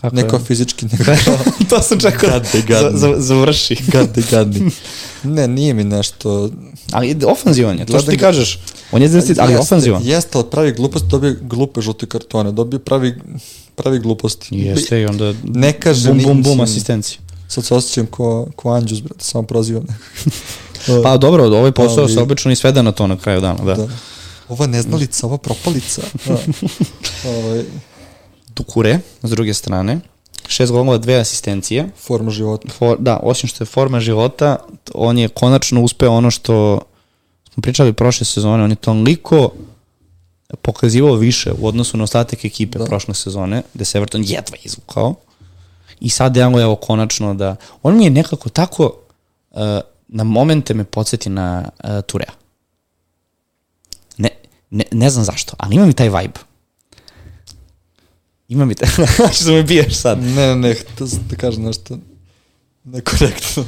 Kako 0.00 0.16
Neko 0.16 0.36
je? 0.36 0.42
fizički, 0.42 0.86
neko... 0.86 1.04
to 1.70 1.82
sam 1.82 2.00
čekao 2.00 2.30
Gadni, 2.30 2.62
gadni. 2.62 2.90
za, 2.90 3.08
za, 3.08 3.14
završi. 3.18 3.76
gadni, 3.92 4.22
gadni. 4.30 4.70
Ne, 5.24 5.48
nije 5.48 5.74
mi 5.74 5.84
nešto... 5.84 6.50
Ali 6.92 7.16
ofanzivan 7.26 7.78
je, 7.78 7.86
to 7.86 7.98
što 7.98 8.10
ti 8.10 8.16
ga- 8.16 8.20
kažeš. 8.20 8.58
On 8.92 9.02
je 9.02 9.08
destit, 9.08 9.38
ali 9.38 9.52
Jeste, 9.52 9.62
ofanzivan. 9.62 10.02
Jeste, 10.04 10.30
ali 10.34 10.46
pravi 10.46 10.72
gluposti, 10.72 11.08
dobije 11.08 11.36
glupe 11.42 11.80
žute 11.80 12.06
kartone, 12.06 12.52
dobije 12.52 12.80
pravi, 12.80 13.14
pravi 13.74 13.98
gluposti. 13.98 14.48
Jeste 14.52 15.00
i 15.00 15.06
onda 15.06 15.34
Ne 15.44 15.72
kaže 15.74 16.08
bum, 16.08 16.16
ni- 16.18 16.24
bum, 16.24 16.42
bum, 16.42 16.60
asistencija. 16.60 17.18
Sad 17.48 17.64
se 17.64 17.74
osjećam 17.74 18.06
ko, 18.06 18.46
ko 18.56 18.70
Anđus, 18.70 19.00
brate, 19.00 19.24
samo 19.24 19.42
prozivam. 19.44 19.86
Pa 21.02 21.16
dobro, 21.16 21.44
ovaj 21.44 21.72
posao 21.72 22.04
Ali- 22.04 22.12
se 22.14 22.20
obično 22.20 22.52
i 22.52 22.56
svede 22.56 22.82
na 22.82 22.92
to 22.92 23.06
na 23.06 23.16
kraju 23.16 23.40
dana, 23.40 23.64
da. 23.64 23.74
da. 23.74 23.88
Ova 24.48 24.66
neznalica, 24.66 25.26
ova 25.26 25.38
propalica. 25.38 26.02
Da. 26.26 26.36
Ovaj, 27.26 27.64
Dukure, 28.60 28.98
s 29.22 29.30
druge 29.30 29.54
strane, 29.54 30.00
šest 30.48 30.72
golova, 30.72 30.98
dve 30.98 31.16
asistencije. 31.16 31.88
forma 31.96 32.30
života. 32.30 32.68
For, 32.68 32.96
da, 32.98 33.20
osim 33.22 33.48
što 33.48 33.64
je 33.64 33.66
forma 33.66 34.00
života, 34.00 34.56
on 34.94 35.18
je 35.18 35.28
konačno 35.28 35.82
uspeo 35.82 36.12
ono 36.12 36.30
što 36.30 36.80
smo 37.52 37.60
pričali 37.62 37.92
prošle 37.92 38.24
sezone, 38.24 38.64
on 38.64 38.70
je 38.70 38.76
toliko 38.76 39.50
pokazivao 40.62 41.14
više 41.14 41.52
u 41.52 41.66
odnosu 41.66 41.96
na 41.96 42.04
ostatak 42.04 42.44
ekipe 42.44 42.78
da. 42.78 42.84
Prošle 42.84 43.14
sezone, 43.14 43.62
gde 43.74 43.84
se 43.84 43.98
Everton 43.98 44.22
jedva 44.26 44.56
izvukao. 44.64 45.14
I 46.00 46.08
sad 46.08 46.32
deluje 46.34 46.62
evo 46.62 46.76
konačno 46.76 47.34
da... 47.34 47.56
On 47.82 47.96
mi 47.96 48.04
je 48.04 48.10
nekako 48.10 48.48
tako 48.48 48.92
uh, 49.50 49.60
na 50.08 50.24
momente 50.24 50.74
me 50.74 50.84
podsjeti 50.84 51.30
na 51.30 51.68
uh, 51.84 51.90
Turea. 52.06 52.32
Ne, 54.16 54.28
ne, 54.70 54.84
ne 54.92 55.10
znam 55.10 55.24
zašto, 55.24 55.54
ali 55.58 55.76
ima 55.76 55.86
mi 55.86 55.92
taj 55.92 56.08
vibe. 56.08 56.49
Ima 58.50 58.64
mi 58.64 58.74
taj... 58.74 58.88
što 59.40 59.52
me 59.52 59.62
biješ 59.62 59.94
sad. 59.94 60.22
Ne, 60.22 60.56
ne, 60.56 60.74
htio 60.74 61.06
sam 61.06 61.20
da 61.30 61.36
kažem 61.36 61.62
nešto 61.62 61.98
nekorektno. 62.84 63.64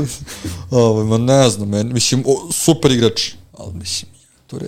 Ovo, 0.70 1.04
ma 1.04 1.18
ne 1.18 1.50
znam, 1.50 1.68
men, 1.68 1.92
mislim, 1.92 2.24
o, 2.26 2.52
super 2.52 2.90
igrač, 2.90 3.30
ali 3.58 3.74
mislim, 3.74 4.10
ja, 4.12 4.38
Ture. 4.46 4.66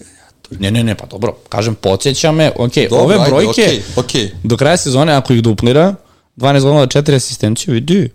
Ne, 0.61 0.71
ne, 0.71 0.85
ne, 0.85 0.95
pa 0.95 1.07
dobro, 1.07 1.37
kažem, 1.49 1.75
podsjeća 1.75 2.33
me, 2.33 2.53
ok, 2.57 2.73
Dobro, 2.91 3.05
ove 3.05 3.15
ajde, 3.15 3.27
brojke, 3.31 3.51
okej, 3.51 3.83
okej. 3.97 4.31
do 4.45 4.57
kraja 4.57 4.77
sezone, 4.77 5.13
ako 5.13 5.33
ih 5.33 5.43
duplira, 5.43 5.95
12 6.37 6.61
golova, 6.61 6.87
4 6.87 7.17
asistencije, 7.17 7.75
vidi. 7.75 8.11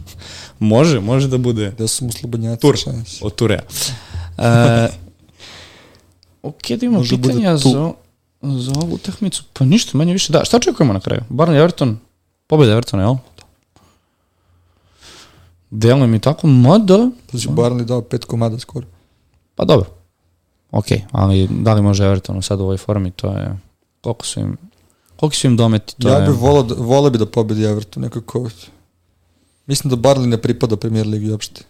može, 0.58 1.00
može 1.00 1.28
da 1.28 1.38
bude 1.38 1.70
Gde 1.70 1.88
su 1.88 2.04
mu 2.04 2.12
slobodnjaci? 2.12 2.60
Tur. 2.60 2.76
od 3.20 3.34
Turea. 3.34 3.62
Uh, 4.38 4.44
ok, 6.50 6.68
da 6.68 6.86
imamo 6.86 7.04
da 7.04 7.08
pitanja 7.08 7.56
za, 7.56 7.92
za 8.42 8.72
ovu 8.76 8.94
utakmicu. 8.94 9.44
Pa 9.52 9.64
ništa, 9.64 9.98
manje 9.98 10.12
više, 10.12 10.32
da. 10.32 10.44
Šta 10.44 10.56
očekujemo 10.56 10.92
na 10.92 11.00
kraju? 11.00 11.20
Barney 11.30 11.56
Everton, 11.58 11.98
pobjeda 12.46 12.72
Evertona, 12.72 13.02
jel? 13.02 13.14
Deluje 15.70 16.06
mi 16.06 16.18
tako, 16.18 16.46
mada, 16.46 17.10
Pazi, 17.32 17.48
Barney 17.48 17.84
dao 17.84 18.02
pet 18.02 18.24
komada 18.24 18.58
skoro. 18.58 18.86
pa 19.54 19.64
dobro. 19.64 19.86
Ok, 20.70 20.86
ali 21.12 21.48
da 21.50 21.74
li 21.74 21.82
može 21.82 22.04
Evertonu 22.04 22.42
sad 22.42 22.60
u 22.60 22.62
ovoj 22.62 22.76
formi, 22.76 23.10
to 23.10 23.28
je, 23.28 23.58
koliko 24.00 24.26
su 24.26 24.40
im, 24.40 24.56
koliko 25.16 25.36
su 25.36 25.46
im 25.46 25.56
dometi, 25.56 25.94
to 25.98 26.08
ja 26.08 26.14
je... 26.14 26.28
bih 26.28 26.38
volao, 26.38 26.62
da, 26.62 26.74
volao 26.78 27.10
bi 27.10 27.18
da 27.18 27.26
pobedi 27.26 27.64
Everton, 27.64 28.02
nekako. 28.02 28.50
Mislim 29.66 29.90
da 29.90 29.96
Barney 29.96 30.26
ne 30.26 30.42
pripada 30.42 30.76
premier 30.76 31.06
ligi 31.06 31.30
uopšte. 31.30 31.62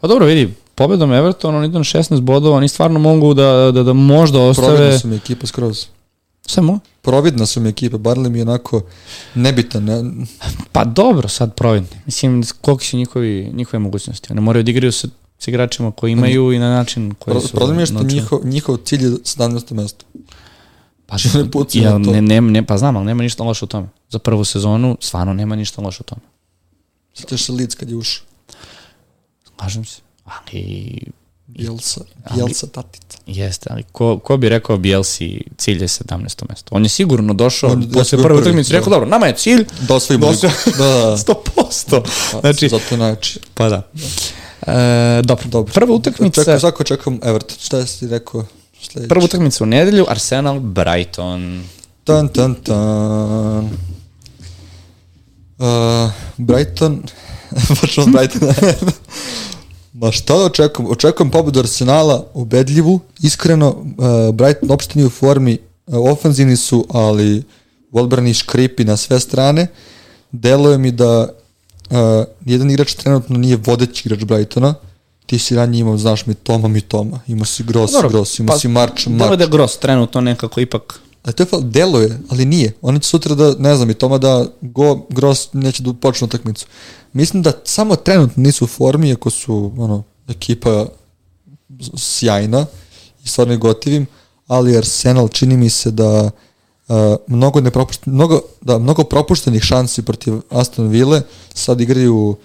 Pa 0.00 0.08
dobro, 0.08 0.26
vidi, 0.26 0.54
pobedom 0.74 1.12
Everton, 1.12 1.54
oni 1.54 1.66
idu 1.66 1.78
na 1.78 1.84
16 1.84 2.20
bodova, 2.20 2.56
oni 2.56 2.68
stvarno 2.68 2.98
mogu 2.98 3.34
da, 3.34 3.70
da, 3.74 3.82
da 3.82 3.92
možda 3.92 4.40
ostave... 4.40 4.76
Providna 4.76 4.98
su 4.98 5.08
mi 5.08 5.16
ekipa 5.16 5.46
skroz. 5.46 5.86
Samo? 6.46 6.78
Providna 7.02 7.46
su 7.46 7.60
mi 7.60 7.68
ekipa, 7.68 7.96
Barney 7.96 8.28
mi 8.28 8.38
je 8.38 8.42
onako 8.42 8.82
nebitan. 9.34 9.84
Ne? 9.84 10.02
Pa 10.72 10.84
dobro, 10.84 11.28
sad 11.28 11.54
providni. 11.54 12.00
Mislim, 12.06 12.44
koliko 12.60 12.84
su 12.84 12.96
njihovi, 12.96 13.50
njihove 13.54 13.78
mogućnosti. 13.78 14.32
Oni 14.32 14.40
moraju 14.40 14.62
da 14.62 14.70
igraju 14.70 14.92
sa, 14.92 15.08
sa 15.38 15.50
igračima 15.50 15.92
koji 15.92 16.12
imaju 16.12 16.52
i 16.52 16.58
na 16.58 16.70
način 16.70 17.14
koji 17.14 17.32
Pro, 17.32 17.40
su... 17.40 17.56
problem 17.56 17.78
je 17.80 17.86
što 17.86 17.94
naučili. 17.94 18.14
njihov, 18.20 18.40
njihov 18.44 18.76
cilj 18.76 19.04
je 19.04 19.10
17. 19.10 19.72
mesto. 19.72 20.04
Pa, 21.06 21.16
ne 21.34 21.50
pucaju 21.50 21.84
ja, 21.84 21.98
na 21.98 22.04
to. 22.04 22.10
ne, 22.10 22.22
ne, 22.22 22.40
ne, 22.40 22.66
pa 22.66 22.78
znam, 22.78 22.96
ali 22.96 23.06
nema 23.06 23.22
ništa 23.22 23.44
loše 23.44 23.64
u 23.64 23.68
tome. 23.68 23.88
Za 24.10 24.18
prvu 24.18 24.44
sezonu 24.44 24.96
stvarno 25.00 25.34
nema 25.34 25.56
ništa 25.56 25.82
loše 25.82 25.98
u 26.00 26.04
tome. 26.04 26.22
Sjećaš 27.14 27.42
se 27.42 27.52
Leeds 27.52 27.74
kad 27.74 27.90
je 27.90 27.96
ušao. 27.96 28.24
Slažem 29.56 29.84
se. 29.84 30.00
Ali, 30.24 30.98
Bielsa, 31.46 32.00
Ali- 32.24 32.36
Bielsa 32.36 32.66
tatica. 32.66 33.18
jeste, 33.26 33.66
ali 33.70 33.82
ko, 33.82 34.18
ko 34.18 34.36
bi 34.36 34.48
rekao 34.48 34.76
Bielsi 34.76 35.42
cilj 35.56 35.82
je 35.82 35.88
17. 35.88 36.18
mesto? 36.48 36.68
On 36.70 36.82
je 36.82 36.88
sigurno 36.88 37.34
došao 37.34 37.70
On 37.70 37.90
posle 37.90 38.22
prve 38.22 38.40
utakmice 38.40 38.72
i 38.72 38.76
rekao, 38.76 38.90
dobro, 38.90 39.08
nama 39.08 39.26
je 39.26 39.36
cilj 39.36 39.64
Da 39.80 39.94
osvojimo 39.94 40.26
Da, 40.32 40.32
da, 40.38 40.48
da. 40.78 41.16
100%. 41.16 42.00
Pa, 42.32 42.40
Znači, 42.40 42.68
zato 42.68 42.96
najjači. 42.96 43.38
Pa 43.54 43.68
da. 43.68 43.82
E, 44.62 45.22
dobro. 45.22 45.44
Dobro. 45.48 45.72
Prva 45.72 45.94
utakmica, 45.94 46.44
Čekam, 46.44 46.60
svako 46.60 46.84
čekam 46.84 47.20
Everton. 47.22 47.56
Šta 47.60 47.86
si 47.86 48.06
rekao 48.06 48.44
sledeći? 48.82 49.08
prva 49.08 49.24
utakmica 49.24 49.64
u 49.64 49.68
nedelju, 49.68 50.06
Arsenal 50.08 50.60
Brighton. 50.60 51.64
Tan, 52.04 52.28
tan, 52.28 52.54
tan. 52.54 53.70
Uh, 55.58 56.10
Brighton, 56.36 57.02
počnemo 57.80 58.06
od 58.06 58.12
Brightona. 58.12 58.54
Ma 60.02 60.12
šta 60.12 60.38
da 60.38 60.44
očekujem? 60.44 60.90
Očekujem 60.90 61.30
pobedu 61.30 61.60
Arsenala, 61.60 62.26
ubedljivu, 62.34 63.00
iskreno, 63.20 63.68
uh, 63.68 64.34
Brighton 64.34 64.70
uopšte 64.70 64.98
nije 64.98 65.06
u 65.06 65.10
formi, 65.10 65.58
uh, 65.86 66.10
ofanzivni 66.12 66.56
su, 66.56 66.86
ali 66.90 67.42
u 67.92 68.00
odbrani 68.00 68.34
škripi 68.34 68.84
na 68.84 68.96
sve 68.96 69.20
strane. 69.20 69.66
Deluje 70.32 70.78
mi 70.78 70.90
da 70.90 71.20
uh, 71.20 71.96
jedan 72.44 72.70
igrač 72.70 72.94
trenutno 72.94 73.38
nije 73.38 73.56
vodeći 73.56 74.08
igrač 74.08 74.24
Brightona, 74.24 74.74
ti 75.26 75.38
si 75.38 75.56
ranije 75.56 75.80
imao, 75.80 75.98
znaš 75.98 76.26
mi 76.26 76.34
Toma 76.34 76.68
mi 76.68 76.80
Toma, 76.80 77.20
imao 77.26 77.44
si 77.44 77.62
Gross, 77.62 77.92
Dobro, 77.92 78.08
Gross, 78.08 78.38
imao 78.38 78.54
pa, 78.54 78.58
si 78.58 78.68
March, 78.68 79.08
March. 79.08 79.36
da 79.36 79.44
je 79.44 79.50
Gross 79.50 79.78
trenutno 79.78 80.20
nekako 80.20 80.60
ipak 80.60 81.00
A 81.22 81.32
to 81.32 81.42
je 81.42 81.46
fal, 81.46 81.60
deluje, 81.60 82.18
ali 82.28 82.44
nije. 82.44 82.72
Oni 82.82 83.00
će 83.00 83.08
sutra 83.08 83.34
da, 83.34 83.54
ne 83.58 83.76
znam, 83.76 83.90
i 83.90 83.94
Toma 83.94 84.18
da 84.18 84.46
go, 84.60 85.06
Gross 85.08 85.52
neće 85.52 85.82
da 85.82 85.92
počne 85.92 86.24
utakmicu. 86.24 86.66
Mislim 87.12 87.42
da 87.42 87.52
samo 87.64 87.96
trenutno 87.96 88.42
nisu 88.42 88.64
u 88.64 88.68
formi, 88.68 89.12
ako 89.12 89.30
su 89.30 89.72
ono, 89.78 90.02
ekipa 90.28 90.86
sjajna 91.96 92.66
i 93.24 93.28
stvarno 93.28 93.58
gotivim, 93.58 94.06
ali 94.46 94.76
Arsenal 94.76 95.28
čini 95.28 95.56
mi 95.56 95.70
se 95.70 95.90
da 95.90 96.30
uh, 96.88 96.96
mnogo, 97.26 97.60
ne 97.60 97.70
mnogo, 98.06 98.40
da, 98.60 98.78
mnogo 98.78 99.04
propuštenih 99.04 99.62
šansi 99.62 100.02
protiv 100.02 100.40
Aston 100.50 100.88
Ville 100.88 101.22
sad 101.54 101.80
igraju 101.80 102.16
uh, 102.28 102.36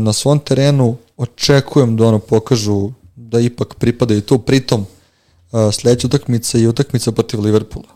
na 0.00 0.12
svom 0.12 0.38
terenu, 0.38 0.96
očekujem 1.16 1.96
da 1.96 2.06
ono 2.06 2.18
pokažu 2.18 2.90
da 3.16 3.40
ipak 3.40 3.74
pripadaju 3.74 4.20
tu, 4.20 4.38
pritom 4.38 4.80
uh, 4.80 5.60
sledeća 5.72 6.06
utakmica 6.06 6.58
je 6.58 6.68
utakmica 6.68 7.12
protiv 7.12 7.40
Liverpoola. 7.40 7.88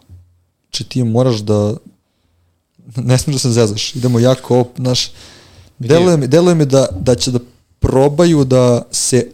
Znači 0.62 0.84
ti 0.84 1.04
moraš 1.04 1.36
da 1.36 1.76
ne 2.96 3.18
smiješ 3.18 3.34
da 3.34 3.38
se 3.38 3.50
zezaš. 3.50 3.96
Idemo 3.96 4.18
jako 4.18 4.64
naš 4.76 5.12
deluje 5.78 6.16
mi, 6.16 6.26
deluje 6.26 6.54
mi 6.54 6.66
da, 6.66 6.88
da 7.00 7.14
će 7.14 7.30
da 7.30 7.38
probaju 7.78 8.44
da 8.44 8.82
se 8.90 9.30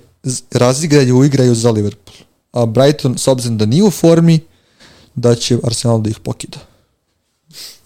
razigraju, 0.51 1.19
uigraju 1.19 1.55
za 1.55 1.71
Liverpool. 1.71 2.17
A 2.53 2.67
Brighton, 2.67 3.19
s 3.19 3.29
obzirom 3.29 3.59
da 3.59 3.67
nije 3.67 3.85
u 3.85 3.91
formi, 3.91 4.41
da 5.15 5.35
će 5.35 5.59
Arsenal 5.65 6.01
da 6.01 6.11
ih 6.11 6.19
pokida. 6.19 6.59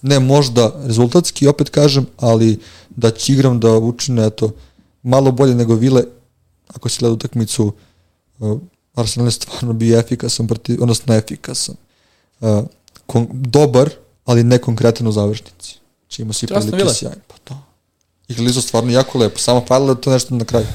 Ne 0.03 0.21
možda 0.21 0.73
rezultatski, 0.85 1.47
opet 1.47 1.71
kažem, 1.71 2.07
ali 2.17 2.59
da 2.91 3.11
će 3.11 3.33
igram 3.33 3.61
da 3.61 3.73
učine 3.73 4.27
eto, 4.27 4.51
malo 5.03 5.33
bolje 5.33 5.55
nego 5.55 5.75
Vile, 5.75 6.05
ako 6.69 6.89
si 6.89 6.99
gleda 6.99 7.13
utakmicu, 7.13 7.73
uh, 8.39 8.59
Arsenal 8.95 9.27
je 9.27 9.31
stvarno 9.31 9.73
bio 9.73 9.99
efikasan, 9.99 10.47
protiv, 10.47 10.83
odnosno 10.83 11.15
efikasan. 11.15 11.75
Uh, 12.41 12.65
kon, 13.07 13.29
dobar, 13.33 13.91
ali 14.25 14.45
ne 14.45 14.59
konkretan 14.59 15.07
u 15.07 15.13
završnici. 15.13 15.79
Či 16.09 16.23
ima 16.23 16.33
svi 16.33 16.47
prilike 16.47 16.95
sjajn. 16.95 17.21
Pa 17.27 17.35
da. 17.49 17.63
Su 18.53 18.63
stvarno 18.63 18.93
jako 18.93 19.19
lepo, 19.19 19.39
samo 19.39 19.65
falilo 19.69 19.95
to 19.95 20.11
nešto 20.11 20.35
na 20.35 20.45
kraju. 20.45 20.67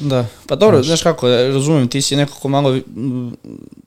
Da, 0.00 0.26
pa 0.46 0.56
dobro, 0.56 0.76
znaš, 0.76 0.86
znaš 0.86 1.02
kako, 1.02 1.28
razumem, 1.28 1.88
ti 1.88 2.02
si 2.02 2.16
nekako 2.16 2.48
malo 2.48 2.78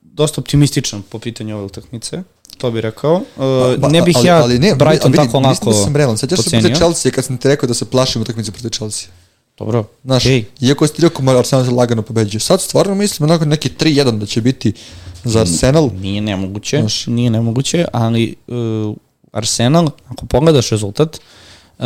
dosta 0.01 0.41
optimističan 0.41 1.01
po 1.01 1.19
pitanju 1.19 1.55
ove 1.55 1.65
utakmice 1.65 2.23
to 2.59 2.71
bih 2.71 2.81
rekao. 2.81 3.13
Uh, 3.15 3.77
ba, 3.77 3.87
ne 3.87 4.01
bih 4.01 4.17
ali, 4.17 4.27
ja 4.27 4.41
ali 4.43 4.59
ne, 4.59 4.75
Brighton 4.75 5.13
ali, 5.17 5.27
tako 5.27 5.39
lako 5.39 5.49
Mislim 5.49 5.71
da 5.71 5.83
sam 5.83 5.95
realan. 5.95 6.17
Sećaš 6.17 6.39
se 6.39 6.49
protiv 6.49 6.75
Chelsea 6.75 7.11
kad 7.11 7.25
sam 7.25 7.37
ti 7.37 7.47
rekao 7.47 7.67
da 7.67 7.73
se 7.73 7.85
plašim 7.85 8.21
utakmice 8.21 8.51
protiv 8.51 8.69
Chelsea. 8.69 9.09
Dobro. 9.57 9.85
Znaš, 10.03 10.23
okay. 10.23 10.43
iako 10.61 10.87
si 10.87 10.93
ti 10.93 11.01
rekao 11.01 11.37
Arsenal 11.37 11.65
se 11.65 11.71
lagano 11.71 12.01
pobeđuje. 12.01 12.39
Sad 12.39 12.61
stvarno 12.61 12.95
mislim 12.95 13.29
onako 13.29 13.45
neki 13.45 13.69
3-1 13.69 14.17
da 14.17 14.25
će 14.25 14.41
biti 14.41 14.73
za 15.23 15.39
Arsenal. 15.39 15.89
Nije 15.99 16.21
nemoguće, 16.21 16.79
Znaš. 16.79 17.07
nije 17.07 17.29
nemoguće, 17.29 17.85
ali 17.93 18.35
uh, 18.47 18.95
Arsenal, 19.31 19.89
ako 20.09 20.25
pogledaš 20.25 20.69
rezultat, 20.69 21.19
uh, 21.79 21.85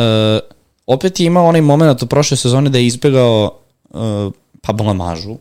opet 0.86 1.20
je 1.20 1.26
imao 1.26 1.46
onaj 1.46 1.60
moment 1.60 2.02
u 2.02 2.06
prošle 2.06 2.36
sezone 2.36 2.70
da 2.70 2.78
je 2.78 2.86
izbegao 2.86 3.58
uh, 3.90 4.32
pa 4.60 4.72
blamažu 4.72 5.36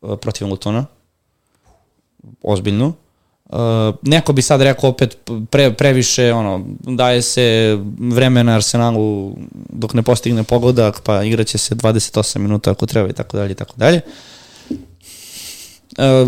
uh, 0.00 0.18
protiv 0.18 0.48
Lutona, 0.48 0.86
ozbiljnu, 2.42 2.92
Uh, 3.52 3.58
neko 4.02 4.32
bi 4.32 4.42
sad 4.42 4.62
rekao 4.62 4.90
opet 4.90 5.16
pre, 5.50 5.72
previše 5.72 6.32
ono, 6.32 6.64
daje 6.80 7.22
se 7.22 7.78
vremena 7.98 8.54
Arsenalu 8.54 9.36
dok 9.68 9.94
ne 9.94 10.02
postigne 10.02 10.42
pogodak 10.42 11.00
pa 11.04 11.22
igraće 11.22 11.58
se 11.58 11.74
28 11.74 12.38
minuta 12.38 12.70
ako 12.70 12.86
treba 12.86 13.08
i 13.08 13.12
tako 13.12 13.36
dalje 13.36 13.52
i 13.52 13.54
tako 13.54 13.74
dalje. 13.76 14.00
Uh, 14.06 14.12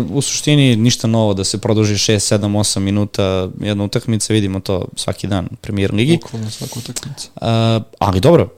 u 0.09 0.21
suštini 0.21 0.75
ništa 0.75 1.07
novo 1.07 1.33
da 1.33 1.43
se 1.43 1.57
produži 1.57 1.93
6, 1.93 2.37
7, 2.37 2.39
8 2.39 2.79
minuta 2.79 3.49
jedna 3.59 3.83
utakmica, 3.83 4.33
vidimo 4.33 4.59
to 4.59 4.85
svaki 4.95 5.27
dan 5.27 5.47
u 5.51 5.55
premier 5.55 5.93
ligi. 5.93 6.17
Bukvalno 6.21 6.49
svaku 6.49 6.79
utakmicu. 6.79 7.29
Uh, 7.35 7.47
ali 7.99 8.19
dobro, 8.19 8.49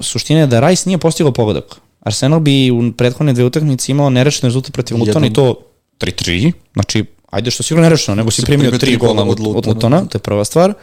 suština 0.00 0.40
je 0.40 0.46
da 0.46 0.68
Rice 0.68 0.88
nije 0.88 0.98
postigao 0.98 1.32
pogodak. 1.32 1.80
Arsenal 2.00 2.40
bi 2.40 2.70
u 2.70 2.92
prethodne 2.92 3.32
dve 3.32 3.44
utakmice 3.44 3.92
imao 3.92 4.10
nerečne 4.10 4.46
rezultate 4.46 4.72
protiv 4.72 4.96
Lutona 4.96 5.26
i 5.26 5.32
to 5.32 5.54
3-3, 6.00 6.52
znači 6.72 7.04
ajde 7.30 7.50
što 7.50 7.62
sigurno 7.62 7.82
nerešeno, 7.82 8.14
nego 8.14 8.30
si 8.30 8.42
primio 8.42 8.78
tri 8.78 8.96
gola 8.96 9.24
od, 9.24 9.40
od 9.54 9.66
Lutona, 9.66 10.04
to 10.04 10.18
je 10.18 10.22
prva 10.22 10.44
stvar. 10.44 10.74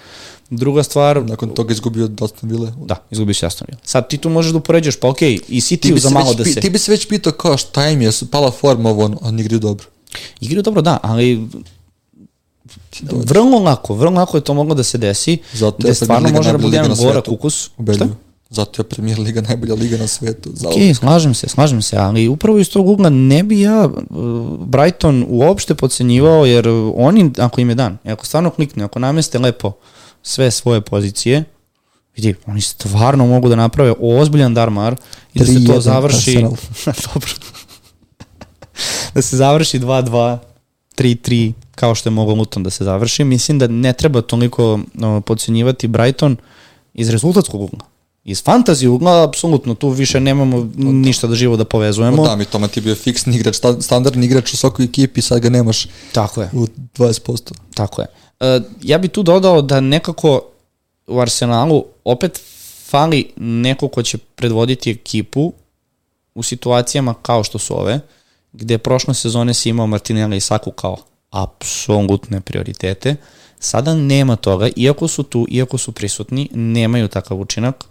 Druga 0.50 0.84
stvar... 0.84 1.26
Nakon 1.26 1.50
toga 1.50 1.74
izgubio 1.74 2.06
od 2.06 2.24
Aston 2.24 2.50
Villa. 2.50 2.72
Da, 2.86 2.96
izgubio 3.12 3.34
si 3.34 3.46
Aston 3.46 3.66
Villa. 3.70 3.82
Sad 3.84 4.10
ti 4.10 4.18
tu 4.18 4.30
možeš 4.30 4.52
da 4.52 4.58
upoređaš, 4.58 4.96
pa 4.96 5.10
okej, 5.10 5.38
okay, 5.38 5.42
i 5.48 5.62
City 5.62 6.00
za 6.00 6.10
malo 6.10 6.34
da 6.34 6.46
se... 6.46 6.62
Ti 6.62 6.70
bi 6.70 6.80
se 6.80 6.92
već 6.92 7.08
pitao 7.08 7.34
kao 7.34 7.58
šta 7.58 7.90
im 7.90 8.02
je, 8.02 8.12
pala 8.32 8.52
forma 8.52 8.90
ovo, 8.90 9.18
oni 9.22 9.42
igraju 9.42 9.60
dobro. 9.60 9.88
Igraju 10.42 10.64
dobro, 10.64 10.82
da, 10.82 11.00
ali 11.04 11.48
vrlo 13.02 13.60
lako, 13.60 13.94
vrlo 13.94 14.12
lako 14.12 14.38
je 14.38 14.42
to 14.42 14.54
moglo 14.54 14.76
da 14.76 14.84
se 14.84 14.98
desi, 14.98 15.38
Zato 15.54 15.88
da 15.88 15.94
stvarno 15.94 16.30
može 16.30 16.52
da 16.52 16.58
bude 16.58 16.78
jedan 16.78 16.96
gorak 16.98 17.28
ukus. 17.28 17.70
Šta? 17.96 18.08
Zato 18.50 18.82
je 18.82 18.84
Premier 18.84 19.20
Liga 19.20 19.42
najbolja 19.42 19.74
liga 19.74 19.98
na 19.98 20.08
svetu. 20.08 20.50
Za 20.54 20.70
ok, 20.70 20.76
slažem 21.00 21.34
se, 21.34 21.50
slažem 21.50 21.82
se, 21.82 21.98
ali 21.98 22.28
upravo 22.28 22.60
iz 22.60 22.70
tog 22.70 22.88
ugla 22.88 23.10
ne 23.10 23.44
bi 23.44 23.60
ja 23.62 23.86
uh, 23.86 23.96
Brighton 24.60 25.26
uopšte 25.28 25.76
pocenjivao, 25.76 26.46
jer 26.46 26.68
oni, 26.96 27.32
ako 27.38 27.62
im 27.62 27.70
je 27.70 27.76
dan, 27.76 27.98
ako 28.04 28.26
stvarno 28.26 28.50
klikne, 28.50 28.84
ako 28.84 29.00
nameste 29.00 29.40
lepo 29.40 29.72
sve 30.24 30.52
svoje 30.52 30.82
pozicije, 30.82 31.44
vidi, 32.16 32.36
oni 32.46 32.62
stvarno 32.62 33.26
mogu 33.26 33.50
da 33.50 33.56
naprave 33.56 33.94
ozbiljan 34.00 34.54
darmar 34.54 34.96
i 35.34 35.40
da 35.40 35.46
se 35.46 35.66
to 35.66 35.82
završi... 35.82 36.36
Dobro. 37.14 37.32
da 39.16 39.22
se 39.22 39.38
završi 39.38 39.80
2-2, 39.80 40.38
3-3, 40.98 41.54
kao 41.76 41.96
što 41.96 42.10
je 42.10 42.14
moglo 42.14 42.36
Luton 42.36 42.64
da 42.64 42.70
se 42.70 42.84
završi. 42.84 43.24
Mislim 43.24 43.60
da 43.60 43.68
ne 43.68 43.94
treba 43.94 44.22
toliko 44.22 44.80
podcenjivati 45.26 45.88
Brighton 45.88 46.38
iz 46.94 47.10
rezultatskog 47.10 47.62
ugla 47.62 47.80
Iz 48.24 48.44
fantasy 48.44 48.88
ugla, 48.88 49.24
apsolutno, 49.24 49.76
tu 49.76 49.90
više 49.90 50.20
nemamo 50.20 50.70
ništa 50.78 51.28
da 51.28 51.36
živo 51.36 51.58
da 51.58 51.66
povezujemo. 51.66 52.24
Da, 52.24 52.36
mi 52.36 52.46
Toma 52.46 52.68
ti 52.68 52.82
bio 52.82 52.96
fiksni 52.96 53.36
igrač, 53.36 53.56
standardni 53.82 54.26
igrač 54.26 54.54
u 54.54 54.58
svakoj 54.58 54.86
ekipi, 54.86 55.22
sad 55.22 55.40
ga 55.40 55.50
nemaš 55.50 55.88
Tako 56.12 56.42
je. 56.42 56.50
u 56.54 56.68
20%. 56.98 57.54
Tako 57.74 58.02
je. 58.02 58.08
Ja 58.82 58.98
bih 58.98 59.12
tu 59.12 59.24
dodao 59.24 59.62
da 59.62 59.80
nekako 59.80 60.42
u 61.08 61.20
Arsenalu 61.20 61.86
opet 62.04 62.42
fali 62.86 63.34
neko 63.38 63.88
ko 63.88 64.04
će 64.04 64.18
predvoditi 64.18 64.92
ekipu 64.92 65.54
u 66.36 66.44
situacijama 66.44 67.14
kao 67.14 67.44
što 67.44 67.60
su 67.60 67.80
ove, 67.80 68.00
gde 68.54 68.78
prošle 68.78 69.14
sezone 69.14 69.54
si 69.54 69.70
imao 69.70 69.88
Martinelli 69.88 70.38
i 70.38 70.42
Saku 70.42 70.72
kao 70.72 70.98
apsolutne 71.30 72.42
prioritete. 72.42 73.16
Sada 73.60 73.96
nema 73.96 74.36
toga, 74.36 74.70
iako 74.76 75.08
su 75.08 75.24
tu, 75.24 75.48
iako 75.52 75.78
su 75.78 75.92
prisutni, 75.92 76.50
nemaju 76.54 77.08
takav 77.08 77.40
učinak 77.40 77.86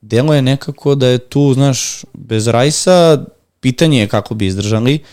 delo 0.00 0.34
je 0.34 0.42
nekako 0.42 0.94
da 0.94 1.06
je 1.06 1.18
tu, 1.18 1.54
znaš, 1.54 2.04
bez 2.12 2.46
Rajsa 2.46 3.24
pitanje 3.60 4.00
je 4.00 4.08
kako 4.08 4.34
bi 4.34 4.46
izdržali. 4.46 5.04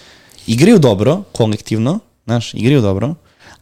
Igraju 0.47 0.79
dobro, 0.79 1.23
kolektivno, 1.31 1.99
znaš, 2.25 2.53
igraju 2.53 2.81
dobro, 2.81 3.15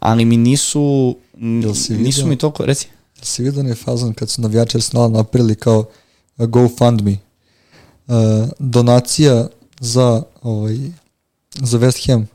ali 0.03 0.25
mi 0.25 0.37
nisu, 0.37 1.17
nisu 1.33 1.93
vidio, 1.93 2.25
mi 2.25 2.37
toliko, 2.37 2.65
reci. 2.65 2.87
Jel 3.15 3.25
si 3.25 3.43
vidio 3.43 3.61
je 3.61 3.75
fazon 3.75 4.13
kad 4.13 4.29
su 4.29 4.41
navijači 4.41 4.77
Arsenala 4.77 5.09
napravili 5.09 5.55
kao 5.55 5.79
uh, 6.37 6.45
GoFundMe 6.45 7.17
uh, 8.07 8.15
donacija 8.59 9.47
za 9.79 10.23
ovaj, 10.41 10.77
za 11.55 11.79
West 11.79 12.07
Ham 12.07 12.27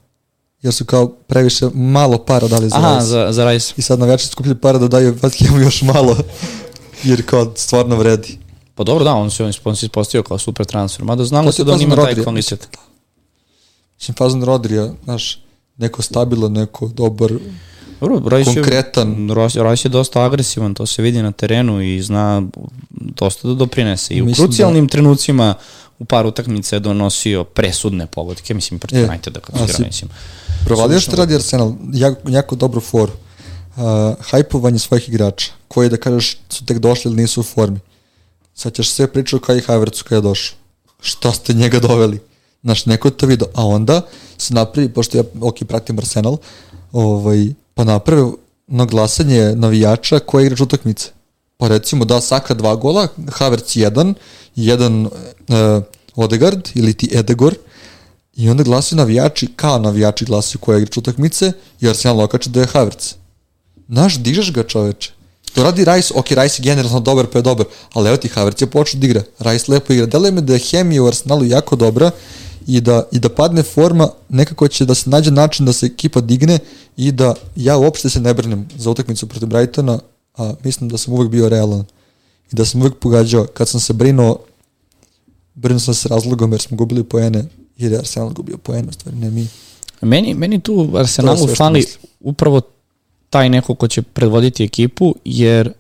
jer 0.63 0.75
su 0.75 0.85
kao 0.85 1.09
previše 1.09 1.67
malo 1.75 2.19
para 2.19 2.49
dali 2.49 2.69
za 2.69 2.77
Aha, 2.77 2.95
Rice. 2.95 3.07
za, 3.07 3.33
za 3.33 3.51
Rice. 3.51 3.75
I 3.77 3.83
sad 3.83 3.99
navijači 3.99 4.27
skupili 4.27 4.55
para 4.55 4.79
da 4.79 4.89
daju 4.89 5.15
West 5.15 5.47
Hamu 5.47 5.61
još 5.61 5.83
malo, 5.83 6.17
jer 7.05 7.27
kao 7.27 7.53
stvarno 7.57 7.97
vredi. 7.97 8.39
Pa 8.75 8.85
dobro, 8.85 9.05
da, 9.05 9.15
on 9.15 9.31
se, 9.31 9.45
on 9.65 9.77
se 9.77 9.87
ispostavio 9.87 10.23
kao 10.23 10.39
super 10.39 10.67
transfer, 10.67 11.05
mada 11.05 11.25
znamo 11.25 11.53
se 11.53 11.65
da 11.65 11.73
on 11.73 11.83
ima 11.83 11.97
taj 11.97 12.23
kvalitet. 12.23 12.69
Mislim, 13.99 14.15
Fazan 14.15 14.45
Rodrija, 14.45 14.93
znaš, 15.05 15.48
neko 15.79 16.03
stabilan, 16.03 16.53
neko 16.53 16.89
dobar, 16.89 17.33
dobro, 18.01 18.29
Rajs 18.29 18.47
konkretan. 18.47 19.29
Je, 19.29 19.63
Rajs 19.63 19.85
je 19.85 19.89
dosta 19.89 20.25
agresivan, 20.25 20.75
to 20.75 20.87
se 20.87 21.03
vidi 21.03 21.23
na 21.23 21.33
terenu 21.33 21.83
i 21.83 22.03
zna 22.03 22.43
dosta 22.91 23.49
da 23.49 23.55
doprinese. 23.55 24.15
I 24.15 24.23
u 24.23 24.25
mislim 24.25 24.47
krucijalnim 24.47 24.87
da... 24.87 24.91
trenucima 24.91 25.55
u 25.99 26.05
par 26.05 26.27
utakmica 26.27 26.77
je 26.77 26.81
donosio 26.81 27.45
presudne 27.45 28.07
pogodke, 28.07 28.55
mislim, 28.55 28.81
protiv 28.81 29.09
Uniteda, 29.09 29.41
kako 29.41 29.69
se 29.69 29.83
mislim. 29.87 30.11
Provalio 30.65 31.01
što 31.01 31.17
radi 31.17 31.35
Arsenal, 31.35 31.73
jako, 31.93 32.31
jako 32.31 32.57
dobru 32.57 32.81
foru. 32.81 33.13
Uh, 33.77 33.85
hajpovanje 34.21 34.79
svojih 34.79 35.09
igrača, 35.09 35.53
koji 35.69 35.89
da 35.89 35.97
kažeš 35.97 36.39
su 36.49 36.65
tek 36.65 36.79
došli 36.79 37.11
ili 37.11 37.23
nisu 37.23 37.41
u 37.41 37.45
formi. 37.45 37.81
Sad 38.55 38.75
ćeš 38.75 38.91
sve 38.91 39.07
pričao 39.13 39.39
kao 39.39 39.57
i 39.57 39.61
Havertzu 39.61 40.05
kada 40.05 40.17
je 40.17 40.23
došao. 40.23 40.57
Šta 41.01 41.33
ste 41.33 41.55
njega 41.55 41.81
doveli? 41.81 42.19
Znaš, 42.63 42.87
neko 42.87 43.09
je 43.09 43.17
to 43.17 43.27
vidio. 43.27 43.47
A 43.55 43.67
onda 43.67 44.03
se 44.39 44.55
napravi, 44.55 44.89
pošto 44.89 45.19
ja, 45.19 45.25
ok, 45.41 45.55
pratim 45.69 45.99
Arsenal, 45.99 46.37
ovaj, 46.93 47.47
pa 47.75 47.85
naprave 47.85 48.31
na 48.67 48.85
glasanje 48.85 49.55
navijača 49.57 50.19
koja 50.19 50.45
igrač 50.45 50.61
utakmice. 50.61 51.09
Pa 51.57 51.69
recimo 51.69 52.05
da 52.05 52.21
Saka 52.21 52.55
dva 52.55 52.77
gola, 52.77 53.09
Havertz 53.33 53.77
jedan, 53.77 54.15
jedan 54.57 55.07
uh, 55.07 55.13
Odegaard 56.17 56.69
ili 56.75 56.95
ti 56.95 57.11
Edegor, 57.13 57.55
i 58.37 58.51
onda 58.51 58.63
glasaju 58.63 58.97
navijači, 58.97 59.49
kao 59.57 59.79
navijači 59.79 60.25
glasaju 60.25 60.61
koja 60.61 60.79
igrač 60.79 60.97
utakmice, 60.97 61.53
i 61.81 61.89
Arsenal 61.89 62.21
okače 62.21 62.51
da 62.51 62.61
je 62.61 62.67
Havertz. 62.67 63.15
Znaš, 63.89 64.19
dižeš 64.19 64.53
ga 64.53 64.63
čoveče. 64.63 65.13
To 65.55 65.63
radi 65.63 65.85
Rice, 65.85 66.15
ok, 66.15 66.31
Rice 66.31 66.63
je 66.63 66.65
generalno 66.65 67.01
dobar, 67.01 67.27
pa 67.27 67.39
je 67.39 67.43
dobar, 67.43 67.67
ali 67.93 68.09
evo 68.09 68.17
ti 68.17 68.29
Havertz 68.29 68.63
je 68.63 68.71
počeo 68.71 69.01
da 69.01 69.07
igra. 69.07 69.23
Rice 69.39 69.73
lepo 69.73 69.93
igra. 69.93 70.07
Deluje 70.07 70.33
me 70.33 70.41
da 70.41 70.53
je 70.53 70.59
hemija 70.59 71.03
u 71.03 71.07
Arsenalu 71.07 71.45
jako 71.45 71.77
dobra 71.77 72.11
i 72.69 72.81
da, 72.81 73.03
i 73.13 73.19
da 73.19 73.29
padne 73.29 73.63
forma, 73.63 74.09
nekako 74.29 74.69
će 74.69 74.85
da 74.85 74.95
se 74.95 75.11
nađe 75.11 75.31
način 75.31 75.67
da 75.67 75.73
se 75.73 75.87
ekipa 75.87 76.21
digne 76.21 76.59
i 76.97 77.13
da 77.13 77.35
ja 77.57 77.79
uopšte 77.79 78.11
se 78.11 78.21
ne 78.21 78.35
brnem 78.35 78.69
za 78.77 78.91
utakmicu 78.91 79.27
protiv 79.27 79.49
Brightona, 79.49 79.99
a 80.37 80.55
mislim 80.65 80.91
da 80.91 80.99
sam 80.99 81.15
uvek 81.15 81.31
bio 81.31 81.49
realan 81.49 81.85
i 82.53 82.57
da 82.57 82.65
sam 82.65 82.81
uvek 82.81 82.95
pogađao. 83.01 83.47
Kad 83.47 83.69
sam 83.69 83.81
se 83.81 83.93
brinuo, 83.93 84.39
brinuo 85.55 85.79
sam 85.79 85.95
se 85.95 86.09
razlogom 86.09 86.53
jer 86.53 86.61
smo 86.61 86.77
gubili 86.77 87.05
poene, 87.05 87.45
jer 87.77 87.93
je 87.93 87.99
Arsenal 87.99 88.31
gubio 88.31 88.59
poene, 88.59 88.93
stvari 88.93 89.17
ne 89.17 89.31
mi. 89.31 89.49
Meni, 90.01 90.35
meni 90.35 90.61
tu 90.61 90.91
Arsenalu 90.95 91.47
fali 91.47 91.85
upravo 92.21 92.61
taj 93.31 93.49
neko 93.49 93.75
ko 93.75 93.89
će 93.89 94.03
predvoditi 94.03 94.65
ekipu, 94.65 95.15
jer 95.25 95.73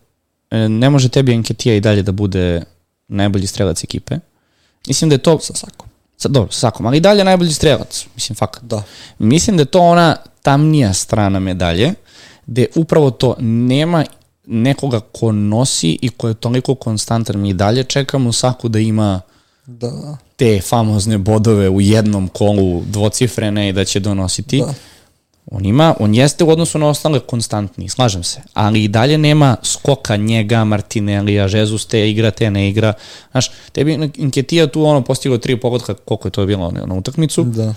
e, 0.50 0.68
ne 0.68 0.90
može 0.90 1.08
tebi 1.08 1.32
Enketija 1.32 1.74
i 1.74 1.80
dalje 1.80 2.02
da 2.02 2.12
bude 2.12 2.62
najbolji 3.08 3.46
strelac 3.46 3.84
ekipe. 3.84 4.18
Mislim 4.86 5.10
da 5.10 5.14
je 5.14 5.18
to... 5.18 5.38
Sa 5.40 5.54
Sakom. 5.54 5.87
Sa, 6.18 6.28
dobro, 6.28 6.52
sa 6.52 6.58
Sakom, 6.58 6.86
ali 6.86 6.96
i 6.96 7.00
dalje 7.00 7.24
najbolji 7.24 7.52
strelac. 7.52 8.06
Mislim, 8.14 8.36
fakat. 8.36 8.62
Da. 8.62 8.82
Mislim 9.18 9.56
da 9.56 9.60
je 9.60 9.66
to 9.66 9.80
ona 9.80 10.16
tamnija 10.42 10.94
strana 10.94 11.40
medalje, 11.40 11.94
gde 12.46 12.66
upravo 12.74 13.10
to 13.10 13.36
nema 13.40 14.04
nekoga 14.46 15.00
ko 15.00 15.32
nosi 15.32 15.98
i 16.02 16.08
ko 16.08 16.28
je 16.28 16.34
toliko 16.34 16.74
konstantan. 16.74 17.40
Mi 17.40 17.54
dalje 17.54 17.84
čekamo 17.84 18.32
Saku 18.32 18.68
da 18.68 18.78
ima 18.78 19.20
da. 19.66 20.16
te 20.36 20.60
famozne 20.60 21.18
bodove 21.18 21.68
u 21.68 21.80
jednom 21.80 22.28
kolu 22.28 22.82
dvocifrene 22.86 23.68
i 23.68 23.72
da 23.72 23.84
će 23.84 24.00
donositi. 24.00 24.58
Da. 24.58 24.74
On 25.50 25.64
ima, 25.64 25.94
on 26.00 26.14
jeste 26.14 26.44
u 26.44 26.50
odnosu 26.50 26.78
na 26.78 26.88
ostale 26.88 27.20
konstantni, 27.20 27.88
slažem 27.88 28.22
se, 28.22 28.40
ali 28.54 28.84
i 28.84 28.88
dalje 28.88 29.18
nema 29.18 29.56
skoka 29.62 30.16
njega, 30.16 30.64
Martinellija, 30.64 31.48
Jesus 31.52 31.86
te 31.86 32.10
igra, 32.10 32.30
te 32.30 32.50
ne 32.50 32.68
igra. 32.68 32.92
Znaš, 33.30 33.50
tebi 33.72 34.10
Inketija 34.16 34.66
tu 34.66 34.84
ono 34.84 35.02
postigao 35.02 35.38
tri 35.38 35.60
pogodka, 35.60 35.94
koliko 35.94 36.28
je 36.28 36.32
to 36.32 36.46
bilo 36.46 36.70
na, 36.70 36.86
na 36.86 36.94
utakmicu. 36.94 37.44
Da. 37.44 37.74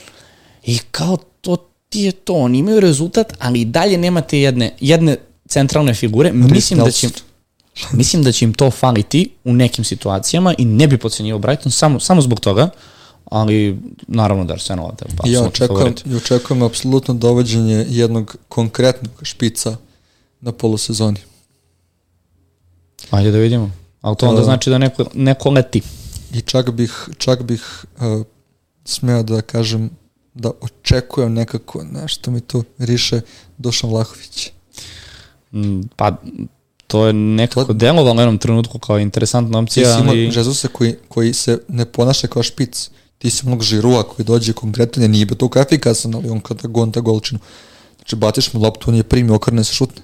I 0.66 0.80
kao 0.92 1.18
to 1.42 1.58
ti 1.90 2.00
je 2.00 2.12
to, 2.12 2.34
oni 2.34 2.58
imaju 2.58 2.80
rezultat, 2.80 3.34
ali 3.40 3.62
i 3.62 3.66
dalje 3.66 3.98
nema 3.98 4.22
te 4.22 4.40
jedne, 4.40 4.72
jedne 4.80 5.18
centralne 5.48 5.94
figure. 5.94 6.32
Mislim 6.34 6.80
da 6.80 6.92
će, 6.92 7.10
mislim 7.92 8.24
da 8.24 8.32
će 8.32 8.46
im 8.46 8.54
to 8.54 8.72
faliti 8.72 9.30
u 9.44 9.54
nekim 9.54 9.84
situacijama 9.84 10.56
i 10.58 10.66
ne 10.66 10.88
bi 10.88 10.98
pocenio 10.98 11.38
Brighton 11.38 11.72
samo, 11.72 12.00
samo 12.00 12.22
zbog 12.22 12.40
toga 12.40 12.70
ali 13.26 13.80
naravno 14.08 14.46
da 14.46 14.54
Arsenal 14.54 14.92
da 15.00 15.06
pa 15.18 15.28
ja 15.28 15.44
očekujem, 15.44 15.96
ja 16.06 16.18
očekujem 16.18 16.64
apsolutno 16.64 17.14
dovođenje 17.14 17.86
jednog 17.90 18.36
konkretnog 18.50 19.12
špica 19.22 19.76
na 20.42 20.52
polusezoni. 20.52 21.20
Ajde 23.10 23.32
da 23.32 23.38
vidimo. 23.38 23.72
Ali 24.02 24.16
to 24.16 24.28
onda 24.28 24.42
uh, 24.42 24.46
znači 24.46 24.70
da 24.70 24.78
neko, 24.78 25.06
neko 25.14 25.50
leti. 25.50 25.82
I 26.34 26.42
čak 26.42 26.72
bih, 26.72 27.10
čak 27.18 27.44
bih 27.44 27.86
uh, 27.98 28.26
smeo 28.86 29.24
da 29.24 29.42
kažem 29.42 29.90
da 30.34 30.52
očekujem 30.62 31.34
nekako 31.34 31.84
nešto 31.84 32.32
mi 32.32 32.42
tu 32.42 32.64
riše 32.78 33.22
Dušan 33.58 33.90
Vlahović. 33.90 34.52
Mm, 35.52 35.82
pa 35.96 36.18
to 36.88 37.08
je 37.08 37.14
nekako 37.14 37.66
to... 37.66 37.74
delovalo 37.74 38.16
u 38.16 38.20
jednom 38.20 38.38
trenutku 38.38 38.80
kao 38.80 39.00
interesantna 39.00 39.60
opcija. 39.60 39.98
Ti 39.98 40.04
si 40.04 40.10
ali... 40.10 40.32
Žezusa 40.32 40.68
koji, 40.68 40.96
koji 41.08 41.34
se 41.34 41.60
ne 41.68 41.86
ponaša 41.86 42.28
kao 42.28 42.44
špic 42.44 42.90
ti 43.22 43.30
si 43.30 43.48
mnogo 43.48 43.64
žirua 43.64 44.04
koji 44.04 44.26
dođe 44.26 44.54
konkretno, 44.54 45.08
nije 45.08 45.26
bio 45.26 45.36
toliko 45.36 45.60
efikasan, 45.60 46.16
ali 46.16 46.30
on 46.30 46.40
kada 46.40 46.68
gonta 46.68 47.00
golčinu. 47.00 47.40
Znači, 47.96 48.16
baciš 48.16 48.54
mu 48.54 48.62
loptu, 48.62 48.90
on 48.90 48.96
je 48.96 49.04
primi, 49.04 49.32
okrne 49.32 49.64
se 49.64 49.74
šutne. 49.74 50.02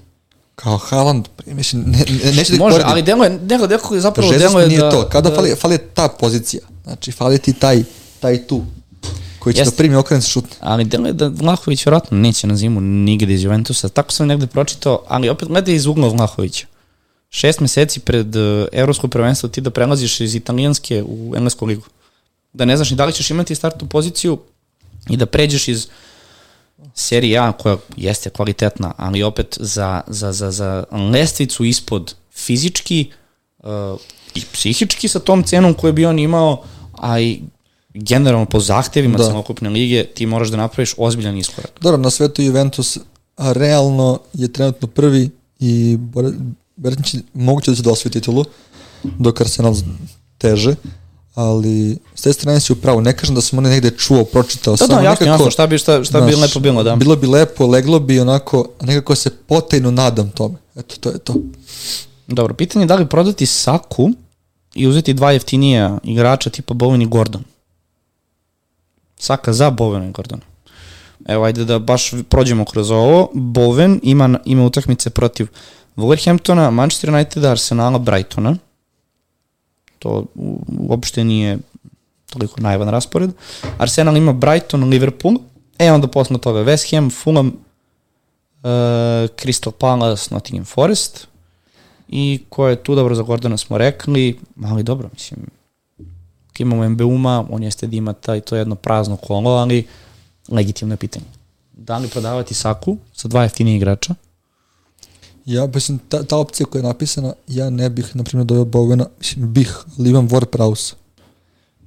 Kao 0.54 0.76
Haaland, 0.76 1.28
mislim, 1.46 1.84
ne, 1.86 1.98
ne, 1.98 2.32
neće 2.32 2.52
da 2.52 2.58
Može, 2.58 2.74
poredim. 2.74 2.86
ali 2.86 3.02
delo 3.02 3.24
je, 3.24 3.30
delo, 3.30 3.66
delo 3.66 3.94
je 3.94 4.00
zapravo 4.00 4.32
Jesus 4.32 4.42
delo 4.42 4.60
je 4.60 4.68
nije 4.68 4.80
da, 4.80 4.90
to, 4.90 5.08
kada 5.08 5.30
da, 5.30 5.36
fali, 5.36 5.54
fali 5.56 5.78
ta 5.94 6.08
pozicija, 6.08 6.62
znači 6.84 7.12
fali 7.12 7.38
ti 7.38 7.52
taj, 7.52 7.84
taj 8.20 8.46
tu, 8.46 8.62
koji 9.38 9.54
će 9.54 9.64
da 9.64 9.70
primi 9.70 9.96
okrene 9.96 10.22
se 10.22 10.28
šutne. 10.28 10.56
Ali 10.60 10.84
delo 10.84 11.06
je 11.06 11.12
da 11.12 11.28
Vlahović 11.28 11.86
vjerojatno 11.86 12.18
neće 12.18 12.46
na 12.46 12.56
zimu 12.56 12.80
nigde 12.80 13.34
iz 13.34 13.44
Juventusa, 13.44 13.88
tako 13.88 14.12
sam 14.12 14.26
negde 14.26 14.46
pročitao, 14.46 15.02
ali 15.08 15.28
opet 15.28 15.48
gledaj 15.48 15.74
iz 15.74 15.86
ugla 15.86 16.08
Vlahovića. 16.08 16.66
Šest 17.30 17.60
meseci 17.60 18.00
pred 18.00 18.36
uh, 18.36 18.66
evropsko 18.72 19.08
prvenstvo 19.08 19.48
ti 19.48 19.60
da 19.60 19.70
prelaziš 19.70 20.20
iz 20.20 20.34
italijanske 20.34 21.04
u 21.06 21.32
englesku 21.36 21.66
ligu 21.66 21.82
da 22.58 22.64
ne 22.64 22.76
znaš 22.76 22.90
ni 22.90 22.96
da 22.96 23.04
li 23.04 23.12
ćeš 23.12 23.30
imati 23.30 23.54
startnu 23.54 23.88
poziciju 23.88 24.38
i 25.08 25.16
da 25.16 25.26
pređeš 25.26 25.68
iz 25.68 25.88
serije 26.94 27.38
A 27.38 27.52
koja 27.52 27.76
jeste 27.96 28.30
kvalitetna, 28.30 28.92
ali 28.96 29.22
opet 29.22 29.58
za, 29.60 30.00
za, 30.06 30.32
za, 30.32 30.50
za 30.50 30.84
lestvicu 31.12 31.64
ispod 31.64 32.14
fizički 32.32 33.10
uh, 33.58 33.66
i 34.34 34.42
psihički 34.52 35.08
sa 35.08 35.18
tom 35.18 35.42
cenom 35.42 35.74
koju 35.74 35.92
bi 35.92 36.06
on 36.06 36.18
imao, 36.18 36.62
a 36.92 37.20
i 37.20 37.40
generalno 37.94 38.46
po 38.46 38.60
zahtevima 38.60 39.18
da. 39.18 39.24
celokupne 39.24 39.70
lige 39.70 40.04
ti 40.04 40.26
moraš 40.26 40.48
da 40.48 40.56
napraviš 40.56 40.94
ozbiljan 40.96 41.38
iskorak. 41.38 41.70
Dobro, 41.80 41.96
na 41.96 42.10
svetu 42.10 42.42
Juventus 42.42 42.98
a 43.36 43.52
realno 43.52 44.20
je 44.32 44.52
trenutno 44.52 44.88
prvi 44.88 45.30
i 45.60 45.98
vjerojatno 46.76 47.04
će 47.04 47.18
moguće 47.34 47.70
da 47.70 47.76
će 47.76 47.82
da 47.82 47.90
osvoji 47.90 48.12
titulu, 48.12 48.44
dok 49.04 49.40
Arsenal 49.40 49.74
teže 50.38 50.74
ali 51.38 51.98
s 52.14 52.22
te 52.22 52.32
strane 52.32 52.60
si 52.60 52.72
upravo, 52.72 53.00
ne 53.00 53.16
kažem 53.16 53.34
da 53.34 53.40
sam 53.40 53.58
one 53.58 53.70
negde 53.70 53.90
čuo, 53.90 54.24
pročitao, 54.24 54.72
da, 54.72 54.76
samo 54.76 54.94
da, 54.94 55.00
jasno, 55.00 55.10
nekako, 55.10 55.42
jasno, 55.42 55.50
šta 55.50 55.66
bi, 55.66 55.78
šta, 55.78 56.04
šta 56.04 56.20
bi 56.20 56.34
lepo 56.34 56.60
bilo, 56.60 56.82
da. 56.82 56.96
Bilo 56.96 57.16
bi 57.16 57.26
lepo, 57.26 57.66
leglo 57.66 58.00
bi 58.00 58.20
onako, 58.20 58.68
nekako 58.80 59.14
se 59.14 59.30
potajno 59.30 59.90
nadam 59.90 60.30
tome. 60.30 60.54
Eto, 60.76 60.96
to 61.00 61.10
je 61.10 61.18
to. 61.18 61.34
Dobro, 62.26 62.54
pitanje 62.54 62.82
je 62.82 62.86
da 62.86 62.94
li 62.94 63.06
prodati 63.06 63.46
Saku 63.46 64.10
i 64.74 64.86
uzeti 64.86 65.14
dva 65.14 65.32
jeftinija 65.32 65.98
igrača 66.02 66.50
tipa 66.50 66.74
Bowen 66.74 67.02
i 67.02 67.06
Gordon. 67.06 67.42
Saka 69.18 69.52
za 69.52 69.70
Bowen 69.70 70.08
i 70.08 70.12
Gordon. 70.12 70.40
Evo, 71.26 71.44
ajde 71.44 71.64
da 71.64 71.78
baš 71.78 72.10
prođemo 72.28 72.64
kroz 72.64 72.90
ovo. 72.90 73.30
Bowen 73.34 74.00
ima, 74.02 74.38
ima 74.44 74.64
utakmice 74.64 75.10
protiv 75.10 75.46
Wolverhamptona, 75.96 76.70
Manchester 76.70 77.10
Uniteda, 77.10 77.50
Arsenala, 77.50 77.98
Brightona 77.98 78.56
To 79.98 80.24
uopšte 80.78 81.24
nije 81.24 81.58
toliko 82.30 82.60
najvan 82.60 82.88
raspored. 82.88 83.30
Arsenal 83.78 84.16
ima 84.16 84.32
Brighton, 84.32 84.84
Liverpool, 84.84 85.34
e 85.78 85.92
onda 85.92 86.08
posle 86.08 86.38
toga 86.38 86.64
West 86.64 86.94
Ham, 86.94 87.10
Fulham, 87.10 87.46
uh, 87.46 87.54
Crystal 89.36 89.70
Palace, 89.70 90.34
Nottingham 90.34 90.64
Forest 90.64 91.26
i 92.08 92.40
ko 92.48 92.68
je 92.68 92.82
tu 92.82 92.94
dobro 92.94 93.14
za 93.14 93.22
Gordona 93.22 93.56
smo 93.56 93.78
rekli, 93.78 94.38
ali 94.64 94.82
dobro, 94.82 95.08
mislim, 95.12 95.40
imamo 96.58 96.88
MBU-ma, 96.88 97.44
on 97.50 97.62
jeste 97.62 97.88
ima 97.92 98.12
taj, 98.12 98.40
to 98.40 98.56
jedno 98.56 98.74
prazno 98.74 99.16
kolo, 99.16 99.50
ali 99.50 99.86
legitimno 100.48 100.92
je 100.94 100.96
pitanje. 100.96 101.24
Da 101.72 101.98
li 101.98 102.08
prodavati 102.08 102.54
Saku 102.54 102.96
sa 103.12 103.28
dva 103.28 103.42
jeftinije 103.42 103.76
igrača, 103.76 104.14
Ja, 105.48 105.66
mislim, 105.74 105.98
ta, 106.08 106.22
ta 106.22 106.36
opcija 106.36 106.66
koja 106.66 106.80
je 106.80 106.82
napisana, 106.82 107.32
ja 107.46 107.70
ne 107.70 107.90
bih, 107.90 108.16
na 108.16 108.24
primjer, 108.24 108.46
dojao 108.46 108.64
Bowena, 108.64 109.06
mislim, 109.18 109.52
bih, 109.52 109.78
ali 109.98 110.10
imam 110.10 110.28
Ward 110.28 110.94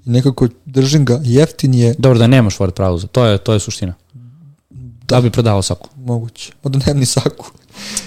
I 0.05 0.09
nekako 0.09 0.47
držim 0.65 1.05
ga, 1.05 1.21
jeftin 1.23 1.73
je... 1.73 1.95
Dobro, 1.97 2.19
da 2.19 2.27
nemaš 2.27 2.57
Ward 2.57 2.71
Prowse, 2.71 3.07
to 3.07 3.25
je, 3.25 3.37
to 3.37 3.53
je 3.53 3.59
suština. 3.59 3.93
Da, 4.69 5.15
da 5.15 5.21
bi 5.21 5.31
prodavao 5.31 5.61
Saku. 5.61 5.89
Moguće. 5.95 6.53
Onda 6.63 6.79
nemam 6.85 6.99
ni 6.99 7.05
Saku. 7.05 7.51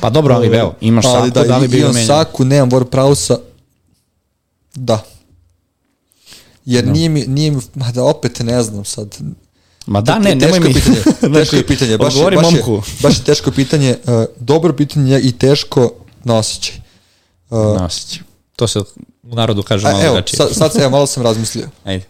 Pa 0.00 0.10
dobro, 0.10 0.34
ali 0.34 0.46
evo, 0.46 0.74
imaš 0.80 1.04
ali 1.04 1.28
Saku, 1.28 1.40
da, 1.40 1.44
da 1.44 1.58
li 1.58 1.68
bi 1.68 1.80
ga 1.80 1.92
menjao? 1.92 2.06
Saku, 2.06 2.44
nemam 2.44 2.70
Ward 2.70 2.88
Prowse, 2.90 3.36
da. 4.74 5.04
Jer 6.64 6.86
no. 6.86 6.92
nije 6.92 7.08
mi, 7.08 7.24
nije 7.26 7.50
mi, 7.50 7.60
ma 7.74 7.92
da 7.92 8.04
opet 8.04 8.40
ne 8.40 8.62
znam 8.62 8.84
sad, 8.84 9.16
Ma 9.86 10.00
da, 10.00 10.18
ne, 10.18 10.34
nemoj 10.34 10.60
mi. 10.60 10.74
Pitanje, 10.74 10.98
teško 11.34 11.56
je 11.56 11.66
pitanje, 11.66 11.98
baš, 11.98 12.14
je, 12.16 12.22
baš, 12.22 12.52
je, 12.52 12.62
baš 13.02 13.18
je 13.18 13.24
teško 13.24 13.50
pitanje, 13.50 13.96
uh, 14.04 14.24
dobro 14.40 14.72
pitanje 14.72 15.20
i 15.20 15.32
teško 15.32 15.92
na 16.24 16.36
osjećaj. 16.36 16.76
Uh, 17.50 17.58
na 17.58 17.84
osjećaj. 17.84 18.22
To 18.56 18.68
se 18.68 18.78
u 19.22 19.34
narodu 19.34 19.62
kaže 19.62 19.86
malo 19.86 20.02
drugačije. 20.02 20.36
Sad, 20.36 20.48
sad 20.52 20.72
se 20.72 20.80
ja 20.80 20.88
malo 20.88 21.06
sam 21.06 21.22
razmislio. 21.22 21.68
Ajde. 21.84 22.04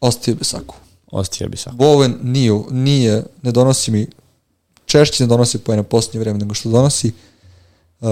Ostavio 0.00 0.38
bi 0.38 0.44
Saku. 0.44 0.74
Ostavio 1.10 1.48
bi 1.48 1.56
Saku. 1.56 1.76
Bowen 1.76 2.14
nije, 2.22 2.52
nije, 2.70 3.24
ne 3.42 3.52
donosi 3.52 3.90
mi, 3.90 4.06
češće 4.86 5.24
ne 5.24 5.26
donosi 5.26 5.58
pojene 5.58 5.82
posljednje 5.82 6.20
vreme 6.20 6.38
nego 6.38 6.54
što 6.54 6.68
donosi. 6.68 7.12
Uh, 8.00 8.08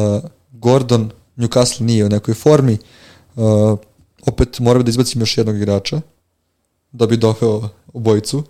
Gordon, 0.52 1.10
Newcastle 1.36 1.80
nije 1.80 2.04
u 2.04 2.08
nekoj 2.08 2.34
formi. 2.34 2.78
Uh, 3.36 3.78
opet 4.26 4.58
moram 4.58 4.84
da 4.84 4.90
izbacim 4.90 5.20
još 5.20 5.38
jednog 5.38 5.56
igrača 5.56 6.00
da 6.92 7.06
bi 7.06 7.16
doveo 7.16 7.68
obojicu 7.92 8.44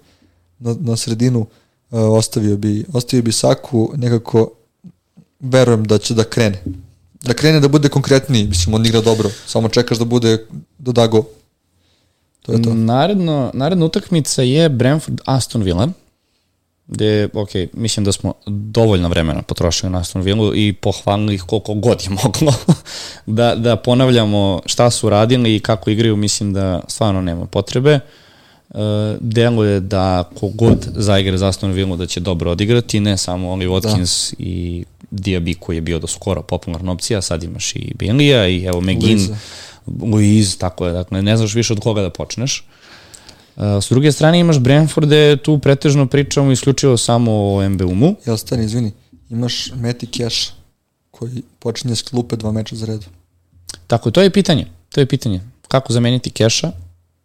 na, 0.61 0.77
na 0.81 0.97
sredinu 0.97 1.41
uh, 1.41 1.47
ostavio 1.91 2.57
bi 2.57 2.85
ostavio 2.93 3.23
bi 3.23 3.33
Saku 3.33 3.93
nekako 3.97 4.51
verujem 5.41 5.85
da 5.85 5.99
će 5.99 6.15
da 6.15 6.25
krene. 6.25 6.63
Da 7.23 7.35
krene 7.35 7.61
da 7.61 7.69
bude 7.69 7.89
konkretniji 7.89 8.45
mislim 8.45 8.75
on 8.75 8.87
igra 8.87 9.01
dobro 9.01 9.31
samo 9.47 9.69
čekaš 9.69 9.99
da 9.99 10.05
bude 10.05 10.47
da 10.79 10.93
da 10.93 11.07
go 11.07 11.25
to 12.43 12.53
je 12.53 12.63
to. 12.63 12.75
Naredno, 12.75 13.51
naredna 13.55 13.85
utakmica 13.85 14.43
je 14.43 14.69
Brentford 14.69 15.21
Aston 15.25 15.63
Villa 15.63 15.89
gde, 16.87 17.29
ok, 17.35 17.49
mislim 17.73 18.05
da 18.05 18.13
smo 18.13 18.35
dovoljno 18.47 19.09
vremena 19.09 19.43
potrošili 19.43 19.93
na 19.93 19.99
Aston 19.99 20.23
Villa 20.23 20.53
i 20.55 20.73
pohvalili 20.73 21.35
ih 21.35 21.43
koliko 21.43 21.75
god 21.75 22.03
je 22.03 22.11
moglo. 22.11 22.55
Da, 23.27 23.55
da 23.55 23.77
ponavljamo 23.77 24.61
šta 24.67 24.91
su 24.91 25.11
radili 25.11 25.57
i 25.57 25.61
kako 25.61 25.91
igraju, 25.91 26.17
mislim 26.17 26.53
da 26.53 26.81
stvarno 26.89 27.21
nema 27.23 27.47
potrebe. 27.47 27.95
Uh, 27.95 28.01
deluje 29.21 29.81
da 29.81 30.31
kogod 30.41 30.89
zaigra 30.97 31.39
za 31.39 31.49
Aston 31.49 31.73
Villa 31.73 31.97
da 31.97 32.07
će 32.07 32.21
dobro 32.21 32.51
odigrati, 32.51 33.01
ne 33.01 33.17
samo 33.17 33.53
Oli 33.53 33.67
Watkins 33.67 34.31
da. 34.31 34.37
i 34.39 34.85
Diaby 35.11 35.59
koji 35.59 35.77
je 35.77 35.81
bio 35.81 35.99
do 35.99 36.07
skoro 36.07 36.43
popularna 36.43 36.93
opcija, 36.93 37.23
sad 37.23 37.43
imaš 37.43 37.77
i 37.77 37.93
Benlija 37.95 38.49
i 38.49 38.65
evo 38.65 38.81
McGinn, 38.81 39.35
Luiz, 40.03 40.59
tako 40.59 40.87
je, 40.87 40.93
dakle 40.93 41.23
ne 41.23 41.37
znaš 41.37 41.55
više 41.55 41.73
od 41.73 41.81
koga 41.81 42.03
da 42.03 42.11
počneš. 42.11 42.65
Uh, 43.57 43.63
s 43.63 43.89
druge 43.91 44.13
strane 44.13 44.41
imaš 44.41 44.59
Brentforde, 44.59 45.37
tu 45.37 45.59
pretežno 45.59 46.07
pričamo 46.07 46.53
isključivo 46.53 46.97
samo 46.97 47.33
o 47.33 47.69
MBU-mu. 47.69 48.15
Ja 48.27 48.37
stani, 48.37 48.65
izvini, 48.65 48.93
imaš 49.31 49.73
Meti 49.75 50.07
Cash 50.07 50.53
koji 51.11 51.43
počinje 51.59 51.97
s 51.97 52.03
klupe 52.03 52.37
dva 52.37 52.53
meča 52.53 52.77
za 52.77 52.87
redu. 52.87 53.07
Tako, 53.87 54.11
to 54.11 54.23
je 54.23 54.31
pitanje. 54.31 54.67
To 54.89 55.01
je 55.01 55.07
pitanje. 55.07 55.41
Kako 55.69 55.93
zameniti 55.93 56.31
Keša? 56.31 56.73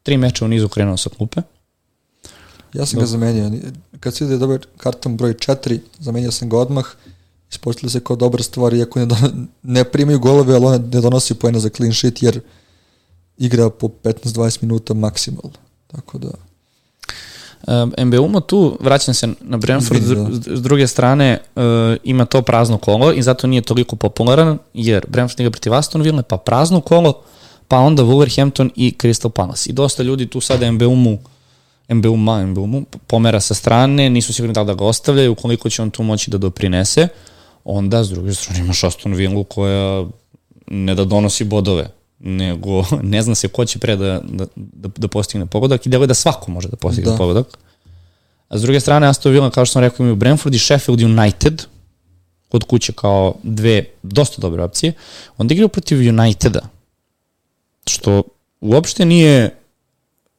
Tri 0.05 0.17
meča 0.17 0.45
u 0.45 0.47
nizu 0.47 0.67
krenuo 0.69 0.97
sa 0.97 1.09
klupe. 1.09 1.41
Ja 2.73 2.85
sam 2.85 2.99
ga 2.99 3.05
zamenio. 3.05 3.51
Kad 3.99 4.15
se 4.15 4.25
ide 4.25 4.37
dobar 4.37 4.65
karton 4.77 5.17
broj 5.17 5.33
4, 5.33 5.79
zamenio 5.99 6.31
sam 6.31 6.49
ga 6.49 6.57
odmah. 6.57 6.85
Ispostavili 7.51 7.91
se 7.91 7.99
kao 7.99 8.15
dobra 8.15 8.43
stvar, 8.43 8.73
iako 8.73 8.99
ne, 8.99 9.05
don, 9.05 9.47
ne 9.63 9.83
primaju 9.83 10.19
golove, 10.19 10.55
ali 10.55 10.65
on 10.65 10.73
ne 10.73 11.01
donosi 11.01 11.33
pojena 11.33 11.59
za 11.59 11.69
clean 11.69 11.93
sheet, 11.93 12.23
jer 12.23 12.39
igra 13.37 13.69
po 13.69 13.87
15-20 13.87 14.63
minuta 14.63 14.93
maksimalno. 14.93 15.57
Tako 15.87 16.17
da... 16.17 16.29
Um, 17.67 17.93
MBUMO 18.07 18.39
tu, 18.39 18.77
vraćam 18.81 19.13
se 19.13 19.27
na 19.41 19.57
Brentford, 19.57 20.01
Izvini, 20.01 20.35
s, 20.35 20.61
druge 20.61 20.87
strane 20.87 21.39
uh, 21.55 21.63
ima 22.03 22.25
to 22.25 22.41
prazno 22.41 22.77
kolo 22.77 23.13
i 23.13 23.21
zato 23.21 23.47
nije 23.47 23.61
toliko 23.61 23.95
popularan, 23.95 24.57
jer 24.73 25.05
Brentford 25.07 25.39
igra 25.39 25.51
protiv 25.51 25.73
Aston 25.73 26.01
Villa, 26.01 26.23
pa 26.23 26.37
prazno 26.37 26.81
kolo, 26.81 27.21
pa 27.67 27.77
onda 27.77 28.03
Wolverhampton 28.03 28.69
i 28.75 28.93
Crystal 28.97 29.29
Palace. 29.29 29.69
I 29.69 29.73
dosta 29.73 30.03
ljudi 30.03 30.27
tu 30.27 30.41
sada 30.41 30.71
MBUMu 30.71 31.17
MBUMA, 31.89 32.45
MBUMu 32.45 32.85
pomera 33.07 33.39
sa 33.39 33.53
strane, 33.53 34.09
nisu 34.09 34.33
sigurni 34.33 34.53
da 34.53 34.61
li 34.61 34.67
da 34.67 34.73
ga 34.73 34.85
ostavljaju, 34.85 35.31
ukoliko 35.31 35.69
će 35.69 35.81
on 35.81 35.91
tu 35.91 36.03
moći 36.03 36.31
da 36.31 36.37
doprinese, 36.37 37.07
onda 37.63 38.03
s 38.03 38.09
druge 38.09 38.33
strane 38.33 38.59
imaš 38.59 38.83
Aston 38.83 39.13
Villa 39.13 39.43
koja 39.43 40.05
ne 40.67 40.95
da 40.95 41.05
donosi 41.05 41.43
bodove, 41.43 41.89
nego 42.19 42.85
ne 43.13 43.21
zna 43.21 43.35
se 43.35 43.47
ko 43.47 43.65
će 43.65 43.79
pre 43.79 43.95
da, 43.95 44.21
da, 44.23 44.45
da, 44.55 44.89
da 44.97 45.07
postigne 45.07 45.45
pogodak 45.45 45.85
i 45.85 45.89
deluje 45.89 46.07
da 46.07 46.13
svako 46.13 46.51
može 46.51 46.67
da 46.67 46.75
postigne 46.75 47.11
da. 47.11 47.17
pogodak. 47.17 47.57
A 48.49 48.57
s 48.57 48.61
druge 48.61 48.79
strane, 48.79 49.07
Aston 49.07 49.31
Villa, 49.31 49.49
kao 49.49 49.65
što 49.65 49.73
sam 49.73 49.81
rekao, 49.81 50.03
imaju 50.03 50.15
Brentford 50.15 50.55
i 50.55 50.59
Sheffield 50.59 51.01
United, 51.01 51.63
kod 52.49 52.63
kuće 52.63 52.93
kao 52.93 53.33
dve 53.43 53.85
dosta 54.03 54.41
dobre 54.41 54.63
opcije. 54.63 54.93
Onda 55.37 55.53
igraju 55.53 55.69
protiv 55.69 56.09
Uniteda, 56.09 56.59
što 57.89 58.23
uopšte 58.61 59.05
nije 59.05 59.55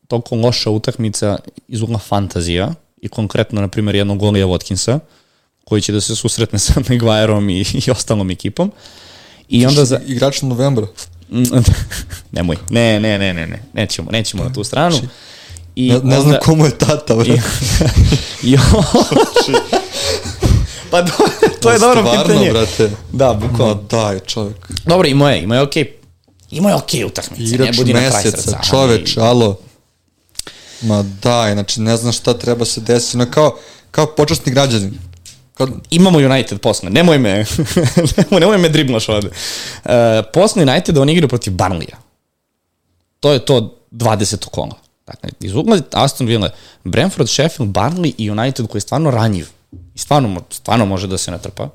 toliko 0.09 0.37
loša 0.37 0.71
utakmica 0.71 1.39
iz 1.69 1.83
ugla 1.83 1.99
fantazija 1.99 2.75
i 3.03 3.09
konkretno, 3.09 3.61
na 3.61 3.69
primjer, 3.69 3.97
jednog 3.97 4.19
Golija 4.19 4.47
Watkinsa, 4.47 4.99
koji 5.65 5.83
će 5.83 5.93
da 5.93 6.01
se 6.01 6.17
susretne 6.17 6.59
sa 6.67 6.75
Maguireom 6.89 7.51
i, 7.51 7.65
i 7.87 7.91
ostalom 7.91 8.31
ekipom. 8.31 8.73
I 9.49 9.67
onda 9.67 9.85
za... 9.85 10.01
Igrač 10.07 10.43
novembra. 10.43 10.87
Nemoj. 12.33 12.57
Ne, 12.71 13.01
ne, 13.01 13.19
ne, 13.19 13.35
ne, 13.35 13.47
ne. 13.47 13.63
Nećemo, 13.73 14.11
nećemo 14.11 14.45
na 14.45 14.53
tu 14.53 14.65
stranu. 14.65 14.97
I 15.77 15.89
ne, 15.89 15.95
ne 15.95 16.01
onda... 16.01 16.21
znam 16.21 16.37
komu 16.43 16.65
je 16.65 16.79
tata, 16.79 17.15
bre. 17.15 17.35
I, 18.43 18.53
i 18.53 18.57
pa 20.91 21.03
do, 21.03 21.13
to 21.61 21.71
je 21.71 21.79
dobro 21.79 22.05
pitanje. 22.11 22.51
brate. 22.51 22.91
Da, 23.13 23.33
bukvalno. 23.33 23.75
Ma 23.75 23.81
daj, 23.91 24.21
čovjek. 24.21 24.71
Dobro, 24.85 25.09
imao 25.09 25.29
je, 25.29 25.43
imao 25.43 25.57
je 25.57 25.63
okej. 25.63 25.85
Okay. 25.85 25.96
Imao 26.51 26.71
je 26.71 26.75
okej 26.75 27.01
okay 27.01 27.07
utakmice, 27.07 27.43
Igrač 27.43 27.67
ne 27.67 27.73
budi 27.77 27.95
na 27.95 28.11
kraj 28.11 28.23
srca. 28.23 28.61
čoveč, 28.71 29.17
ali... 29.17 29.27
alo. 29.27 29.59
Ma 30.83 31.05
daj, 31.23 31.53
znači 31.53 31.81
ne 31.81 31.97
znam 31.97 32.13
šta 32.13 32.35
treba 32.35 32.65
se 32.65 32.81
desiti. 32.81 33.17
No, 33.17 33.31
kao, 33.31 33.59
kao 33.91 34.07
počasni 34.07 34.53
građanin. 34.53 34.99
Kad... 35.55 35.69
Imamo 35.91 36.19
United 36.19 36.61
posle, 36.61 36.91
nemoj 36.91 37.19
me, 37.19 37.45
nemoj, 38.17 38.41
nemoj 38.41 38.59
me 38.59 38.69
driblaš 38.69 39.09
ovde. 39.09 39.29
Uh, 39.29 39.91
posle 40.33 40.63
United 40.63 40.99
oni 40.99 41.13
igraju 41.13 41.29
protiv 41.29 41.53
Barnlija. 41.53 41.97
To 43.21 43.33
je 43.33 43.45
to 43.45 43.79
20. 43.93 44.47
kola. 44.47 44.75
Dakle, 45.07 45.31
iz 45.41 45.55
ugla 45.55 45.81
Aston 45.93 46.27
Villa, 46.27 46.51
Brentford, 46.85 47.29
Sheffield, 47.29 47.73
Barnley 47.73 48.13
i 48.19 48.31
United 48.31 48.67
koji 48.67 48.79
je 48.79 48.81
stvarno 48.81 49.11
ranjiv. 49.11 49.47
I 49.95 49.99
stvarno, 49.99 50.43
stvarno 50.51 50.87
može 50.87 51.07
da 51.07 51.19
se 51.19 51.31
natrpa. 51.31 51.69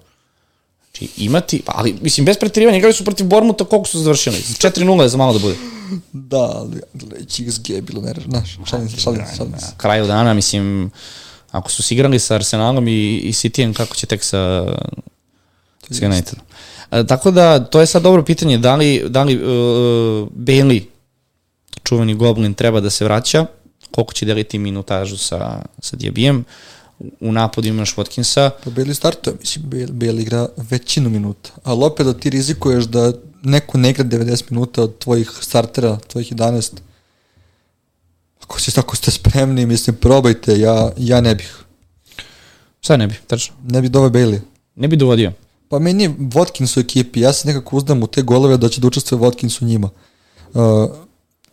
Znači, 1.02 1.24
imati, 1.24 1.62
ali, 1.66 1.96
mislim, 2.02 2.26
bez 2.26 2.38
pretirivanja, 2.38 2.78
igrali 2.78 2.94
su 2.94 3.06
protiv 3.06 3.26
Bormuta, 3.28 3.66
koliko 3.66 3.88
su 3.88 4.00
završili? 4.00 4.36
4-0 4.36 5.02
je 5.02 5.10
za 5.10 5.18
malo 5.18 5.34
da 5.34 5.40
bude. 5.40 5.56
Da, 6.14 6.38
ali 6.38 6.82
XG 7.28 7.72
je 7.72 7.82
bilo 7.82 8.02
nervno, 8.02 8.30
znaš, 8.30 8.58
šalim 8.66 8.90
se, 8.90 8.98
šalim 8.98 9.26
se, 9.26 9.36
šalim 9.38 9.54
se. 9.60 9.66
Na 9.66 9.78
kraju 9.78 10.08
dana, 10.08 10.34
mislim, 10.34 10.92
ako 11.52 11.72
su 11.72 11.84
se 11.84 11.94
igrali 11.94 12.20
sa 12.20 12.36
Arsenalom 12.36 12.88
i, 12.88 13.18
i 13.18 13.32
Cityjem, 13.32 13.74
kako 13.74 13.96
će 13.96 14.08
tek 14.08 14.24
sa, 14.24 14.66
sa 15.90 16.06
Unitedom? 16.06 16.46
E, 16.92 17.08
tako 17.08 17.32
da, 17.32 17.60
to 17.60 17.80
je 17.80 17.86
sad 17.86 18.04
dobro 18.04 18.24
pitanje, 18.24 18.58
da 18.58 18.76
li, 18.76 19.04
da 19.08 19.24
li 19.24 19.36
uh, 19.36 19.42
Bailey, 20.30 20.84
čuveni 21.84 22.14
Goblin, 22.14 22.54
treba 22.54 22.80
da 22.80 22.90
se 22.90 23.06
vraća, 23.06 23.46
koliko 23.92 24.14
će 24.14 24.26
deliti 24.26 24.60
minutažu 24.60 25.18
sa, 25.18 25.62
sa 25.80 25.96
Diabijem, 25.96 26.46
u 27.20 27.32
napadu 27.32 27.68
imaš 27.68 27.96
Watkinsa. 27.96 28.50
Pa 28.64 28.70
Bailey 28.70 28.94
startuje, 28.94 29.36
mislim, 29.40 29.66
Bailey 29.70 30.22
igra 30.22 30.48
većinu 30.58 31.10
minuta, 31.10 31.50
ali 31.64 31.84
opet 31.84 32.06
da 32.06 32.14
ti 32.14 32.30
rizikuješ 32.30 32.86
da 32.86 33.14
neko 33.44 33.78
ne 33.78 33.90
igra 33.90 34.04
90 34.04 34.44
minuta 34.50 34.84
od 34.84 34.98
tvojih 34.98 35.32
startera, 35.42 35.98
tvojih 36.08 36.34
11, 36.34 36.72
ako, 38.44 38.60
si, 38.60 38.80
ako 38.80 38.96
ste 38.96 39.12
spremni, 39.12 39.66
mislim, 39.66 39.96
probajte, 39.96 40.60
ja, 40.60 40.92
ja 40.98 41.22
ne 41.22 41.36
bih. 41.36 41.58
Šta 42.82 42.98
ne 42.98 43.08
bih, 43.08 43.22
tačno? 43.28 43.56
Ne 43.68 43.82
bih 43.82 43.92
doveo 43.92 44.10
Bailey. 44.10 44.40
Ne 44.76 44.88
bih 44.88 45.00
dovodio. 45.00 45.32
Pa 45.70 45.80
meni 45.80 46.04
je 46.04 46.10
Watkins 46.10 46.78
u 46.78 46.80
ekipi, 46.80 47.20
ja 47.20 47.34
se 47.34 47.48
nekako 47.48 47.78
uzdam 47.78 48.04
u 48.04 48.08
te 48.08 48.22
golove 48.22 48.58
da 48.58 48.70
će 48.70 48.82
da 48.82 48.88
učestvuje 48.88 49.22
Watkins 49.22 49.64
u 49.64 49.66
njima. 49.66 49.90
Uh, 50.54 50.62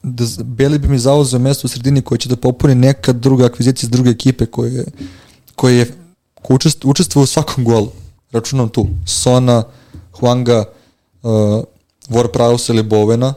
da 0.03 0.25
Bailey 0.25 0.79
bi 0.79 0.89
mi 0.89 0.99
zauzeo 0.99 1.39
mesto 1.39 1.67
u 1.67 1.69
sredini 1.69 2.03
koji 2.03 2.19
će 2.19 2.29
da 2.29 2.37
popuni 2.37 2.75
neka 2.75 3.13
druga 3.13 3.47
akvizicija 3.47 3.87
iz 3.87 3.91
druge 3.91 4.11
ekipe 4.11 4.47
koje, 4.47 4.85
koje 5.59 5.79
je 5.79 5.95
ko 6.43 6.59
učestvuje 6.85 7.23
u 7.23 7.27
svakom 7.27 7.65
golu. 7.65 7.91
Računam 8.31 8.69
tu. 8.69 8.87
Sona, 9.07 9.65
Huanga, 10.13 10.65
uh, 11.23 11.31
Warpraus 12.09 12.71
ili 12.71 12.83
Bovena, 12.83 13.35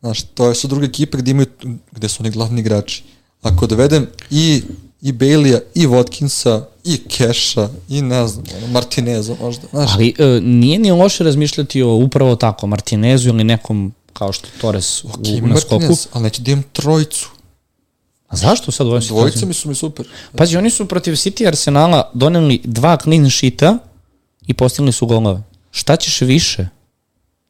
Znaš, 0.00 0.22
to 0.22 0.54
su 0.54 0.68
druge 0.68 0.86
ekipe 0.86 1.18
gde, 1.18 1.30
imaju, 1.30 1.46
gde 1.92 2.08
su 2.08 2.22
oni 2.22 2.30
glavni 2.30 2.60
igrači. 2.60 3.02
Ako 3.42 3.66
dovedem 3.66 4.06
i, 4.30 4.62
i 5.02 5.12
Baileya, 5.12 5.60
i 5.74 5.86
Watkinsa, 5.86 6.62
i 6.84 6.98
Keša, 7.08 7.68
i 7.88 8.02
ne 8.02 8.28
znam, 8.28 8.44
Martineza 8.72 9.36
možda. 9.40 9.68
Znaš. 9.70 9.90
Ali 9.94 10.14
e, 10.18 10.40
nije 10.42 10.78
ni 10.78 10.90
loše 10.90 11.24
razmišljati 11.24 11.82
o 11.82 11.94
upravo 11.94 12.36
tako, 12.36 12.66
Martinezu 12.66 13.28
ili 13.28 13.44
nekom 13.44 13.92
kao 14.12 14.32
što 14.32 14.48
Torres 14.60 15.04
okay, 15.04 15.42
u, 15.42 15.46
na 15.46 15.56
skoku. 15.56 15.74
Martinez, 15.74 16.06
ali 16.12 16.22
neće 16.22 16.42
da 16.42 16.50
imam 16.50 16.64
trojicu. 16.72 17.30
A 18.30 18.36
zašto 18.36 18.72
sad 18.72 18.86
dvojica? 18.86 19.08
Dvojica 19.08 19.46
mi 19.46 19.54
su 19.54 19.68
mi 19.68 19.74
super. 19.74 20.06
Pazi, 20.36 20.56
oni 20.56 20.70
su 20.70 20.86
protiv 20.86 21.12
City 21.12 21.46
Arsenala 21.46 22.10
doneli 22.14 22.60
dva 22.64 22.96
clean 23.02 23.30
sheeta 23.30 23.78
i 24.46 24.54
postigli 24.54 24.92
su 24.92 25.06
golove. 25.06 25.42
Šta 25.70 25.96
ćeš 25.96 26.20
više? 26.20 26.68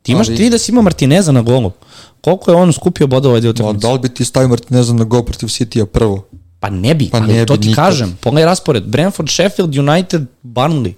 Ti 0.03 0.13
imaš 0.13 0.29
ali... 0.29 0.37
ti 0.37 0.51
da 0.51 0.59
si 0.59 0.73
imao 0.73 0.83
Martineza 0.83 1.33
na 1.33 1.43
golu. 1.43 1.73
Koliko 2.21 2.51
je 2.51 2.57
on 2.57 2.73
skupio 2.73 3.07
bodova 3.07 3.33
ovaj 3.35 3.49
utakmice? 3.49 3.79
Da 3.87 3.93
li 3.93 3.99
bi 3.99 4.09
ti 4.09 4.25
stavio 4.25 4.49
Martineza 4.49 4.95
na 4.95 5.05
gol 5.05 5.25
protiv 5.25 5.47
City-a 5.47 5.87
prvo? 5.87 6.27
Pa 6.61 6.71
ne 6.71 6.95
bi, 6.95 7.09
pa 7.11 7.21
ne 7.21 7.47
to 7.47 7.55
bi 7.55 7.63
ti 7.63 7.69
nikad. 7.69 7.85
kažem. 7.85 8.19
Pogledaj 8.21 8.47
raspored. 8.47 8.85
Brentford, 8.85 9.29
Sheffield, 9.29 9.79
United, 9.79 10.27
Burnley. 10.43 10.93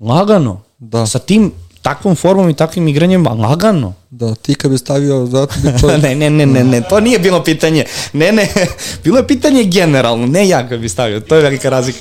Lagano. 0.00 0.60
Da. 0.78 1.06
Sa 1.06 1.18
tim 1.18 1.52
takvom 1.88 2.16
formom 2.16 2.50
i 2.50 2.54
takvim 2.54 2.88
igranjem, 2.88 3.26
lagano. 3.26 3.94
Da, 4.10 4.34
ti 4.34 4.54
kad 4.54 4.70
bi 4.70 4.78
stavio, 4.78 5.26
zato 5.26 5.54
bi 5.62 5.68
čovjek... 5.80 6.02
ne, 6.02 6.14
ne, 6.14 6.30
ne, 6.30 6.46
ne, 6.46 6.64
ne, 6.64 6.82
to 6.88 7.00
nije 7.00 7.18
bilo 7.18 7.44
pitanje. 7.44 7.84
Ne, 8.12 8.32
ne, 8.32 8.48
bilo 9.04 9.18
je 9.18 9.26
pitanje 9.26 9.64
generalno, 9.64 10.26
ne 10.26 10.48
ja 10.48 10.68
kad 10.68 10.80
bi 10.80 10.88
stavio, 10.88 11.20
to 11.20 11.36
je 11.36 11.42
velika 11.42 11.70
razlika. 11.70 11.98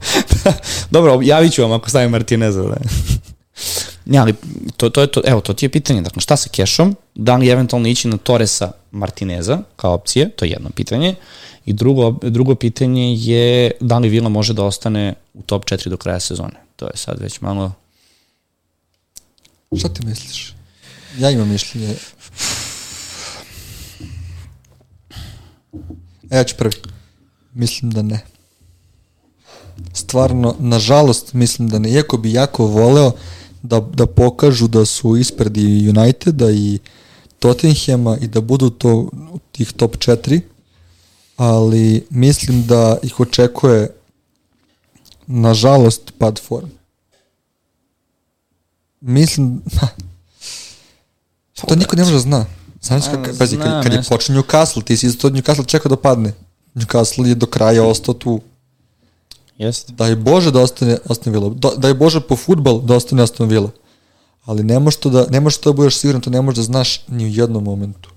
Dobro, 0.94 1.20
javit 1.22 1.52
ću 1.52 1.62
vam 1.62 1.72
ako 1.72 1.90
stavim 1.90 2.10
Martineza. 2.10 2.62
Da. 2.62 2.76
Ne, 4.04 4.18
ali 4.18 4.34
to, 4.76 4.90
to 4.90 5.00
je 5.00 5.06
to, 5.06 5.22
evo, 5.24 5.40
to 5.40 5.54
ti 5.54 5.64
je 5.64 5.70
pitanje. 5.70 6.02
Dakle, 6.02 6.22
šta 6.22 6.36
sa 6.36 6.48
kešom? 6.48 6.96
Da 7.14 7.36
li 7.36 7.48
eventualno 7.48 7.88
ići 7.88 8.08
na 8.08 8.16
Torresa 8.16 8.72
Martineza 8.90 9.58
kao 9.76 9.94
opcije? 9.94 10.28
To 10.30 10.44
je 10.44 10.50
jedno 10.50 10.70
pitanje. 10.70 11.14
I 11.66 11.72
drugo, 11.72 12.14
drugo 12.22 12.54
pitanje 12.54 13.14
je 13.14 13.70
da 13.80 13.98
li 13.98 14.08
Vila 14.08 14.28
može 14.28 14.54
da 14.54 14.64
ostane 14.64 15.14
u 15.34 15.42
top 15.42 15.64
4 15.64 15.88
do 15.88 15.96
kraja 15.96 16.20
sezone. 16.20 16.60
To 16.76 16.86
je 16.86 16.92
sad 16.94 17.20
već 17.20 17.40
malo... 17.40 17.72
Šta 19.74 19.88
ti 19.88 20.06
misliš? 20.06 20.54
Ja 21.18 21.30
imam 21.30 21.48
mišljenje. 21.48 21.96
E, 26.30 26.36
ja 26.36 26.44
ću 26.44 26.54
prvi. 26.58 26.74
Mislim 27.54 27.90
da 27.90 28.02
ne. 28.02 28.24
Stvarno, 29.92 30.56
nažalost, 30.58 31.32
mislim 31.32 31.68
da 31.68 31.78
ne. 31.78 31.90
Iako 31.90 32.16
bi 32.16 32.32
jako 32.32 32.66
voleo, 32.66 33.12
da, 33.62 33.80
da 33.80 34.06
pokažu 34.06 34.68
da 34.68 34.84
su 34.84 35.16
ispred 35.16 35.56
i 35.56 35.88
Uniteda 35.88 36.50
i 36.50 36.78
Tottenhama 37.38 38.18
i 38.20 38.26
da 38.26 38.40
budu 38.40 38.70
to 38.70 39.10
tih 39.52 39.72
top 39.72 39.96
4, 39.96 40.40
ali 41.36 42.06
mislim 42.10 42.66
da 42.66 42.98
ih 43.02 43.20
očekuje 43.20 43.90
nažalost 45.26 46.12
pad 46.18 46.40
form. 46.40 46.68
Mislim, 49.06 49.62
to 51.66 51.76
niko 51.76 51.96
ne 51.96 52.02
može 52.02 52.14
da 52.14 52.18
zna. 52.18 52.46
Znaš 52.82 53.04
kad, 53.04 53.38
pazi, 53.38 53.56
kad, 53.56 53.82
kad 53.82 53.92
je 53.92 54.02
počeo 54.08 54.36
Newcastle, 54.36 54.84
ti 54.84 54.96
si 54.96 55.06
isto 55.06 55.30
Newcastle 55.30 55.66
čekao 55.66 55.90
da 55.90 55.96
padne. 55.96 56.32
Newcastle 56.74 57.26
je 57.26 57.34
do 57.34 57.46
kraja 57.46 57.84
ostao 57.84 58.14
tu 58.14 58.40
Jeste. 59.58 59.92
Daj 59.92 60.16
Bože 60.16 60.50
da 60.50 60.60
ostane 60.60 60.98
Aston 61.08 61.32
Villa. 61.32 61.48
Da, 61.48 61.70
daj 61.76 61.94
Bože 61.94 62.20
po 62.20 62.36
futbal 62.36 62.80
da 62.80 62.96
ostane 62.96 63.22
Aston 63.22 63.48
Villa. 63.48 63.70
Ali 64.44 64.64
ne 64.64 64.78
možeš 64.78 65.00
to 65.00 65.10
da, 65.10 65.26
ne 65.30 65.40
možeš 65.40 65.58
to 65.58 65.72
da 65.72 65.76
budeš 65.76 65.96
siguran, 65.96 66.20
to 66.20 66.30
ne 66.30 66.42
možeš 66.42 66.56
da 66.56 66.62
znaš 66.62 67.00
ni 67.08 67.24
u 67.24 67.28
jednom 67.28 67.64
momentu. 67.64 68.10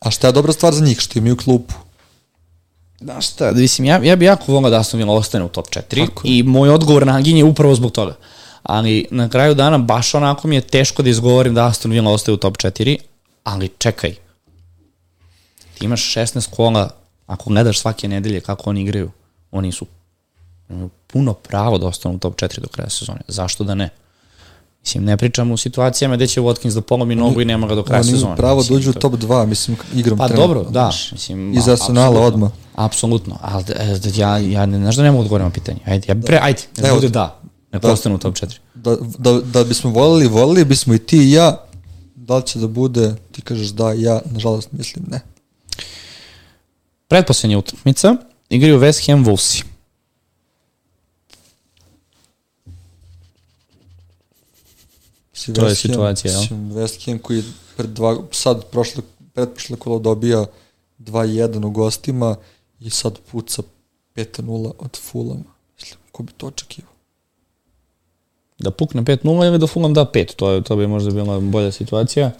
A 0.00 0.10
šta 0.10 0.26
je 0.26 0.32
dobra 0.32 0.52
stvar 0.52 0.74
za 0.74 0.84
njih? 0.84 1.00
Što 1.00 1.18
imaju 1.18 1.36
klupu. 1.36 1.74
Da 3.00 3.20
šta, 3.20 3.52
mislim, 3.52 3.84
ja, 3.84 4.00
ja 4.02 4.16
bi 4.16 4.24
jako 4.24 4.52
volao 4.52 4.70
da 4.70 4.80
Aston 4.80 4.98
Villa 4.98 5.14
ostane 5.14 5.44
u 5.44 5.48
top 5.48 5.68
4 5.68 6.06
Tako. 6.06 6.22
i 6.24 6.42
moj 6.42 6.70
odgovor 6.70 7.06
na 7.06 7.16
Agin 7.16 7.36
je 7.36 7.44
upravo 7.44 7.74
zbog 7.74 7.92
toga. 7.92 8.16
Ali 8.64 9.06
na 9.10 9.28
kraju 9.28 9.54
dana 9.54 9.78
baš 9.78 10.14
onako 10.14 10.48
mi 10.48 10.54
je 10.54 10.60
teško 10.60 11.02
da 11.02 11.10
izgovorim 11.10 11.54
da 11.54 11.66
Aston 11.66 11.90
Villa 11.90 12.10
ostaje 12.10 12.34
u 12.34 12.38
top 12.38 12.56
4, 12.56 12.96
ali 13.44 13.68
čekaj. 13.68 14.14
Ti 15.74 15.84
imaš 15.84 16.14
16 16.14 16.50
kola, 16.50 16.90
ako 17.26 17.50
gledaš 17.50 17.78
svake 17.78 18.08
nedelje 18.08 18.40
kako 18.40 18.70
oni 18.70 18.82
igraju, 18.82 19.10
oni 19.50 19.72
su 19.72 19.86
imaju 20.68 20.90
puno 21.06 21.32
pravo 21.34 21.78
da 21.78 21.86
ostanu 21.86 22.14
u 22.14 22.18
top 22.18 22.34
4 22.34 22.60
do 22.60 22.68
kraja 22.68 22.90
sezone. 22.90 23.20
Zašto 23.28 23.64
da 23.64 23.74
ne? 23.74 23.90
Mislim, 24.82 25.04
ne 25.04 25.16
pričamo 25.16 25.54
u 25.54 25.56
situacijama 25.56 26.16
gde 26.16 26.26
će 26.26 26.40
Watkins 26.40 26.74
da 26.74 26.80
polomi 26.80 27.14
nogu 27.14 27.40
i 27.40 27.44
nema 27.44 27.66
ga 27.66 27.74
do 27.74 27.82
kraja 27.82 28.00
Oni 28.00 28.04
sezone. 28.04 28.22
imaju 28.22 28.36
pravo 28.36 28.54
da 28.54 28.60
Mislim, 28.60 28.78
uđu 28.78 28.90
u 28.90 28.92
to- 28.92 29.00
top 29.00 29.12
2, 29.12 29.46
mislim, 29.46 29.76
igrom 29.94 30.18
Pa 30.18 30.28
trenutno, 30.28 30.54
dobro, 30.54 30.70
da. 30.70 30.92
Mislim, 31.12 31.54
Iz 31.54 31.68
Arsenala 31.68 32.20
odmah. 32.20 32.50
Apsolutno, 32.74 33.38
ali 33.40 33.64
e, 33.68 33.98
da, 33.98 34.10
ja, 34.14 34.38
ja 34.38 34.66
ne 34.66 34.78
znaš 34.78 34.96
da 34.96 35.02
ne 35.02 35.10
mogu 35.10 35.22
odgovoriti 35.22 35.44
na 35.44 35.52
pitanje. 35.52 35.78
Ajde, 35.86 36.04
ja, 36.08 36.14
pre, 36.16 36.38
ajde, 36.42 36.62
ne 36.78 36.88
Evo, 36.88 36.96
bude 36.96 37.08
da, 37.08 37.40
ne 37.74 37.80
da. 37.80 37.88
postanu 37.88 38.14
u 38.14 38.18
top 38.18 38.34
4. 38.34 38.58
Da, 38.74 38.96
da, 39.18 39.40
da 39.40 39.64
bismo 39.64 39.90
volili, 39.90 40.28
volili 40.28 40.64
bismo 40.64 40.94
i 40.94 40.98
ti 40.98 41.16
i 41.16 41.32
ja, 41.32 41.66
da 42.14 42.36
li 42.36 42.46
će 42.46 42.58
da 42.58 42.66
bude, 42.66 43.14
ti 43.32 43.42
kažeš 43.42 43.68
da, 43.68 43.92
ja, 43.92 44.20
nažalost, 44.30 44.72
mislim 44.72 45.04
ne. 45.10 45.20
Pretposlednja 47.08 47.58
utakmica, 47.58 48.16
igraju 48.48 48.80
West 48.80 49.06
Ham 49.06 49.24
Wolvesi. 49.24 49.64
To 55.54 55.66
je 55.66 55.70
West 55.70 55.80
situacija, 55.80 56.32
jel? 56.32 56.40
Mislim, 56.40 56.72
West 56.72 57.06
Ham 57.06 57.18
koji 57.18 57.42
pred 57.76 57.90
dva, 57.90 58.16
sad 58.32 58.64
prošle, 58.70 59.02
pretprošle 59.32 59.76
kolo 59.76 59.98
dobija 59.98 60.46
2-1 60.98 61.66
u 61.66 61.70
gostima 61.70 62.36
i 62.80 62.90
sad 62.90 63.18
puca 63.32 63.62
5-0 64.14 64.72
od 64.78 64.98
Fulama. 65.10 65.54
Mislim, 65.80 65.98
ko 66.12 66.22
bi 66.22 66.32
to 66.32 66.46
očekivao? 66.46 66.93
Da 68.64 68.70
pukne 68.70 69.02
5-0 69.02 69.48
ili 69.48 69.58
da 69.58 69.66
Fulham 69.66 69.94
da 69.94 70.04
5, 70.14 70.34
to, 70.36 70.50
je, 70.50 70.62
to 70.62 70.76
bi 70.76 70.86
možda 70.86 71.10
bila 71.10 71.40
bolja 71.40 71.72
situacija. 71.72 72.30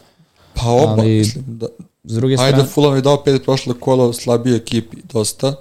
Pa 0.54 0.68
oba, 0.68 1.02
Ali- 1.02 1.32
da, 1.46 1.66
S 2.04 2.14
druge 2.14 2.34
Ajde, 2.34 2.48
strane, 2.48 2.68
Fulham 2.68 2.96
je 2.96 3.02
dao 3.02 3.22
pet 3.24 3.42
prošle 3.44 3.74
kolo 3.80 4.12
slabije 4.12 4.56
ekipi, 4.56 4.96
dosta, 5.12 5.54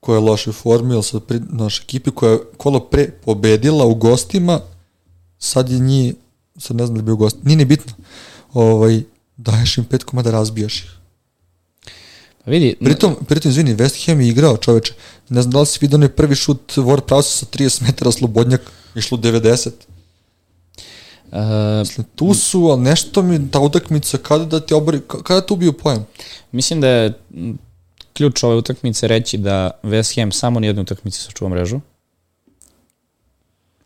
koja 0.00 0.16
je 0.16 0.20
u 0.20 0.24
lošoj 0.24 0.52
formi, 0.52 0.94
ali 0.94 1.02
sad 1.02 1.22
pri, 1.24 1.40
naš 1.50 1.80
ekipi 1.80 2.10
koja 2.10 2.32
je 2.32 2.38
kolo 2.56 2.80
pre 2.80 3.10
pobedila 3.24 3.84
u 3.86 3.94
gostima, 3.94 4.60
sad 5.38 5.70
je 5.70 5.78
njih, 5.78 6.14
sad 6.58 6.76
ne 6.76 6.86
znam 6.86 6.96
da 6.98 7.02
bi 7.02 7.12
u 7.12 7.16
gosti, 7.16 7.40
nije 7.44 7.56
ni 7.56 7.64
bitno, 7.64 7.92
ovaj, 8.52 9.02
daješ 9.36 9.78
im 9.78 9.84
pet 9.84 10.04
komada, 10.04 10.30
razbijaš 10.30 10.78
ih. 10.78 10.90
pa 12.44 12.50
vidi, 12.50 12.76
Pritom, 12.84 13.16
pritom, 13.28 13.50
izvini, 13.50 13.76
West 13.76 14.06
Ham 14.06 14.20
je 14.20 14.28
igrao, 14.28 14.56
čoveče, 14.56 14.94
ne 15.28 15.42
znam 15.42 15.52
da 15.52 15.60
li 15.60 15.66
si 15.66 15.78
vidio 15.80 15.96
onaj 15.96 16.08
prvi 16.08 16.34
šut 16.34 16.72
Ward 16.76 17.04
Prowse 17.08 17.38
sa 17.38 17.46
30 17.46 17.82
metara 17.82 18.12
slobodnjak, 18.12 18.60
išlo 18.94 19.18
90. 19.18 19.70
uh, 21.34 22.04
tu 22.14 22.34
su, 22.34 22.64
ali 22.64 22.82
nešto 22.82 23.22
mi, 23.22 23.50
ta 23.50 23.60
utakmica, 23.60 24.18
kada 24.18 24.44
da 24.44 24.60
ti 24.60 24.74
obori, 24.74 24.98
ka- 24.98 25.22
kada 25.22 25.40
te 25.40 25.54
ubiju 25.54 25.72
pojem? 25.72 26.06
mislim 26.52 26.80
da 26.80 26.88
je 26.88 27.12
ključ 28.12 28.42
ove 28.42 28.56
utakmice 28.56 29.08
reći 29.08 29.38
da 29.38 29.70
West 29.82 30.20
Ham 30.20 30.32
samo 30.32 30.60
na 30.60 30.66
jednoj 30.66 30.82
utakmici 30.82 31.20
sačuva 31.20 31.48
mrežu 31.48 31.80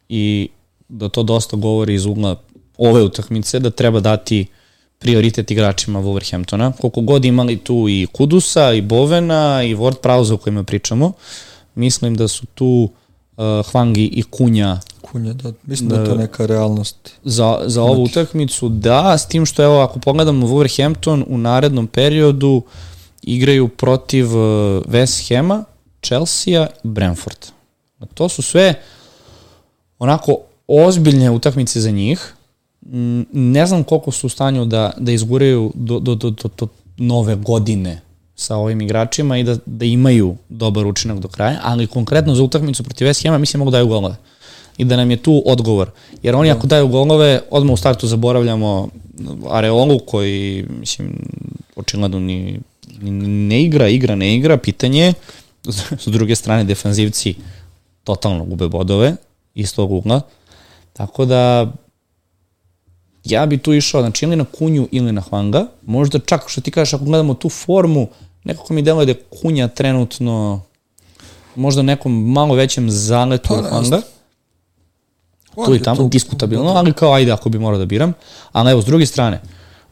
i 0.08 0.48
da 0.88 1.08
to 1.08 1.22
dosta 1.22 1.56
govori 1.56 1.94
iz 1.94 2.04
ugla 2.06 2.36
ove 2.78 3.02
utakmice, 3.02 3.58
da 3.58 3.70
treba 3.70 4.00
dati 4.00 4.46
prioritet 4.98 5.50
igračima 5.50 6.02
Wolverhamptona. 6.02 6.72
Koliko 6.80 7.00
god 7.00 7.24
imali 7.24 7.56
tu 7.56 7.86
i 7.88 8.06
Kudusa, 8.12 8.72
i 8.72 8.80
Bovena, 8.80 9.62
i 9.62 9.74
Ward 9.74 9.96
Prowse 10.02 10.32
o 10.32 10.36
kojima 10.36 10.62
pričamo, 10.62 11.12
mislim 11.74 12.14
da 12.16 12.28
su 12.28 12.46
tu 12.46 12.90
uh, 13.36 13.44
Hvangi 13.70 14.04
i 14.04 14.22
Kunja 14.22 14.80
Kunja, 15.12 15.32
da, 15.32 15.52
mislim 15.66 15.88
da, 15.88 15.96
da 15.96 16.02
je 16.02 16.08
to 16.08 16.14
Da. 16.14 16.20
neka 16.20 16.46
realnost. 16.46 17.10
za, 17.24 17.60
za 17.66 17.82
ovu 17.82 18.02
utakmicu, 18.02 18.68
da, 18.68 19.18
s 19.18 19.28
tim 19.28 19.46
što 19.46 19.64
evo, 19.64 19.80
ako 19.80 20.00
pogledamo 20.00 20.46
Wolverhampton 20.46 21.24
u 21.28 21.38
narednom 21.38 21.86
periodu 21.86 22.62
igraju 23.22 23.68
protiv 23.68 24.26
uh, 24.26 24.34
West 24.84 25.34
Hama, 25.34 25.64
Chelsea 26.02 26.66
Brentford. 26.82 27.46
To 28.14 28.28
su 28.28 28.42
sve 28.42 28.74
onako 29.98 30.36
ozbiljne 30.68 31.30
utakmice 31.30 31.80
za 31.80 31.90
njih. 31.90 32.34
Ne 33.32 33.66
znam 33.66 33.84
koliko 33.84 34.10
su 34.10 34.26
u 34.26 34.30
stanju 34.30 34.64
da, 34.64 34.92
da 34.96 35.12
izguraju 35.12 35.72
do, 35.74 35.98
do, 35.98 36.14
do, 36.14 36.30
do, 36.30 36.48
do 36.58 36.68
nove 36.96 37.36
godine 37.36 38.00
sa 38.36 38.56
ovim 38.56 38.80
igračima 38.80 39.38
i 39.38 39.42
da, 39.42 39.56
da 39.66 39.84
imaju 39.84 40.36
dobar 40.48 40.86
učinak 40.86 41.18
do 41.18 41.28
kraja, 41.28 41.60
ali 41.62 41.86
konkretno 41.86 42.34
za 42.34 42.42
utakmicu 42.42 42.84
protiv 42.84 43.06
West 43.06 43.26
Hama 43.26 43.38
mislim 43.38 43.58
mogu 43.58 43.70
daju 43.70 43.86
golove 43.86 44.16
i 44.78 44.84
da 44.84 44.96
nam 44.96 45.10
je 45.10 45.16
tu 45.16 45.42
odgovor. 45.46 45.90
Jer 46.22 46.36
oni 46.36 46.50
ako 46.50 46.66
daju 46.66 46.88
golove, 46.88 47.40
odmah 47.50 47.74
u 47.74 47.76
startu 47.76 48.06
zaboravljamo 48.06 48.88
Areolu 49.50 49.98
koji, 49.98 50.66
mislim, 50.80 51.18
očigledno 51.76 52.20
ni, 52.20 52.60
ni 53.00 53.10
ne 53.28 53.62
igra, 53.62 53.88
igra, 53.88 54.14
ne 54.14 54.34
igra, 54.36 54.56
pitanje 54.56 55.00
je, 55.00 55.14
s 55.98 56.06
druge 56.06 56.36
strane 56.36 56.64
defanzivci 56.64 57.34
totalno 58.04 58.44
gube 58.44 58.68
bodove 58.68 59.16
iz 59.54 59.74
tog 59.74 59.92
ugla. 59.92 60.20
Tako 60.92 61.24
da 61.24 61.72
ja 63.24 63.46
bi 63.46 63.58
tu 63.58 63.72
išao 63.72 64.00
znači 64.00 64.24
ili 64.24 64.36
na 64.36 64.44
Kunju 64.44 64.88
ili 64.92 65.12
na 65.12 65.22
Hwanga. 65.30 65.66
Možda 65.82 66.18
čak 66.18 66.44
što 66.46 66.60
ti 66.60 66.70
kažeš 66.70 66.94
ako 66.94 67.04
gledamo 67.04 67.34
tu 67.34 67.48
formu, 67.48 68.08
nekako 68.44 68.74
mi 68.74 68.82
deluje 68.82 69.06
da 69.06 69.12
je 69.12 69.22
Kunja 69.42 69.68
trenutno 69.68 70.60
možda 71.54 71.82
nekom 71.82 72.32
malo 72.32 72.54
većem 72.54 72.90
zaletu 72.90 73.48
Pa, 73.48 73.54
od 73.54 73.64
Hwanga. 73.64 74.00
Tu 75.54 75.74
i 75.74 75.82
tamo, 75.82 76.08
diskutabilno, 76.08 76.68
ali 76.68 76.92
kao 76.92 77.12
ajde 77.12 77.32
ako 77.32 77.48
bi 77.48 77.58
morao 77.58 77.78
da 77.78 77.86
biram. 77.86 78.12
Ali 78.52 78.70
evo, 78.70 78.82
s 78.82 78.84
druge 78.84 79.06
strane, 79.06 79.40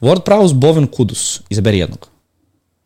Ward 0.01 0.20
Prowse, 0.20 0.55
Boven, 0.55 0.87
Kudus, 0.87 1.41
izaberi 1.49 1.78
jednog. 1.78 2.09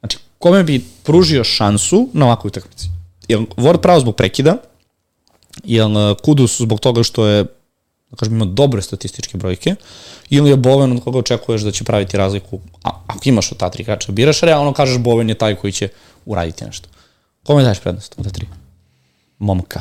Znači, 0.00 0.18
kome 0.38 0.62
bi 0.64 0.84
pružio 1.02 1.44
šansu 1.44 2.08
na 2.12 2.26
ovakvoj 2.26 2.48
utakmici? 2.48 2.88
Jel 3.28 3.44
Prowse 3.56 4.00
zbog 4.00 4.16
prekida, 4.16 4.56
jel 5.64 5.96
uh, 5.96 6.16
Kudus 6.22 6.60
zbog 6.60 6.80
toga 6.80 7.02
što 7.02 7.26
je 7.26 7.44
da 8.10 8.16
kažem, 8.16 8.34
ima 8.34 8.44
dobre 8.44 8.82
statističke 8.82 9.38
brojke, 9.38 9.74
ili 10.30 10.50
je 10.50 10.56
Boven 10.56 10.92
od 10.92 11.04
koga 11.04 11.18
očekuješ 11.18 11.62
da 11.62 11.70
će 11.70 11.84
praviti 11.84 12.16
razliku, 12.16 12.60
a, 12.84 12.90
ako 13.06 13.20
imaš 13.24 13.52
od 13.52 13.58
ta 13.58 13.70
tri 13.70 13.82
igrača, 13.82 14.12
biraš 14.12 14.40
realno 14.40 14.72
kažeš 14.72 14.98
Boven 14.98 15.28
je 15.28 15.34
taj 15.34 15.54
koji 15.54 15.72
će 15.72 15.88
uraditi 16.26 16.64
nešto. 16.64 16.88
Kome 17.42 17.62
daješ 17.62 17.80
prednost 17.80 18.14
od 18.18 18.24
ta 18.24 18.30
tri? 18.30 18.46
Momka. 19.38 19.80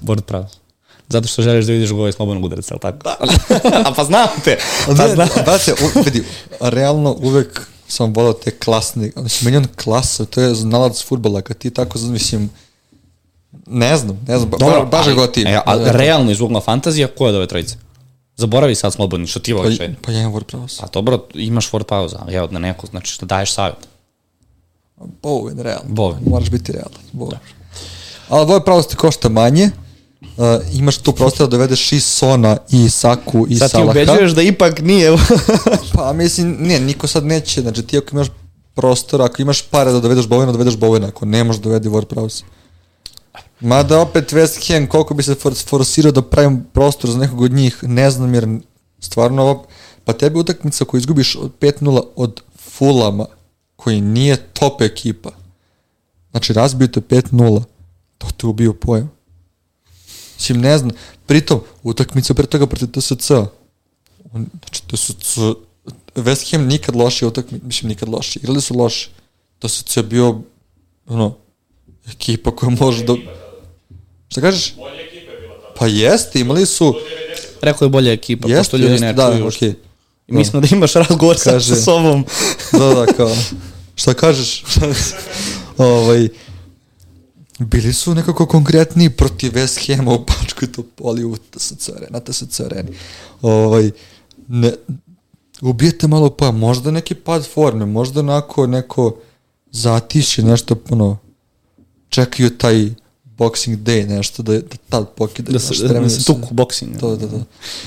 Bori 0.00 0.22
pras. 0.22 0.61
Zato 1.12 1.28
što 1.28 1.42
želiš 1.42 1.66
da 1.66 1.72
vidiš 1.72 1.90
gol 1.90 2.12
slobodnog 2.12 2.44
udarca, 2.44 2.74
ali 2.74 2.80
tako? 2.80 3.16
A 3.88 3.92
pa 3.96 4.04
znam 4.04 4.28
te. 4.44 4.58
Pa 4.86 4.94
Pa 4.94 5.08
znam. 5.08 5.28
brate, 5.44 5.74
vidi, 6.04 6.24
realno 6.60 7.16
uvek 7.22 7.66
sam 7.88 8.12
volao 8.14 8.32
te 8.32 8.50
klasne, 8.50 9.10
znači 9.16 9.44
meni 9.44 9.56
on 9.56 9.66
klasa, 9.84 10.24
to 10.24 10.40
je 10.40 10.54
znalac 10.54 11.04
futbala, 11.04 11.42
kad 11.42 11.58
ti 11.58 11.70
tako, 11.70 11.98
mislim, 11.98 12.50
ne 13.66 13.96
znam, 13.96 14.24
ne 14.28 14.38
znam, 14.38 14.50
ba, 14.50 14.56
ba, 14.58 14.84
baš 14.84 15.14
ga 15.14 15.26
ti. 15.26 15.42
E, 15.42 15.60
a, 15.66 15.76
realno 15.90 16.30
iz 16.30 16.40
ugla 16.40 16.60
fantazija, 16.60 17.08
ko 17.08 17.24
je 17.24 17.28
od 17.28 17.34
ove 17.34 17.46
trojice? 17.46 17.76
Zaboravi 18.36 18.74
sad 18.74 18.92
slobodni, 18.92 19.26
što 19.26 19.40
ti 19.40 19.52
voliš. 19.52 19.78
pa, 19.78 19.84
pa 20.02 20.12
ja 20.12 20.20
imam 20.20 20.32
Word 20.32 20.56
Prowse. 20.56 20.80
Pa 20.80 20.86
dobro, 20.86 21.26
imaš 21.34 21.70
Word 21.70 21.84
pauza, 21.84 22.18
ali 22.20 22.34
evo 22.34 22.48
na 22.50 22.58
neko, 22.58 22.86
znači 22.86 23.12
što 23.12 23.26
daješ 23.26 23.52
savjet. 23.52 23.88
Bowen, 25.22 25.60
realno. 25.60 25.88
Bowen. 25.88 26.18
Moraš 26.26 26.50
biti 26.50 26.72
realan. 26.72 27.02
Bowen. 27.12 27.38
Ali 28.28 28.46
Word 28.46 28.64
Prowse 28.64 28.88
ti 28.88 28.96
košta 28.96 29.28
manje, 29.28 29.70
uh, 30.36 30.44
imaš 30.74 30.98
tu 30.98 31.12
prostora 31.12 31.46
da 31.46 31.50
dovedeš 31.50 31.92
i 31.92 32.00
Sona, 32.00 32.56
i 32.70 32.88
Saku, 32.88 33.46
i 33.48 33.56
Sad 33.56 33.70
ti 33.70 33.72
Salaha. 33.72 33.90
ubeđuješ 33.90 34.32
da 34.32 34.42
ipak 34.42 34.80
nije. 34.80 35.16
Pa 35.94 36.12
mislim, 36.12 36.56
ne, 36.60 36.80
niko 36.80 37.06
sad 37.06 37.26
neće, 37.26 37.60
znači 37.60 37.82
ti 37.82 37.98
ako 37.98 38.08
imaš 38.12 38.28
prostora, 38.74 39.24
ako 39.24 39.42
imaš 39.42 39.62
pare 39.62 39.92
da 39.92 40.00
dovedeš 40.00 40.26
Bowena, 40.26 40.52
dovedeš 40.52 40.74
Bowena, 40.74 41.08
ako 41.08 41.24
ne 41.24 41.44
možeš 41.44 41.62
dovedi 41.62 41.88
Ward 41.88 42.06
Prowse. 42.06 42.42
Mada 43.60 44.00
opet 44.00 44.32
West 44.32 44.68
Ham, 44.68 44.86
koliko 44.86 45.14
bi 45.14 45.22
se 45.22 45.34
for, 45.34 45.54
forsirao 45.54 46.12
da 46.12 46.22
pravim 46.22 46.64
prostor 46.72 47.10
za 47.10 47.18
nekog 47.18 47.40
od 47.40 47.52
njih, 47.52 47.78
ne 47.82 48.10
znam 48.10 48.34
jer 48.34 48.48
stvarno 49.00 49.42
ovo, 49.42 49.66
pa 50.04 50.12
tebi 50.12 50.38
utakmica 50.38 50.84
koju 50.84 50.98
izgubiš 50.98 51.36
od 51.36 51.50
5-0 51.60 52.02
od 52.16 52.40
Fulama, 52.58 53.26
koji 53.76 54.00
nije 54.00 54.36
top 54.36 54.80
ekipa, 54.80 55.30
znači 56.30 56.52
razbijete 56.52 57.00
5-0, 57.00 57.62
to 58.18 58.26
te 58.36 58.46
ubio 58.46 58.72
pojam. 58.72 59.10
Mislim, 60.42 60.60
ne 60.60 60.78
znam, 60.78 60.90
pritom, 61.26 61.60
utakmica 61.82 62.34
pre 62.34 62.46
toga 62.46 62.66
protiv 62.66 62.88
TSC, 62.90 63.30
on, 64.32 64.46
znači, 64.58 64.82
TSC, 64.86 65.38
West 66.14 66.50
Ham 66.50 66.66
nikad 66.66 66.96
lošije 66.96 67.28
utakmice, 67.28 67.64
mislim, 67.66 67.88
nikad 67.88 68.08
lošije, 68.08 68.40
igrali 68.40 68.60
su 68.60 68.74
loše. 68.74 69.10
TSC 69.58 69.96
je 69.96 70.02
bio, 70.02 70.40
ono, 71.06 71.36
ekipa 72.10 72.50
koja 72.50 72.70
može 72.70 73.04
da... 73.04 73.14
Šta 74.28 74.40
kažeš? 74.40 74.74
Pa 75.78 75.86
jeste, 75.86 76.40
imali 76.40 76.66
su... 76.66 76.94
Rekao 77.60 77.86
je 77.86 77.90
bolja 77.90 78.12
ekipa, 78.12 78.48
Jeste, 78.48 78.58
pošto 78.60 78.76
ljudi 78.76 78.92
jeste, 78.92 79.06
ne 79.06 79.12
da, 79.12 79.32
čuju. 79.32 79.46
okej. 79.48 79.74
I 80.28 80.32
mislim 80.32 80.62
da 80.62 80.68
imaš 80.72 80.92
razgovor 80.94 81.36
Kaže- 81.44 81.74
sa 81.76 81.82
sobom. 81.82 82.24
da, 82.72 82.94
da, 82.94 83.06
kao, 83.06 83.36
šta 83.94 84.14
kažeš? 84.14 84.64
ovaj, 85.78 86.28
bili 87.64 87.92
su 87.92 88.14
nekako 88.14 88.46
konkretniji 88.46 89.10
protiv 89.10 89.52
West 89.52 89.96
Hama 89.96 90.12
u 90.12 90.26
Pačkoj 90.26 90.72
Topoli 90.72 91.24
u 91.24 91.36
TSC 91.36 91.88
arena, 91.88 92.06
na 92.10 92.20
TSC 92.20 92.60
areni. 92.60 92.90
Ovaj, 93.42 93.90
ne, 94.48 94.72
ubijete 95.60 96.08
malo 96.08 96.30
pa, 96.30 96.50
možda 96.50 96.90
neki 96.90 97.14
pad 97.14 97.48
forme, 97.54 97.86
možda 97.86 98.20
onako 98.20 98.66
neko 98.66 99.16
zatišće, 99.70 100.42
nešto, 100.42 100.76
ono, 100.90 101.18
čekaju 102.08 102.50
taj 102.50 102.90
boxing 103.38 103.76
day, 103.76 104.08
nešto 104.08 104.42
da, 104.42 104.52
da 104.52 104.76
tad 104.88 105.08
pokida. 105.16 105.52
Da 105.52 105.58
se, 105.58 105.88
da, 105.88 106.00
da 106.00 106.08
se 106.08 106.24
tuku 106.24 106.54
boksing. 106.54 107.00
To, 107.00 107.16
da, 107.16 107.26
da. 107.26 107.44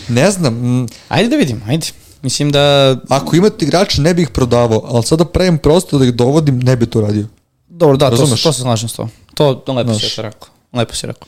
Ne 0.08 0.32
znam. 0.32 0.54
m, 0.54 0.88
Ajde 1.08 1.30
da 1.30 1.36
vidim, 1.36 1.62
ajde. 1.68 1.88
Mislim 2.22 2.52
da, 2.52 2.98
Ako 3.10 3.36
imate 3.36 3.66
igrače, 3.66 4.02
ne 4.02 4.14
bih 4.14 4.24
ih 4.24 4.30
prodavao, 4.30 4.82
ali 4.86 5.04
sada 5.04 5.26
pravim 5.26 5.58
prosto 5.58 5.98
da 5.98 6.06
ih 6.06 6.14
dovodim, 6.14 6.60
ne 6.60 6.76
bi 6.76 6.86
to 6.86 7.02
radio. 7.02 7.28
Dobro, 7.78 7.98
da, 7.98 8.10
to, 8.10 8.16
Razumeš? 8.16 8.44
to 8.44 8.54
se 8.54 8.62
slažem 8.62 8.90
s 8.90 8.94
to. 8.94 9.08
To, 9.34 9.54
to 9.54 9.74
lepo 9.74 9.94
Znaš. 9.94 10.16
si 10.16 10.22
rekao. 10.22 10.48
Lepo 10.74 10.96
si 10.96 11.08
rekao. 11.08 11.28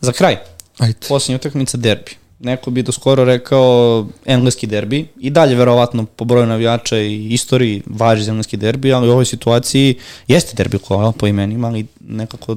Za 0.00 0.12
kraj, 0.12 0.36
Ajde. 0.78 0.98
posljednja 1.08 1.36
utakmica 1.36 1.76
derbi. 1.76 2.10
Neko 2.38 2.70
bi 2.70 2.82
do 2.82 2.92
skoro 2.92 3.24
rekao 3.24 4.06
engleski 4.24 4.66
derbi 4.66 5.06
i 5.20 5.30
dalje 5.30 5.54
verovatno 5.54 6.04
po 6.04 6.24
broju 6.24 6.46
navijača 6.46 6.98
i 6.98 7.28
istoriji 7.28 7.82
važi 7.86 8.24
za 8.24 8.30
engleski 8.30 8.56
derbi, 8.56 8.92
ali 8.92 9.08
u 9.08 9.12
ovoj 9.12 9.24
situaciji 9.24 9.98
jeste 10.28 10.56
derbi 10.56 10.78
kola 10.78 11.12
po 11.12 11.26
imenima, 11.26 11.68
ali 11.68 11.86
nekako 12.00 12.56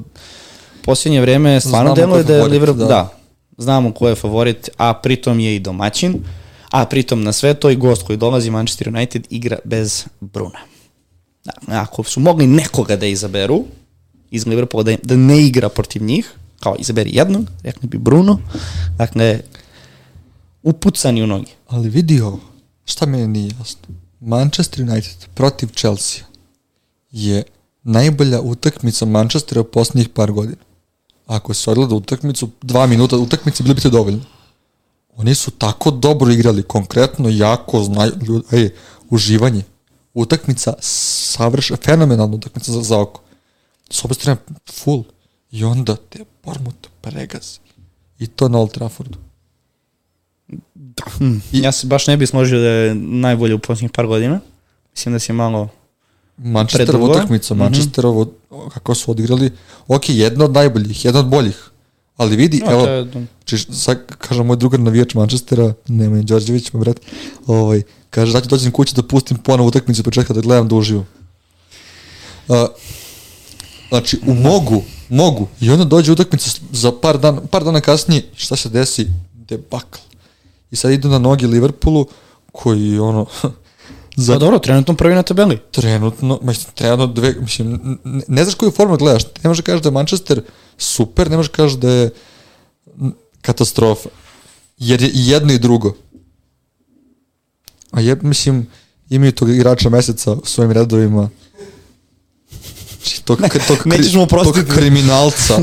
posljednje 0.85 1.21
vreme 1.21 1.59
stvarno 1.59 1.93
deluje 1.93 2.19
je 2.19 2.23
da 2.23 2.35
je 2.35 2.43
Liverpool, 2.43 2.77
da. 2.77 2.85
da. 2.87 3.09
znamo 3.57 3.93
ko 3.93 4.09
je 4.09 4.15
favorit, 4.15 4.69
a 4.77 4.93
pritom 4.93 5.39
je 5.39 5.55
i 5.55 5.59
domaćin, 5.59 6.23
a 6.71 6.85
pritom 6.85 7.23
na 7.23 7.33
sve 7.33 7.53
to 7.53 7.69
i 7.69 7.75
gost 7.75 8.05
koji 8.05 8.17
dolazi 8.17 8.51
Manchester 8.51 8.89
United 8.89 9.27
igra 9.29 9.57
bez 9.63 10.05
Bruna. 10.19 10.59
Da, 11.45 11.51
ako 11.67 12.03
su 12.03 12.19
mogli 12.19 12.47
nekoga 12.47 12.95
da 12.95 13.05
izaberu 13.05 13.63
iz 14.31 14.47
Liverpoola 14.47 14.83
da, 14.83 14.95
da 15.03 15.15
ne 15.15 15.45
igra 15.45 15.69
protiv 15.69 16.03
njih, 16.03 16.33
kao 16.59 16.75
izaberi 16.79 17.15
jednog, 17.15 17.45
rekli 17.63 17.87
bi 17.87 17.97
Bruno, 17.97 18.39
dakle, 18.97 19.41
upucani 20.63 21.23
u 21.23 21.27
nogi. 21.27 21.51
Ali 21.67 21.89
vidi 21.89 22.21
ovo, 22.21 22.39
šta 22.85 23.05
meni 23.05 23.27
nije 23.27 23.51
jasno. 23.59 23.87
Manchester 24.19 24.89
United 24.89 25.27
protiv 25.33 25.67
Chelsea 25.67 26.23
je 27.11 27.43
najbolja 27.83 28.41
utakmica 28.41 29.05
Manchestera 29.05 29.61
u 29.61 29.63
posljednjih 29.63 30.09
par 30.09 30.31
godina. 30.31 30.57
Ako 31.27 31.53
se 31.53 31.71
odgleda 31.71 31.95
utakmicu, 31.95 32.49
dva 32.61 32.87
minuta 32.87 33.17
utakmice 33.17 33.63
bili 33.63 33.75
bi 33.75 33.81
to 33.81 33.89
dovoljno. 33.89 34.21
Oni 35.15 35.35
su 35.35 35.51
tako 35.51 35.91
dobro 35.91 36.31
igrali, 36.31 36.63
konkretno 36.63 37.29
jako 37.29 37.83
znaju, 37.83 38.43
ej, 38.51 38.69
uživanje. 39.09 39.63
Utakmica 40.13 40.73
savrš, 40.79 41.71
fenomenalna 41.85 42.35
utakmica 42.35 42.71
za, 42.71 42.81
za 42.81 42.99
oko. 42.99 43.21
S 43.91 44.05
obe 44.05 44.13
strane 44.13 44.39
full. 44.71 45.03
I 45.51 45.63
onda 45.63 45.95
te 45.95 46.19
Bournemouth 46.43 46.89
pregazi. 47.01 47.59
I 48.19 48.27
to 48.27 48.49
na 48.49 48.59
Old 48.59 48.71
Traffordu. 48.71 49.17
I, 51.51 51.61
ja 51.61 51.71
se 51.71 51.87
baš 51.87 52.07
ne 52.07 52.17
bih 52.17 52.29
složio 52.29 52.59
da 52.59 52.67
je 52.67 52.95
najbolje 52.95 53.55
u 53.55 53.59
posljednjih 53.59 53.91
par 53.91 54.07
godina. 54.07 54.39
Mislim 54.91 55.13
da 55.13 55.19
si 55.19 55.33
malo... 55.33 55.69
Manchesterova 56.37 57.05
Predugo. 57.05 57.19
utakmica, 57.19 57.53
Manchesterovo, 57.53 58.31
kako 58.73 58.95
su 58.95 59.11
odigrali, 59.11 59.51
ok, 59.87 60.09
jedna 60.09 60.45
od 60.45 60.51
najboljih, 60.51 61.05
jedna 61.05 61.19
od 61.19 61.27
boljih, 61.27 61.68
ali 62.19 62.35
vidi, 62.35 62.59
No, 62.59 62.71
evo, 62.71 62.85
je- 62.85 63.07
či, 63.45 63.57
sad 63.57 63.97
kaže 64.07 64.43
moj 64.43 64.57
drugar 64.57 64.79
navijač 64.79 65.13
Manchestera, 65.13 65.73
Nemanja 65.87 66.23
Đorđević, 66.23 66.73
moj 66.73 66.79
brat, 66.79 66.99
ovaj, 67.47 67.81
kaže 68.09 68.33
da 68.33 68.41
ću 68.41 68.47
dođem 68.47 68.71
kući 68.71 68.95
da 68.95 69.03
pustim 69.03 69.37
ponovo 69.37 69.69
utakmicu 69.69 70.03
čekam 70.03 70.35
da 70.35 70.41
gledam 70.41 70.67
da 70.67 70.75
uživam. 70.75 71.05
Uh, 72.47 72.55
znači, 73.89 74.19
u 74.27 74.33
mogu, 74.33 74.81
mogu, 75.09 75.47
i 75.61 75.71
onda 75.71 75.85
dođe 75.85 76.11
utakmica 76.11 76.49
za 76.71 76.91
par 76.93 77.17
dana, 77.17 77.41
par 77.41 77.63
dana 77.63 77.81
kasnije, 77.81 78.23
šta 78.35 78.55
se 78.55 78.69
desi? 78.69 79.07
Debakl. 79.33 79.99
I 80.71 80.75
sad 80.75 80.91
idu 80.91 81.09
na 81.09 81.19
noge 81.19 81.47
Liverpoolu, 81.47 82.05
koji 82.51 82.99
ono, 82.99 83.25
za 84.17 84.33
Pa 84.33 84.39
dobro, 84.39 84.59
trenutno 84.59 84.95
prvi 84.95 85.15
na 85.15 85.23
tabeli. 85.23 85.57
trenutno, 85.71 86.39
mislim, 86.41 86.67
trenutno 86.75 87.07
dve, 87.07 87.33
mislim, 87.33 87.67
n- 87.73 87.97
n- 88.05 88.21
ne 88.27 88.43
znaš 88.43 88.55
koju 88.55 88.71
formu 88.71 88.97
gledaš, 88.97 89.23
ne 89.23 89.47
možeš 89.47 89.57
da 89.57 89.65
kažeš 89.65 89.83
da 89.83 89.91
Manchester 89.91 90.41
super, 90.79 91.29
ne 91.29 91.37
možeš 91.37 91.51
kažeš 91.51 91.77
da 91.77 91.91
je 91.91 92.09
katastrofa, 93.41 94.09
jer 94.77 95.01
je 95.01 95.09
i 95.09 95.27
jedno 95.27 95.53
i 95.53 95.59
drugo. 95.59 95.95
A 97.91 98.01
je, 98.01 98.17
mislim, 98.21 98.67
imaju 99.09 99.31
tog 99.31 99.49
igrača 99.49 99.89
meseca 99.89 100.31
u 100.31 100.45
svojim 100.45 100.71
redovima, 100.71 101.29
znači, 102.97 103.23
tog, 103.23 103.39
tog, 103.41 103.61
tog, 103.67 103.77
kri- 103.77 103.97
nećeš 103.97 104.13
mu 104.13 104.21
oprostiti. 104.23 104.65
tog 104.65 104.75
kriminalca. 104.75 105.59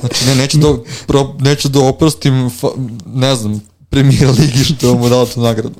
Znači, 0.00 0.26
ne, 0.26 0.34
neću 0.34 0.58
da, 0.58 0.76
pro, 1.06 1.34
neću 1.40 1.68
da 1.68 1.80
oprostim, 1.80 2.50
fa, 2.60 2.68
ne 3.06 3.34
znam, 3.34 3.60
premijer 3.90 4.30
ligi 4.38 4.64
što 4.64 4.94
mu 4.94 5.08
dao 5.08 5.26
tu 5.26 5.40
nagradu. 5.40 5.74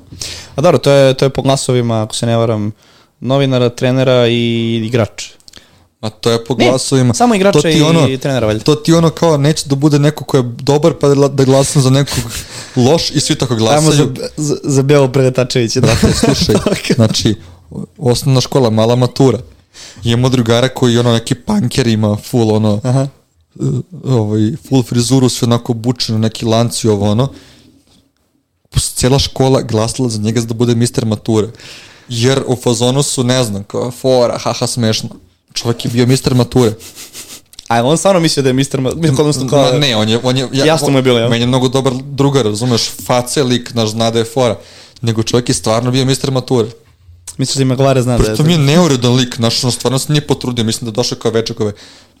A 0.55 0.61
dobro, 0.61 0.77
to 0.77 0.91
je, 0.91 1.13
to 1.13 1.25
je 1.25 1.29
po 1.29 1.41
glasovima, 1.41 2.03
ako 2.03 2.15
se 2.15 2.25
ne 2.25 2.37
varam, 2.37 2.71
novinara, 3.19 3.69
trenera 3.69 4.27
i 4.27 4.75
igrača. 4.85 5.29
Ma 6.03 6.09
to 6.09 6.31
je 6.31 6.45
po 6.45 6.55
Ne, 6.55 6.69
glasovima. 6.69 7.13
samo 7.13 7.35
igrača 7.35 7.59
To 7.59 7.61
ti 7.61 7.77
i 7.77 7.81
ono, 7.81 8.17
trenera, 8.17 8.47
valjda. 8.47 8.63
To 8.63 8.75
ti 8.75 8.93
ono 8.93 9.09
kao 9.09 9.37
neće 9.37 9.69
da 9.69 9.75
bude 9.75 9.99
neko 9.99 10.23
ko 10.23 10.37
je 10.37 10.43
dobar 10.43 10.93
pa 10.93 11.07
da 11.07 11.27
da 11.27 11.43
glasam 11.43 11.81
za 11.81 11.89
nekog 11.89 12.23
loš 12.75 13.11
i 13.11 13.19
svi 13.19 13.35
tako 13.35 13.53
Ajmo 13.53 13.91
za, 13.91 14.05
glasaju. 14.05 14.15
za, 14.37 14.55
za 14.63 14.81
Belo 14.81 15.07
Preletačevića. 15.07 15.79
Da. 15.79 15.87
Brate, 15.87 16.13
slušaj, 16.17 16.55
znači, 16.95 17.35
osnovna 17.97 18.41
škola, 18.41 18.69
mala 18.69 18.95
matura. 18.95 19.39
Imamo 20.03 20.29
drugara 20.29 20.69
koji 20.69 20.97
ono 20.97 21.13
neki 21.13 21.35
panker 21.35 21.87
ima 21.87 22.17
full 22.17 22.51
ono, 22.51 22.79
Aha. 22.83 23.07
uh, 23.55 23.67
ovaj, 24.05 24.51
full 24.69 24.83
frizuru, 24.83 25.29
sve 25.29 25.45
onako 25.45 25.73
bučeno, 25.73 26.17
neki 26.17 26.45
lanci 26.45 26.87
ovo 26.87 27.11
ono. 27.11 27.29
Cijela 28.95 29.19
škola 29.19 29.61
glasila 29.61 30.09
za 30.09 30.21
njega 30.21 30.41
da 30.41 30.53
bude 30.53 30.75
mister 30.75 31.05
mature. 31.05 31.47
Jer 32.09 32.43
u 32.47 32.55
fazonu 32.55 33.03
su, 33.03 33.23
ne 33.23 33.43
znam, 33.43 33.63
kao 33.63 33.91
fora, 33.91 34.37
haha, 34.37 34.67
smešno. 34.67 35.09
Čovjek 35.53 35.85
je 35.85 35.91
bio 35.91 36.05
mister 36.05 36.35
mature. 36.35 36.73
A 37.67 37.83
on 37.83 37.97
stvarno 37.97 38.19
mislio 38.19 38.43
da 38.43 38.49
je 38.49 38.53
Mr. 38.53 38.81
Ma, 38.81 38.89
odnosno 39.19 39.47
kao... 39.47 39.63
Ma 39.63 39.79
ne, 39.79 39.95
on 39.95 40.09
je, 40.09 40.19
on 40.23 40.37
je, 40.37 40.47
ja, 40.53 40.65
Jasno 40.65 40.89
mu 40.89 40.97
je 40.97 41.01
bilo, 41.01 41.19
jel? 41.19 41.29
Meni 41.29 41.43
je 41.43 41.47
mnogo 41.47 41.67
dobar 41.67 41.93
drugar, 41.93 42.45
razumeš, 42.45 42.89
face 43.05 43.43
lik, 43.43 43.73
naš 43.73 43.89
zna 43.89 44.11
da 44.11 44.19
je 44.19 44.25
fora. 44.25 44.59
Nego 45.01 45.23
čovjek 45.23 45.49
je 45.49 45.55
stvarno 45.55 45.91
bio 45.91 46.05
mister 46.05 46.31
mature. 46.31 46.69
Misliš 47.37 47.55
da 47.55 47.61
ima 47.61 47.75
Glare 47.75 48.01
zna 48.01 48.17
da 48.17 48.23
je... 48.23 48.27
Pritom 48.27 48.49
je 48.49 48.57
neuredan 48.57 49.15
lik, 49.15 49.35
znaš, 49.35 49.63
on 49.63 49.71
stvarno 49.71 49.99
se 49.99 50.11
nije 50.11 50.27
potrudio, 50.27 50.65
mislim 50.65 50.85
da 50.85 50.89
je 50.89 50.95
došao 50.95 51.17
kao 51.17 51.31
večekove. 51.31 51.71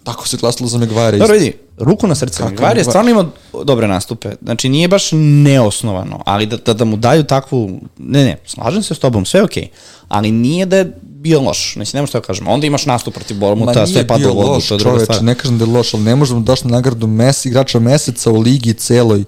Tako 0.03 0.27
se 0.27 0.37
glasilo 0.37 0.69
za 0.69 0.77
Megvare. 0.77 1.17
Dobro 1.17 1.33
vidi, 1.33 1.53
ruku 1.77 2.07
na 2.07 2.15
srce, 2.15 2.43
Migvar 2.49 2.77
je 2.77 2.83
stvarno 2.83 3.11
ima 3.11 3.29
dobre 3.63 3.87
nastupe. 3.87 4.29
Znači 4.41 4.69
nije 4.69 4.87
baš 4.87 5.09
neosnovano, 5.13 6.19
ali 6.25 6.45
da, 6.45 6.57
da, 6.57 6.73
da 6.73 6.85
mu 6.85 6.97
daju 6.97 7.23
takvu, 7.23 7.79
ne 7.97 8.25
ne, 8.25 8.37
slažem 8.45 8.83
se 8.83 8.95
s 8.95 8.99
tobom, 8.99 9.25
sve 9.25 9.39
je 9.39 9.43
okej, 9.43 9.67
ali 10.07 10.31
nije 10.31 10.65
da 10.65 10.77
je 10.77 10.97
bio 11.23 11.41
loš, 11.41 11.73
znači 11.73 11.95
nema 11.95 12.07
što 12.07 12.19
da 12.19 12.25
kažem. 12.25 12.47
Onda 12.47 12.67
imaš 12.67 12.85
nastup 12.85 13.13
protiv 13.13 13.37
Bormuta, 13.37 13.87
sve 13.87 14.07
pada 14.07 14.31
u 14.31 14.35
vodu, 14.35 14.65
to 14.67 14.73
je 14.75 14.77
druga 14.77 14.99
stvar. 14.99 15.23
ne 15.23 15.35
kažem 15.35 15.57
da 15.57 15.65
je 15.65 15.71
loš, 15.71 15.93
ali 15.93 16.03
ne 16.03 16.15
možemo 16.15 16.39
da 16.39 16.51
daš 16.51 16.63
na 16.63 16.71
nagradu 16.71 17.07
mes, 17.07 17.45
igrača 17.45 17.79
meseca 17.79 18.31
u 18.31 18.39
ligi 18.39 18.73
celoj. 18.73 19.23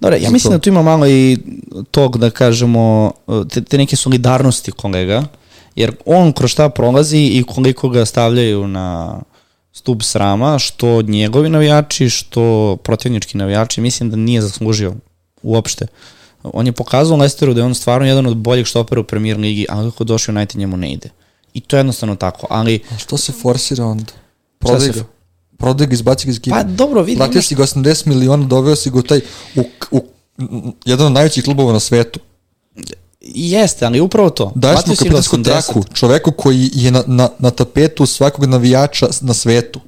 Dobro, 0.00 0.16
ja 0.16 0.30
mislim 0.30 0.52
da 0.52 0.58
tu 0.58 0.68
ima 0.68 0.82
malo 0.82 1.08
i 1.08 1.38
tog, 1.90 2.18
da 2.18 2.30
kažemo, 2.30 3.12
te, 3.52 3.64
te 3.64 3.78
neke 3.78 3.96
solidarnosti 3.96 4.72
kolega, 4.72 5.24
jer 5.74 5.92
on 6.04 6.32
kroz 6.32 6.50
šta 6.50 6.68
prolazi 6.68 7.18
i 7.18 7.44
koliko 7.46 7.88
ga 7.88 8.04
stavljaju 8.04 8.68
na 8.68 9.18
stub 9.72 10.02
srama, 10.02 10.58
što 10.58 11.02
njegovi 11.02 11.48
navijači, 11.48 12.10
što 12.10 12.76
protivnički 12.82 13.38
navijači, 13.38 13.80
mislim 13.80 14.10
da 14.10 14.16
nije 14.16 14.42
zaslužio 14.42 14.94
uopšte. 15.42 15.86
On 16.42 16.66
je 16.66 16.72
pokazao 16.72 17.16
Lesteru 17.16 17.54
da 17.54 17.60
je 17.60 17.64
on 17.64 17.74
stvarno 17.74 18.06
jedan 18.06 18.26
od 18.26 18.36
boljih 18.36 18.66
štopera 18.66 19.00
u 19.00 19.04
premier 19.04 19.38
ligi, 19.38 19.66
ali 19.68 19.90
kako 19.90 20.04
došao 20.04 20.34
United 20.34 20.58
njemu 20.60 20.76
ne 20.76 20.92
ide. 20.92 21.10
I 21.54 21.60
to 21.60 21.76
je 21.76 21.80
jednostavno 21.80 22.16
tako, 22.16 22.46
ali 22.50 22.80
A 22.94 22.98
što 22.98 23.16
se 23.16 23.32
forsira 23.32 23.84
onda? 23.86 24.12
Prodaj 24.58 24.88
ga. 24.88 25.04
Prodaj 25.58 25.86
ga, 25.86 25.94
izbaci 25.94 26.26
ga 26.26 26.30
iz 26.30 26.36
ekipe. 26.36 26.50
pa 26.56 26.62
dobro, 26.62 27.02
vidi, 27.02 27.18
Platio 27.18 27.38
imaš- 27.38 27.46
si 27.46 27.54
ga 27.54 27.62
80 27.62 28.06
miliona, 28.06 28.46
doveo 28.46 28.76
si 28.76 28.90
ga 28.90 28.98
u 28.98 29.02
taj, 29.02 29.20
u, 29.56 29.64
u, 29.90 30.02
jedan 30.84 31.06
od 31.06 31.12
najvećih 31.12 31.44
klubova 31.44 31.72
na 31.72 31.80
svetu. 31.80 32.20
jeste, 33.20 33.86
ali 33.86 34.00
upravo 34.00 34.30
to. 34.30 34.52
Daješ 34.54 34.86
mu 34.86 34.94
kapitansku 34.96 35.36
80. 35.36 35.44
traku, 35.44 35.84
čoveku 35.94 36.32
koji 36.32 36.70
je 36.74 36.90
na, 36.90 37.02
na, 37.06 37.28
na 37.38 37.50
tapetu 37.50 38.06
svakog 38.06 38.44
navijača 38.44 39.08
na 39.20 39.34
svetu. 39.34 39.80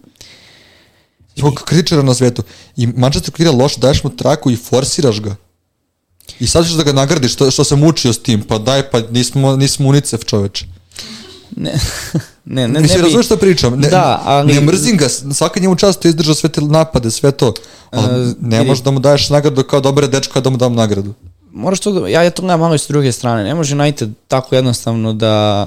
Svog 1.39 1.55
kritičara 1.55 2.03
na 2.03 2.15
svetu. 2.15 2.43
I 2.77 2.87
Manchester 2.87 3.35
koji 3.35 3.45
igra 3.47 3.57
loše, 3.59 3.81
daješ 3.81 4.05
mu 4.05 4.11
traku 4.11 4.51
i 4.51 4.57
forsiraš 4.57 5.21
ga. 5.21 5.37
I 6.41 6.47
sad 6.47 6.65
ćeš 6.65 6.73
da 6.73 6.83
ga 6.83 6.93
nagradiš 6.93 7.33
što, 7.33 7.51
što 7.51 7.65
se 7.65 7.77
mučio 7.77 8.13
s 8.13 8.19
tim. 8.19 8.43
Pa 8.43 8.59
daj, 8.59 8.83
pa 8.83 9.01
nismo, 9.03 9.57
nismo 9.57 9.89
UNICEF 9.89 10.25
čoveč. 10.25 10.65
Ne, 11.57 11.73
ne, 12.45 12.69
ne, 12.69 12.81
Mislim, 12.81 13.03
ne 13.03 13.09
bi- 13.09 13.23
što 13.23 13.37
pričam? 13.37 13.75
Ne, 13.75 13.89
Da, 13.89 14.23
ali- 14.25 14.55
Ne 14.55 14.61
mrzim 14.61 14.97
ga, 14.97 15.09
svaka 15.09 15.61
njemu 15.61 15.77
čast 15.77 16.05
je 16.05 16.09
izdržao 16.09 16.35
sve 16.35 16.49
te 16.49 16.61
napade, 16.61 17.11
sve 17.11 17.33
to. 17.33 17.55
Ali 17.91 18.31
E, 18.31 18.35
ne 18.41 18.63
možeš 18.63 18.85
da 18.85 18.91
mu 18.91 19.01
daješ 19.01 19.31
nagradu 19.31 19.63
kao 19.63 19.81
dobre 19.81 20.07
dečko, 20.07 20.41
da 20.41 20.51
mu 20.51 20.57
dam 20.57 20.75
nagradu. 20.75 21.15
moraš 21.53 21.81
to 21.81 21.93
da, 21.93 22.09
ja, 22.09 22.23
ja 22.23 22.31
to 22.31 22.43
gledam 22.43 22.61
malo 22.61 22.75
i 22.75 22.79
s 22.79 22.89
druge 22.89 23.13
strane, 23.13 23.45
ne 23.45 23.55
može 23.55 23.75
United 23.75 24.11
tako 24.29 24.55
jednostavno 24.55 25.13
da, 25.13 25.67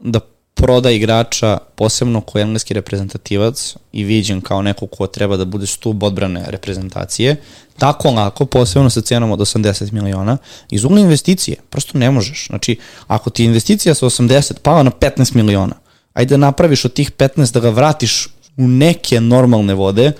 da 0.00 0.20
proda 0.60 0.90
igrača, 0.90 1.58
posebno 1.74 2.20
ko 2.20 2.38
je 2.38 2.42
engleski 2.42 2.74
reprezentativac 2.74 3.76
i 3.92 4.04
viđen 4.04 4.40
kao 4.40 4.62
neko 4.62 4.86
ko 4.86 5.06
treba 5.06 5.36
da 5.36 5.44
bude 5.44 5.66
stup 5.66 6.02
odbrane 6.02 6.44
reprezentacije, 6.48 7.36
tako 7.78 8.10
lako, 8.10 8.46
posebno 8.46 8.90
sa 8.90 9.00
cenom 9.00 9.30
od 9.30 9.38
80 9.38 9.92
miliona, 9.92 10.36
iz 10.70 10.84
ugla 10.84 11.00
investicije, 11.00 11.56
prosto 11.70 11.98
ne 11.98 12.10
možeš. 12.10 12.46
Znači, 12.46 12.78
ako 13.06 13.30
ti 13.30 13.44
investicija 13.44 13.94
sa 13.94 14.06
80 14.06 14.52
pala 14.62 14.82
na 14.82 14.90
15 14.90 15.34
miliona, 15.34 15.74
ajde 16.14 16.32
da 16.32 16.36
napraviš 16.36 16.84
od 16.84 16.92
tih 16.92 17.12
15 17.12 17.52
da 17.52 17.60
ga 17.60 17.70
vratiš 17.70 18.28
u 18.56 18.68
neke 18.68 19.20
normalne 19.20 19.74
vode 19.74 20.12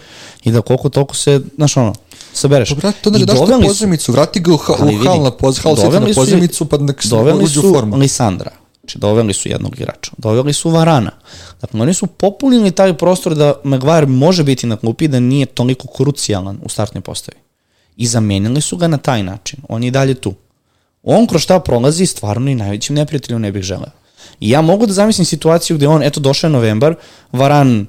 i 0.44 0.52
da 0.52 0.60
koliko 0.60 0.88
toliko 0.88 1.16
se, 1.16 1.40
znaš 1.56 1.76
ono, 1.76 1.94
sabereš. 2.32 2.68
Dobro, 2.68 2.92
to 3.02 3.10
znači 3.10 3.24
daš 3.24 3.38
te 3.38 3.66
pozemicu, 3.66 4.12
vrati 4.12 4.40
ga 4.40 4.54
u, 4.54 4.56
ha, 4.56 4.72
u 4.72 5.04
hal 5.04 5.22
na, 5.22 5.30
poz, 5.30 5.58
hal 5.58 5.76
na 5.92 6.14
pozemicu, 6.14 6.64
pa 6.64 6.78
nek 6.78 7.02
se 7.02 7.14
uđe 7.14 7.60
u 7.60 7.62
formu. 7.62 7.96
Lisandra, 7.96 8.50
znači 8.90 8.98
doveli 8.98 9.32
su 9.32 9.48
jednog 9.48 9.74
igrača, 9.78 10.10
doveli 10.18 10.52
su 10.52 10.70
Varana. 10.70 11.10
Dakle, 11.60 11.80
oni 11.80 11.94
su 11.94 12.06
popunili 12.06 12.70
taj 12.70 12.96
prostor 12.96 13.34
da 13.34 13.54
Maguire 13.64 14.06
može 14.06 14.44
biti 14.44 14.66
na 14.66 14.76
klupi 14.76 15.08
da 15.08 15.20
nije 15.20 15.46
toliko 15.46 15.88
krucijalan 15.88 16.58
u 16.64 16.68
startnoj 16.68 17.00
postavi. 17.00 17.38
I 17.96 18.06
zamenili 18.06 18.60
su 18.60 18.76
ga 18.76 18.88
na 18.88 18.98
taj 18.98 19.22
način. 19.22 19.60
On 19.68 19.82
je 19.82 19.88
i 19.88 19.90
dalje 19.90 20.14
tu. 20.14 20.34
On 21.02 21.26
kroz 21.26 21.42
šta 21.42 21.60
prolazi 21.60 22.06
stvarno 22.06 22.50
i 22.50 22.54
najvećim 22.54 22.96
neprijateljom 22.96 23.42
ne 23.42 23.52
bih 23.52 23.62
želeo. 23.62 23.92
I 24.40 24.50
ja 24.50 24.60
mogu 24.60 24.86
da 24.86 24.92
zamislim 24.92 25.24
situaciju 25.24 25.76
gde 25.76 25.88
on, 25.88 26.02
eto, 26.02 26.20
došao 26.20 26.48
je 26.48 26.52
novembar, 26.52 26.94
Varan 27.32 27.86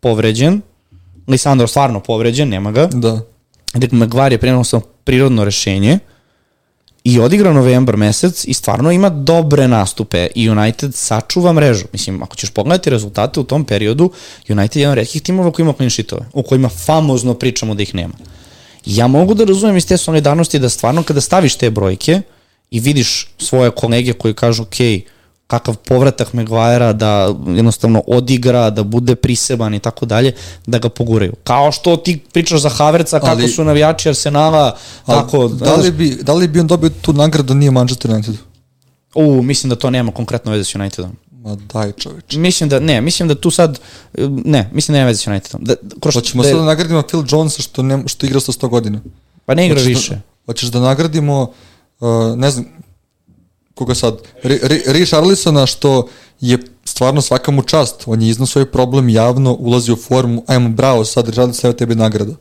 povređen, 0.00 0.60
Lisandro 1.28 1.66
stvarno 1.66 2.00
povređen, 2.00 2.48
nema 2.48 2.72
ga. 2.72 2.86
Da. 2.86 3.20
Dakle, 3.74 3.98
Maguire 3.98 4.34
je 4.34 4.38
prenosno 4.38 4.80
prirodno 4.80 5.44
rešenje 5.44 5.98
i 7.06 7.20
odigra 7.20 7.52
novembar 7.52 7.96
mesec 7.96 8.44
i 8.44 8.54
stvarno 8.54 8.90
ima 8.92 9.08
dobre 9.08 9.68
nastupe 9.68 10.26
i 10.34 10.50
United 10.50 10.94
sačuva 10.94 11.52
mrežu. 11.52 11.84
Mislim, 11.92 12.22
ako 12.22 12.36
ćeš 12.36 12.50
pogledati 12.50 12.90
rezultate 12.90 13.40
u 13.40 13.44
tom 13.44 13.64
periodu, 13.64 14.10
United 14.48 14.76
je 14.76 14.82
jedan 14.82 14.94
redkih 14.94 15.22
timova 15.22 15.52
koji 15.52 15.64
ima 15.64 15.72
clean 15.72 15.90
sheetove, 15.90 16.26
u 16.32 16.42
kojima 16.42 16.68
famozno 16.68 17.34
pričamo 17.34 17.74
da 17.74 17.82
ih 17.82 17.94
nema. 17.94 18.14
Ja 18.86 19.06
mogu 19.06 19.34
da 19.34 19.44
razumem 19.44 19.76
iz 19.76 19.86
te 19.86 19.96
solidarnosti 19.96 20.58
da 20.58 20.68
stvarno 20.68 21.02
kada 21.02 21.20
staviš 21.20 21.54
te 21.54 21.70
brojke 21.70 22.20
i 22.70 22.80
vidiš 22.80 23.28
svoje 23.38 23.70
kolege 23.70 24.12
koji 24.12 24.34
kažu, 24.34 24.62
okej, 24.62 24.98
okay, 24.98 25.02
kakav 25.46 25.76
povratak 25.76 26.32
Maguire 26.32 26.92
da 26.92 27.34
jednostavno 27.46 28.02
odigra, 28.06 28.70
da 28.70 28.82
bude 28.82 29.14
priseban 29.14 29.74
i 29.74 29.78
tako 29.78 30.06
dalje, 30.06 30.32
da 30.66 30.78
ga 30.78 30.88
poguraju. 30.88 31.32
Kao 31.44 31.72
što 31.72 31.96
ti 31.96 32.20
pričaš 32.32 32.60
za 32.60 32.68
Haverca, 32.68 33.20
kako 33.20 33.30
ali, 33.30 33.48
su 33.48 33.64
navijači 33.64 34.08
Arsenala, 34.08 34.76
tako... 35.06 35.48
Da 35.48 35.74
li, 35.74 35.90
bi, 35.90 36.18
da 36.22 36.32
li 36.32 36.48
bi 36.48 36.60
on 36.60 36.66
dobio 36.66 36.90
tu 36.90 37.12
nagradu 37.12 37.54
nije 37.54 37.70
Manchester 37.70 38.10
United? 38.10 38.34
U, 39.14 39.42
mislim 39.42 39.70
da 39.70 39.76
to 39.76 39.90
nema 39.90 40.12
konkretno 40.12 40.52
veze 40.52 40.64
s 40.64 40.74
Unitedom. 40.74 41.16
Ma 41.30 41.56
daj 41.72 41.92
čoveč. 41.92 42.36
Mislim 42.36 42.68
da, 42.68 42.80
ne, 42.80 43.00
mislim 43.00 43.28
da 43.28 43.34
tu 43.34 43.50
sad, 43.50 43.80
ne, 44.44 44.70
mislim 44.72 44.92
da 44.92 44.98
nema 44.98 45.08
veze 45.08 45.22
s 45.22 45.26
Unitedom. 45.26 45.64
Da, 45.64 45.74
kroz, 46.00 46.14
Hoćemo 46.14 46.42
da, 46.42 46.48
sad 46.48 46.58
da 46.58 46.64
nagradimo 46.64 47.02
Phil 47.02 47.24
Jonesa 47.30 47.62
što, 47.62 47.82
ne, 47.82 48.02
što 48.06 48.26
igra 48.26 48.40
sa 48.40 48.52
100 48.52 48.68
godina. 48.68 49.00
Pa 49.44 49.54
ne 49.54 49.66
igra 49.66 49.78
hoćeš 49.78 49.88
više. 49.88 50.14
Da, 50.14 50.20
hoćeš 50.46 50.68
da 50.68 50.80
nagradimo, 50.80 51.52
uh, 52.00 52.36
ne 52.36 52.50
znam, 52.50 52.66
koga 53.76 53.94
sad, 53.94 54.18
Rich 54.86 55.14
Arlisona 55.14 55.66
što 55.66 56.08
je 56.40 56.58
stvarno 56.84 57.20
svaka 57.20 57.50
mu 57.50 57.62
čast, 57.62 58.02
on 58.06 58.22
je 58.22 58.28
iznao 58.28 58.46
svoj 58.46 58.70
problem 58.70 59.08
javno, 59.08 59.52
ulazi 59.52 59.92
u 59.92 59.96
formu, 59.96 60.44
ajmo 60.46 60.68
bravo, 60.68 61.04
sad 61.04 61.28
Richarlison 61.28 61.54
sve 61.54 61.76
tebi 61.76 61.94
nagrada. 61.94 62.34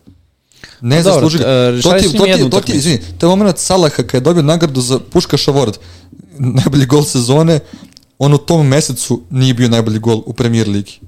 Ne 0.82 0.96
pa 0.96 1.04
zasluži 1.04 1.38
ga. 1.38 1.44
Uh, 1.44 1.84
to 1.84 1.92
ti, 2.00 2.18
to 2.18 2.26
ti, 2.26 2.50
to 2.50 2.62
ti, 2.62 2.72
izvini, 2.72 3.00
to 3.18 3.26
je 3.26 3.30
moment 3.30 3.58
Salaha 3.58 3.96
kada 3.96 4.18
je 4.18 4.22
dobio 4.22 4.44
nagradu 4.44 4.82
za 4.82 5.00
Puškaš 5.00 5.46
Award, 5.46 5.78
najbolji 6.60 6.86
gol 6.86 7.04
sezone, 7.04 7.60
on 8.20 8.34
u 8.34 8.38
tom 8.38 8.68
mesecu 8.68 9.22
nije 9.30 9.54
bio 9.54 9.70
najbolji 9.70 10.00
gol 10.00 10.24
u 10.26 10.34
premier 10.34 10.68
ligi. 10.70 11.00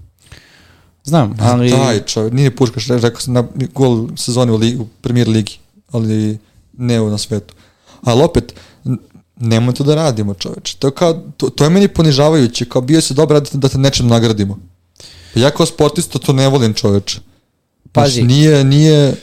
Znam, 1.04 1.38
ali... 1.40 1.70
Daj, 1.70 2.06
čovjek, 2.06 2.34
nije 2.34 2.56
Puškaš, 2.56 2.88
rekao 2.88 3.22
sam 3.22 3.34
na 3.34 3.44
gol 3.74 4.08
sezone 4.16 4.52
u, 4.52 4.58
li, 4.58 4.76
u 4.78 4.88
premier 5.02 5.28
ligi, 5.28 5.60
ali 5.92 6.38
ne 6.78 7.02
u 7.02 7.10
na 7.10 7.18
svetu. 7.18 7.54
Ali 8.02 8.22
opet, 8.24 8.54
nemoj 9.40 9.74
to 9.74 9.84
da 9.84 9.96
radimo, 9.96 10.34
čoveč. 10.34 10.74
To, 10.74 10.88
je 10.88 10.92
kao, 10.92 11.14
to, 11.38 11.50
to 11.50 11.64
je 11.64 11.70
meni 11.70 11.88
ponižavajuće, 11.88 12.66
kao 12.66 12.82
bio 12.82 13.02
si 13.02 13.14
dobar 13.14 13.42
da, 13.42 13.50
da 13.54 13.70
te 13.70 13.78
nečem 13.78 14.08
nagradimo. 14.08 14.60
Ja 15.36 15.50
kao 15.52 15.66
sportista 15.66 16.20
to 16.20 16.34
ne 16.34 16.48
volim, 16.48 16.74
čoveč. 16.74 17.18
Pazi. 17.92 18.14
Znači, 18.14 18.28
nije, 18.28 18.64
nije, 18.64 19.16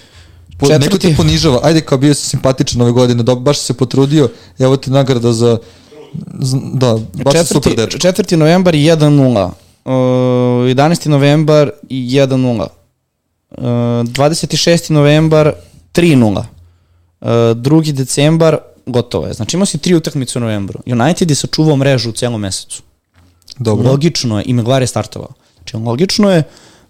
po, 0.59 0.67
četvrti. 0.67 0.85
neko 0.85 0.99
te 0.99 1.15
ponižava, 1.17 1.61
ajde 1.63 1.81
kao 1.81 1.99
bio 1.99 2.15
si 2.15 2.29
simpatičan 2.29 2.81
ove 2.81 2.93
godine, 2.93 3.23
do, 3.23 3.37
baš 3.37 3.59
si 3.59 3.65
se 3.65 3.75
potrudio, 3.75 4.31
evo 4.59 4.77
ti 4.77 4.91
nagrada 4.91 5.33
za, 5.33 5.59
za 6.39 6.59
da, 6.73 6.99
baš 7.25 7.35
četvrti, 7.35 7.53
super 7.53 7.77
dečko. 7.77 7.99
4. 7.99 8.37
novembar 8.37 8.75
1-0, 8.75 9.51
uh, 9.85 9.93
11. 9.93 11.09
novembar 11.09 11.71
1-0, 11.91 12.67
uh, 13.51 13.59
26. 13.59 14.91
novembar 14.91 15.53
3-0, 15.95 16.39
uh, 16.39 16.47
2. 17.27 17.93
decembar 17.93 18.59
gotovo 18.87 19.27
je. 19.27 19.33
Znači 19.33 19.57
imao 19.57 19.67
si 19.67 19.79
tri 19.79 19.95
utakmice 19.95 20.39
u 20.39 20.41
novembru. 20.41 20.81
United 20.87 21.31
je 21.31 21.37
sačuvao 21.37 21.77
mrežu 21.77 22.11
u 22.11 22.13
celom 22.13 22.41
mesecu. 22.41 22.83
Dobro. 23.59 23.91
Logično 23.91 24.39
je, 24.39 24.45
i 24.47 24.53
Maguire 24.53 24.83
je 24.83 24.87
startovao. 24.87 25.33
Znači 25.57 25.77
logično 25.77 26.31
je 26.31 26.43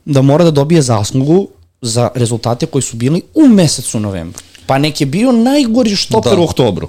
da 0.04 0.22
mora 0.22 0.44
da 0.44 0.50
dobije 0.50 0.82
zaslugu 0.82 1.48
za 1.80 2.10
rezultate 2.14 2.66
koji 2.66 2.82
su 2.82 2.96
bili 2.96 3.22
u 3.34 3.48
mesecu 3.48 4.00
novembru. 4.00 4.42
Pa 4.66 4.78
nek 4.78 5.00
je 5.00 5.06
bio 5.06 5.32
najgori 5.32 5.96
štoper 5.96 6.32
da. 6.32 6.40
u 6.40 6.44
oktobru. 6.44 6.88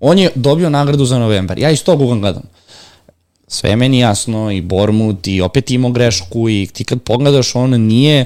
On 0.00 0.18
je 0.18 0.30
dobio 0.34 0.70
nagradu 0.70 1.04
za 1.04 1.18
novembar. 1.18 1.58
Ja 1.58 1.70
iz 1.70 1.84
tog 1.84 2.00
ugla 2.00 2.16
gledam. 2.16 2.42
Sve 3.48 3.70
je 3.70 3.76
meni 3.76 3.98
jasno 3.98 4.50
i 4.50 4.60
Bormut 4.60 5.26
i 5.26 5.40
opet 5.40 5.70
imao 5.70 5.90
grešku 5.90 6.48
i 6.48 6.68
ti 6.72 6.84
kad 6.84 7.02
pogledaš 7.02 7.54
on 7.54 7.70
nije 7.70 8.24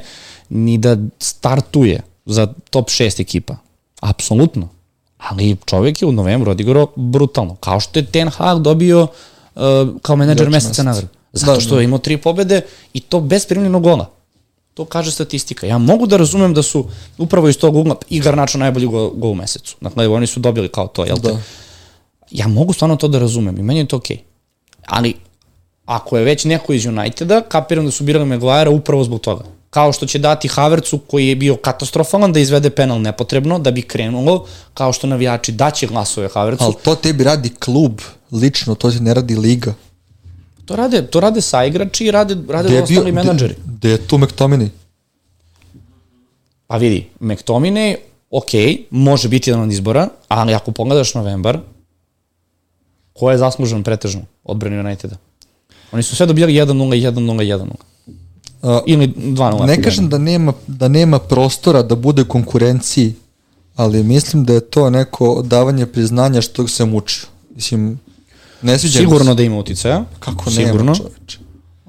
ni 0.48 0.78
da 0.78 0.97
startuje 1.18 2.02
za 2.26 2.47
top 2.70 2.88
6 2.88 3.20
ekipa. 3.20 3.56
Apsolutno 4.01 4.68
ali 5.28 5.56
čovjek 5.66 6.02
je 6.02 6.09
u 6.09 6.12
novembru 6.12 6.51
odigrao 6.51 6.86
brutalno, 6.97 7.55
kao 7.55 7.80
što 7.80 7.98
je 7.98 8.06
Ten 8.06 8.28
Hag 8.28 8.62
dobio 8.62 9.02
uh, 9.02 9.62
kao 10.02 10.16
menadžer 10.16 10.51
meseca 10.51 10.82
nagradu. 10.82 11.09
Zato 11.32 11.55
da, 11.55 11.60
što 11.60 11.74
da. 11.74 11.80
je 11.80 11.84
imao 11.84 11.98
tri 11.98 12.16
pobede 12.16 12.60
i 12.92 13.01
to 13.01 13.20
bez 13.20 13.47
primljenog 13.47 13.82
gola. 13.82 14.10
To 14.74 14.84
kaže 14.84 15.10
statistika. 15.10 15.66
Ja 15.66 15.78
mogu 15.78 16.06
da 16.06 16.16
razumem 16.16 16.55
da 16.55 16.62
su 16.62 16.86
upravo 17.18 17.48
iz 17.48 17.59
tog 17.59 17.76
ugla 17.76 17.97
i 18.09 18.20
Garnačo 18.20 18.59
najbolji 18.59 18.86
gol, 18.86 19.10
gol 19.10 19.30
u 19.30 19.34
mesecu. 19.34 19.76
Dakle, 19.80 20.09
oni 20.09 20.26
su 20.26 20.40
dobili 20.40 20.68
kao 20.68 20.86
to, 20.86 21.05
jel 21.05 21.16
da. 21.16 21.38
Ja 22.30 22.48
mogu 22.48 22.72
stvarno 22.72 22.97
to 22.97 23.09
da 23.09 23.18
razumem 23.18 23.59
i 23.59 23.62
meni 23.62 23.80
je 23.80 23.86
to 23.86 23.97
okej. 23.97 24.16
Okay. 24.16 24.20
Ali, 24.86 25.14
ako 25.84 26.18
je 26.18 26.24
već 26.24 26.44
neko 26.44 26.72
iz 26.72 26.86
Uniteda, 26.86 27.40
kapiram 27.40 27.84
da 27.84 27.90
su 27.90 28.05
birali 28.05 28.26
Maguire 28.26 28.70
upravo 28.70 29.05
zbog 29.05 29.20
toga 29.20 29.44
kao 29.70 29.92
što 29.92 30.06
će 30.06 30.18
dati 30.18 30.48
Havercu 30.48 30.98
koji 30.98 31.28
je 31.28 31.36
bio 31.36 31.56
katastrofalan 31.56 32.32
da 32.32 32.40
izvede 32.40 32.70
penal 32.70 33.01
nepotrebno 33.01 33.59
da 33.59 33.70
bi 33.70 33.82
krenulo, 33.82 34.47
kao 34.74 34.92
što 34.92 35.06
navijači 35.06 35.52
daće 35.52 35.86
glasove 35.86 36.28
Havercu. 36.28 36.64
Ali 36.64 36.74
to 36.84 36.94
tebi 36.94 37.24
radi 37.24 37.48
klub, 37.48 38.01
lično, 38.32 38.74
to 38.74 38.90
se 38.90 39.01
ne 39.01 39.14
radi 39.14 39.36
liga. 39.36 39.74
To 40.64 40.76
rade, 40.76 41.06
to 41.06 41.20
rade 41.20 41.40
sa 41.40 41.64
igrači 41.64 42.05
i 42.05 42.10
rade, 42.10 42.36
rade 42.48 42.82
ostali 42.82 43.12
menadžeri. 43.12 43.55
Gde 43.64 43.90
je 43.90 44.06
tu 44.06 44.18
McTominay? 44.18 44.68
Pa 46.66 46.76
vidi, 46.76 47.09
McTominay, 47.20 47.97
ok, 48.30 48.51
može 48.90 49.28
biti 49.28 49.51
jedan 49.51 49.62
od 49.62 49.72
izbora, 49.72 50.09
ali 50.28 50.55
ako 50.55 50.72
pogledaš 50.72 51.14
novembar, 51.14 51.59
ko 53.12 53.30
je 53.30 53.38
zaslužen 53.38 53.82
pretežno 53.82 54.22
odbrani 54.44 54.78
Uniteda? 54.78 55.16
Oni 55.92 56.02
su 56.02 56.16
sve 56.16 56.26
dobijali 56.26 56.55
1-0, 56.55 56.72
1-0, 56.72 57.12
1-0. 57.12 57.90
Uh, 58.62 58.78
Ili 58.87 59.09
2-0. 59.09 59.66
Ne 59.66 59.82
kažem 59.82 60.09
da 60.09 60.19
nema, 60.19 60.53
da 60.66 60.89
nema 60.89 61.19
prostora 61.19 61.82
da 61.82 61.95
bude 61.97 62.24
konkurenciji, 62.24 63.15
ali 63.77 64.03
mislim 64.03 64.45
da 64.45 64.53
je 64.53 64.61
to 64.61 64.91
neko 64.91 65.43
davanje 65.45 65.87
priznanja 65.87 66.41
što 66.41 66.69
se 66.69 66.85
muči. 66.85 67.27
Mislim, 67.55 68.01
ne 68.62 68.78
sviđa 68.78 68.99
Sigurno 68.99 69.35
da 69.35 69.43
ima 69.43 69.59
uticaja. 69.59 70.05
Kako 70.19 70.51
Sigurno. 70.51 70.82
nema 70.82 70.95
čoveče. 70.95 71.39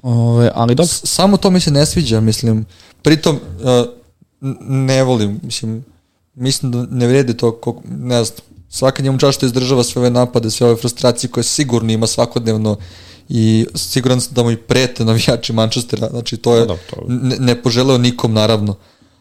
Ove, 0.02 0.50
ali 0.54 0.74
dok... 0.74 0.86
Samo 0.88 1.36
to 1.36 1.50
mi 1.50 1.60
se 1.60 1.70
ne 1.70 1.86
sviđa, 1.86 2.20
mislim. 2.20 2.66
Pritom, 3.02 3.36
uh, 3.36 3.86
ne 4.68 5.02
volim, 5.02 5.40
mislim, 5.42 5.84
mislim 6.34 6.72
da 6.72 6.86
ne 6.90 7.06
vrede 7.06 7.36
to, 7.36 7.52
koliko, 7.52 7.82
ne 7.88 8.24
znam, 8.24 8.38
svaka 8.68 9.02
njemu 9.02 9.18
čašta 9.18 9.46
izdržava 9.46 9.84
sve 9.84 10.00
ove 10.00 10.10
napade, 10.10 10.50
sve 10.50 10.66
ove 10.66 10.76
frustracije 10.76 11.30
koje 11.30 11.44
sigurno 11.44 11.92
ima 11.92 12.06
svakodnevno 12.06 12.76
i 13.28 13.66
siguran 13.74 14.20
sam 14.20 14.34
da 14.34 14.42
mu 14.42 14.50
i 14.50 14.56
prete 14.56 15.04
navijači 15.04 15.52
Manchestera, 15.52 16.08
znači 16.10 16.36
to 16.36 16.56
je, 16.56 16.66
da, 16.66 16.76
to... 16.90 17.04
Ne, 17.08 17.36
ne 17.38 17.62
poželeo 17.62 17.98
nikom 17.98 18.32
naravno, 18.32 18.76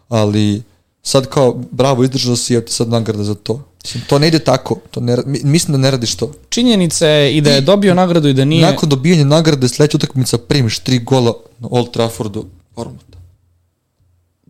ali 0.10 0.64
sad 1.04 1.28
kao, 1.28 1.62
bravo, 1.72 2.04
izdržao 2.04 2.36
si, 2.36 2.54
evo 2.54 2.62
ti 2.62 2.74
sad 2.74 2.90
nagrada 2.90 3.24
za 3.24 3.36
to. 3.36 3.64
Mislim, 3.84 4.04
to 4.08 4.20
ne 4.20 4.28
ide 4.28 4.40
tako, 4.40 4.80
to 4.92 5.00
ne, 5.00 5.18
mislim 5.26 5.72
da 5.72 5.78
ne 5.78 5.92
radiš 5.92 6.16
to. 6.16 6.32
Činjenica 6.50 7.08
je 7.08 7.38
i 7.38 7.42
da 7.42 7.52
je 7.52 7.62
dobio 7.62 7.94
nagradu 7.94 8.28
i 8.28 8.34
da 8.34 8.46
nije... 8.46 8.62
Nakon 8.62 8.90
dobijanja 8.90 9.26
nagrade 9.26 9.70
sledeća 9.70 9.98
utakmica 9.98 10.38
primiš 10.38 10.80
tri 10.80 11.00
gola 11.00 11.34
na 11.60 11.68
Old 11.72 11.92
Traffordu, 11.92 12.46
Ormota. 12.76 13.18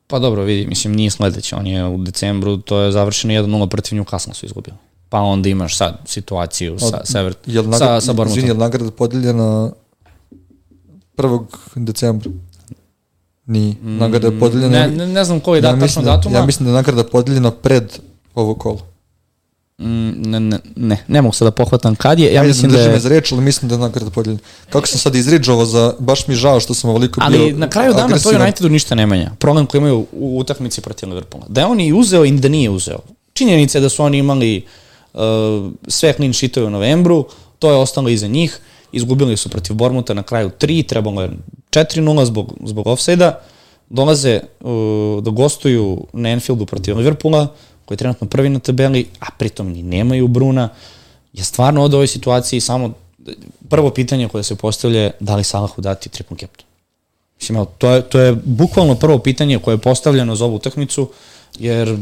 Pa 0.08 0.20
dobro, 0.20 0.44
vidi, 0.44 0.68
mislim, 0.68 0.94
nije 0.94 1.10
sledeće, 1.10 1.56
on 1.56 1.68
je 1.68 1.86
u 1.86 1.98
decembru, 1.98 2.58
to 2.58 2.80
je 2.80 2.92
završeno 2.92 3.34
1-0 3.34 3.68
protiv 3.70 4.00
Newcastle 4.00 4.34
su 4.34 4.46
izgubili 4.46 4.78
pa 5.12 5.20
onda 5.20 5.50
imaš 5.50 5.78
sad 5.78 5.98
situaciju 6.06 6.80
sa, 6.80 7.02
Sever, 7.04 7.34
jel 7.46 7.64
nagrada, 7.64 8.02
sa, 8.02 8.06
sa 8.06 8.14
Bormutom. 8.14 8.38
Izvini, 8.38 8.56
je 8.56 8.60
nagrada 8.60 8.92
podeljena 8.92 9.72
1. 11.18 11.46
decembra. 11.76 12.32
Nije. 13.46 13.76
Nagrada 13.82 14.28
je 14.28 14.40
podeljena... 14.40 14.80
Ne, 14.80 14.88
ne, 14.88 15.08
ne 15.08 15.24
znam 15.24 15.40
koji 15.40 15.62
da, 15.62 15.68
ja 15.68 15.72
tačno 15.72 15.84
mislim 15.84 16.06
da, 16.06 16.12
datuma. 16.12 16.38
Ja 16.38 16.46
mislim 16.46 16.66
da 16.66 16.72
je 16.72 16.74
nagrada 16.74 17.04
podeljena 17.04 17.52
pred 17.52 18.00
ovo 18.36 18.56
kolo. 18.56 18.80
Mm, 19.80 20.12
ne, 20.32 20.40
ne, 20.40 20.60
ne, 20.76 21.04
ne 21.08 21.22
mogu 21.22 21.34
sad 21.34 21.46
da 21.46 21.52
pohvatam 21.52 21.96
kad 21.96 22.20
je. 22.20 22.34
Ja 22.34 22.42
Ja 22.42 22.48
mislim 22.48 22.72
da 22.72 22.80
je... 22.80 23.00
za 23.00 23.10
reč, 23.10 23.32
ali 23.32 23.42
mislim 23.42 23.70
da 23.70 23.76
je 23.76 23.80
nagrada 23.80 24.10
podeljena. 24.12 24.42
Kako 24.70 24.88
sam 24.88 25.00
sad 25.00 25.16
izriđao 25.16 25.66
za... 25.66 25.94
Baš 26.00 26.28
mi 26.28 26.34
je 26.34 26.38
žao 26.38 26.60
što 26.60 26.74
sam 26.74 26.90
ovoliko 26.90 27.22
bio 27.30 27.42
Ali 27.42 27.54
na 27.54 27.70
kraju 27.70 27.92
dana 27.94 28.02
to 28.02 28.06
agresivan. 28.06 28.42
Unitedu 28.42 28.70
ništa 28.70 28.96
ne 28.96 29.06
menja. 29.06 29.32
Problem 29.40 29.66
koji 29.66 29.80
imaju 29.80 30.06
u 30.12 30.40
utakmici 30.40 30.82
protiv 30.82 31.10
Liverpoola. 31.10 31.46
Da 31.50 31.62
je 31.62 31.68
on 31.68 31.80
i 31.80 31.94
uzeo 31.94 32.26
i 32.26 32.32
da 32.32 32.50
nije 32.50 32.70
uzeo. 32.70 33.00
Činjenica 33.34 33.78
je 33.78 33.82
da 33.82 33.90
su 33.90 34.04
oni 34.04 34.18
imali 34.18 34.58
uh, 34.58 34.72
sve 35.88 36.14
clean 36.14 36.34
sheetove 36.34 36.68
u 36.68 36.70
novembru, 36.70 37.26
to 37.60 37.72
je 37.72 37.78
ostalo 37.78 38.10
iza 38.10 38.28
njih. 38.28 38.60
Izgubili 38.92 39.38
su 39.38 39.50
protiv 39.50 39.76
Bormuta 39.76 40.14
na 40.14 40.24
kraju 40.24 40.52
3, 40.60 40.88
trebalo 40.88 41.22
je 41.22 41.30
4-0 41.70 42.26
zbog, 42.26 42.54
zbog 42.66 42.88
offside-a. 42.88 43.40
Dolaze 43.90 44.40
uh, 44.60 45.24
da 45.24 45.32
gostuju 45.32 46.08
na 46.14 46.30
Enfieldu 46.30 46.66
protiv 46.66 46.98
Liverpoola, 46.98 47.48
koji 47.86 47.96
je 47.96 47.98
trenutno 47.98 48.28
prvi 48.28 48.50
na 48.50 48.60
tabeli, 48.60 49.08
a 49.20 49.26
pritom 49.38 49.72
ni 49.72 49.84
nemaju 49.84 50.28
Bruna. 50.28 50.70
Je 51.34 51.44
stvarno 51.44 51.84
od 51.84 51.94
ovoj 51.94 52.08
situaciji 52.08 52.62
samo 52.62 52.94
prvo 53.70 53.90
pitanje 53.90 54.28
koje 54.28 54.44
se 54.44 54.56
postavlja 54.56 55.02
je 55.02 55.12
da 55.20 55.36
li 55.36 55.44
Salahu 55.44 55.82
dati 55.82 56.10
triple 56.10 56.38
captain. 56.38 56.68
Mislim, 57.40 57.66
to 57.78 57.90
je, 57.90 58.02
to 58.02 58.20
je 58.20 58.36
bukvalno 58.44 58.96
prvo 58.96 59.20
pitanje 59.20 59.60
koje 59.60 59.74
je 59.74 59.78
postavljeno 59.78 60.36
za 60.36 60.46
ovu 60.46 60.56
utakmicu, 60.56 61.10
jer 61.60 61.98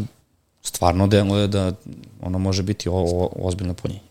stvarno 0.63 1.07
deluje 1.07 1.47
da 1.47 1.73
ono 2.21 2.39
može 2.39 2.63
biti 2.63 2.89
o, 2.89 2.93
o, 2.93 3.29
ozbiljno 3.35 3.73
punjenje. 3.73 4.01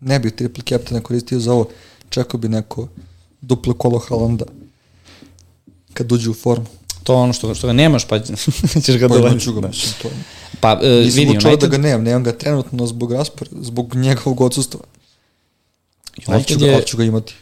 Ne 0.00 0.18
bih 0.18 0.32
triple 0.32 0.64
captaina 0.68 1.00
koristio 1.02 1.40
za 1.40 1.52
ovo. 1.52 1.68
Čekao 2.08 2.40
bi 2.40 2.48
neko 2.48 2.88
duplo 3.40 3.74
kolo 3.74 3.98
Halanda 3.98 4.44
kad 5.94 6.12
uđe 6.12 6.30
u 6.30 6.34
formu. 6.34 6.66
To 7.02 7.12
je 7.12 7.18
ono 7.18 7.32
što, 7.32 7.54
što 7.54 7.66
ga 7.66 7.72
nemaš, 7.72 8.04
pa 8.08 8.18
ćeš 8.84 8.96
ga 8.96 9.08
Pa 9.08 9.14
dovoljiti. 9.14 9.32
imaću 9.34 9.52
ga, 9.60 9.68
mislim, 9.68 9.92
to. 10.02 10.08
Pa, 10.60 10.80
e, 10.82 10.88
Nisam 10.88 11.18
vidi, 11.24 11.38
da 11.60 11.66
ga 11.66 11.78
nemam, 11.78 12.02
nemam 12.02 12.24
ga 12.24 12.32
trenutno 12.32 12.86
zbog 12.86 13.12
raspor, 13.12 13.48
zbog 13.60 13.94
njegovog 13.94 14.40
odsustva. 14.40 14.80
United 16.28 16.58
ga, 16.58 16.66
je 16.66 16.82
ću 16.82 16.96
ga 16.96 17.04
imati. 17.04 17.34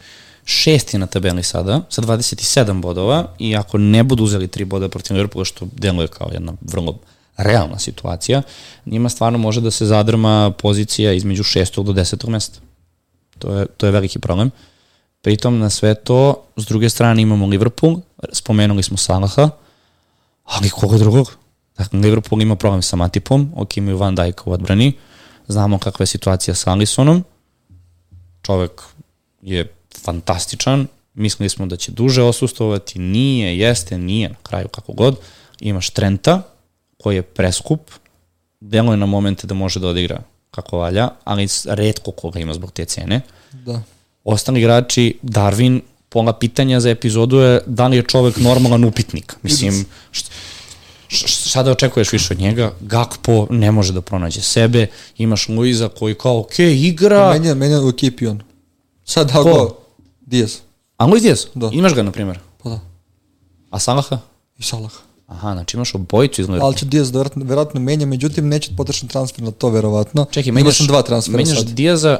šesti 0.45 0.97
na 0.97 1.07
tabeli 1.07 1.43
sada, 1.43 1.81
sa 1.89 2.01
27 2.01 2.81
bodova, 2.81 3.35
i 3.39 3.55
ako 3.55 3.77
ne 3.77 4.03
budu 4.03 4.23
uzeli 4.23 4.47
tri 4.47 4.65
boda 4.65 4.89
protiv 4.89 5.15
Liverpoola, 5.15 5.45
što 5.45 5.67
deluje 5.75 6.07
kao 6.07 6.29
jedna 6.33 6.53
vrlo 6.61 6.99
realna 7.43 7.79
situacija, 7.79 8.41
njima 8.85 9.09
stvarno 9.09 9.37
može 9.37 9.61
da 9.61 9.71
se 9.71 9.85
zadrma 9.85 10.51
pozicija 10.57 11.13
između 11.13 11.43
šestog 11.43 11.85
do 11.85 11.93
desetog 11.93 12.29
mesta. 12.29 12.59
To 13.39 13.53
je, 13.57 13.65
to 13.65 13.85
je 13.85 13.91
veliki 13.91 14.19
problem. 14.19 14.51
Pritom 15.21 15.59
na 15.59 15.69
sve 15.69 15.95
to, 15.95 16.43
s 16.57 16.65
druge 16.65 16.89
strane 16.89 17.21
imamo 17.21 17.45
Liverpool, 17.45 17.97
spomenuli 18.33 18.83
smo 18.83 18.97
Salaha, 18.97 19.49
ali 20.43 20.69
koga 20.69 20.97
drugog? 20.97 21.37
Dakle, 21.77 21.99
Liverpool 21.99 22.41
ima 22.41 22.55
problem 22.55 22.81
sa 22.81 22.95
Matipom, 22.95 23.51
ok, 23.55 23.77
imaju 23.77 23.97
Van 23.97 24.15
Dijk 24.15 24.47
u 24.47 24.51
odbrani, 24.51 24.93
znamo 25.47 25.79
kakva 25.79 26.03
je 26.03 26.07
situacija 26.07 26.55
sa 26.55 26.71
Alisonom, 26.71 27.23
čovek 28.41 28.81
je 29.41 29.73
fantastičan, 30.03 30.87
mislili 31.13 31.49
smo 31.49 31.65
da 31.65 31.77
će 31.77 31.91
duže 31.91 32.23
osustovati, 32.23 32.99
nije, 32.99 33.59
jeste, 33.59 33.97
nije, 33.97 34.29
na 34.29 34.35
kraju 34.43 34.67
kako 34.67 34.93
god. 34.93 35.17
Imaš 35.59 35.89
Trenta, 35.89 36.41
koji 37.03 37.15
je 37.15 37.21
preskup, 37.21 37.81
deluje 38.59 38.97
na 38.97 39.05
momente 39.05 39.47
da 39.47 39.53
može 39.53 39.79
da 39.79 39.87
odigra 39.87 40.21
kako 40.51 40.77
valja, 40.77 41.09
ali 41.23 41.47
redko 41.65 42.11
koga 42.11 42.39
ima 42.39 42.53
zbog 42.53 42.71
te 42.71 42.85
cene. 42.85 43.21
Da. 43.51 43.81
Ostali 44.23 44.59
igrači, 44.59 45.17
Darwin, 45.23 45.81
pola 46.09 46.33
pitanja 46.33 46.79
za 46.79 46.89
epizodu 46.89 47.37
je 47.37 47.61
da 47.65 47.87
li 47.87 47.97
je 47.97 48.03
čovek 48.03 48.37
normalan 48.37 48.83
upitnik. 48.83 49.35
Mislim, 49.43 49.85
šta, 50.11 50.29
šta 51.07 51.63
da 51.63 51.71
očekuješ 51.71 52.11
više 52.11 52.33
od 52.33 52.39
njega? 52.39 52.71
Gakpo 52.81 53.47
ne 53.49 53.71
može 53.71 53.93
da 53.93 54.01
pronađe 54.01 54.41
sebe, 54.41 54.87
imaš 55.17 55.49
Luiza 55.49 55.89
koji 55.89 56.15
kao, 56.15 56.39
ok, 56.39 56.59
igra, 56.59 57.29
Menja, 57.33 57.53
menja 57.55 57.81
u 57.81 57.89
ekipi 57.89 58.27
on. 58.27 58.41
Sad 59.05 59.31
Ko? 59.31 59.43
go 59.43 59.75
Diaz. 60.21 60.57
a 60.97 61.05
Luis 61.05 61.23
Diaz, 61.23 61.45
Da. 61.55 61.69
imaš 61.73 61.93
ga, 61.93 62.03
na 62.03 62.11
primjer. 62.11 62.39
Pa 62.63 62.69
da. 62.69 62.79
A 63.69 63.79
Salaha? 63.79 64.19
I 64.57 64.63
Salah. 64.63 64.91
Aha, 65.31 65.53
znači 65.53 65.77
imaš 65.77 65.95
obojicu 65.95 66.41
iz 66.41 66.47
Liverpoola. 66.47 66.67
Ali 66.67 66.77
će 66.77 66.85
Diaz 66.85 67.11
verovatno, 67.11 67.45
verovatno 67.45 67.79
menja, 67.79 68.05
međutim 68.05 68.47
neće 68.47 68.71
potrošen 68.77 69.09
transfer 69.09 69.43
na 69.43 69.51
to 69.51 69.69
verovatno. 69.69 70.25
Čekaj, 70.31 70.51
menjaš, 70.51 70.77
sam 70.77 70.87
dva 70.87 71.01
transfera 71.01 71.37
menjaš 71.37 71.57
sad. 71.57 71.67
Diaza 71.67 72.19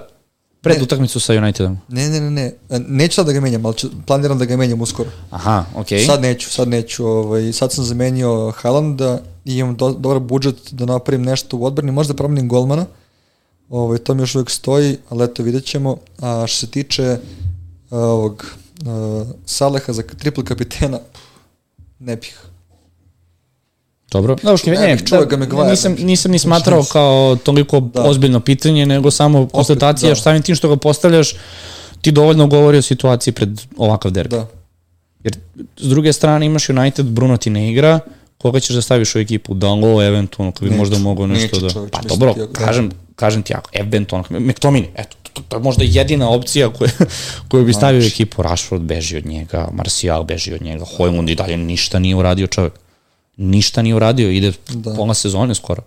pred 0.62 0.78
Ne. 0.78 0.84
utakmicu 0.84 1.20
sa 1.20 1.34
Unitedom. 1.34 1.78
Ne, 1.88 2.10
ne, 2.10 2.22
ne, 2.22 2.32
ne. 2.32 2.54
E, 2.70 2.80
Neću 2.80 3.16
sad 3.16 3.26
da 3.26 3.32
ga 3.32 3.40
menjam, 3.40 3.66
ali 3.66 3.78
ću, 3.78 3.90
planiram 4.06 4.38
da 4.40 4.46
ga 4.46 4.58
menjam 4.58 4.82
uskoro. 4.82 5.10
Aha, 5.30 5.66
okej. 5.76 6.00
Okay. 6.00 6.06
Sad 6.06 6.22
neću, 6.22 6.50
sad 6.50 6.68
neću. 6.68 7.06
Ovaj, 7.06 7.54
sad 7.54 7.72
sam 7.72 7.84
zamenio 7.86 8.52
Haalanda 8.56 9.22
i 9.46 9.56
imam 9.58 9.76
do, 9.76 9.92
dobar 9.92 10.20
budžet 10.20 10.56
da 10.72 10.86
napravim 10.86 11.26
nešto 11.26 11.58
u 11.58 11.66
odbrani, 11.66 11.92
možda 11.92 12.14
promenim 12.14 12.50
golmana. 12.50 12.86
Ovaj, 13.70 13.98
to 13.98 14.14
mi 14.14 14.22
još 14.22 14.36
uvijek 14.36 14.50
stoji, 14.50 14.98
ali 15.10 15.24
eto 15.24 15.44
vidjet 15.44 15.66
ćemo. 15.66 15.98
A 16.20 16.48
što 16.48 16.58
se 16.58 16.72
tiče 16.72 17.18
a, 17.90 17.98
ovog 17.98 18.46
a, 18.86 19.26
Saleha 19.46 19.94
za 19.94 20.04
triple 20.04 20.46
kapitena, 20.46 20.98
pff, 20.98 21.24
ne 22.00 22.16
bih. 22.16 22.51
Dobro. 24.12 24.36
Da, 24.44 24.50
uopšte, 24.52 24.72
Ne 24.72 24.88
ne, 24.88 24.98
čuo 25.06 25.26
ga 25.26 25.38
Maguire, 25.38 25.70
nisam, 25.70 25.96
nisam 26.00 26.32
ni 26.32 26.40
smatrao 26.40 26.84
kao 26.84 27.38
toliko 27.44 27.80
Da. 27.80 28.02
ozbiljno 28.02 28.40
pitanje, 28.40 28.86
nego 28.86 29.12
samo 29.12 29.48
konstatacija, 29.48 30.10
da. 30.10 30.16
šta 30.16 30.40
tim 30.42 30.56
što 30.56 30.70
ga 30.70 30.76
postavljaš, 30.76 31.34
ti 32.02 32.12
dovoljno 32.12 32.48
govori 32.48 32.78
o 32.78 32.82
situaciji 32.82 33.34
pred 33.34 33.62
ovakav 33.78 34.12
derbi. 34.12 34.36
Da. 34.36 34.48
Jer 35.24 35.38
s 35.78 35.90
druge 35.90 36.14
strane 36.14 36.46
imaš 36.46 36.70
United, 36.70 37.06
Bruno 37.06 37.38
ti 37.38 37.50
ne 37.50 37.72
igra, 37.72 38.00
koga 38.38 38.60
ćeš 38.60 38.76
da 38.76 38.82
staviš 38.82 39.16
u 39.16 39.20
ekipu? 39.20 39.54
Dalo, 39.54 40.04
eventualno, 40.04 40.52
koji 40.52 40.70
bi 40.70 40.76
Neću, 40.76 40.80
možda 40.80 40.98
mogao 40.98 41.28
nešto 41.28 41.56
neću, 41.56 41.66
da... 41.66 41.70
čoveče, 41.74 41.92
Pa 41.92 42.02
dobro, 42.02 42.32
ako- 42.32 42.48
kažem, 42.54 42.92
kažem 43.16 43.44
ti 43.44 43.54
ako, 43.54 43.70
eventualno, 43.74 44.28
McTominay, 44.30 44.88
eto, 44.96 45.16
to, 45.34 45.42
to 45.50 45.56
je 45.58 45.62
možda 45.64 45.84
jedina 45.88 46.30
opcija 46.30 46.70
koju, 46.70 46.90
koju 47.50 47.66
bi 47.66 47.74
stavio 47.74 48.02
u 48.02 48.06
ekipu. 48.06 48.42
Rashford 48.42 48.82
beži 48.84 49.18
od 49.18 49.26
njega, 49.26 49.68
Martial 49.74 50.24
beži 50.24 50.54
od 50.54 50.62
njega, 50.62 50.86
Hojlund 50.98 51.30
i 51.30 51.36
dalje 51.36 51.58
ništa 51.58 52.00
nije 52.00 52.16
uradio 52.16 52.48
čovjek. 52.48 52.74
Ništa 53.42 53.82
nije 53.82 53.96
uradio, 53.96 54.32
ide 54.32 54.54
Da. 54.70 54.94
pola 54.94 55.14
sezone 55.14 55.56
skoro. 55.56 55.84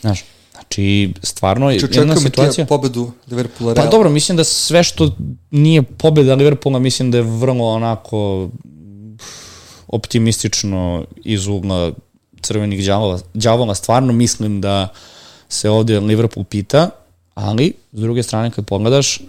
Znaš, 0.00 0.24
znači, 0.52 1.14
stvarno 1.22 1.70
je 1.70 1.80
Ću 1.80 1.86
jedna 1.90 2.14
čekam 2.14 2.30
situacija... 2.30 2.64
ti 2.64 2.68
pobedu 2.68 3.12
Liverpoola. 3.30 3.74
Pa 3.74 3.86
dobro, 3.86 4.10
mislim 4.10 4.36
da 4.36 4.44
sve 4.44 4.82
što 4.82 5.16
nije 5.50 5.82
pobeda 5.82 6.34
Liverpoola, 6.34 6.78
mislim 6.78 7.10
da 7.10 7.18
je 7.18 7.22
vrlo 7.22 7.68
onako 7.68 8.48
optimistično 9.86 11.04
iz 11.24 11.46
ugla 11.46 11.92
crvenih 12.40 12.86
đavola, 12.86 13.20
đavola. 13.34 13.74
Stvarno 13.74 14.12
mislim 14.12 14.60
da 14.60 14.88
se 15.48 15.70
ovdje 15.70 16.00
Liverpool 16.00 16.44
pita, 16.44 16.90
ali 17.34 17.72
s 17.92 18.00
druge 18.00 18.22
strane 18.22 18.50
kad 18.50 18.66
pogledaš 18.66 19.20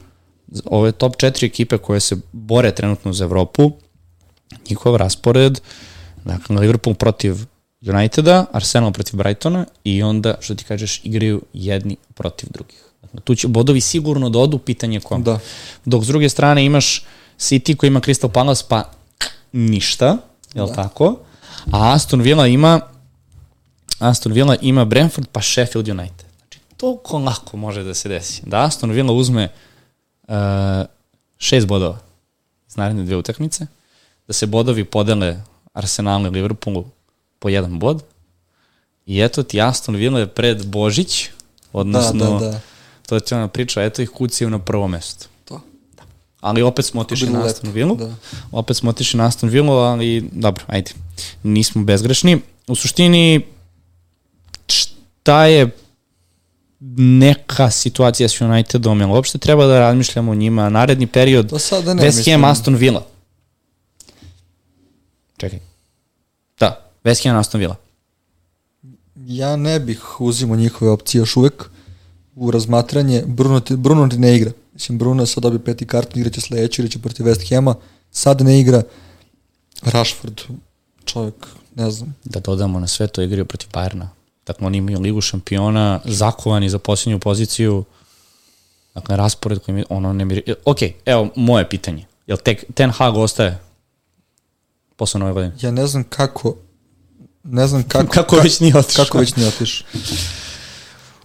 ove 0.66 0.92
top 0.92 1.16
4 1.16 1.46
ekipe 1.46 1.78
koje 1.78 2.00
se 2.00 2.18
bore 2.32 2.76
trenutno 2.76 3.14
za 3.14 3.24
Evropu, 3.24 3.72
njihov 4.70 4.96
raspored, 4.96 5.60
dakle 6.26 6.60
Liverpool 6.60 6.96
protiv 6.96 7.36
Uniteda, 7.82 8.46
Arsenal 8.52 8.92
protiv 8.92 9.18
Brightona 9.18 9.66
i 9.84 10.04
onda, 10.04 10.36
što 10.42 10.56
ti 10.56 10.64
kažeš, 10.64 11.02
igraju 11.04 11.42
jedni 11.54 11.98
protiv 12.14 12.50
drugih. 12.52 12.84
Dakle, 13.02 13.20
tu 13.20 13.36
će 13.36 13.48
bodovi 13.48 13.82
sigurno 13.82 14.30
da 14.30 14.40
odu, 14.40 14.58
pitanje 14.58 15.00
kom. 15.00 15.24
Da. 15.24 15.40
Dok 15.86 16.04
s 16.04 16.08
druge 16.08 16.30
strane 16.30 16.66
imaš 16.66 17.06
City 17.40 17.76
koji 17.76 17.88
ima 17.88 18.00
Crystal 18.00 18.32
Palace, 18.32 18.64
pa 18.70 18.92
ništa, 19.52 20.18
jel 20.54 20.68
da. 20.68 20.74
tako? 20.74 21.20
A 21.72 21.94
Aston 21.94 22.22
Villa 22.22 22.48
ima 22.48 22.80
Aston 24.00 24.34
Villa 24.34 24.56
ima 24.62 24.86
Brentford 24.86 25.28
pa 25.32 25.42
Sheffield 25.42 25.88
United. 25.88 26.26
Znači, 26.38 26.60
toliko 26.78 27.18
lako 27.18 27.58
može 27.58 27.84
da 27.84 27.94
se 27.94 28.10
desi. 28.10 28.42
Da 28.46 28.64
Aston 28.64 28.92
Villa 28.92 29.14
uzme 29.14 29.50
uh, 30.28 30.36
šest 31.38 31.68
bodova 31.68 32.00
iz 32.68 32.78
naredne 32.78 33.04
dve 33.04 33.16
utakmice, 33.16 33.68
da 34.28 34.34
se 34.34 34.46
bodovi 34.46 34.86
podele 34.86 35.42
Arsenalu 35.74 36.28
i 36.28 36.30
Liverpoolu 36.30 36.86
po 37.40 37.50
jedan 37.50 37.80
bod 37.80 38.04
i 39.06 39.22
eto 39.22 39.44
ti 39.44 39.62
Aston 39.62 39.96
Villa 39.96 40.20
je 40.20 40.28
pred 40.28 40.66
Božić, 40.66 41.30
odnosno 41.74 42.40
da, 42.40 42.50
da. 42.52 42.60
to 43.08 43.16
je 43.16 43.22
ti 43.22 43.34
ona 43.34 43.48
priča, 43.48 43.84
eto 43.84 44.02
ih 44.02 44.10
kucaju 44.10 44.50
na 44.50 44.60
prvo 44.60 44.88
mesto. 44.88 45.26
To. 45.46 45.62
Ali 46.40 46.62
opet 46.62 46.86
smo 46.86 47.02
otišli 47.02 47.30
na 47.30 47.46
Aston 47.46 47.72
Villa. 47.72 47.96
da. 47.96 48.16
Opet 48.52 48.78
smo 48.78 48.90
otišli 48.90 49.18
na 49.18 49.26
Aston 49.26 49.50
Villa, 49.50 49.74
ali 49.74 50.30
dobro, 50.32 50.64
ajde. 50.68 50.92
Nismo 51.44 51.84
bezgrešni. 51.84 52.42
U 52.68 52.76
suštini, 52.76 53.46
šta 54.68 55.46
je 55.46 55.70
neka 56.98 57.72
situacija 57.72 58.30
s 58.30 58.42
Unitedom, 58.42 59.00
jel 59.00 59.12
uopšte 59.12 59.38
treba 59.38 59.66
da 59.66 59.80
razmišljamo 59.80 60.32
o 60.32 60.36
njima, 60.36 60.70
naredni 60.70 61.08
period, 61.08 61.50
Pa 61.50 61.60
sada 61.60 61.94
ne, 61.94 62.04
West 62.04 62.32
Ham. 62.32 62.44
Aston 62.44 62.76
Villa. 62.76 63.06
Čekaj. 65.44 65.60
Da, 66.60 66.92
West 67.04 67.28
Ham, 67.28 67.38
Aston 67.38 67.60
Villa. 67.60 67.76
Ja 69.16 69.56
ne 69.56 69.80
bih 69.80 70.22
uzimo 70.22 70.56
njihove 70.56 70.92
opcije 70.92 71.20
još 71.20 71.38
uvek 71.38 71.70
u 72.36 72.52
razmatranje. 72.52 73.24
Bruno 73.26 73.62
Bruno 73.70 74.06
ne 74.06 74.36
igra. 74.36 74.52
Mislim, 74.74 74.98
Bruno 74.98 75.26
sad 75.26 75.44
dobio 75.44 75.60
peti 75.60 75.88
karton, 75.88 76.20
igraće 76.20 76.42
sledeći, 76.42 76.82
igraće 76.82 77.00
protiv 77.00 77.26
West 77.26 77.50
Hema. 77.50 77.76
Sad 78.12 78.42
ne 78.42 78.60
igra. 78.60 78.84
Rashford, 79.82 80.42
čovjek, 81.06 81.48
ne 81.76 81.92
znam. 81.92 82.16
Da 82.24 82.40
dodamo 82.40 82.80
na 82.80 82.88
sve 82.88 83.08
to 83.08 83.22
igraju 83.22 83.46
protiv 83.46 83.70
Bayerna. 83.70 84.08
Dakle, 84.46 84.68
oni 84.68 84.78
imaju 84.78 85.00
ligu 85.00 85.22
šampiona, 85.22 86.00
zakovani 86.06 86.70
za 86.70 86.80
posljednju 86.80 87.20
poziciju. 87.20 87.84
Dakle, 88.96 89.18
raspored 89.18 89.60
koji 89.60 89.76
mi, 89.76 89.84
ono 89.90 90.14
ne 90.14 90.26
mi... 90.26 90.42
Ok, 90.66 90.78
evo, 91.06 91.30
moje 91.36 91.70
pitanje. 91.70 92.06
Jel 92.28 92.38
tek 92.38 92.66
Ten 92.74 92.92
Hag 92.92 93.18
ostaje 93.18 93.60
posle 94.96 95.20
nove 95.20 95.34
godine? 95.34 95.54
Ja 95.62 95.72
ne 95.72 95.88
znam 95.88 96.04
kako, 96.04 96.56
ne 97.44 97.68
znam 97.68 97.84
kako... 97.84 98.12
Kako 98.20 98.36
već 98.36 98.60
nije 98.60 98.78
otišao. 98.78 99.06
Kako 99.06 99.18
već 99.18 99.36
nije 99.36 99.48
otišao. 99.48 99.88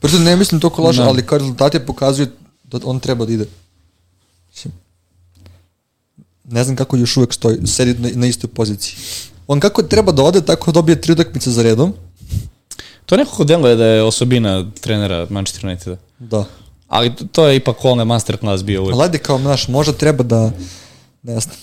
Proto 0.00 0.18
ne 0.18 0.36
mislim 0.36 0.60
toliko 0.60 0.82
loše, 0.82 0.98
Da. 0.98 1.08
ali 1.08 1.26
kao 1.26 1.38
rezultati 1.38 1.80
pokazuju 1.80 2.26
da 2.64 2.78
on 2.84 3.00
treba 3.00 3.24
da 3.26 3.32
ide. 3.32 3.46
Ne 6.44 6.64
znam 6.64 6.76
kako 6.76 6.96
još 6.96 7.16
uvek 7.16 7.32
stoji, 7.32 7.66
sedi 7.66 7.94
na, 7.94 8.10
na 8.14 8.26
istoj 8.26 8.50
poziciji. 8.50 8.96
On 9.46 9.60
kako 9.60 9.82
treba 9.82 10.12
da 10.12 10.22
ode, 10.22 10.40
tako 10.40 10.72
dobije 10.72 11.00
tri 11.00 11.12
utakmice 11.12 11.50
za 11.50 11.62
redom. 11.62 11.94
To 13.06 13.16
nekako 13.16 13.44
deluje 13.44 13.76
da 13.76 13.84
je 13.84 14.02
osobina 14.02 14.70
trenera 14.80 15.26
Manchester 15.30 15.66
Uniteda. 15.66 15.96
Da. 16.18 16.44
Ali 16.88 17.12
to- 17.32 17.46
je 17.46 17.56
ipak 17.56 17.84
onaj 17.84 18.04
masterclass 18.04 18.62
bio 18.64 18.82
uvijek. 18.82 18.94
Ali 18.94 19.02
ajde 19.02 19.18
kao, 19.18 19.38
znaš, 19.38 19.68
možda 19.68 19.92
treba 19.92 20.24
da, 20.24 20.50
ne 21.22 21.40
znam, 21.40 21.56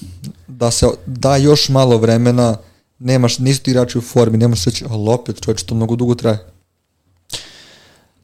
da 0.48 0.72
se 0.72 0.88
da 1.06 1.36
još 1.36 1.70
malo 1.70 1.98
vremena, 1.98 2.58
nemaš, 3.00 3.40
nisu 3.40 3.64
ti 3.64 3.72
igrači 3.72 3.98
u 3.98 4.02
formi, 4.02 4.38
nemaš 4.38 4.66
reći, 4.66 4.86
ali 4.90 5.10
opet, 5.10 5.42
čovječ, 5.42 5.64
to 5.64 5.76
mnogo 5.76 5.96
dugo 5.96 6.16
traje. 6.16 6.46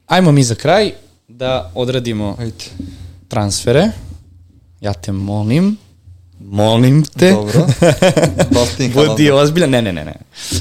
Ajmo 0.06 0.32
mi 0.32 0.44
za 0.44 0.54
kraj 0.54 0.92
da 1.28 1.70
odradimo 1.74 2.36
Ajde. 2.38 2.64
transfere. 3.28 3.90
Ja 4.80 4.92
te 4.92 5.12
molim, 5.12 5.76
molim 6.40 7.04
te. 7.04 7.30
Dobro. 7.30 7.66
Budi 9.08 9.30
ozbiljan. 9.30 9.70
Ne, 9.70 9.82
ne, 9.82 9.92
ne, 9.92 10.04
ne. 10.04 10.14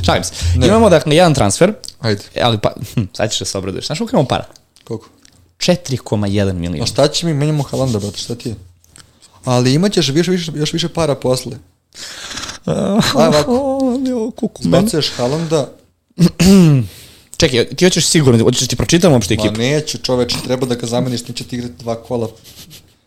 Šalim 0.06 0.24
se. 0.24 0.34
Ne. 0.56 0.68
Imamo 0.68 0.90
dakle 0.90 1.16
jedan 1.16 1.34
transfer, 1.34 1.74
Ajde, 2.00 2.22
ali 2.42 2.58
pa, 2.58 2.74
hm, 2.96 3.02
sad 3.14 3.32
ćeš 3.32 3.40
da 3.40 3.46
se 3.46 3.58
obraduješ. 3.58 3.86
Znaš 3.86 3.98
koliko 3.98 4.16
imamo 4.16 4.28
para? 4.28 4.46
koliko? 4.84 5.10
4,1 5.58 6.50
A 6.50 6.54
milijon. 6.54 6.88
šta 6.88 7.08
će 7.08 7.26
mi, 7.26 7.34
menjamo 7.34 7.64
Halanda, 7.64 8.00
brate, 8.00 8.18
šta 8.18 8.36
ti 8.36 8.50
je? 8.50 8.56
Ali 9.46 9.74
imat 9.74 9.94
ćeš 9.94 10.10
više, 10.10 10.32
više, 10.32 10.52
još 10.56 10.74
više 10.74 10.90
para 10.90 11.16
posle. 11.16 11.58
Aj 12.66 13.00
ovako, 13.16 14.52
zbacuješ 14.62 15.10
Halanda, 15.10 15.72
Čekaj, 17.38 17.66
ti 17.68 17.86
hoćeš 17.86 18.06
sigurno, 18.06 18.44
hoćeš 18.44 18.62
da 18.62 18.68
ti 18.68 18.76
pročitam 18.76 19.14
uopšte 19.14 19.36
ma 19.36 19.42
ekipu? 19.42 19.58
neću 19.58 19.98
čoveče, 19.98 20.36
treba 20.44 20.66
da 20.66 20.76
ga 20.76 20.88
zameniš, 20.88 21.28
neće 21.28 21.44
ti 21.44 21.56
igrati 21.56 21.74
dva 21.80 21.96
kola. 21.96 22.30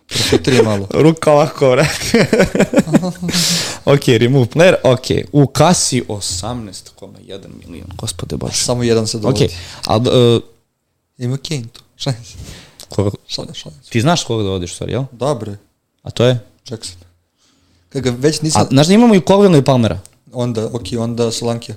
Preko 0.08 0.38
tri 0.38 0.62
malo. 0.62 0.88
Ruka 0.94 1.32
ovako, 1.32 1.70
vrat. 1.70 1.86
ok, 3.86 4.08
remove 4.08 4.46
player, 4.46 4.74
ok. 4.84 5.28
U 5.32 5.46
kasi 5.46 6.02
18,1 6.02 7.08
milijon, 7.58 7.86
gospode 7.96 8.36
Bože. 8.36 8.54
Samo 8.54 8.82
jedan 8.82 9.06
se 9.06 9.16
Ok, 9.16 9.22
dovodi. 9.22 9.48
ali 9.86 10.34
uh, 10.36 10.42
Ima 11.18 11.36
Kane 11.38 11.64
tu. 11.72 11.80
Šalim 11.96 12.24
se. 12.24 12.34
koga, 12.88 13.10
Šalim, 13.26 13.50
ti 13.88 14.00
znaš 14.00 14.24
koga 14.24 14.42
dovodiš, 14.42 14.74
stvari, 14.74 14.92
jel? 14.92 15.04
Dobre, 15.12 15.56
A 16.04 16.10
to 16.10 16.24
je? 16.24 16.38
Jackson. 16.68 16.96
Kad 17.88 18.02
ga 18.02 18.10
već 18.10 18.40
nisam, 18.42 18.62
A, 18.62 18.64
znaš 18.64 18.86
da 18.86 18.94
imamo 18.94 19.14
i 19.14 19.22
Colvina 19.28 19.58
i 19.58 19.64
Palmera? 19.64 19.98
onda, 20.32 20.66
ok, 20.66 20.86
onda 20.98 21.30
Solankija. 21.32 21.76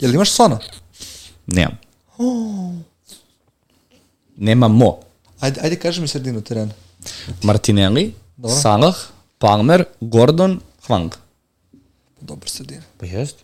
Jel 0.00 0.14
imaš 0.14 0.30
Sona? 0.30 0.58
Nemam. 1.46 1.78
Nemamo. 4.36 4.98
Ajde, 5.40 5.60
ajde 5.60 5.76
kaži 5.76 6.00
mi 6.00 6.08
sredinu 6.08 6.40
terena. 6.40 6.72
Martinelli, 7.42 8.14
Dobro. 8.36 8.56
Salah, 8.56 8.96
Palmer, 9.38 9.84
Gordon, 10.00 10.60
Hwang. 10.86 11.12
Dobro 12.20 12.48
sredina. 12.48 12.82
Pa 12.98 13.06
jest. 13.06 13.36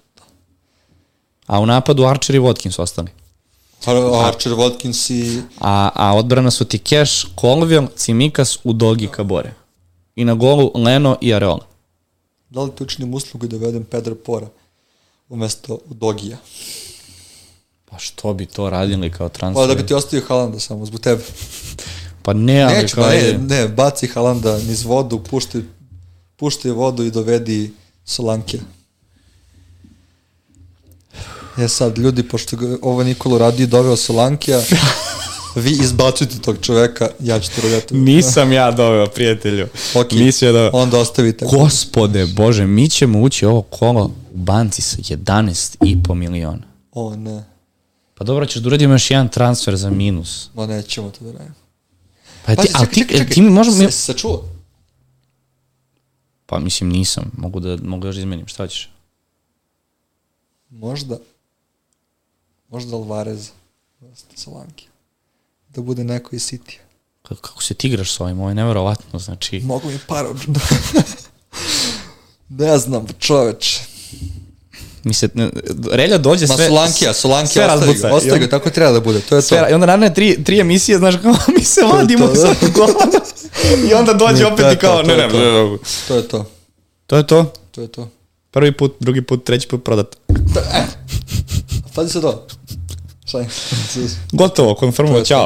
A 1.46 1.60
u 1.60 1.66
napadu 1.66 2.04
Archer 2.04 2.36
i 2.36 2.40
Watkins 2.40 2.80
ostali. 2.80 3.10
Archer, 4.24 4.52
Watkins 4.52 5.10
i... 5.10 5.42
A, 5.60 5.90
a 5.94 6.14
odbrana 6.14 6.50
su 6.50 6.64
ti 6.64 6.78
Cash, 6.78 7.26
Colville, 7.40 7.86
Cimikas, 7.96 8.58
Udogi, 8.64 9.06
Kabore. 9.06 9.54
I 10.16 10.24
na 10.24 10.34
golu 10.34 10.72
Leno 10.74 11.16
i 11.20 11.34
Areola. 11.34 11.66
Da 12.50 12.62
li 12.62 12.70
ti 12.70 12.82
učinim 12.82 13.14
uslugu 13.14 13.46
i 13.46 13.48
dovedem 13.48 13.84
Pedro 13.84 14.14
Pora 14.14 14.46
umesto 15.28 15.78
Udogija? 15.90 16.36
Pa 17.84 17.98
što 17.98 18.34
bi 18.34 18.46
to 18.46 18.70
radili 18.70 19.10
kao 19.10 19.28
Pa 19.28 19.34
transfer? 19.34 19.68
da 19.68 19.74
bi 19.74 19.86
ti 19.86 19.94
ostavio 19.94 20.24
Halanda 20.28 20.60
samo, 20.60 20.86
zbog 20.86 21.00
tebe. 21.00 21.22
Pa 22.22 22.32
ne, 22.32 22.62
ali 22.62 22.74
Neću, 22.74 22.94
kao 22.94 23.08
ne, 23.08 23.38
ne, 23.38 23.68
baci 23.68 24.06
Halanda 24.06 24.58
niz 24.58 24.84
vodu, 24.84 25.20
pušti, 25.30 25.64
pušti 26.36 26.70
vodu 26.70 27.04
i 27.04 27.10
dovedi 27.10 27.72
Solankija. 28.04 28.62
E 31.56 31.68
sad, 31.68 31.98
ljudi, 31.98 32.22
pošto 32.22 32.56
ga 32.56 32.76
ovo 32.82 33.02
Nikolo 33.04 33.38
radi 33.38 33.62
i 33.62 33.66
doveo 33.66 33.96
Solankija, 33.96 34.62
vi 35.56 35.70
izbacujte 35.72 36.38
tog 36.38 36.56
čoveka, 36.60 37.08
ja 37.20 37.40
ću 37.40 37.50
to 37.50 37.62
raditi. 37.62 37.94
Nisam 37.94 38.52
ja 38.52 38.70
doveo, 38.70 39.06
prijatelju. 39.06 39.68
Ok, 39.94 40.12
Nisi 40.12 40.44
ja 40.44 40.52
doveo. 40.52 40.70
onda 40.72 40.98
ostavite. 40.98 41.46
Gospode, 41.46 42.26
bože, 42.26 42.66
mi 42.66 42.88
ćemo 42.88 43.20
ući 43.20 43.46
ovo 43.46 43.62
kolo 43.62 44.04
u 44.32 44.36
banci 44.36 44.82
sa 44.82 44.96
11,5 44.98 46.14
miliona. 46.14 46.62
O 46.92 47.16
ne, 47.16 47.44
Pa 48.14 48.24
dobro, 48.24 48.46
ćeš 48.46 48.56
da 48.56 48.68
uradimo 48.68 48.94
još 48.94 49.10
jedan 49.10 49.28
transfer 49.28 49.76
za 49.76 49.90
minus. 49.90 50.48
ma 50.54 50.66
nećemo 50.66 51.10
to 51.10 51.24
da 51.24 51.32
radimo. 51.32 51.54
Pa 52.46 52.52
ti, 52.52 52.56
Pazi, 52.56 52.68
ali 52.72 52.86
čekaj, 52.86 52.94
ti, 52.94 53.00
čekaj, 53.00 53.18
čekaj. 53.18 53.34
ti 53.34 53.42
mi 53.42 53.50
možemo... 53.50 53.76
Se, 53.76 53.90
se 53.90 54.12
čuo? 54.12 54.44
Pa 56.46 56.58
mislim 56.58 56.90
nisam, 56.90 57.30
mogu 57.36 57.60
da, 57.60 57.76
mogu 57.82 58.06
još 58.06 58.14
da 58.16 58.20
izmenim, 58.20 58.46
šta 58.46 58.66
ćeš? 58.68 58.90
Možda, 60.70 61.18
možda 62.74 62.96
Alvarez, 62.96 63.50
Solankija. 64.36 64.90
Da 65.68 65.82
bude 65.82 66.04
neko 66.04 66.36
iz 66.36 66.42
City. 66.42 66.78
Kako, 67.22 67.40
kako 67.40 67.62
se 67.62 67.74
ti 67.74 67.86
igraš 67.88 68.12
s 68.12 68.20
ovim, 68.20 68.40
ovo 68.40 68.48
je 68.48 68.54
neverovatno, 68.54 69.18
znači... 69.18 69.60
Mogu 69.60 69.88
mi 69.88 69.98
para 70.06 70.28
od... 70.28 70.36
ne 72.48 72.78
znam, 72.78 73.06
čoveč. 73.18 73.78
Mi 75.04 75.14
se, 75.14 75.28
ne, 75.34 75.50
Relja 75.92 76.18
dođe 76.18 76.46
Ma 76.46 76.54
sve... 76.54 76.66
Solankija, 76.66 77.12
sve 77.12 77.20
Solankija, 77.20 77.74
ostavi 77.74 77.94
ga, 77.98 78.14
ostavi 78.14 78.40
ga, 78.40 78.48
tako 78.48 78.70
treba 78.70 78.92
da 78.92 79.00
bude, 79.00 79.20
to 79.20 79.36
je 79.36 79.42
to. 79.42 79.46
Sve, 79.48 79.66
I 79.70 79.74
onda 79.74 79.86
naravno 79.86 80.10
tri, 80.10 80.44
tri 80.44 80.60
emisije, 80.60 80.98
znaš 80.98 81.14
kao, 81.22 81.34
mi 81.58 81.64
se 81.64 81.80
vadimo 81.82 82.26
to, 82.26 82.34
da. 82.34 82.54
gola. 82.74 82.94
I 83.90 83.94
onda 83.94 84.12
dođe 84.24 84.42
Ne, 84.42 84.46
opet 84.46 84.66
to 84.66 84.72
i 84.72 84.76
kao, 84.76 84.96
to, 84.96 85.02
ne, 85.02 85.16
to 85.16 85.22
ne, 85.22 85.28
to. 85.28 85.38
ne, 85.38 85.70
ne, 85.70 85.78
To 86.08 86.16
je 86.16 86.28
to, 86.28 86.46
To 87.06 87.16
je 87.16 87.26
to. 87.26 87.52
to 87.70 87.80
je 87.80 87.88
to. 87.88 88.08
Prvi 88.50 88.76
put, 88.76 88.96
drugi 89.00 89.22
put, 89.22 89.44
treći 89.44 89.68
put 89.68 89.84
prodat. 89.84 90.16
Pazi 91.94 92.10
se 92.10 92.20
to. 92.20 92.46
Šta 93.24 93.38
je? 93.38 93.48
Gotovo, 94.32 94.74
konfirmuje, 94.74 95.14
To 95.14 95.18
je 95.18 95.24
čao. 95.24 95.44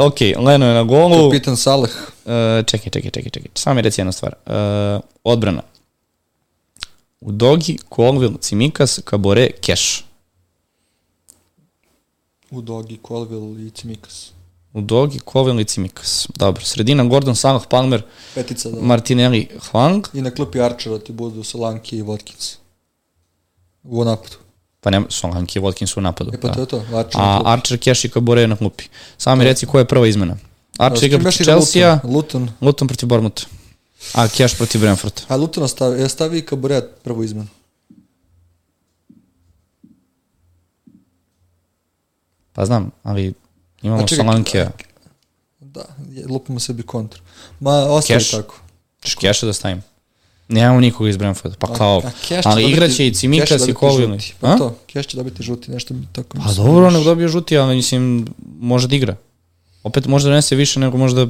Uh, 0.00 0.06
ok, 0.06 0.20
Leno 0.46 0.66
je 0.66 0.74
na 0.74 0.82
golu. 0.82 1.30
Kapitan 1.30 1.56
Salah. 1.56 1.90
Uh, 2.24 2.66
čekaj, 2.66 2.90
čekaj, 2.90 3.10
čekaj, 3.10 3.30
čekaj. 3.30 3.50
Samo 3.54 3.74
mi 3.74 3.82
reci 3.82 4.00
jednu 4.00 4.12
stvar. 4.12 4.34
Uh, 4.46 4.52
odbrana. 5.24 5.62
Udogi, 7.20 7.78
Colville, 7.96 8.36
Cimikas, 8.40 9.00
Kabore, 9.04 9.50
Keš. 9.60 10.04
Udogi, 12.50 12.98
Colville 13.08 13.66
i 13.66 13.70
Cimikas. 13.70 14.32
Udogi, 14.72 15.20
Colville 15.32 15.62
i 15.62 15.64
Cimikas. 15.64 16.28
Dobro, 16.34 16.64
sredina 16.64 17.04
Gordon, 17.04 17.36
Salah, 17.36 17.62
Palmer, 17.70 18.02
Petica 18.34 18.68
da. 18.68 18.80
Martinelli, 18.80 19.48
Hwang. 19.70 20.06
I 20.14 20.22
na 20.22 20.30
klupi 20.30 20.60
Archera 20.60 20.98
ti 20.98 21.12
budu 21.12 21.44
Solanki 21.44 21.96
i 21.96 22.02
Watkins. 22.02 22.56
U 23.84 24.04
napadu. 24.04 24.36
Pa 24.80 24.90
nema, 24.90 25.06
Solanki 25.08 25.58
i 25.58 25.62
Watkins 25.62 25.98
u 25.98 26.00
napadu. 26.00 26.30
E 26.34 26.40
pa 26.40 26.48
da. 26.48 26.54
to 26.54 26.60
je 26.60 26.66
to. 26.66 26.84
Archer 26.96 27.20
A. 27.20 27.42
Archer, 27.44 27.78
Cash 27.84 28.04
i 28.04 28.08
Kabore 28.08 28.46
na 28.46 28.56
klupi. 28.56 28.84
Samo 29.18 29.36
mi 29.36 29.44
reci 29.44 29.66
koja 29.66 29.80
je 29.80 29.84
prva 29.84 30.06
izmena. 30.06 30.36
Archer 30.78 31.04
igra 31.04 31.18
protiv 31.18 31.44
Chelsea, 31.44 32.00
Luton? 32.04 32.50
Luton. 32.60 32.88
Protiv 32.88 33.08
Bournemouth. 33.08 33.42
A 34.12 34.28
Cash 34.28 34.56
protiv 34.56 34.80
Brentforda. 34.80 35.22
A 35.28 35.36
Luton 35.36 35.68
stavi, 35.68 36.02
e, 36.02 36.08
stavi 36.08 36.38
i 36.38 36.46
Cabaret 36.46 36.84
prvu 37.02 37.24
izmenu. 37.24 37.48
Pa 42.52 42.64
znam, 42.66 42.90
ali 43.02 43.34
imamo 43.82 44.06
čekaj, 44.06 44.24
Solankija. 44.24 44.70
Da, 45.60 45.84
lupimo 46.28 46.60
sebi 46.60 46.82
kontru. 46.82 47.22
Ma, 47.60 48.00
Cash. 48.06 48.30
tako. 48.30 48.54
Češ 49.00 49.14
Keša 49.14 49.46
da 49.46 49.52
stavim. 49.52 49.82
Nemamo 50.50 50.80
nikoga 50.80 51.10
iz 51.10 51.16
Brentforda, 51.16 51.56
pa 51.58 51.74
kao, 51.74 52.02
ali 52.44 52.70
igraće 52.70 53.06
i 53.06 53.14
Cimikas 53.14 53.68
i 53.68 53.74
žuti. 53.96 54.34
Pa 54.40 54.56
to, 54.56 54.76
Cash 54.92 55.08
će 55.08 55.16
dobiti 55.16 55.42
žuti, 55.42 55.70
nešto 55.70 55.94
mi 55.94 56.06
tako. 56.12 56.28
Pa 56.28 56.44
mislim. 56.44 56.66
dobro, 56.66 56.90
nek 56.90 57.04
dobije 57.04 57.28
žuti, 57.28 57.58
ali 57.58 57.76
mislim, 57.76 58.26
može 58.60 58.88
da 58.88 58.96
igra. 58.96 59.16
Opet 59.82 60.06
može 60.06 60.28
da 60.28 60.34
nese 60.34 60.56
više 60.56 60.80
nego 60.80 60.98
možda... 60.98 61.26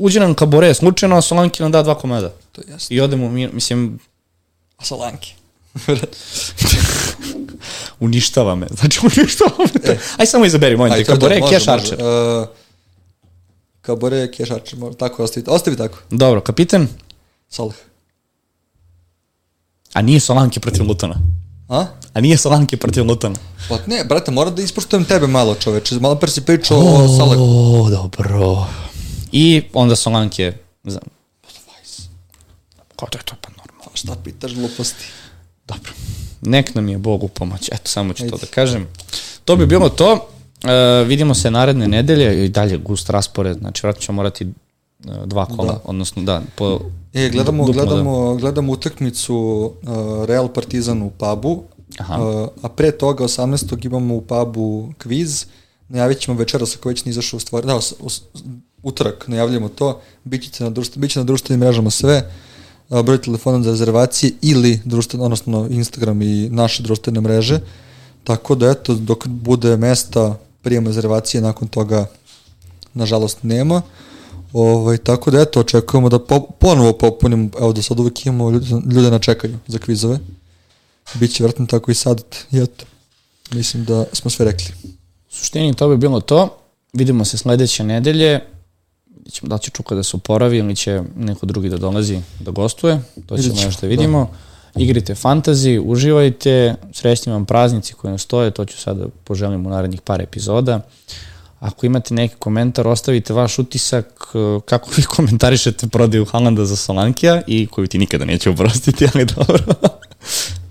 Uđe 0.00 0.20
nam 0.20 0.34
Kabore 0.34 0.74
slučajno, 0.74 1.16
a 1.16 1.22
Solanki 1.22 1.62
nam 1.62 1.72
da 1.72 1.82
dva 1.82 1.94
komada. 1.94 2.32
To 2.52 2.60
je 2.60 2.66
jasno. 2.70 2.96
I 2.96 3.00
odemo, 3.00 3.30
mi, 3.30 3.48
mislim, 3.48 3.98
A 4.78 4.84
Solanki. 4.84 5.34
uništava 8.00 8.54
me. 8.54 8.66
Znači, 8.70 9.00
uništava 9.02 9.66
me. 9.74 9.98
Aj 10.16 10.26
samo 10.26 10.44
izaberi, 10.44 10.76
molim 10.76 10.94
te, 10.94 11.04
Kabore, 11.04 11.40
može. 11.40 11.70
Archer. 11.70 11.98
Uh, 12.02 12.48
Kabore, 13.80 14.30
Kješač, 14.30 14.74
tako 14.98 15.24
ostavi, 15.24 15.44
ostavi 15.48 15.76
tako. 15.76 15.98
Dobro, 16.10 16.40
kapitan? 16.40 16.88
Salah. 17.48 17.74
A 19.92 20.02
nije 20.02 20.20
Solanke 20.20 20.60
protiv 20.60 20.86
Lutona? 20.88 21.14
A? 21.68 21.86
A 22.12 22.20
nije 22.20 22.36
Solanke 22.36 22.76
protiv 22.76 23.06
Lutona? 23.06 23.36
Pa 23.68 23.78
ne, 23.86 24.04
brate, 24.04 24.30
moram 24.30 24.54
da 24.54 24.62
ispoštujem 24.62 25.04
tebe 25.04 25.26
malo, 25.26 25.54
čoveče. 25.54 25.94
Malo 26.00 26.14
pre 26.14 26.30
si 26.30 26.40
pričao 26.40 26.78
o 26.78 27.08
Salahu. 27.08 27.84
O, 27.84 27.90
dobro. 27.90 28.66
I 29.32 29.62
onda 29.72 29.96
Solanke... 29.96 30.52
Za... 30.84 31.00
Kao 32.96 33.08
da 33.12 33.18
je 33.18 33.24
to 33.24 33.34
pa 33.40 33.48
normalno. 33.50 33.90
Šta 33.94 34.16
pitaš 34.24 34.54
gluposti? 34.54 35.04
Dobro. 35.66 35.92
Nek 36.40 36.74
nam 36.74 36.88
je 36.88 36.98
Bog 36.98 37.24
u 37.24 37.28
pomoć. 37.28 37.68
Eto, 37.72 37.88
samo 37.88 38.12
ću 38.12 38.22
Ajde. 38.22 38.30
to 38.30 38.36
da 38.36 38.46
kažem. 38.46 38.88
To 39.44 39.56
bi 39.56 39.66
bilo 39.66 39.88
to. 39.88 40.28
E, 40.64 41.04
vidimo 41.04 41.34
se 41.34 41.50
naredne 41.50 41.88
nedelje 41.88 42.44
i 42.44 42.48
dalje 42.48 42.76
gust 42.76 43.10
raspored. 43.10 43.58
Znači, 43.58 43.86
vratno 43.86 44.02
ćemo 44.02 44.16
morati 44.16 44.44
e, 44.44 44.48
dva 45.26 45.46
kola, 45.46 45.72
da. 45.72 45.80
odnosno 45.84 46.22
da, 46.22 46.42
po 46.56 46.80
E, 47.14 47.28
gledamo, 47.28 47.66
duplo, 47.66 47.84
gledamo, 47.84 48.34
da. 48.34 48.40
gledamo 48.40 48.72
utakmicu 48.72 49.34
uh, 49.82 50.24
Real 50.24 50.48
Partizan 50.48 51.02
u 51.02 51.10
pubu, 51.10 51.62
Aha. 51.98 52.22
Uh, 52.22 52.48
a 52.62 52.68
pre 52.68 52.90
toga 52.90 53.24
18. 53.24 53.86
imamo 53.86 54.14
u 54.14 54.20
pubu 54.20 54.92
kviz, 54.98 55.44
najavit 55.88 56.18
ćemo 56.18 56.38
večeras 56.38 56.76
ako 56.76 56.88
već 56.88 57.06
izašao 57.06 57.36
u 57.36 57.40
stvari, 57.40 57.66
da, 57.66 57.76
u, 57.76 58.08
utorak 58.82 59.28
najavljamo 59.28 59.68
to, 59.68 60.00
biće 60.24 60.64
na, 60.64 60.70
društv, 60.70 60.98
biće 60.98 61.18
na 61.18 61.24
društvenim 61.24 61.60
mrežama 61.60 61.90
sve, 61.90 62.30
uh, 62.88 63.00
broj 63.02 63.22
telefona 63.22 63.62
za 63.62 63.70
rezervacije 63.70 64.32
ili 64.42 64.80
društveno, 64.84 65.24
odnosno 65.24 65.66
Instagram 65.70 66.22
i 66.22 66.48
naše 66.48 66.82
društvene 66.82 67.20
mreže, 67.20 67.60
tako 68.24 68.54
da 68.54 68.70
eto, 68.70 68.94
dok 68.94 69.26
bude 69.26 69.76
mesta 69.76 70.38
prijema 70.62 70.86
rezervacije, 70.86 71.40
nakon 71.40 71.68
toga 71.68 72.06
nažalost 72.94 73.38
nema. 73.42 73.82
Ovaj, 74.52 74.98
tako 74.98 75.30
da 75.30 75.40
eto, 75.40 75.60
očekujemo 75.60 76.08
da 76.08 76.18
po, 76.18 76.40
ponovo 76.40 76.92
popunimo, 76.92 77.48
evo 77.60 77.72
da 77.72 77.82
sad 77.82 78.00
uvek 78.00 78.26
imamo 78.26 78.50
ljude, 78.50 78.66
ljude 78.94 79.10
na 79.10 79.18
čekanju 79.18 79.58
za 79.66 79.78
kvizove. 79.78 80.18
Biće 81.14 81.44
vrtno 81.44 81.66
tako 81.66 81.90
i 81.90 81.94
sad, 81.94 82.24
i 82.50 82.58
eto. 82.58 82.84
Mislim 83.52 83.84
da 83.84 84.04
smo 84.12 84.30
sve 84.30 84.44
rekli. 84.44 84.66
U 85.30 85.34
suštini 85.34 85.74
to 85.74 85.88
bi 85.88 85.96
bilo 85.96 86.20
to. 86.20 86.58
Vidimo 86.92 87.24
se 87.24 87.38
sledeće 87.38 87.84
nedelje. 87.84 88.40
Ćemo 89.30 89.48
da 89.48 89.58
će 89.58 89.70
Čuka 89.70 89.94
da 89.94 90.02
se 90.02 90.16
uporavi 90.16 90.58
ili 90.58 90.76
će 90.76 91.02
neko 91.16 91.46
drugi 91.46 91.68
da 91.68 91.76
dolazi 91.76 92.20
da 92.40 92.50
gostuje. 92.50 93.00
To 93.26 93.38
ćemo 93.38 93.62
još 93.62 93.76
da 93.76 93.86
vidimo. 93.86 94.30
Da. 94.74 94.80
Igrite 94.82 95.14
fantazi, 95.14 95.80
uživajte, 95.84 96.74
srećni 96.92 97.32
vam 97.32 97.46
praznici 97.46 97.94
koji 97.94 98.10
nas 98.12 98.22
stoje, 98.22 98.50
to 98.50 98.64
ću 98.64 98.78
sada 98.78 99.06
poželim 99.24 99.66
u 99.66 99.70
narednih 99.70 100.00
par 100.00 100.20
epizoda. 100.20 100.80
Ako 101.62 101.86
imate 101.86 102.14
neki 102.14 102.34
komentar, 102.38 102.88
ostavite 102.88 103.32
vaš 103.32 103.58
utisak 103.58 104.06
e, 104.34 104.60
kako 104.64 104.90
vi 104.96 105.02
komentarišete 105.16 105.86
prodaju 105.86 106.24
Halanda 106.24 106.64
za 106.64 106.76
Solankija 106.76 107.42
i 107.46 107.66
koju 107.66 107.86
ti 107.86 107.98
nikada 107.98 108.24
neće 108.24 108.50
uprostiti, 108.50 109.06
ali 109.14 109.24
dobro. 109.24 109.58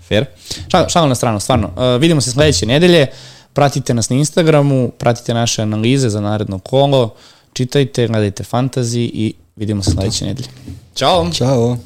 Fair. 0.08 0.24
Šal, 0.70 0.88
šal 0.88 1.08
na 1.08 1.14
stranu, 1.14 1.40
stvarno. 1.40 1.66
Uh, 1.66 2.00
vidimo 2.00 2.20
se 2.20 2.30
sledeće 2.30 2.66
nedelje. 2.66 3.06
Pratite 3.52 3.94
nas 3.94 4.10
na 4.10 4.16
Instagramu, 4.16 4.90
pratite 4.98 5.34
naše 5.34 5.62
analize 5.62 6.08
za 6.08 6.20
naredno 6.20 6.58
kolo, 6.58 7.14
čitajte, 7.52 8.06
gledajte 8.06 8.44
fantazi 8.44 9.00
i 9.00 9.34
vidimo 9.56 9.82
se 9.82 9.90
sledeće 9.90 10.24
nedelje. 10.24 10.48
Ćao! 10.94 11.30
Ćao! 11.32 11.76